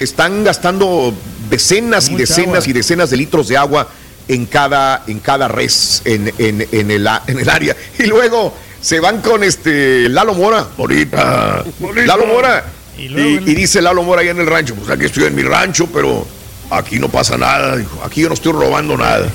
están 0.00 0.44
gastando 0.44 1.12
decenas 1.50 2.08
y 2.08 2.14
decenas 2.16 2.48
agua. 2.64 2.68
y 2.70 2.72
decenas 2.72 3.10
de 3.10 3.16
litros 3.16 3.48
de 3.48 3.56
agua 3.56 3.88
en 4.28 4.46
cada, 4.46 5.04
en 5.06 5.18
cada 5.20 5.48
res 5.48 6.02
en, 6.04 6.32
en- 6.38 6.66
en 6.72 6.90
el, 6.90 7.08
en 7.26 7.38
el 7.38 7.48
área. 7.48 7.76
Y 7.98 8.04
luego 8.06 8.54
se 8.80 9.00
van 9.00 9.20
con 9.20 9.42
este 9.44 10.08
Lalo 10.08 10.34
Mora, 10.34 10.66
bonita, 10.76 11.64
Lalo 12.06 12.26
Mora. 12.26 12.64
Y, 12.98 13.04
y 13.50 13.54
dice 13.54 13.82
Lalo 13.82 14.02
Mora 14.02 14.20
allá 14.22 14.30
en 14.32 14.40
el 14.40 14.46
rancho, 14.46 14.74
pues 14.74 14.88
aquí 14.90 15.04
estoy 15.06 15.24
en 15.24 15.34
mi 15.34 15.42
rancho, 15.42 15.86
pero 15.92 16.26
aquí 16.70 16.98
no 16.98 17.08
pasa 17.08 17.36
nada, 17.36 17.76
dijo, 17.76 18.00
aquí 18.04 18.20
yo 18.22 18.28
no 18.28 18.34
estoy 18.34 18.52
robando 18.52 18.96
nada. 18.96 19.28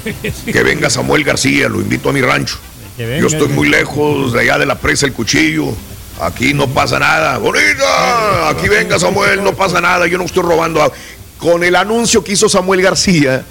Que 0.45 0.63
venga 0.63 0.89
Samuel 0.89 1.23
García, 1.23 1.67
lo 1.69 1.81
invito 1.81 2.09
a 2.09 2.13
mi 2.13 2.21
rancho. 2.21 2.57
Venga, 2.97 3.17
Yo 3.19 3.27
estoy 3.27 3.47
muy 3.49 3.69
lejos 3.69 4.33
de 4.33 4.41
allá 4.41 4.57
de 4.57 4.65
la 4.65 4.75
presa 4.75 5.05
El 5.05 5.13
Cuchillo. 5.13 5.73
Aquí 6.19 6.53
no 6.53 6.67
pasa 6.67 6.99
nada. 6.99 7.37
Bonita, 7.37 8.49
aquí 8.49 8.67
venga 8.67 8.99
Samuel, 8.99 9.43
no 9.43 9.53
pasa 9.55 9.79
nada. 9.79 10.05
Yo 10.07 10.17
no 10.17 10.25
estoy 10.25 10.43
robando. 10.43 10.81
agua". 10.81 10.95
Con 11.37 11.63
el 11.63 11.75
anuncio 11.75 12.23
que 12.23 12.33
hizo 12.33 12.49
Samuel 12.49 12.81
García 12.81 13.45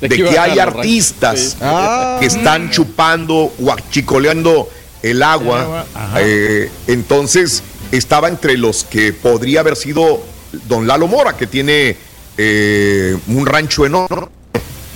de 0.00 0.08
que 0.08 0.38
hay 0.38 0.58
artistas 0.58 1.40
Sí. 1.40 1.56
Ah. 1.62 2.16
que 2.20 2.26
están 2.26 2.70
chupando 2.70 3.34
o 3.58 3.72
achicoleando 3.72 4.68
el 5.02 5.22
agua, 5.22 5.86
eh, 6.18 6.70
entonces 6.86 7.62
estaba 7.92 8.28
entre 8.28 8.58
los 8.58 8.84
que 8.84 9.12
podría 9.14 9.60
haber 9.60 9.76
sido 9.76 10.22
don 10.68 10.86
Lalo 10.86 11.06
Mora, 11.08 11.36
que 11.36 11.46
tiene 11.46 11.96
eh, 12.36 13.16
un 13.28 13.46
rancho 13.46 13.86
enorme. 13.86 14.28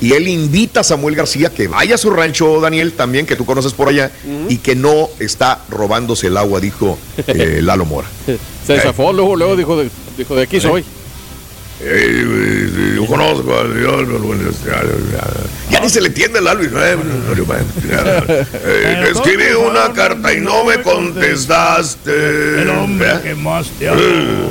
Y 0.05 0.13
él 0.13 0.29
invita 0.29 0.81
a 0.81 0.85
Samuel 0.85 1.17
García 1.17 1.49
que 1.49 1.67
vaya 1.67 1.95
a 1.95 1.99
su 1.99 2.11
rancho, 2.11 2.61
Daniel, 2.61 2.93
también, 2.93 3.25
que 3.25 3.37
tú 3.37 3.47
conoces 3.47 3.73
por 3.73 3.89
allá, 3.89 4.13
y 4.51 4.59
que 4.59 4.75
no 4.75 5.09
está 5.19 5.63
robándose 5.71 6.27
el 6.27 6.37
agua, 6.37 6.61
dijo 6.61 6.99
eh, 7.27 7.61
Lalo 7.63 7.87
Mora. 7.87 8.07
Se 8.67 8.79
zafó, 8.81 9.15
luego, 9.15 9.35
luego 9.35 9.57
dijo 9.57 9.79
de, 9.79 9.89
dijo 10.19 10.37
de 10.37 10.43
aquí 10.43 10.61
soy. 10.61 10.85
Yo 11.81 13.07
conozco 13.07 13.55
a 13.55 13.65
Dios, 13.65 14.07
ya 15.71 15.81
ni 15.81 15.89
se 15.89 16.01
le 16.01 16.09
entiende 16.09 16.39
el 16.39 16.45
Lalo. 16.45 16.63
Eh, 16.63 16.97
te 19.05 19.11
escribí 19.11 19.45
una 19.55 19.93
carta 19.93 20.33
y 20.33 20.41
no 20.41 20.65
me 20.65 20.81
contestaste. 20.83 22.63
El 22.63 22.71
hombre 22.71 23.07
¿Verdad? 23.07 23.23
que 23.23 23.35
más 23.35 23.67
te 23.79 23.89
ama. 23.89 24.01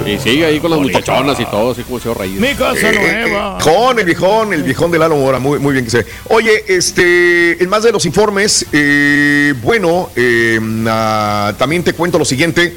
Y 0.06 0.20
sigue 0.20 0.46
ahí 0.46 0.60
con 0.60 0.72
las 0.72 0.80
muchachonas 0.80 1.40
y 1.40 1.46
todo, 1.46 1.72
así 1.72 1.84
como 1.84 2.00
se 2.00 2.14
reír. 2.14 2.40
Mi 2.40 2.54
casa 2.56 2.90
Eh, 2.92 3.26
nueva. 3.30 3.58
Con 3.60 3.98
el 4.00 4.06
viejón, 4.06 4.54
el 4.54 4.64
viejón 4.64 4.92
de 4.92 5.00
Lalo 5.00 5.16
Mora, 5.16 5.40
muy, 5.40 5.60
muy 5.60 5.74
bien 5.74 5.86
que 5.86 5.92
se 5.92 5.98
ve. 6.00 6.06
Oye, 6.30 6.66
este, 6.68 7.64
en 7.64 7.70
más 7.70 7.84
de 7.84 7.92
los 7.92 8.06
informes, 8.06 8.66
eh, 8.72 9.54
bueno, 9.62 10.10
eh, 10.16 10.60
ah, 10.88 11.54
también 11.58 11.84
te 11.84 11.94
cuento 11.94 12.20
lo 12.20 12.26
siguiente. 12.26 12.76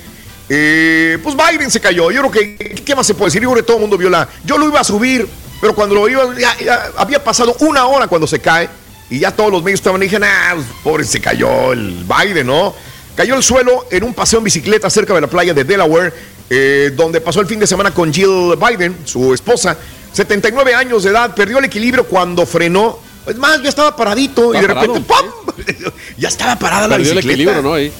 Eh, 0.48 1.18
pues 1.22 1.34
Biden 1.36 1.70
se 1.70 1.80
cayó. 1.80 2.10
Yo 2.10 2.20
creo 2.28 2.30
que, 2.30 2.56
¿qué 2.84 2.94
más 2.94 3.06
se 3.06 3.14
puede 3.14 3.28
decir? 3.28 3.42
Yo 3.42 3.50
creo 3.50 3.62
que 3.62 3.66
todo 3.66 3.78
el 3.78 3.82
mundo 3.82 3.98
vio 3.98 4.10
la. 4.10 4.28
Yo 4.44 4.58
lo 4.58 4.66
iba 4.66 4.80
a 4.80 4.84
subir, 4.84 5.26
pero 5.60 5.74
cuando 5.74 5.94
lo 5.94 6.08
iba, 6.08 6.22
ya, 6.38 6.56
ya 6.58 6.90
había 6.96 7.22
pasado 7.22 7.56
una 7.60 7.86
hora 7.86 8.06
cuando 8.06 8.26
se 8.26 8.38
cae 8.38 8.68
y 9.08 9.20
ya 9.20 9.30
todos 9.30 9.50
los 9.50 9.62
medios 9.62 9.80
estaban 9.80 10.02
y 10.02 10.06
dijeron, 10.06 10.28
ah, 10.30 10.52
pues, 10.54 10.66
pobre, 10.82 11.04
se 11.04 11.20
cayó 11.20 11.72
el 11.72 12.04
Biden, 12.04 12.46
¿no? 12.46 12.74
Cayó 13.14 13.34
al 13.34 13.42
suelo 13.42 13.86
en 13.90 14.04
un 14.04 14.12
paseo 14.14 14.38
en 14.38 14.44
bicicleta 14.44 14.90
cerca 14.90 15.14
de 15.14 15.20
la 15.20 15.26
playa 15.26 15.54
de 15.54 15.64
Delaware, 15.64 16.12
eh, 16.50 16.92
donde 16.94 17.20
pasó 17.20 17.40
el 17.40 17.46
fin 17.46 17.58
de 17.58 17.66
semana 17.66 17.92
con 17.92 18.12
Jill 18.12 18.56
Biden, 18.56 18.96
su 19.04 19.32
esposa. 19.32 19.76
79 20.12 20.74
años 20.74 21.02
de 21.04 21.10
edad, 21.10 21.34
perdió 21.34 21.58
el 21.58 21.64
equilibrio 21.64 22.04
cuando 22.06 22.44
frenó. 22.46 22.98
Es 23.26 23.36
más, 23.36 23.62
ya 23.62 23.68
estaba 23.68 23.94
paradito 23.96 24.54
y 24.54 24.60
de 24.60 24.66
repente 24.66 25.00
¡pum! 25.00 25.45
ya 26.18 26.28
estaba 26.28 26.56
parada 26.58 26.88
la 26.88 26.96
Perdió 26.96 27.12
el 27.12 27.16
bicicleta. 27.18 27.34
equilibrio, 27.52 27.62
¿no? 27.62 27.74
Ahí. 27.74 27.92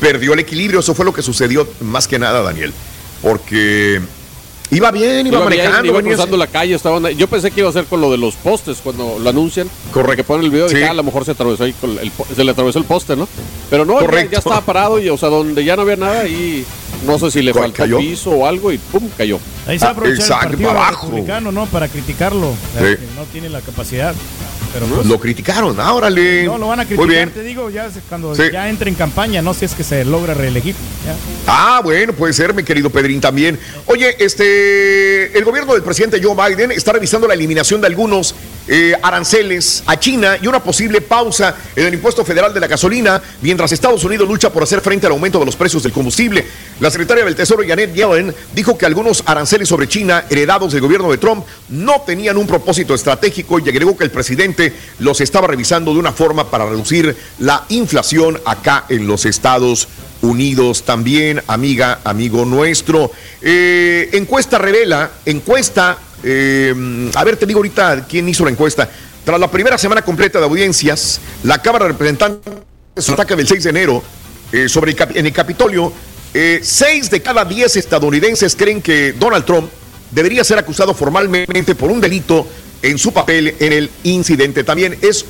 Perdió 0.00 0.32
el 0.34 0.38
equilibrio, 0.40 0.80
eso 0.80 0.94
fue 0.94 1.04
lo 1.04 1.12
que 1.12 1.22
sucedió 1.22 1.68
más 1.80 2.06
que 2.08 2.18
nada, 2.18 2.42
Daniel. 2.42 2.72
Porque 3.22 4.00
iba 4.70 4.90
bien, 4.90 5.26
iba, 5.26 5.38
Iba 5.38 5.46
bien, 5.48 5.60
manejando, 5.62 5.86
iba 5.86 5.96
venía- 5.98 6.12
cruzando 6.14 6.36
la 6.36 6.46
calle, 6.46 6.74
estaba 6.74 7.10
yo 7.12 7.26
pensé 7.28 7.50
que 7.50 7.60
iba 7.60 7.68
a 7.68 7.72
ser 7.72 7.84
con 7.86 8.00
lo 8.00 8.10
de 8.10 8.18
los 8.18 8.34
postes 8.34 8.78
cuando 8.82 9.18
lo 9.18 9.30
anuncian. 9.30 9.68
Correcto. 9.92 10.16
Que 10.16 10.24
ponen 10.24 10.44
el 10.46 10.50
video 10.50 10.66
y 10.66 10.70
Sí. 10.70 10.74
dije, 10.76 10.88
ah, 10.88 10.90
a 10.90 10.94
lo 10.94 11.02
mejor 11.04 11.24
se 11.24 11.30
atravesó 11.30 11.64
ahí 11.64 11.72
con 11.74 11.98
el, 11.98 12.10
se 12.34 12.44
le 12.44 12.50
atravesó 12.50 12.78
el 12.78 12.84
poste, 12.84 13.16
¿no? 13.16 13.28
Pero 13.70 13.84
no, 13.84 13.94
ya, 14.00 14.06
Correcto. 14.06 14.32
ya 14.32 14.38
estaba 14.38 14.60
parado 14.60 14.98
y, 14.98 15.08
o 15.08 15.16
sea, 15.16 15.28
donde 15.28 15.64
ya 15.64 15.76
no 15.76 15.82
había 15.82 15.96
nada 15.96 16.26
y 16.26 16.64
no 17.06 17.18
sé 17.18 17.30
si 17.30 17.42
le 17.42 17.52
faltó 17.54 17.78
cayó. 17.78 17.98
piso 17.98 18.30
o 18.30 18.46
algo 18.46 18.72
y 18.72 18.78
pum, 18.78 19.08
cayó. 19.16 19.38
Ahí 19.66 19.78
se 19.78 19.84
va 19.86 19.92
a 19.92 19.94
Ah, 19.94 20.04
el 20.06 20.18
partido 20.18 20.68
para 20.68 20.86
abajo. 20.88 21.06
republicano, 21.06 21.52
¿no? 21.52 21.66
Para 21.66 21.88
criticarlo. 21.88 22.52
Sí. 22.78 22.84
que 22.84 22.98
no 23.16 23.24
tiene 23.32 23.48
la 23.48 23.60
capacidad. 23.60 24.14
Pero 24.74 24.86
pues, 24.86 25.06
Lo 25.06 25.20
criticaron, 25.20 25.78
ah, 25.78 25.94
órale. 25.94 26.44
no 26.44 26.58
lo 26.58 26.66
van 26.66 26.80
a 26.80 26.82
Muy 26.82 26.88
criticar, 26.96 27.08
bien. 27.08 27.30
te 27.30 27.42
digo, 27.44 27.70
ya 27.70 27.88
cuando 28.08 28.34
Sí. 28.34 28.42
ya 28.52 28.68
entre 28.68 28.90
en 28.90 28.96
campaña, 28.96 29.40
no 29.40 29.54
si 29.54 29.64
es 29.64 29.72
que 29.72 29.84
se 29.84 30.04
logra 30.04 30.34
reelegir. 30.34 30.74
ya. 31.06 31.14
Ah, 31.46 31.80
bueno, 31.82 32.12
puede 32.12 32.32
ser, 32.32 32.52
mi 32.52 32.64
querido 32.64 32.90
Pedrín 32.90 33.20
también. 33.20 33.58
Oye, 33.86 34.16
este, 34.18 35.36
el 35.38 35.44
gobierno 35.44 35.72
del 35.74 35.82
presidente 35.82 36.20
Joe 36.22 36.34
Biden 36.34 36.72
está 36.72 36.92
revisando 36.92 37.28
la 37.28 37.34
eliminación 37.34 37.80
de 37.80 37.86
algunos 37.86 38.34
eh, 38.66 38.94
aranceles 39.02 39.82
a 39.86 39.98
China 40.00 40.38
y 40.40 40.46
una 40.46 40.62
posible 40.62 41.02
pausa 41.02 41.54
en 41.76 41.86
el 41.86 41.92
impuesto 41.94 42.24
federal 42.24 42.52
de 42.54 42.60
la 42.60 42.66
gasolina, 42.66 43.22
mientras 43.42 43.70
Estados 43.72 44.02
Unidos 44.04 44.26
lucha 44.26 44.50
por 44.50 44.62
hacer 44.62 44.80
frente 44.80 45.04
al 45.06 45.12
aumento 45.12 45.38
de 45.38 45.44
los 45.46 45.54
precios 45.54 45.82
del 45.82 45.92
combustible. 45.92 46.46
La 46.80 46.90
secretaria 46.90 47.24
del 47.24 47.36
Tesoro, 47.36 47.62
Janet 47.66 47.92
Yellen, 47.94 48.34
dijo 48.54 48.76
que 48.78 48.86
algunos 48.86 49.22
aranceles 49.26 49.68
sobre 49.68 49.86
China 49.86 50.24
heredados 50.30 50.72
del 50.72 50.80
gobierno 50.80 51.10
de 51.10 51.18
Trump 51.18 51.44
no 51.68 52.00
tenían 52.06 52.38
un 52.38 52.46
propósito 52.46 52.94
estratégico 52.94 53.58
y 53.58 53.68
agregó 53.68 53.96
que 53.98 54.04
el 54.04 54.10
presidente 54.10 54.63
los 54.98 55.20
estaba 55.20 55.46
revisando 55.46 55.92
de 55.92 55.98
una 55.98 56.12
forma 56.12 56.50
para 56.50 56.66
reducir 56.66 57.16
la 57.38 57.64
inflación 57.68 58.40
acá 58.44 58.84
en 58.88 59.06
los 59.06 59.24
Estados 59.26 59.88
Unidos 60.22 60.84
también, 60.84 61.42
amiga, 61.46 62.00
amigo 62.04 62.44
nuestro. 62.44 63.10
Eh, 63.42 64.08
encuesta 64.12 64.58
revela, 64.58 65.10
encuesta, 65.26 65.98
eh, 66.22 67.10
a 67.14 67.24
ver, 67.24 67.36
te 67.36 67.46
digo 67.46 67.58
ahorita 67.58 68.06
quién 68.08 68.28
hizo 68.28 68.44
la 68.44 68.50
encuesta. 68.50 68.88
Tras 69.24 69.40
la 69.40 69.50
primera 69.50 69.78
semana 69.78 70.02
completa 70.02 70.38
de 70.38 70.44
audiencias, 70.44 71.20
la 71.42 71.60
Cámara 71.60 71.86
de 71.86 71.92
Representantes 71.92 73.08
ataque 73.08 73.36
del 73.36 73.48
6 73.48 73.64
de 73.64 73.70
enero 73.70 74.02
eh, 74.52 74.68
sobre 74.68 74.92
el 74.92 74.98
en 75.14 75.26
el 75.26 75.32
Capitolio, 75.32 75.92
seis 76.62 77.10
de 77.10 77.22
cada 77.22 77.44
diez 77.44 77.76
estadounidenses 77.76 78.56
creen 78.56 78.82
que 78.82 79.12
Donald 79.12 79.44
Trump 79.44 79.70
debería 80.14 80.44
ser 80.44 80.58
acusado 80.58 80.94
formalmente 80.94 81.74
por 81.74 81.90
un 81.90 82.00
delito 82.00 82.46
en 82.82 82.98
su 82.98 83.12
papel 83.12 83.54
en 83.58 83.72
el 83.72 83.90
incidente. 84.04 84.62
También 84.64 84.96
es 85.02 85.24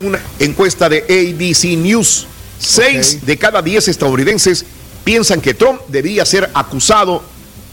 una 0.00 0.18
encuesta 0.38 0.88
de 0.88 0.98
ABC 1.08 1.76
News. 1.76 2.26
Seis 2.58 3.24
de 3.24 3.36
cada 3.38 3.62
diez 3.62 3.88
estadounidenses 3.88 4.64
piensan 5.04 5.40
que 5.40 5.54
Trump 5.54 5.80
debería 5.88 6.24
ser 6.24 6.50
acusado 6.54 7.22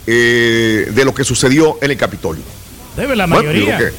eh, 0.05 0.89
de 0.93 1.05
lo 1.05 1.13
que 1.13 1.23
sucedió 1.23 1.77
en 1.81 1.91
el 1.91 1.97
Capitolio. 1.97 2.43
Debe 2.95 3.15
la 3.15 3.27
mayoría. 3.27 3.77
que- 3.77 3.91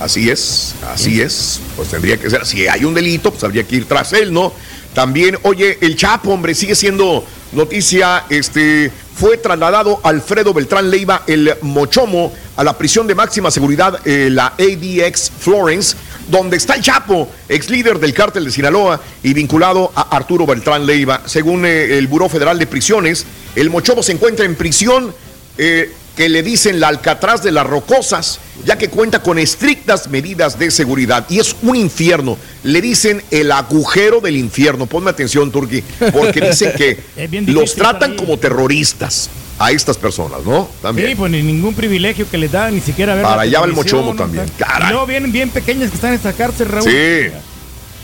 Así 0.00 0.30
es, 0.30 0.74
así 0.92 1.20
es. 1.20 1.60
Pues 1.76 1.88
tendría 1.90 2.16
que 2.16 2.30
ser. 2.30 2.46
Si 2.46 2.66
hay 2.66 2.84
un 2.84 2.94
delito, 2.94 3.30
pues 3.30 3.44
habría 3.44 3.64
que 3.64 3.76
ir 3.76 3.84
tras 3.86 4.12
él, 4.14 4.32
¿no? 4.32 4.52
También, 4.94 5.38
oye, 5.42 5.76
el 5.82 5.94
Chapo, 5.96 6.30
hombre, 6.30 6.54
sigue 6.54 6.74
siendo 6.74 7.24
noticia. 7.52 8.24
Este 8.28 8.90
fue 9.14 9.36
trasladado 9.36 10.00
Alfredo 10.02 10.54
Beltrán 10.54 10.90
Leiva, 10.90 11.22
el 11.26 11.54
Mochomo, 11.62 12.32
a 12.56 12.64
la 12.64 12.76
prisión 12.76 13.06
de 13.06 13.14
máxima 13.14 13.50
seguridad, 13.50 14.00
eh, 14.06 14.28
la 14.30 14.54
ADX 14.58 15.30
Florence, 15.38 15.96
donde 16.28 16.56
está 16.56 16.74
el 16.74 16.82
Chapo, 16.82 17.28
ex 17.48 17.68
líder 17.68 17.98
del 17.98 18.14
cártel 18.14 18.44
de 18.44 18.50
Sinaloa 18.50 19.00
y 19.22 19.34
vinculado 19.34 19.92
a 19.94 20.16
Arturo 20.16 20.46
Beltrán 20.46 20.86
Leiva. 20.86 21.22
Según 21.26 21.66
eh, 21.66 21.98
el 21.98 22.06
Buró 22.06 22.28
Federal 22.28 22.58
de 22.58 22.66
Prisiones, 22.66 23.26
el 23.54 23.70
Mochomo 23.70 24.02
se 24.02 24.12
encuentra 24.12 24.44
en 24.44 24.54
prisión. 24.54 25.14
eh, 25.58 25.92
que 26.16 26.28
le 26.28 26.42
dicen 26.42 26.80
la 26.80 26.88
Alcatraz 26.88 27.42
de 27.42 27.52
las 27.52 27.66
Rocosas, 27.66 28.40
ya 28.64 28.76
que 28.76 28.88
cuenta 28.88 29.22
con 29.22 29.38
estrictas 29.38 30.08
medidas 30.08 30.58
de 30.58 30.70
seguridad 30.70 31.26
y 31.28 31.38
es 31.38 31.56
un 31.62 31.76
infierno. 31.76 32.36
Le 32.62 32.80
dicen 32.80 33.22
el 33.30 33.52
agujero 33.52 34.20
del 34.20 34.36
infierno. 34.36 34.86
Ponme 34.86 35.10
atención, 35.10 35.50
Turki, 35.50 35.82
porque 36.12 36.40
dicen 36.48 36.72
que 36.76 36.98
los 37.46 37.74
tratan 37.74 38.16
como 38.16 38.38
terroristas 38.38 39.30
a 39.58 39.70
estas 39.72 39.98
personas, 39.98 40.40
¿no? 40.44 40.68
También. 40.80 41.08
Sí, 41.10 41.14
pues 41.14 41.30
ni 41.30 41.42
ningún 41.42 41.74
privilegio 41.74 42.28
que 42.30 42.38
les 42.38 42.50
da, 42.50 42.70
ni 42.70 42.80
siquiera 42.80 43.14
ver. 43.14 43.24
Para 43.24 43.42
allá 43.42 43.60
va 43.60 43.66
el 43.66 43.74
mochomo 43.74 44.14
también. 44.14 44.46
Y 44.46 44.50
Caray. 44.62 44.90
luego 44.90 45.06
vienen 45.06 45.32
bien 45.32 45.50
pequeñas 45.50 45.90
que 45.90 45.96
están 45.96 46.10
en 46.10 46.16
esta 46.16 46.32
cárcel, 46.32 46.68
Raúl. 46.68 46.90
Sí. 46.90 47.30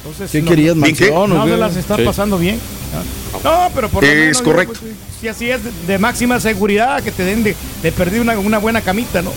Entonces, 0.07 0.31
¿Qué 0.31 0.43
no- 0.43 0.51
querías, 0.51 0.77
no- 0.77 0.83
mansión 0.83 1.49
se 1.49 1.57
las 1.57 1.77
está 1.77 1.97
Sí. 1.97 2.03
pasando 2.05 2.39
bien. 2.39 2.61
No, 3.43 3.71
pero 3.75 3.89
por 3.89 4.03
lo 4.05 4.09
Es 4.09 4.17
menos, 4.17 4.39
yo, 4.39 4.45
correcto. 4.45 4.79
pues, 4.81 4.93
si 5.21 5.29
así 5.29 5.51
es 5.51 5.63
de, 5.65 5.71
de 5.87 5.99
máxima 5.99 6.39
seguridad, 6.41 7.03
que 7.03 7.11
te 7.11 7.25
den 7.25 7.43
de, 7.43 7.57
de 7.83 7.93
perder 7.93 8.21
una, 8.21 8.39
una 8.39 8.59
buena 8.59 8.81
camita, 8.81 9.21
¿no? 9.23 9.33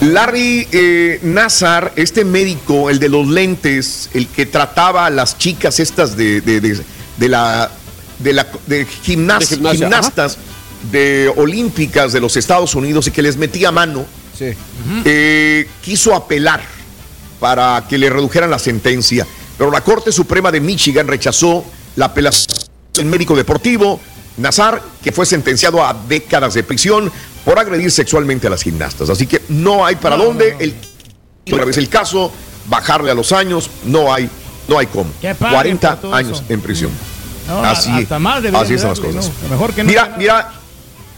Larry 0.00 0.66
eh, 0.72 1.20
Nazar, 1.22 1.92
este 1.96 2.24
médico, 2.24 2.90
el 2.90 2.98
de 2.98 3.08
los 3.08 3.28
lentes, 3.28 4.10
el 4.14 4.26
que 4.28 4.46
trataba 4.46 5.06
a 5.06 5.10
las 5.10 5.38
chicas 5.38 5.78
estas 5.78 6.16
de, 6.16 6.40
de, 6.40 6.60
de- 6.60 6.80
de 7.16 7.28
la 7.28 7.70
de 8.18 8.32
la 8.34 8.46
de 8.66 8.86
gimnas- 8.86 9.48
De 9.48 9.56
gimnasia, 9.56 9.78
gimnastas 9.86 10.38
de 10.90 11.32
olímpicas 11.36 12.12
de 12.12 12.20
los 12.20 12.36
Estados 12.36 12.74
Unidos 12.74 13.06
y 13.06 13.10
que 13.10 13.22
les 13.22 13.36
metía 13.36 13.70
mano, 13.70 14.04
eh, 15.04 15.68
quiso 15.82 16.14
apelar 16.14 16.60
para 17.38 17.84
que 17.88 17.96
le 17.98 18.10
redujeran 18.10 18.50
la 18.50 18.58
sentencia, 18.58 19.26
pero 19.60 19.70
la 19.70 19.82
Corte 19.82 20.10
Suprema 20.10 20.50
de 20.50 20.58
Michigan 20.58 21.06
rechazó 21.06 21.62
la 21.96 22.06
apelación 22.06 22.46
del 22.94 23.04
médico 23.04 23.36
deportivo 23.36 24.00
Nazar, 24.38 24.80
que 25.02 25.12
fue 25.12 25.26
sentenciado 25.26 25.84
a 25.84 25.92
décadas 25.92 26.54
de 26.54 26.62
prisión 26.62 27.12
por 27.44 27.58
agredir 27.58 27.90
sexualmente 27.90 28.46
a 28.46 28.50
las 28.50 28.62
gimnastas. 28.62 29.10
Así 29.10 29.26
que 29.26 29.42
no 29.50 29.84
hay 29.84 29.96
para 29.96 30.16
dónde 30.16 30.56
el 30.60 30.74
otra 31.52 31.66
vez 31.66 31.76
el 31.76 31.90
caso, 31.90 32.32
bajarle 32.70 33.10
a 33.10 33.14
los 33.14 33.32
años, 33.32 33.68
no 33.84 34.14
hay, 34.14 34.30
no 34.66 34.78
hay 34.78 34.86
cómo. 34.86 35.10
Que 35.20 35.34
paguen 35.34 35.76
40 35.76 35.90
por 35.90 36.00
todo 36.00 36.14
años 36.14 36.38
eso. 36.38 36.44
en 36.48 36.60
prisión. 36.62 36.90
No, 37.46 37.62
así, 37.62 37.90
hasta 37.90 38.18
más 38.18 38.36
deberían 38.36 38.64
así 38.64 38.72
están 38.72 38.88
las 38.88 39.00
cosas. 39.00 39.30
¿no? 39.42 39.48
Mejor 39.50 39.74
que 39.74 39.84
no. 39.84 39.90
Mira, 39.90 40.14
mira, 40.16 40.52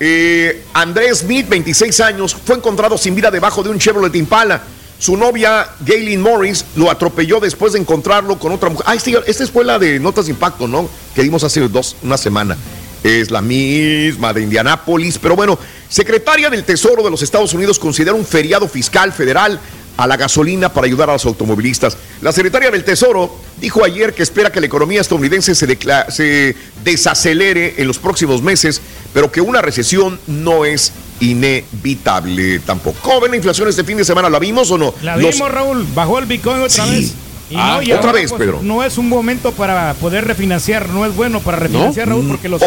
eh, 0.01 0.65
Andrés 0.73 1.19
Smith, 1.19 1.49
26 1.49 2.01
años, 2.01 2.35
fue 2.35 2.57
encontrado 2.57 2.99
sin 2.99 3.15
vida 3.15 3.31
debajo 3.31 3.63
de 3.63 3.71
un 3.71 3.79
Chevrolet 3.79 4.17
Impala. 4.17 4.65
Su 5.03 5.17
novia, 5.17 5.67
Gaylin 5.85 6.21
Morris, 6.23 6.65
lo 6.77 6.89
atropelló 6.89 7.41
después 7.41 7.73
de 7.73 7.81
encontrarlo 7.81 8.39
con 8.39 8.53
otra 8.53 8.69
mujer. 8.69 8.87
Ah, 8.89 8.95
este- 8.95 9.19
esta 9.27 9.45
fue 9.49 9.65
la 9.65 9.77
de 9.77 9.99
Notas 9.99 10.27
de 10.27 10.31
Impacto, 10.31 10.69
¿no? 10.69 10.89
Que 11.13 11.25
dimos 11.25 11.43
hace 11.43 11.59
dos, 11.67 11.97
una 12.05 12.17
semana. 12.17 12.57
Es 13.03 13.33
la 13.33 13.43
misma 13.43 14.33
de 14.33 14.43
Indianápolis. 14.43 15.19
Pero 15.19 15.35
bueno, 15.35 15.59
secretaria 15.89 16.49
del 16.51 16.63
Tesoro 16.63 17.03
de 17.03 17.11
los 17.11 17.21
Estados 17.21 17.53
Unidos 17.53 17.81
considera 17.81 18.15
un 18.15 18.25
feriado 18.25 18.69
fiscal 18.69 19.13
federal 19.13 19.59
a 19.97 20.07
la 20.07 20.17
gasolina 20.17 20.73
para 20.73 20.87
ayudar 20.87 21.11
a 21.11 21.15
los 21.15 21.25
automovilistas. 21.27 21.97
La 22.21 22.31
secretaria 22.31 22.71
del 22.71 22.85
Tesoro 22.85 23.35
dijo 23.61 23.85
ayer 23.85 24.15
que 24.15 24.23
espera 24.23 24.53
que 24.53 24.61
la 24.61 24.67
economía 24.67 25.01
estadounidense 25.01 25.57
se, 25.57 25.67
se 26.11 26.57
desacelere 26.85 27.75
en 27.79 27.89
los 27.89 27.99
próximos 27.99 28.41
meses, 28.41 28.81
pero 29.13 29.33
que 29.33 29.41
una 29.41 29.63
recesión 29.63 30.21
no 30.29 30.65
es 30.65 30.93
inevitable 31.23 32.59
tampoco. 32.61 32.99
¿Cómo 33.03 33.21
ven 33.21 33.31
la 33.33 33.37
inflación 33.37 33.69
este 33.69 33.85
fin 33.85 33.97
de 33.97 34.05
semana? 34.05 34.29
¿La 34.29 34.39
vimos 34.39 34.71
o 34.71 34.79
no? 34.79 34.95
La 35.03 35.17
Los- 35.17 35.35
vimos, 35.35 35.51
Raúl. 35.51 35.87
Bajó 35.95 36.19
el 36.19 36.27
Bitcoin 36.27 36.63
otra 36.63 36.85
Sí. 36.87 36.91
vez. 36.91 37.13
Y 37.51 37.55
Ah, 37.57 37.75
no, 37.77 37.83
y 37.83 37.93
otra 37.93 38.07
ahora, 38.11 38.13
vez, 38.23 38.31
pues, 38.31 38.41
Pedro. 38.41 38.61
No 38.63 38.83
es 38.83 38.97
un 38.97 39.09
momento 39.11 39.53
para 39.53 39.93
poder 39.95 40.27
refinanciar, 40.27 40.89
no 40.89 41.05
es 41.05 41.15
bueno 41.15 41.41
para 41.41 41.59
refinanciar, 41.59 42.09
¿No? 42.09 42.15
Raúl, 42.15 42.29
porque 42.29 42.49
los, 42.49 42.63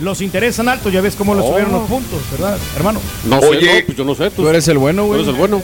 los 0.00 0.20
intereses 0.20 0.56
son 0.56 0.68
altos, 0.68 0.92
ya 0.92 1.00
ves 1.00 1.14
cómo 1.16 1.34
lo 1.34 1.42
Oh. 1.42 1.50
subieron 1.52 1.72
los 1.72 1.88
puntos, 1.88 2.20
¿verdad, 2.32 2.58
hermano? 2.76 3.00
No 3.24 3.40
sé, 3.40 3.46
Oye, 3.46 3.78
no, 3.80 3.86
pues 3.86 3.96
yo 3.98 4.04
no 4.04 4.14
sé. 4.14 4.30
Tú 4.30 4.46
eres 4.48 4.68
el 4.68 4.76
bueno, 4.76 5.02
Tú 5.02 5.08
güey. 5.08 5.20
eres 5.20 5.32
el 5.32 5.38
bueno. 5.38 5.62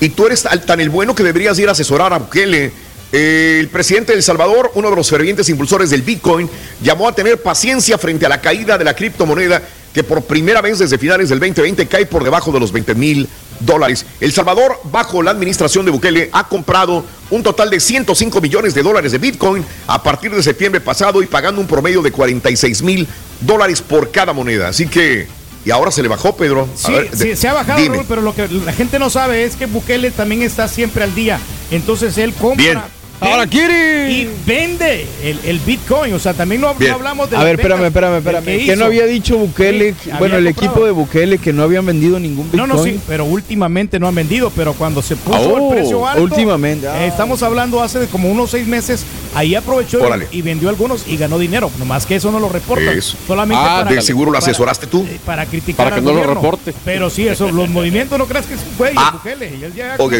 Y 0.00 0.10
tú 0.10 0.26
eres 0.26 0.42
tan 0.66 0.80
el 0.80 0.90
bueno 0.90 1.14
que 1.14 1.22
deberías 1.22 1.58
ir 1.58 1.68
a 1.68 1.72
asesorar 1.72 2.12
a 2.12 2.18
Bukele. 2.18 2.70
Eh, 3.12 3.58
el 3.60 3.68
presidente 3.68 4.12
de 4.12 4.18
El 4.18 4.22
Salvador, 4.22 4.72
uno 4.74 4.90
de 4.90 4.96
los 4.96 5.08
fervientes 5.08 5.48
impulsores 5.48 5.88
del 5.90 6.02
Bitcoin, 6.02 6.50
llamó 6.82 7.08
a 7.08 7.14
tener 7.14 7.40
paciencia 7.40 7.96
frente 7.98 8.26
a 8.26 8.28
la 8.28 8.40
caída 8.40 8.76
de 8.76 8.84
la 8.84 8.94
criptomoneda, 8.94 9.62
que 9.92 10.02
por 10.04 10.22
primera 10.22 10.60
vez 10.60 10.78
desde 10.78 10.98
finales 10.98 11.28
del 11.28 11.38
2020 11.40 11.86
cae 11.86 12.06
por 12.06 12.24
debajo 12.24 12.50
de 12.52 12.60
los 12.60 12.72
20 12.72 12.94
mil 12.94 13.28
dólares. 13.60 14.04
El 14.20 14.32
Salvador, 14.32 14.80
bajo 14.84 15.22
la 15.22 15.30
administración 15.30 15.84
de 15.84 15.90
Bukele, 15.90 16.30
ha 16.32 16.48
comprado 16.48 17.04
un 17.30 17.42
total 17.42 17.70
de 17.70 17.78
105 17.78 18.40
millones 18.40 18.74
de 18.74 18.82
dólares 18.82 19.12
de 19.12 19.18
Bitcoin 19.18 19.64
a 19.86 20.02
partir 20.02 20.34
de 20.34 20.42
septiembre 20.42 20.80
pasado 20.80 21.22
y 21.22 21.26
pagando 21.26 21.60
un 21.60 21.66
promedio 21.66 22.02
de 22.02 22.10
46 22.10 22.82
mil 22.82 23.06
dólares 23.40 23.80
por 23.82 24.10
cada 24.10 24.32
moneda. 24.32 24.68
Así 24.68 24.86
que, 24.86 25.26
y 25.64 25.70
ahora 25.70 25.90
se 25.92 26.02
le 26.02 26.08
bajó, 26.08 26.34
Pedro. 26.36 26.62
A 26.74 26.76
Sí, 26.76 26.92
ver, 26.92 27.10
sí, 27.12 27.28
de- 27.28 27.36
se 27.36 27.46
ha 27.48 27.52
bajado. 27.52 27.78
Raúl, 27.86 28.04
pero 28.08 28.20
lo 28.22 28.34
que 28.34 28.48
la 28.48 28.72
gente 28.72 28.98
no 28.98 29.10
sabe 29.10 29.44
es 29.44 29.54
que 29.56 29.66
Bukele 29.66 30.10
también 30.10 30.42
está 30.42 30.66
siempre 30.66 31.04
al 31.04 31.14
día. 31.14 31.38
Entonces 31.70 32.18
él 32.18 32.32
compra. 32.34 32.56
Bien. 32.64 32.82
Ahora 33.22 33.46
quiere. 33.46 34.10
Y 34.10 34.28
vende 34.46 35.06
el, 35.22 35.38
el 35.44 35.58
Bitcoin. 35.60 36.12
O 36.14 36.18
sea, 36.18 36.34
también 36.34 36.60
no, 36.60 36.74
no 36.78 36.94
hablamos 36.94 37.30
de 37.30 37.36
A 37.36 37.44
ver, 37.44 37.56
espérame, 37.56 37.84
espérame, 37.86 38.16
espérame. 38.18 38.44
que 38.44 38.66
Que 38.66 38.76
no 38.76 38.84
había 38.86 39.06
dicho 39.06 39.36
Bukele, 39.38 39.94
Sí, 40.02 40.10
bueno, 40.18 40.36
el 40.36 40.44
comprado. 40.46 40.48
equipo 40.72 40.86
de 40.86 40.90
Bukele 40.92 41.38
que 41.38 41.52
no 41.52 41.62
habían 41.62 41.86
vendido 41.86 42.18
ningún 42.18 42.46
No, 42.52 42.64
Bitcoin. 42.64 42.68
no, 42.68 42.82
sí, 42.82 43.00
pero 43.06 43.24
últimamente 43.24 43.98
no 43.98 44.08
han 44.08 44.14
vendido, 44.14 44.50
pero 44.54 44.72
cuando 44.74 45.02
se 45.02 45.16
puso 45.16 45.38
Oh, 45.38 45.70
el 45.72 45.76
precio 45.78 46.06
alto. 46.06 46.22
últimamente, 46.22 46.88
ah. 46.88 47.04
eh, 47.04 47.08
estamos 47.08 47.42
hablando 47.42 47.82
hace 47.82 47.98
de 48.00 48.06
como 48.06 48.30
unos 48.30 48.50
seis 48.50 48.66
meses, 48.66 49.04
ahí 49.34 49.54
aprovechó 49.54 49.98
y- 50.00 50.02
Órale. 50.02 50.28
y, 50.30 50.42
vendió 50.42 50.68
algunos 50.68 51.04
y 51.06 51.16
ganó 51.16 51.38
dinero. 51.38 51.70
Nomás 51.78 52.06
que 52.06 52.16
eso 52.16 52.30
no 52.32 52.40
lo 52.40 52.48
reporta. 52.48 52.92
Eso. 52.92 53.16
Solamente 53.26 53.62
Ah, 53.64 53.82
para, 53.84 53.94
de 53.96 54.02
seguro 54.02 54.30
lo 54.30 54.38
para- 54.38 54.50
asesoraste 54.50 54.86
tú. 54.86 55.06
para 55.24 55.46
criticar 55.46 55.86
Para 55.86 55.96
que 55.96 55.98
al 56.00 56.04
no 56.04 56.10
lo 56.10 56.16
gobierno. 56.18 56.34
reporte. 56.42 56.74
Pero 56.84 57.08
sí, 57.10 57.26
eso, 57.28 57.50
los 57.50 57.68
movimientos 57.70 58.18
no 58.18 58.26
creas 58.26 58.46
que 58.46 58.54
es 58.54 58.60
un 58.60 58.76
güey, 58.78 58.92
Ah. 58.96 59.10
Bukele. 59.12 59.54
Y 59.60 59.64
él 59.64 59.72
ya, 59.74 59.94
Ok. 59.98 60.14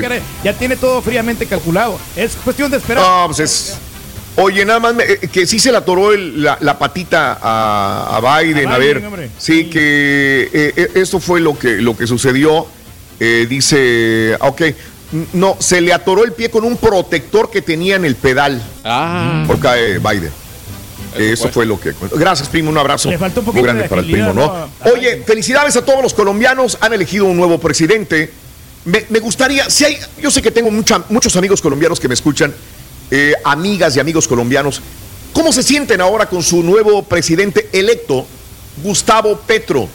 ya 0.45 0.53
tiene 0.55 0.77
todo 0.77 1.03
fríamente 1.03 1.47
calculado. 1.47 1.99
Es 2.17 2.37
cuestión 2.37 2.71
de 2.71 2.77
esperar. 2.79 2.92
No, 3.01 3.23
pues 3.27 3.41
es. 3.41 3.75
Oye, 4.37 4.65
nada 4.65 4.81
más 4.81 4.95
me- 4.95 5.05
eh, 5.05 5.19
que 5.31 5.47
sí 5.47 5.59
se 5.59 5.71
le 5.71 5.77
atoró 5.79 6.13
el- 6.13 6.43
la, 6.43 6.57
la 6.61 6.79
patita 6.79 7.39
a, 7.41 8.17
a 8.17 8.41
Biden. 8.43 8.69
A 8.69 8.79
ver, 8.79 9.05
hombre. 9.05 9.31
sí, 9.39 9.67
que 9.69 10.49
eh, 10.53 10.73
eh, 10.77 10.91
esto 10.95 11.21
fue 11.21 11.41
lo 11.41 11.59
que, 11.59 11.77
lo 11.77 11.97
que 11.97 12.07
sucedió. 12.07 12.67
Eh, 13.21 13.47
dice, 13.49 14.37
ok, 14.41 14.61
n- 14.63 14.75
no, 15.35 15.57
se 15.61 15.81
le 15.83 15.93
atoró 15.93 16.25
el 16.25 16.33
pie 16.33 16.51
con 16.51 16.65
un 16.65 16.77
protector 16.79 17.51
que 17.51 17.61
tenía 17.63 17.97
en 17.97 18.05
el 18.07 18.17
pedal. 18.17 18.63
Ah. 18.85 19.45
Por 19.47 19.61
cae 19.61 19.99
Biden. 19.99 20.31
Eso 21.19 21.51
fue 21.51 21.67
lo 21.67 21.79
que. 21.79 21.93
Gracias, 22.13 22.49
primo. 22.49 22.71
Un 22.71 22.79
abrazo 22.79 23.11
Le 23.11 23.19
faltó 23.19 23.41
un 23.41 23.47
muy 23.47 23.53
poquito 23.53 23.65
grande 23.65 23.83
de 23.83 23.89
para 23.91 24.01
el 24.01 24.11
primo, 24.11 24.33
¿no? 24.33 24.47
¿no? 24.83 24.93
Oye, 24.93 25.23
felicidades 25.27 25.77
a 25.77 25.85
todos 25.85 26.03
los 26.03 26.15
colombianos. 26.15 26.79
Han 26.81 26.95
elegido 26.95 27.27
un 27.27 27.37
nuevo 27.37 27.59
presidente. 27.61 28.33
Me, 28.87 29.05
me 29.11 29.19
gustaría, 29.21 29.69
si 29.69 29.85
hay, 29.85 29.99
yo 30.23 30.31
sé 30.31 30.41
que 30.41 30.51
tengo 30.51 30.71
mucha- 30.71 31.05
muchos 31.11 31.37
amigos 31.37 31.61
colombianos 31.61 32.01
que 32.01 32.09
me 32.09 32.15
escuchan, 32.15 32.53
eh, 33.15 33.35
amigas 33.45 33.95
y 33.95 34.01
amigos 34.01 34.27
colombianos. 34.27 34.81
¿Cómo 35.35 35.53
se 35.53 35.63
sienten 35.63 36.01
ahora 36.01 36.31
con 36.31 36.43
su 36.43 36.63
nuevo 36.63 37.03
presidente 37.03 37.69
electo, 37.75 38.27
Gustavo 38.83 39.39
Petro? 39.47 39.87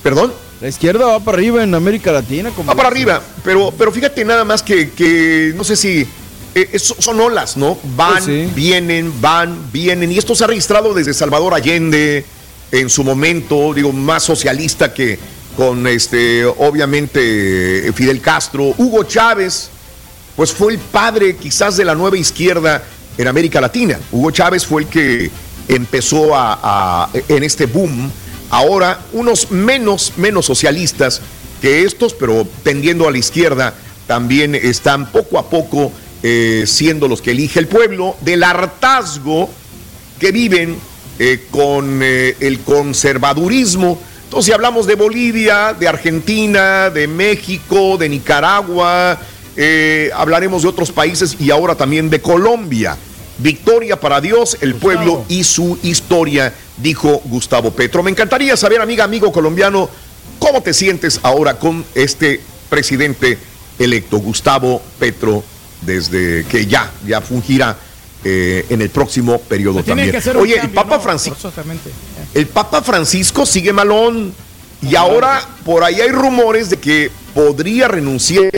¿Perdón? 0.01 0.33
La 0.61 0.67
izquierda 0.67 1.05
va 1.07 1.19
para 1.19 1.37
arriba 1.37 1.63
en 1.63 1.73
América 1.73 2.11
Latina. 2.11 2.51
Como 2.51 2.67
Va 2.67 2.75
para 2.75 2.89
arriba, 2.89 3.21
pero, 3.43 3.73
pero 3.77 3.91
fíjate 3.91 4.23
nada 4.23 4.45
más 4.45 4.61
que, 4.61 4.91
que 4.91 5.53
no 5.55 5.63
sé 5.63 5.75
si 5.75 6.05
eh, 6.53 6.77
son 6.79 7.19
olas, 7.19 7.57
¿no? 7.57 7.77
Van, 7.95 8.23
sí. 8.23 8.47
vienen, 8.55 9.11
van, 9.19 9.71
vienen. 9.71 10.11
Y 10.11 10.17
esto 10.19 10.35
se 10.35 10.43
ha 10.43 10.47
registrado 10.47 10.93
desde 10.93 11.13
Salvador 11.13 11.53
Allende 11.55 12.23
en 12.71 12.89
su 12.89 13.03
momento, 13.03 13.73
digo, 13.73 13.91
más 13.91 14.23
socialista 14.23 14.93
que 14.93 15.17
con 15.57 15.85
este, 15.87 16.45
obviamente, 16.45 17.87
eh, 17.87 17.91
Fidel 17.93 18.21
Castro. 18.21 18.73
Hugo 18.77 19.03
Chávez, 19.03 19.69
pues 20.35 20.51
fue 20.53 20.73
el 20.73 20.79
padre 20.79 21.35
quizás 21.37 21.75
de 21.75 21.85
la 21.85 21.95
nueva 21.95 22.17
izquierda 22.17 22.83
en 23.17 23.27
América 23.27 23.59
Latina. 23.59 23.99
Hugo 24.11 24.29
Chávez 24.31 24.65
fue 24.65 24.83
el 24.83 24.87
que 24.87 25.31
empezó 25.67 26.35
a, 26.35 26.59
a- 27.05 27.09
en 27.27 27.43
este 27.43 27.65
boom. 27.65 28.11
Ahora, 28.51 28.99
unos 29.13 29.49
menos, 29.49 30.13
menos 30.17 30.45
socialistas 30.45 31.21
que 31.61 31.83
estos, 31.83 32.13
pero 32.13 32.45
tendiendo 32.63 33.07
a 33.07 33.11
la 33.11 33.17
izquierda, 33.17 33.73
también 34.07 34.55
están 34.55 35.09
poco 35.09 35.39
a 35.39 35.49
poco 35.49 35.89
eh, 36.21 36.65
siendo 36.67 37.07
los 37.07 37.21
que 37.21 37.31
elige 37.31 37.59
el 37.59 37.67
pueblo 37.67 38.17
del 38.19 38.43
hartazgo 38.43 39.49
que 40.19 40.33
viven 40.33 40.75
eh, 41.17 41.45
con 41.49 42.01
eh, 42.03 42.35
el 42.41 42.59
conservadurismo. 42.59 43.97
Entonces, 44.25 44.47
si 44.47 44.51
hablamos 44.51 44.85
de 44.85 44.95
Bolivia, 44.95 45.73
de 45.73 45.87
Argentina, 45.87 46.89
de 46.89 47.07
México, 47.07 47.97
de 47.97 48.09
Nicaragua, 48.09 49.17
hablaremos 50.13 50.63
de 50.63 50.67
otros 50.67 50.91
países 50.91 51.37
y 51.39 51.51
ahora 51.51 51.75
también 51.75 52.09
de 52.09 52.21
Colombia. 52.21 52.97
Victoria 53.41 53.99
para 53.99 54.21
Dios, 54.21 54.57
el 54.61 54.75
pueblo 54.75 55.25
y 55.27 55.43
su 55.43 55.77
historia, 55.83 56.53
dijo 56.77 57.21
Gustavo 57.25 57.71
Petro. 57.71 58.03
Me 58.03 58.11
encantaría 58.11 58.55
saber, 58.55 58.81
amiga, 58.81 59.03
amigo 59.03 59.31
colombiano, 59.31 59.89
cómo 60.39 60.61
te 60.61 60.73
sientes 60.73 61.19
ahora 61.23 61.57
con 61.57 61.83
este 61.95 62.41
presidente 62.69 63.37
electo, 63.79 64.19
Gustavo 64.19 64.81
Petro, 64.99 65.43
desde 65.81 66.45
que 66.45 66.67
ya, 66.67 66.91
ya 67.05 67.21
fungirá 67.21 67.77
eh, 68.23 68.65
en 68.69 68.81
el 68.81 68.89
próximo 68.89 69.39
periodo 69.39 69.75
Pues 69.75 69.87
también. 69.87 70.15
Oye, 70.37 70.59
el 70.59 70.69
Papa 70.69 70.97
¿no? 70.97 71.01
Francisco. 71.01 71.39
Forzosamente. 71.39 71.89
El 72.33 72.47
Papa 72.47 72.81
Francisco 72.83 73.45
sigue 73.45 73.73
malón 73.73 74.33
y 74.81 74.95
ahora 74.95 75.41
por 75.65 75.83
ahí 75.83 76.01
hay 76.01 76.11
rumores 76.11 76.69
de 76.69 76.77
que 76.77 77.11
podría 77.33 77.87
renunciar 77.87 78.51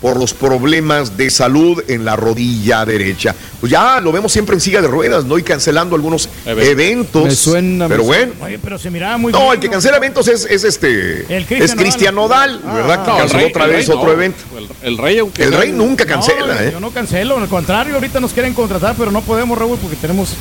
por 0.00 0.16
los 0.18 0.32
problemas 0.32 1.16
de 1.16 1.28
salud 1.30 1.82
en 1.88 2.04
la 2.04 2.16
rodilla 2.16 2.84
derecha. 2.86 3.34
Pues 3.60 3.70
ya 3.70 4.00
lo 4.00 4.10
vemos 4.12 4.32
siempre 4.32 4.54
en 4.54 4.60
silla 4.60 4.80
de 4.80 4.88
ruedas, 4.88 5.24
¿no? 5.26 5.38
Y 5.38 5.42
cancelando 5.42 5.94
algunos 5.94 6.28
eventos. 6.46 7.24
Me 7.24 7.30
suena, 7.34 7.86
me 7.86 7.94
pero 7.94 8.04
bueno. 8.04 8.32
Oye, 8.42 8.58
pero 8.58 8.78
se 8.78 8.90
miraba 8.90 9.18
muy 9.18 9.32
No, 9.32 9.40
bien, 9.40 9.52
el 9.54 9.60
que 9.60 9.68
cancela 9.68 9.98
eventos 9.98 10.26
es, 10.28 10.46
es 10.48 10.64
este. 10.64 11.20
El 11.36 11.44
Cristian 11.44 11.62
es 11.62 11.74
Cristian 11.74 12.14
Nodal, 12.14 12.60
Ah, 12.64 12.74
¿verdad? 12.74 13.04
que 13.04 13.10
no, 13.10 13.16
canceló 13.18 13.38
rey- 13.40 13.48
otra 13.50 13.66
vez 13.66 13.86
rey 13.88 13.96
otro 13.96 14.06
no. 14.08 14.12
evento. 14.12 14.38
El, 14.56 14.68
el 14.92 14.98
rey, 14.98 15.18
aunque 15.18 15.42
El 15.44 15.52
rey 15.52 15.72
nunca 15.72 16.06
cancela, 16.06 16.46
No, 16.54 16.60
¿eh? 16.60 16.70
Yo 16.72 16.80
no 16.80 16.90
cancelo, 16.90 17.36
al 17.38 17.48
contrario, 17.48 17.94
ahorita 17.96 18.20
nos 18.20 18.32
quieren 18.32 18.54
contratar, 18.54 18.94
pero 18.96 19.10
no 19.10 19.20
podemos, 19.20 19.58
Raúl, 19.58 19.78
porque 19.78 19.96
tenemos, 19.96 20.34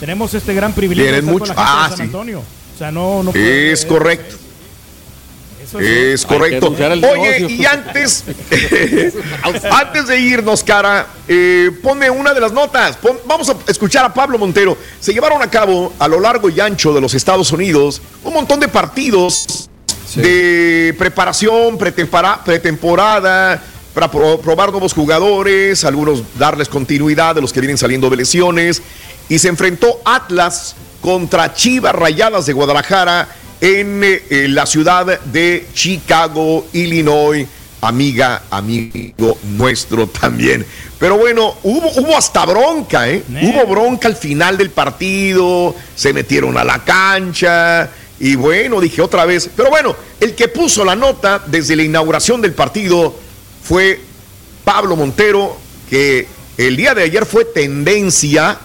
tenemos 0.00 0.34
este 0.34 0.54
gran 0.54 0.72
privilegio 0.72 1.12
de 1.12 1.20
Tienen 1.22 1.34
estar 1.36 1.40
mucho- 1.40 1.54
con 1.54 1.64
la 1.64 1.70
gente 1.70 1.78
ah, 1.80 1.84
de 1.84 1.90
San 1.90 1.96
sí. 1.98 2.02
Antonio. 2.02 2.38
O 2.40 2.78
sea, 2.78 2.90
no, 2.90 3.22
no 3.22 3.30
Es 3.34 3.86
correcto. 3.86 4.36
Eso. 5.64 5.80
Es 5.80 6.24
correcto. 6.26 6.66
Oye, 7.12 7.46
y 7.52 7.64
antes, 7.64 8.24
antes 9.70 10.06
de 10.06 10.18
irnos, 10.20 10.62
cara, 10.62 11.06
eh, 11.28 11.70
ponme 11.82 12.10
una 12.10 12.32
de 12.34 12.40
las 12.40 12.52
notas. 12.52 12.96
Pon- 12.96 13.18
vamos 13.26 13.48
a 13.48 13.56
escuchar 13.66 14.04
a 14.04 14.12
Pablo 14.12 14.38
Montero. 14.38 14.76
Se 15.00 15.12
llevaron 15.12 15.42
a 15.42 15.50
cabo 15.50 15.92
a 15.98 16.08
lo 16.08 16.20
largo 16.20 16.48
y 16.48 16.60
ancho 16.60 16.92
de 16.92 17.00
los 17.00 17.14
Estados 17.14 17.50
Unidos 17.52 18.00
un 18.22 18.34
montón 18.34 18.60
de 18.60 18.68
partidos 18.68 19.68
de 20.14 20.94
preparación, 20.98 21.76
pretempora- 21.78 22.42
pretemporada, 22.44 23.60
para 23.94 24.10
pro- 24.10 24.38
probar 24.40 24.70
nuevos 24.70 24.92
jugadores, 24.92 25.84
algunos 25.84 26.22
darles 26.38 26.68
continuidad 26.68 27.34
de 27.34 27.40
los 27.40 27.52
que 27.52 27.60
vienen 27.60 27.78
saliendo 27.78 28.10
de 28.10 28.16
lesiones. 28.16 28.82
Y 29.28 29.38
se 29.38 29.48
enfrentó 29.48 30.00
Atlas 30.04 30.76
contra 31.00 31.52
Chivas 31.54 31.94
Rayadas 31.94 32.46
de 32.46 32.52
Guadalajara 32.52 33.28
en 33.60 34.04
eh, 34.04 34.22
eh, 34.30 34.46
la 34.48 34.66
ciudad 34.66 35.20
de 35.20 35.66
Chicago, 35.74 36.66
Illinois. 36.72 37.46
Amiga, 37.80 38.44
amigo 38.50 39.36
nuestro 39.42 40.06
también. 40.06 40.64
Pero 40.98 41.18
bueno, 41.18 41.54
hubo, 41.64 41.86
hubo 42.00 42.16
hasta 42.16 42.46
bronca, 42.46 43.10
¿eh? 43.10 43.22
Hubo 43.42 43.66
bronca 43.66 44.08
al 44.08 44.16
final 44.16 44.56
del 44.56 44.70
partido, 44.70 45.74
se 45.94 46.14
metieron 46.14 46.56
a 46.56 46.64
la 46.64 46.82
cancha. 46.82 47.90
Y 48.18 48.36
bueno, 48.36 48.80
dije 48.80 49.02
otra 49.02 49.26
vez. 49.26 49.50
Pero 49.54 49.68
bueno, 49.68 49.94
el 50.18 50.34
que 50.34 50.48
puso 50.48 50.82
la 50.82 50.96
nota 50.96 51.42
desde 51.46 51.76
la 51.76 51.82
inauguración 51.82 52.40
del 52.40 52.54
partido 52.54 53.14
fue 53.62 54.00
Pablo 54.64 54.96
Montero, 54.96 55.58
que 55.90 56.26
el 56.56 56.76
día 56.76 56.94
de 56.94 57.02
ayer 57.02 57.26
fue 57.26 57.44
tendencia 57.44 58.58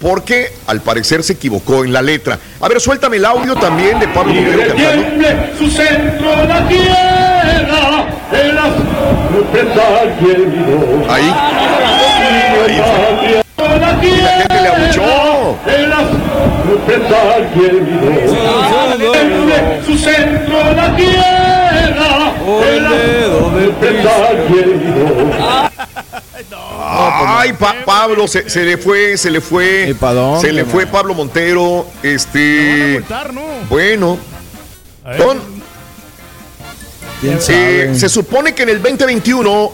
porque 0.00 0.52
al 0.66 0.80
parecer 0.80 1.22
se 1.22 1.34
equivocó 1.34 1.84
en 1.84 1.92
la 1.92 2.02
letra. 2.02 2.38
A 2.60 2.68
ver, 2.68 2.80
suéltame 2.80 3.18
el 3.18 3.24
audio 3.24 3.54
también 3.54 3.98
de 4.00 4.08
Pablo. 4.08 4.32
Tiemble 4.32 5.52
su 5.58 5.70
centro 5.70 6.44
la 6.46 6.66
tierra, 6.66 8.06
en 8.32 8.54
las 8.54 8.70
y 10.20 10.30
el 10.30 10.46
vino. 10.46 11.04
Ahí. 11.08 11.32
Ahí. 12.66 13.40
La 13.58 13.98
Y 14.02 14.20
la 14.20 14.30
gente 14.30 14.60
le 14.62 14.68
abuchó. 14.68 15.56
Su 19.86 19.98
centro 19.98 20.74
la 20.74 20.96
tierra, 20.96 22.29
en 22.64 22.82
las 22.82 22.92
y 24.50 24.58
el 24.58 24.74
vino. 24.74 25.30
Ay, 26.82 27.52
Pa- 27.52 27.76
Pablo, 27.84 28.26
se, 28.26 28.48
se 28.50 28.64
le 28.64 28.76
fue, 28.78 29.16
se 29.16 29.30
le 29.30 29.40
fue. 29.40 29.94
dónde, 30.00 30.40
se 30.40 30.52
le 30.52 30.64
fue 30.64 30.84
man? 30.84 30.92
Pablo 30.92 31.14
Montero. 31.14 31.86
Este. 32.02 33.02
Bueno. 33.68 34.18
A 35.04 35.10
ver. 35.10 35.18
Don, 35.18 35.38
¿Quién 37.20 37.38
eh, 37.48 37.92
se 37.94 38.08
supone 38.08 38.54
que 38.54 38.62
en 38.62 38.70
el 38.70 38.82
2021, 38.82 39.72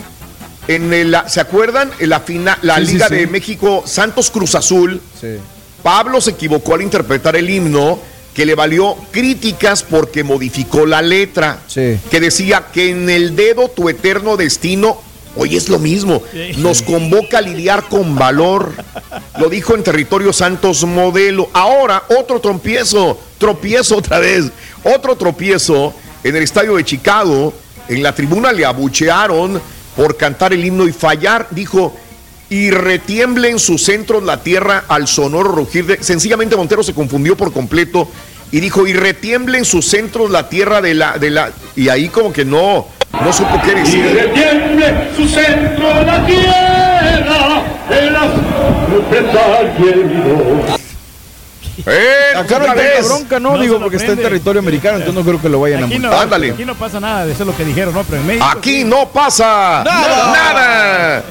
en 0.68 0.92
el, 0.92 1.16
¿se 1.28 1.40
acuerdan? 1.40 1.90
En 1.98 2.08
la, 2.10 2.20
fina- 2.20 2.58
la 2.62 2.76
Sí, 2.76 2.86
Liga 2.92 3.08
sí. 3.08 3.14
de 3.14 3.26
México 3.28 3.84
Santos 3.86 4.30
Cruz 4.30 4.54
Azul, 4.56 5.00
Sí. 5.20 5.36
Pablo 5.82 6.20
se 6.20 6.32
equivocó 6.32 6.74
al 6.74 6.82
interpretar 6.82 7.36
el 7.36 7.48
himno 7.48 7.98
que 8.36 8.44
le 8.44 8.54
valió 8.54 8.94
críticas 9.12 9.82
porque 9.82 10.22
modificó 10.22 10.84
la 10.84 11.00
letra, 11.00 11.60
Sí. 11.68 11.98
que 12.10 12.20
decía 12.20 12.66
que 12.70 12.90
en 12.90 13.08
el 13.08 13.34
dedo 13.34 13.68
tu 13.68 13.88
eterno 13.88 14.36
destino, 14.36 15.00
hoy 15.36 15.56
es 15.56 15.70
lo 15.70 15.78
mismo, 15.78 16.22
nos 16.58 16.82
convoca 16.82 17.38
a 17.38 17.40
lidiar 17.40 17.88
con 17.88 18.14
valor. 18.14 18.72
Lo 19.38 19.48
dijo 19.48 19.74
en 19.74 19.82
territorio 19.82 20.34
Santos 20.34 20.84
Modelo. 20.84 21.48
Ahora 21.54 22.02
otro 22.18 22.38
tropiezo, 22.40 23.18
tropiezo 23.38 23.96
otra 23.96 24.18
vez, 24.18 24.50
otro 24.84 25.16
tropiezo 25.16 25.94
en 26.22 26.36
el 26.36 26.42
estadio 26.42 26.76
de 26.76 26.84
Chicago. 26.84 27.54
En 27.88 28.02
la 28.02 28.14
tribuna 28.14 28.52
le 28.52 28.66
abuchearon 28.66 29.62
por 29.96 30.18
cantar 30.18 30.52
el 30.52 30.62
himno 30.62 30.86
y 30.86 30.92
fallar. 30.92 31.46
Dijo, 31.52 31.96
y 32.48 32.70
retiemble 32.70 33.50
en 33.50 33.58
sus 33.58 33.84
centros 33.84 34.22
la 34.22 34.42
tierra 34.42 34.84
al 34.88 35.08
sonoro 35.08 35.50
rugir 35.50 35.86
de... 35.86 36.02
Sencillamente 36.02 36.54
Montero 36.56 36.82
se 36.82 36.94
confundió 36.94 37.36
por 37.36 37.52
completo 37.52 38.08
y 38.52 38.60
dijo, 38.60 38.86
y 38.86 38.92
retiemble 38.92 39.58
en 39.58 39.64
sus 39.64 39.86
centros 39.86 40.30
la 40.30 40.48
tierra 40.48 40.80
de 40.80 40.94
la... 40.94 41.18
De 41.18 41.30
la 41.30 41.50
y 41.74 41.88
ahí 41.88 42.08
como 42.08 42.32
que 42.32 42.44
no, 42.44 42.86
no 43.20 43.32
supo 43.32 43.60
qué 43.64 43.72
Y 43.72 43.74
decir. 43.74 44.04
retiemble 44.14 45.08
su 45.16 45.26
centro 45.28 46.02
la 46.04 46.24
tierra, 46.24 47.16
en 47.90 48.12
las 48.12 48.26
y. 50.76 50.86
Eh, 51.86 52.36
Acá 52.36 52.58
no 52.58 52.74
vez. 52.74 53.04
bronca, 53.06 53.38
¿no? 53.38 53.52
No 53.56 53.62
Digo, 53.62 53.78
porque 53.78 53.96
está 53.96 54.12
en 54.12 54.18
territorio 54.18 54.60
americano, 54.60 54.96
entonces 54.96 55.14
no 55.22 55.28
creo 55.28 55.42
que 55.42 55.48
lo 55.48 55.60
vayan 55.60 55.82
a 55.82 55.86
Aquí 55.86 55.98
no, 55.98 56.08
multar. 56.08 56.22
Ándale. 56.22 56.52
aquí 56.52 56.64
no 56.64 56.74
pasa 56.74 57.00
nada, 57.00 57.26
de 57.26 57.32
eso 57.32 57.42
es 57.42 57.46
lo 57.46 57.56
que 57.56 57.64
dijeron, 57.64 57.92
¿no? 57.94 58.02
Pero 58.04 58.20
en 58.22 58.26
México. 58.26 58.46
Aquí 58.50 58.84
no 58.84 59.08
pasa 59.08 59.82
Nada. 59.84 60.32
nada. 60.32 61.22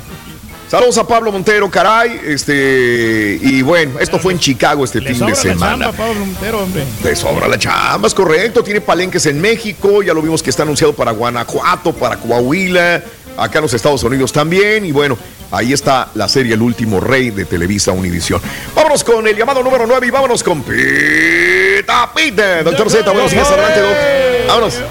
Saludos 0.68 0.98
a 0.98 1.08
Pablo 1.08 1.32
Montero, 1.32 1.70
caray. 1.70 2.20
Este, 2.26 3.38
y 3.42 3.62
bueno, 3.62 4.00
esto 4.00 4.18
fue 4.20 4.34
en 4.34 4.40
Chicago 4.40 4.84
este 4.84 5.00
Le 5.00 5.10
fin 5.10 5.20
sobra 5.20 5.36
de 5.36 5.36
la 5.36 5.42
semana. 5.54 5.86
chamba, 5.86 5.92
Pablo 5.98 6.26
Montero, 6.26 6.60
hombre. 6.64 6.84
Te 7.04 7.16
sobra 7.16 7.48
la 7.48 7.58
chamba, 7.60 8.08
es 8.08 8.14
correcto. 8.14 8.64
Tiene 8.64 8.82
palenques 8.82 9.26
en 9.28 9.40
México, 9.40 10.02
ya 10.02 10.14
lo 10.14 10.22
vimos 10.22 10.42
que 10.42 10.50
está 10.50 10.64
anunciado 10.64 10.94
para 10.94 11.12
Guanajuato, 11.12 11.94
para 11.94 12.18
Coahuila, 12.18 13.04
acá 13.38 13.60
en 13.60 13.62
los 13.64 13.74
Estados 13.74 14.04
Unidos 14.04 14.34
también. 14.34 14.86
Y 14.86 14.92
bueno, 14.92 15.18
ahí 15.52 15.72
está 15.72 16.10
la 16.16 16.28
serie 16.28 16.56
El 16.56 16.62
último 16.64 17.00
rey 17.00 17.30
de 17.30 17.46
Televisa 17.46 17.92
Univisión. 17.92 18.42
Vámonos 18.76 19.04
con 19.04 19.28
el 19.28 19.38
llamado 19.38 19.62
número 19.62 19.86
9 19.86 20.08
y 20.08 20.10
vámonos 20.10 20.44
con 20.44 20.64
Pita 20.64 22.12
Pita. 22.14 22.64
Doctor 22.64 22.90
Z, 22.90 23.12
buenos 23.12 23.32
días, 23.32 23.48
adelante, 23.48 23.80
Doc. 23.82 24.48
Vámonos. 24.48 24.82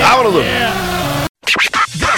Vámonos, 0.00 0.32
Doc. 0.34 0.44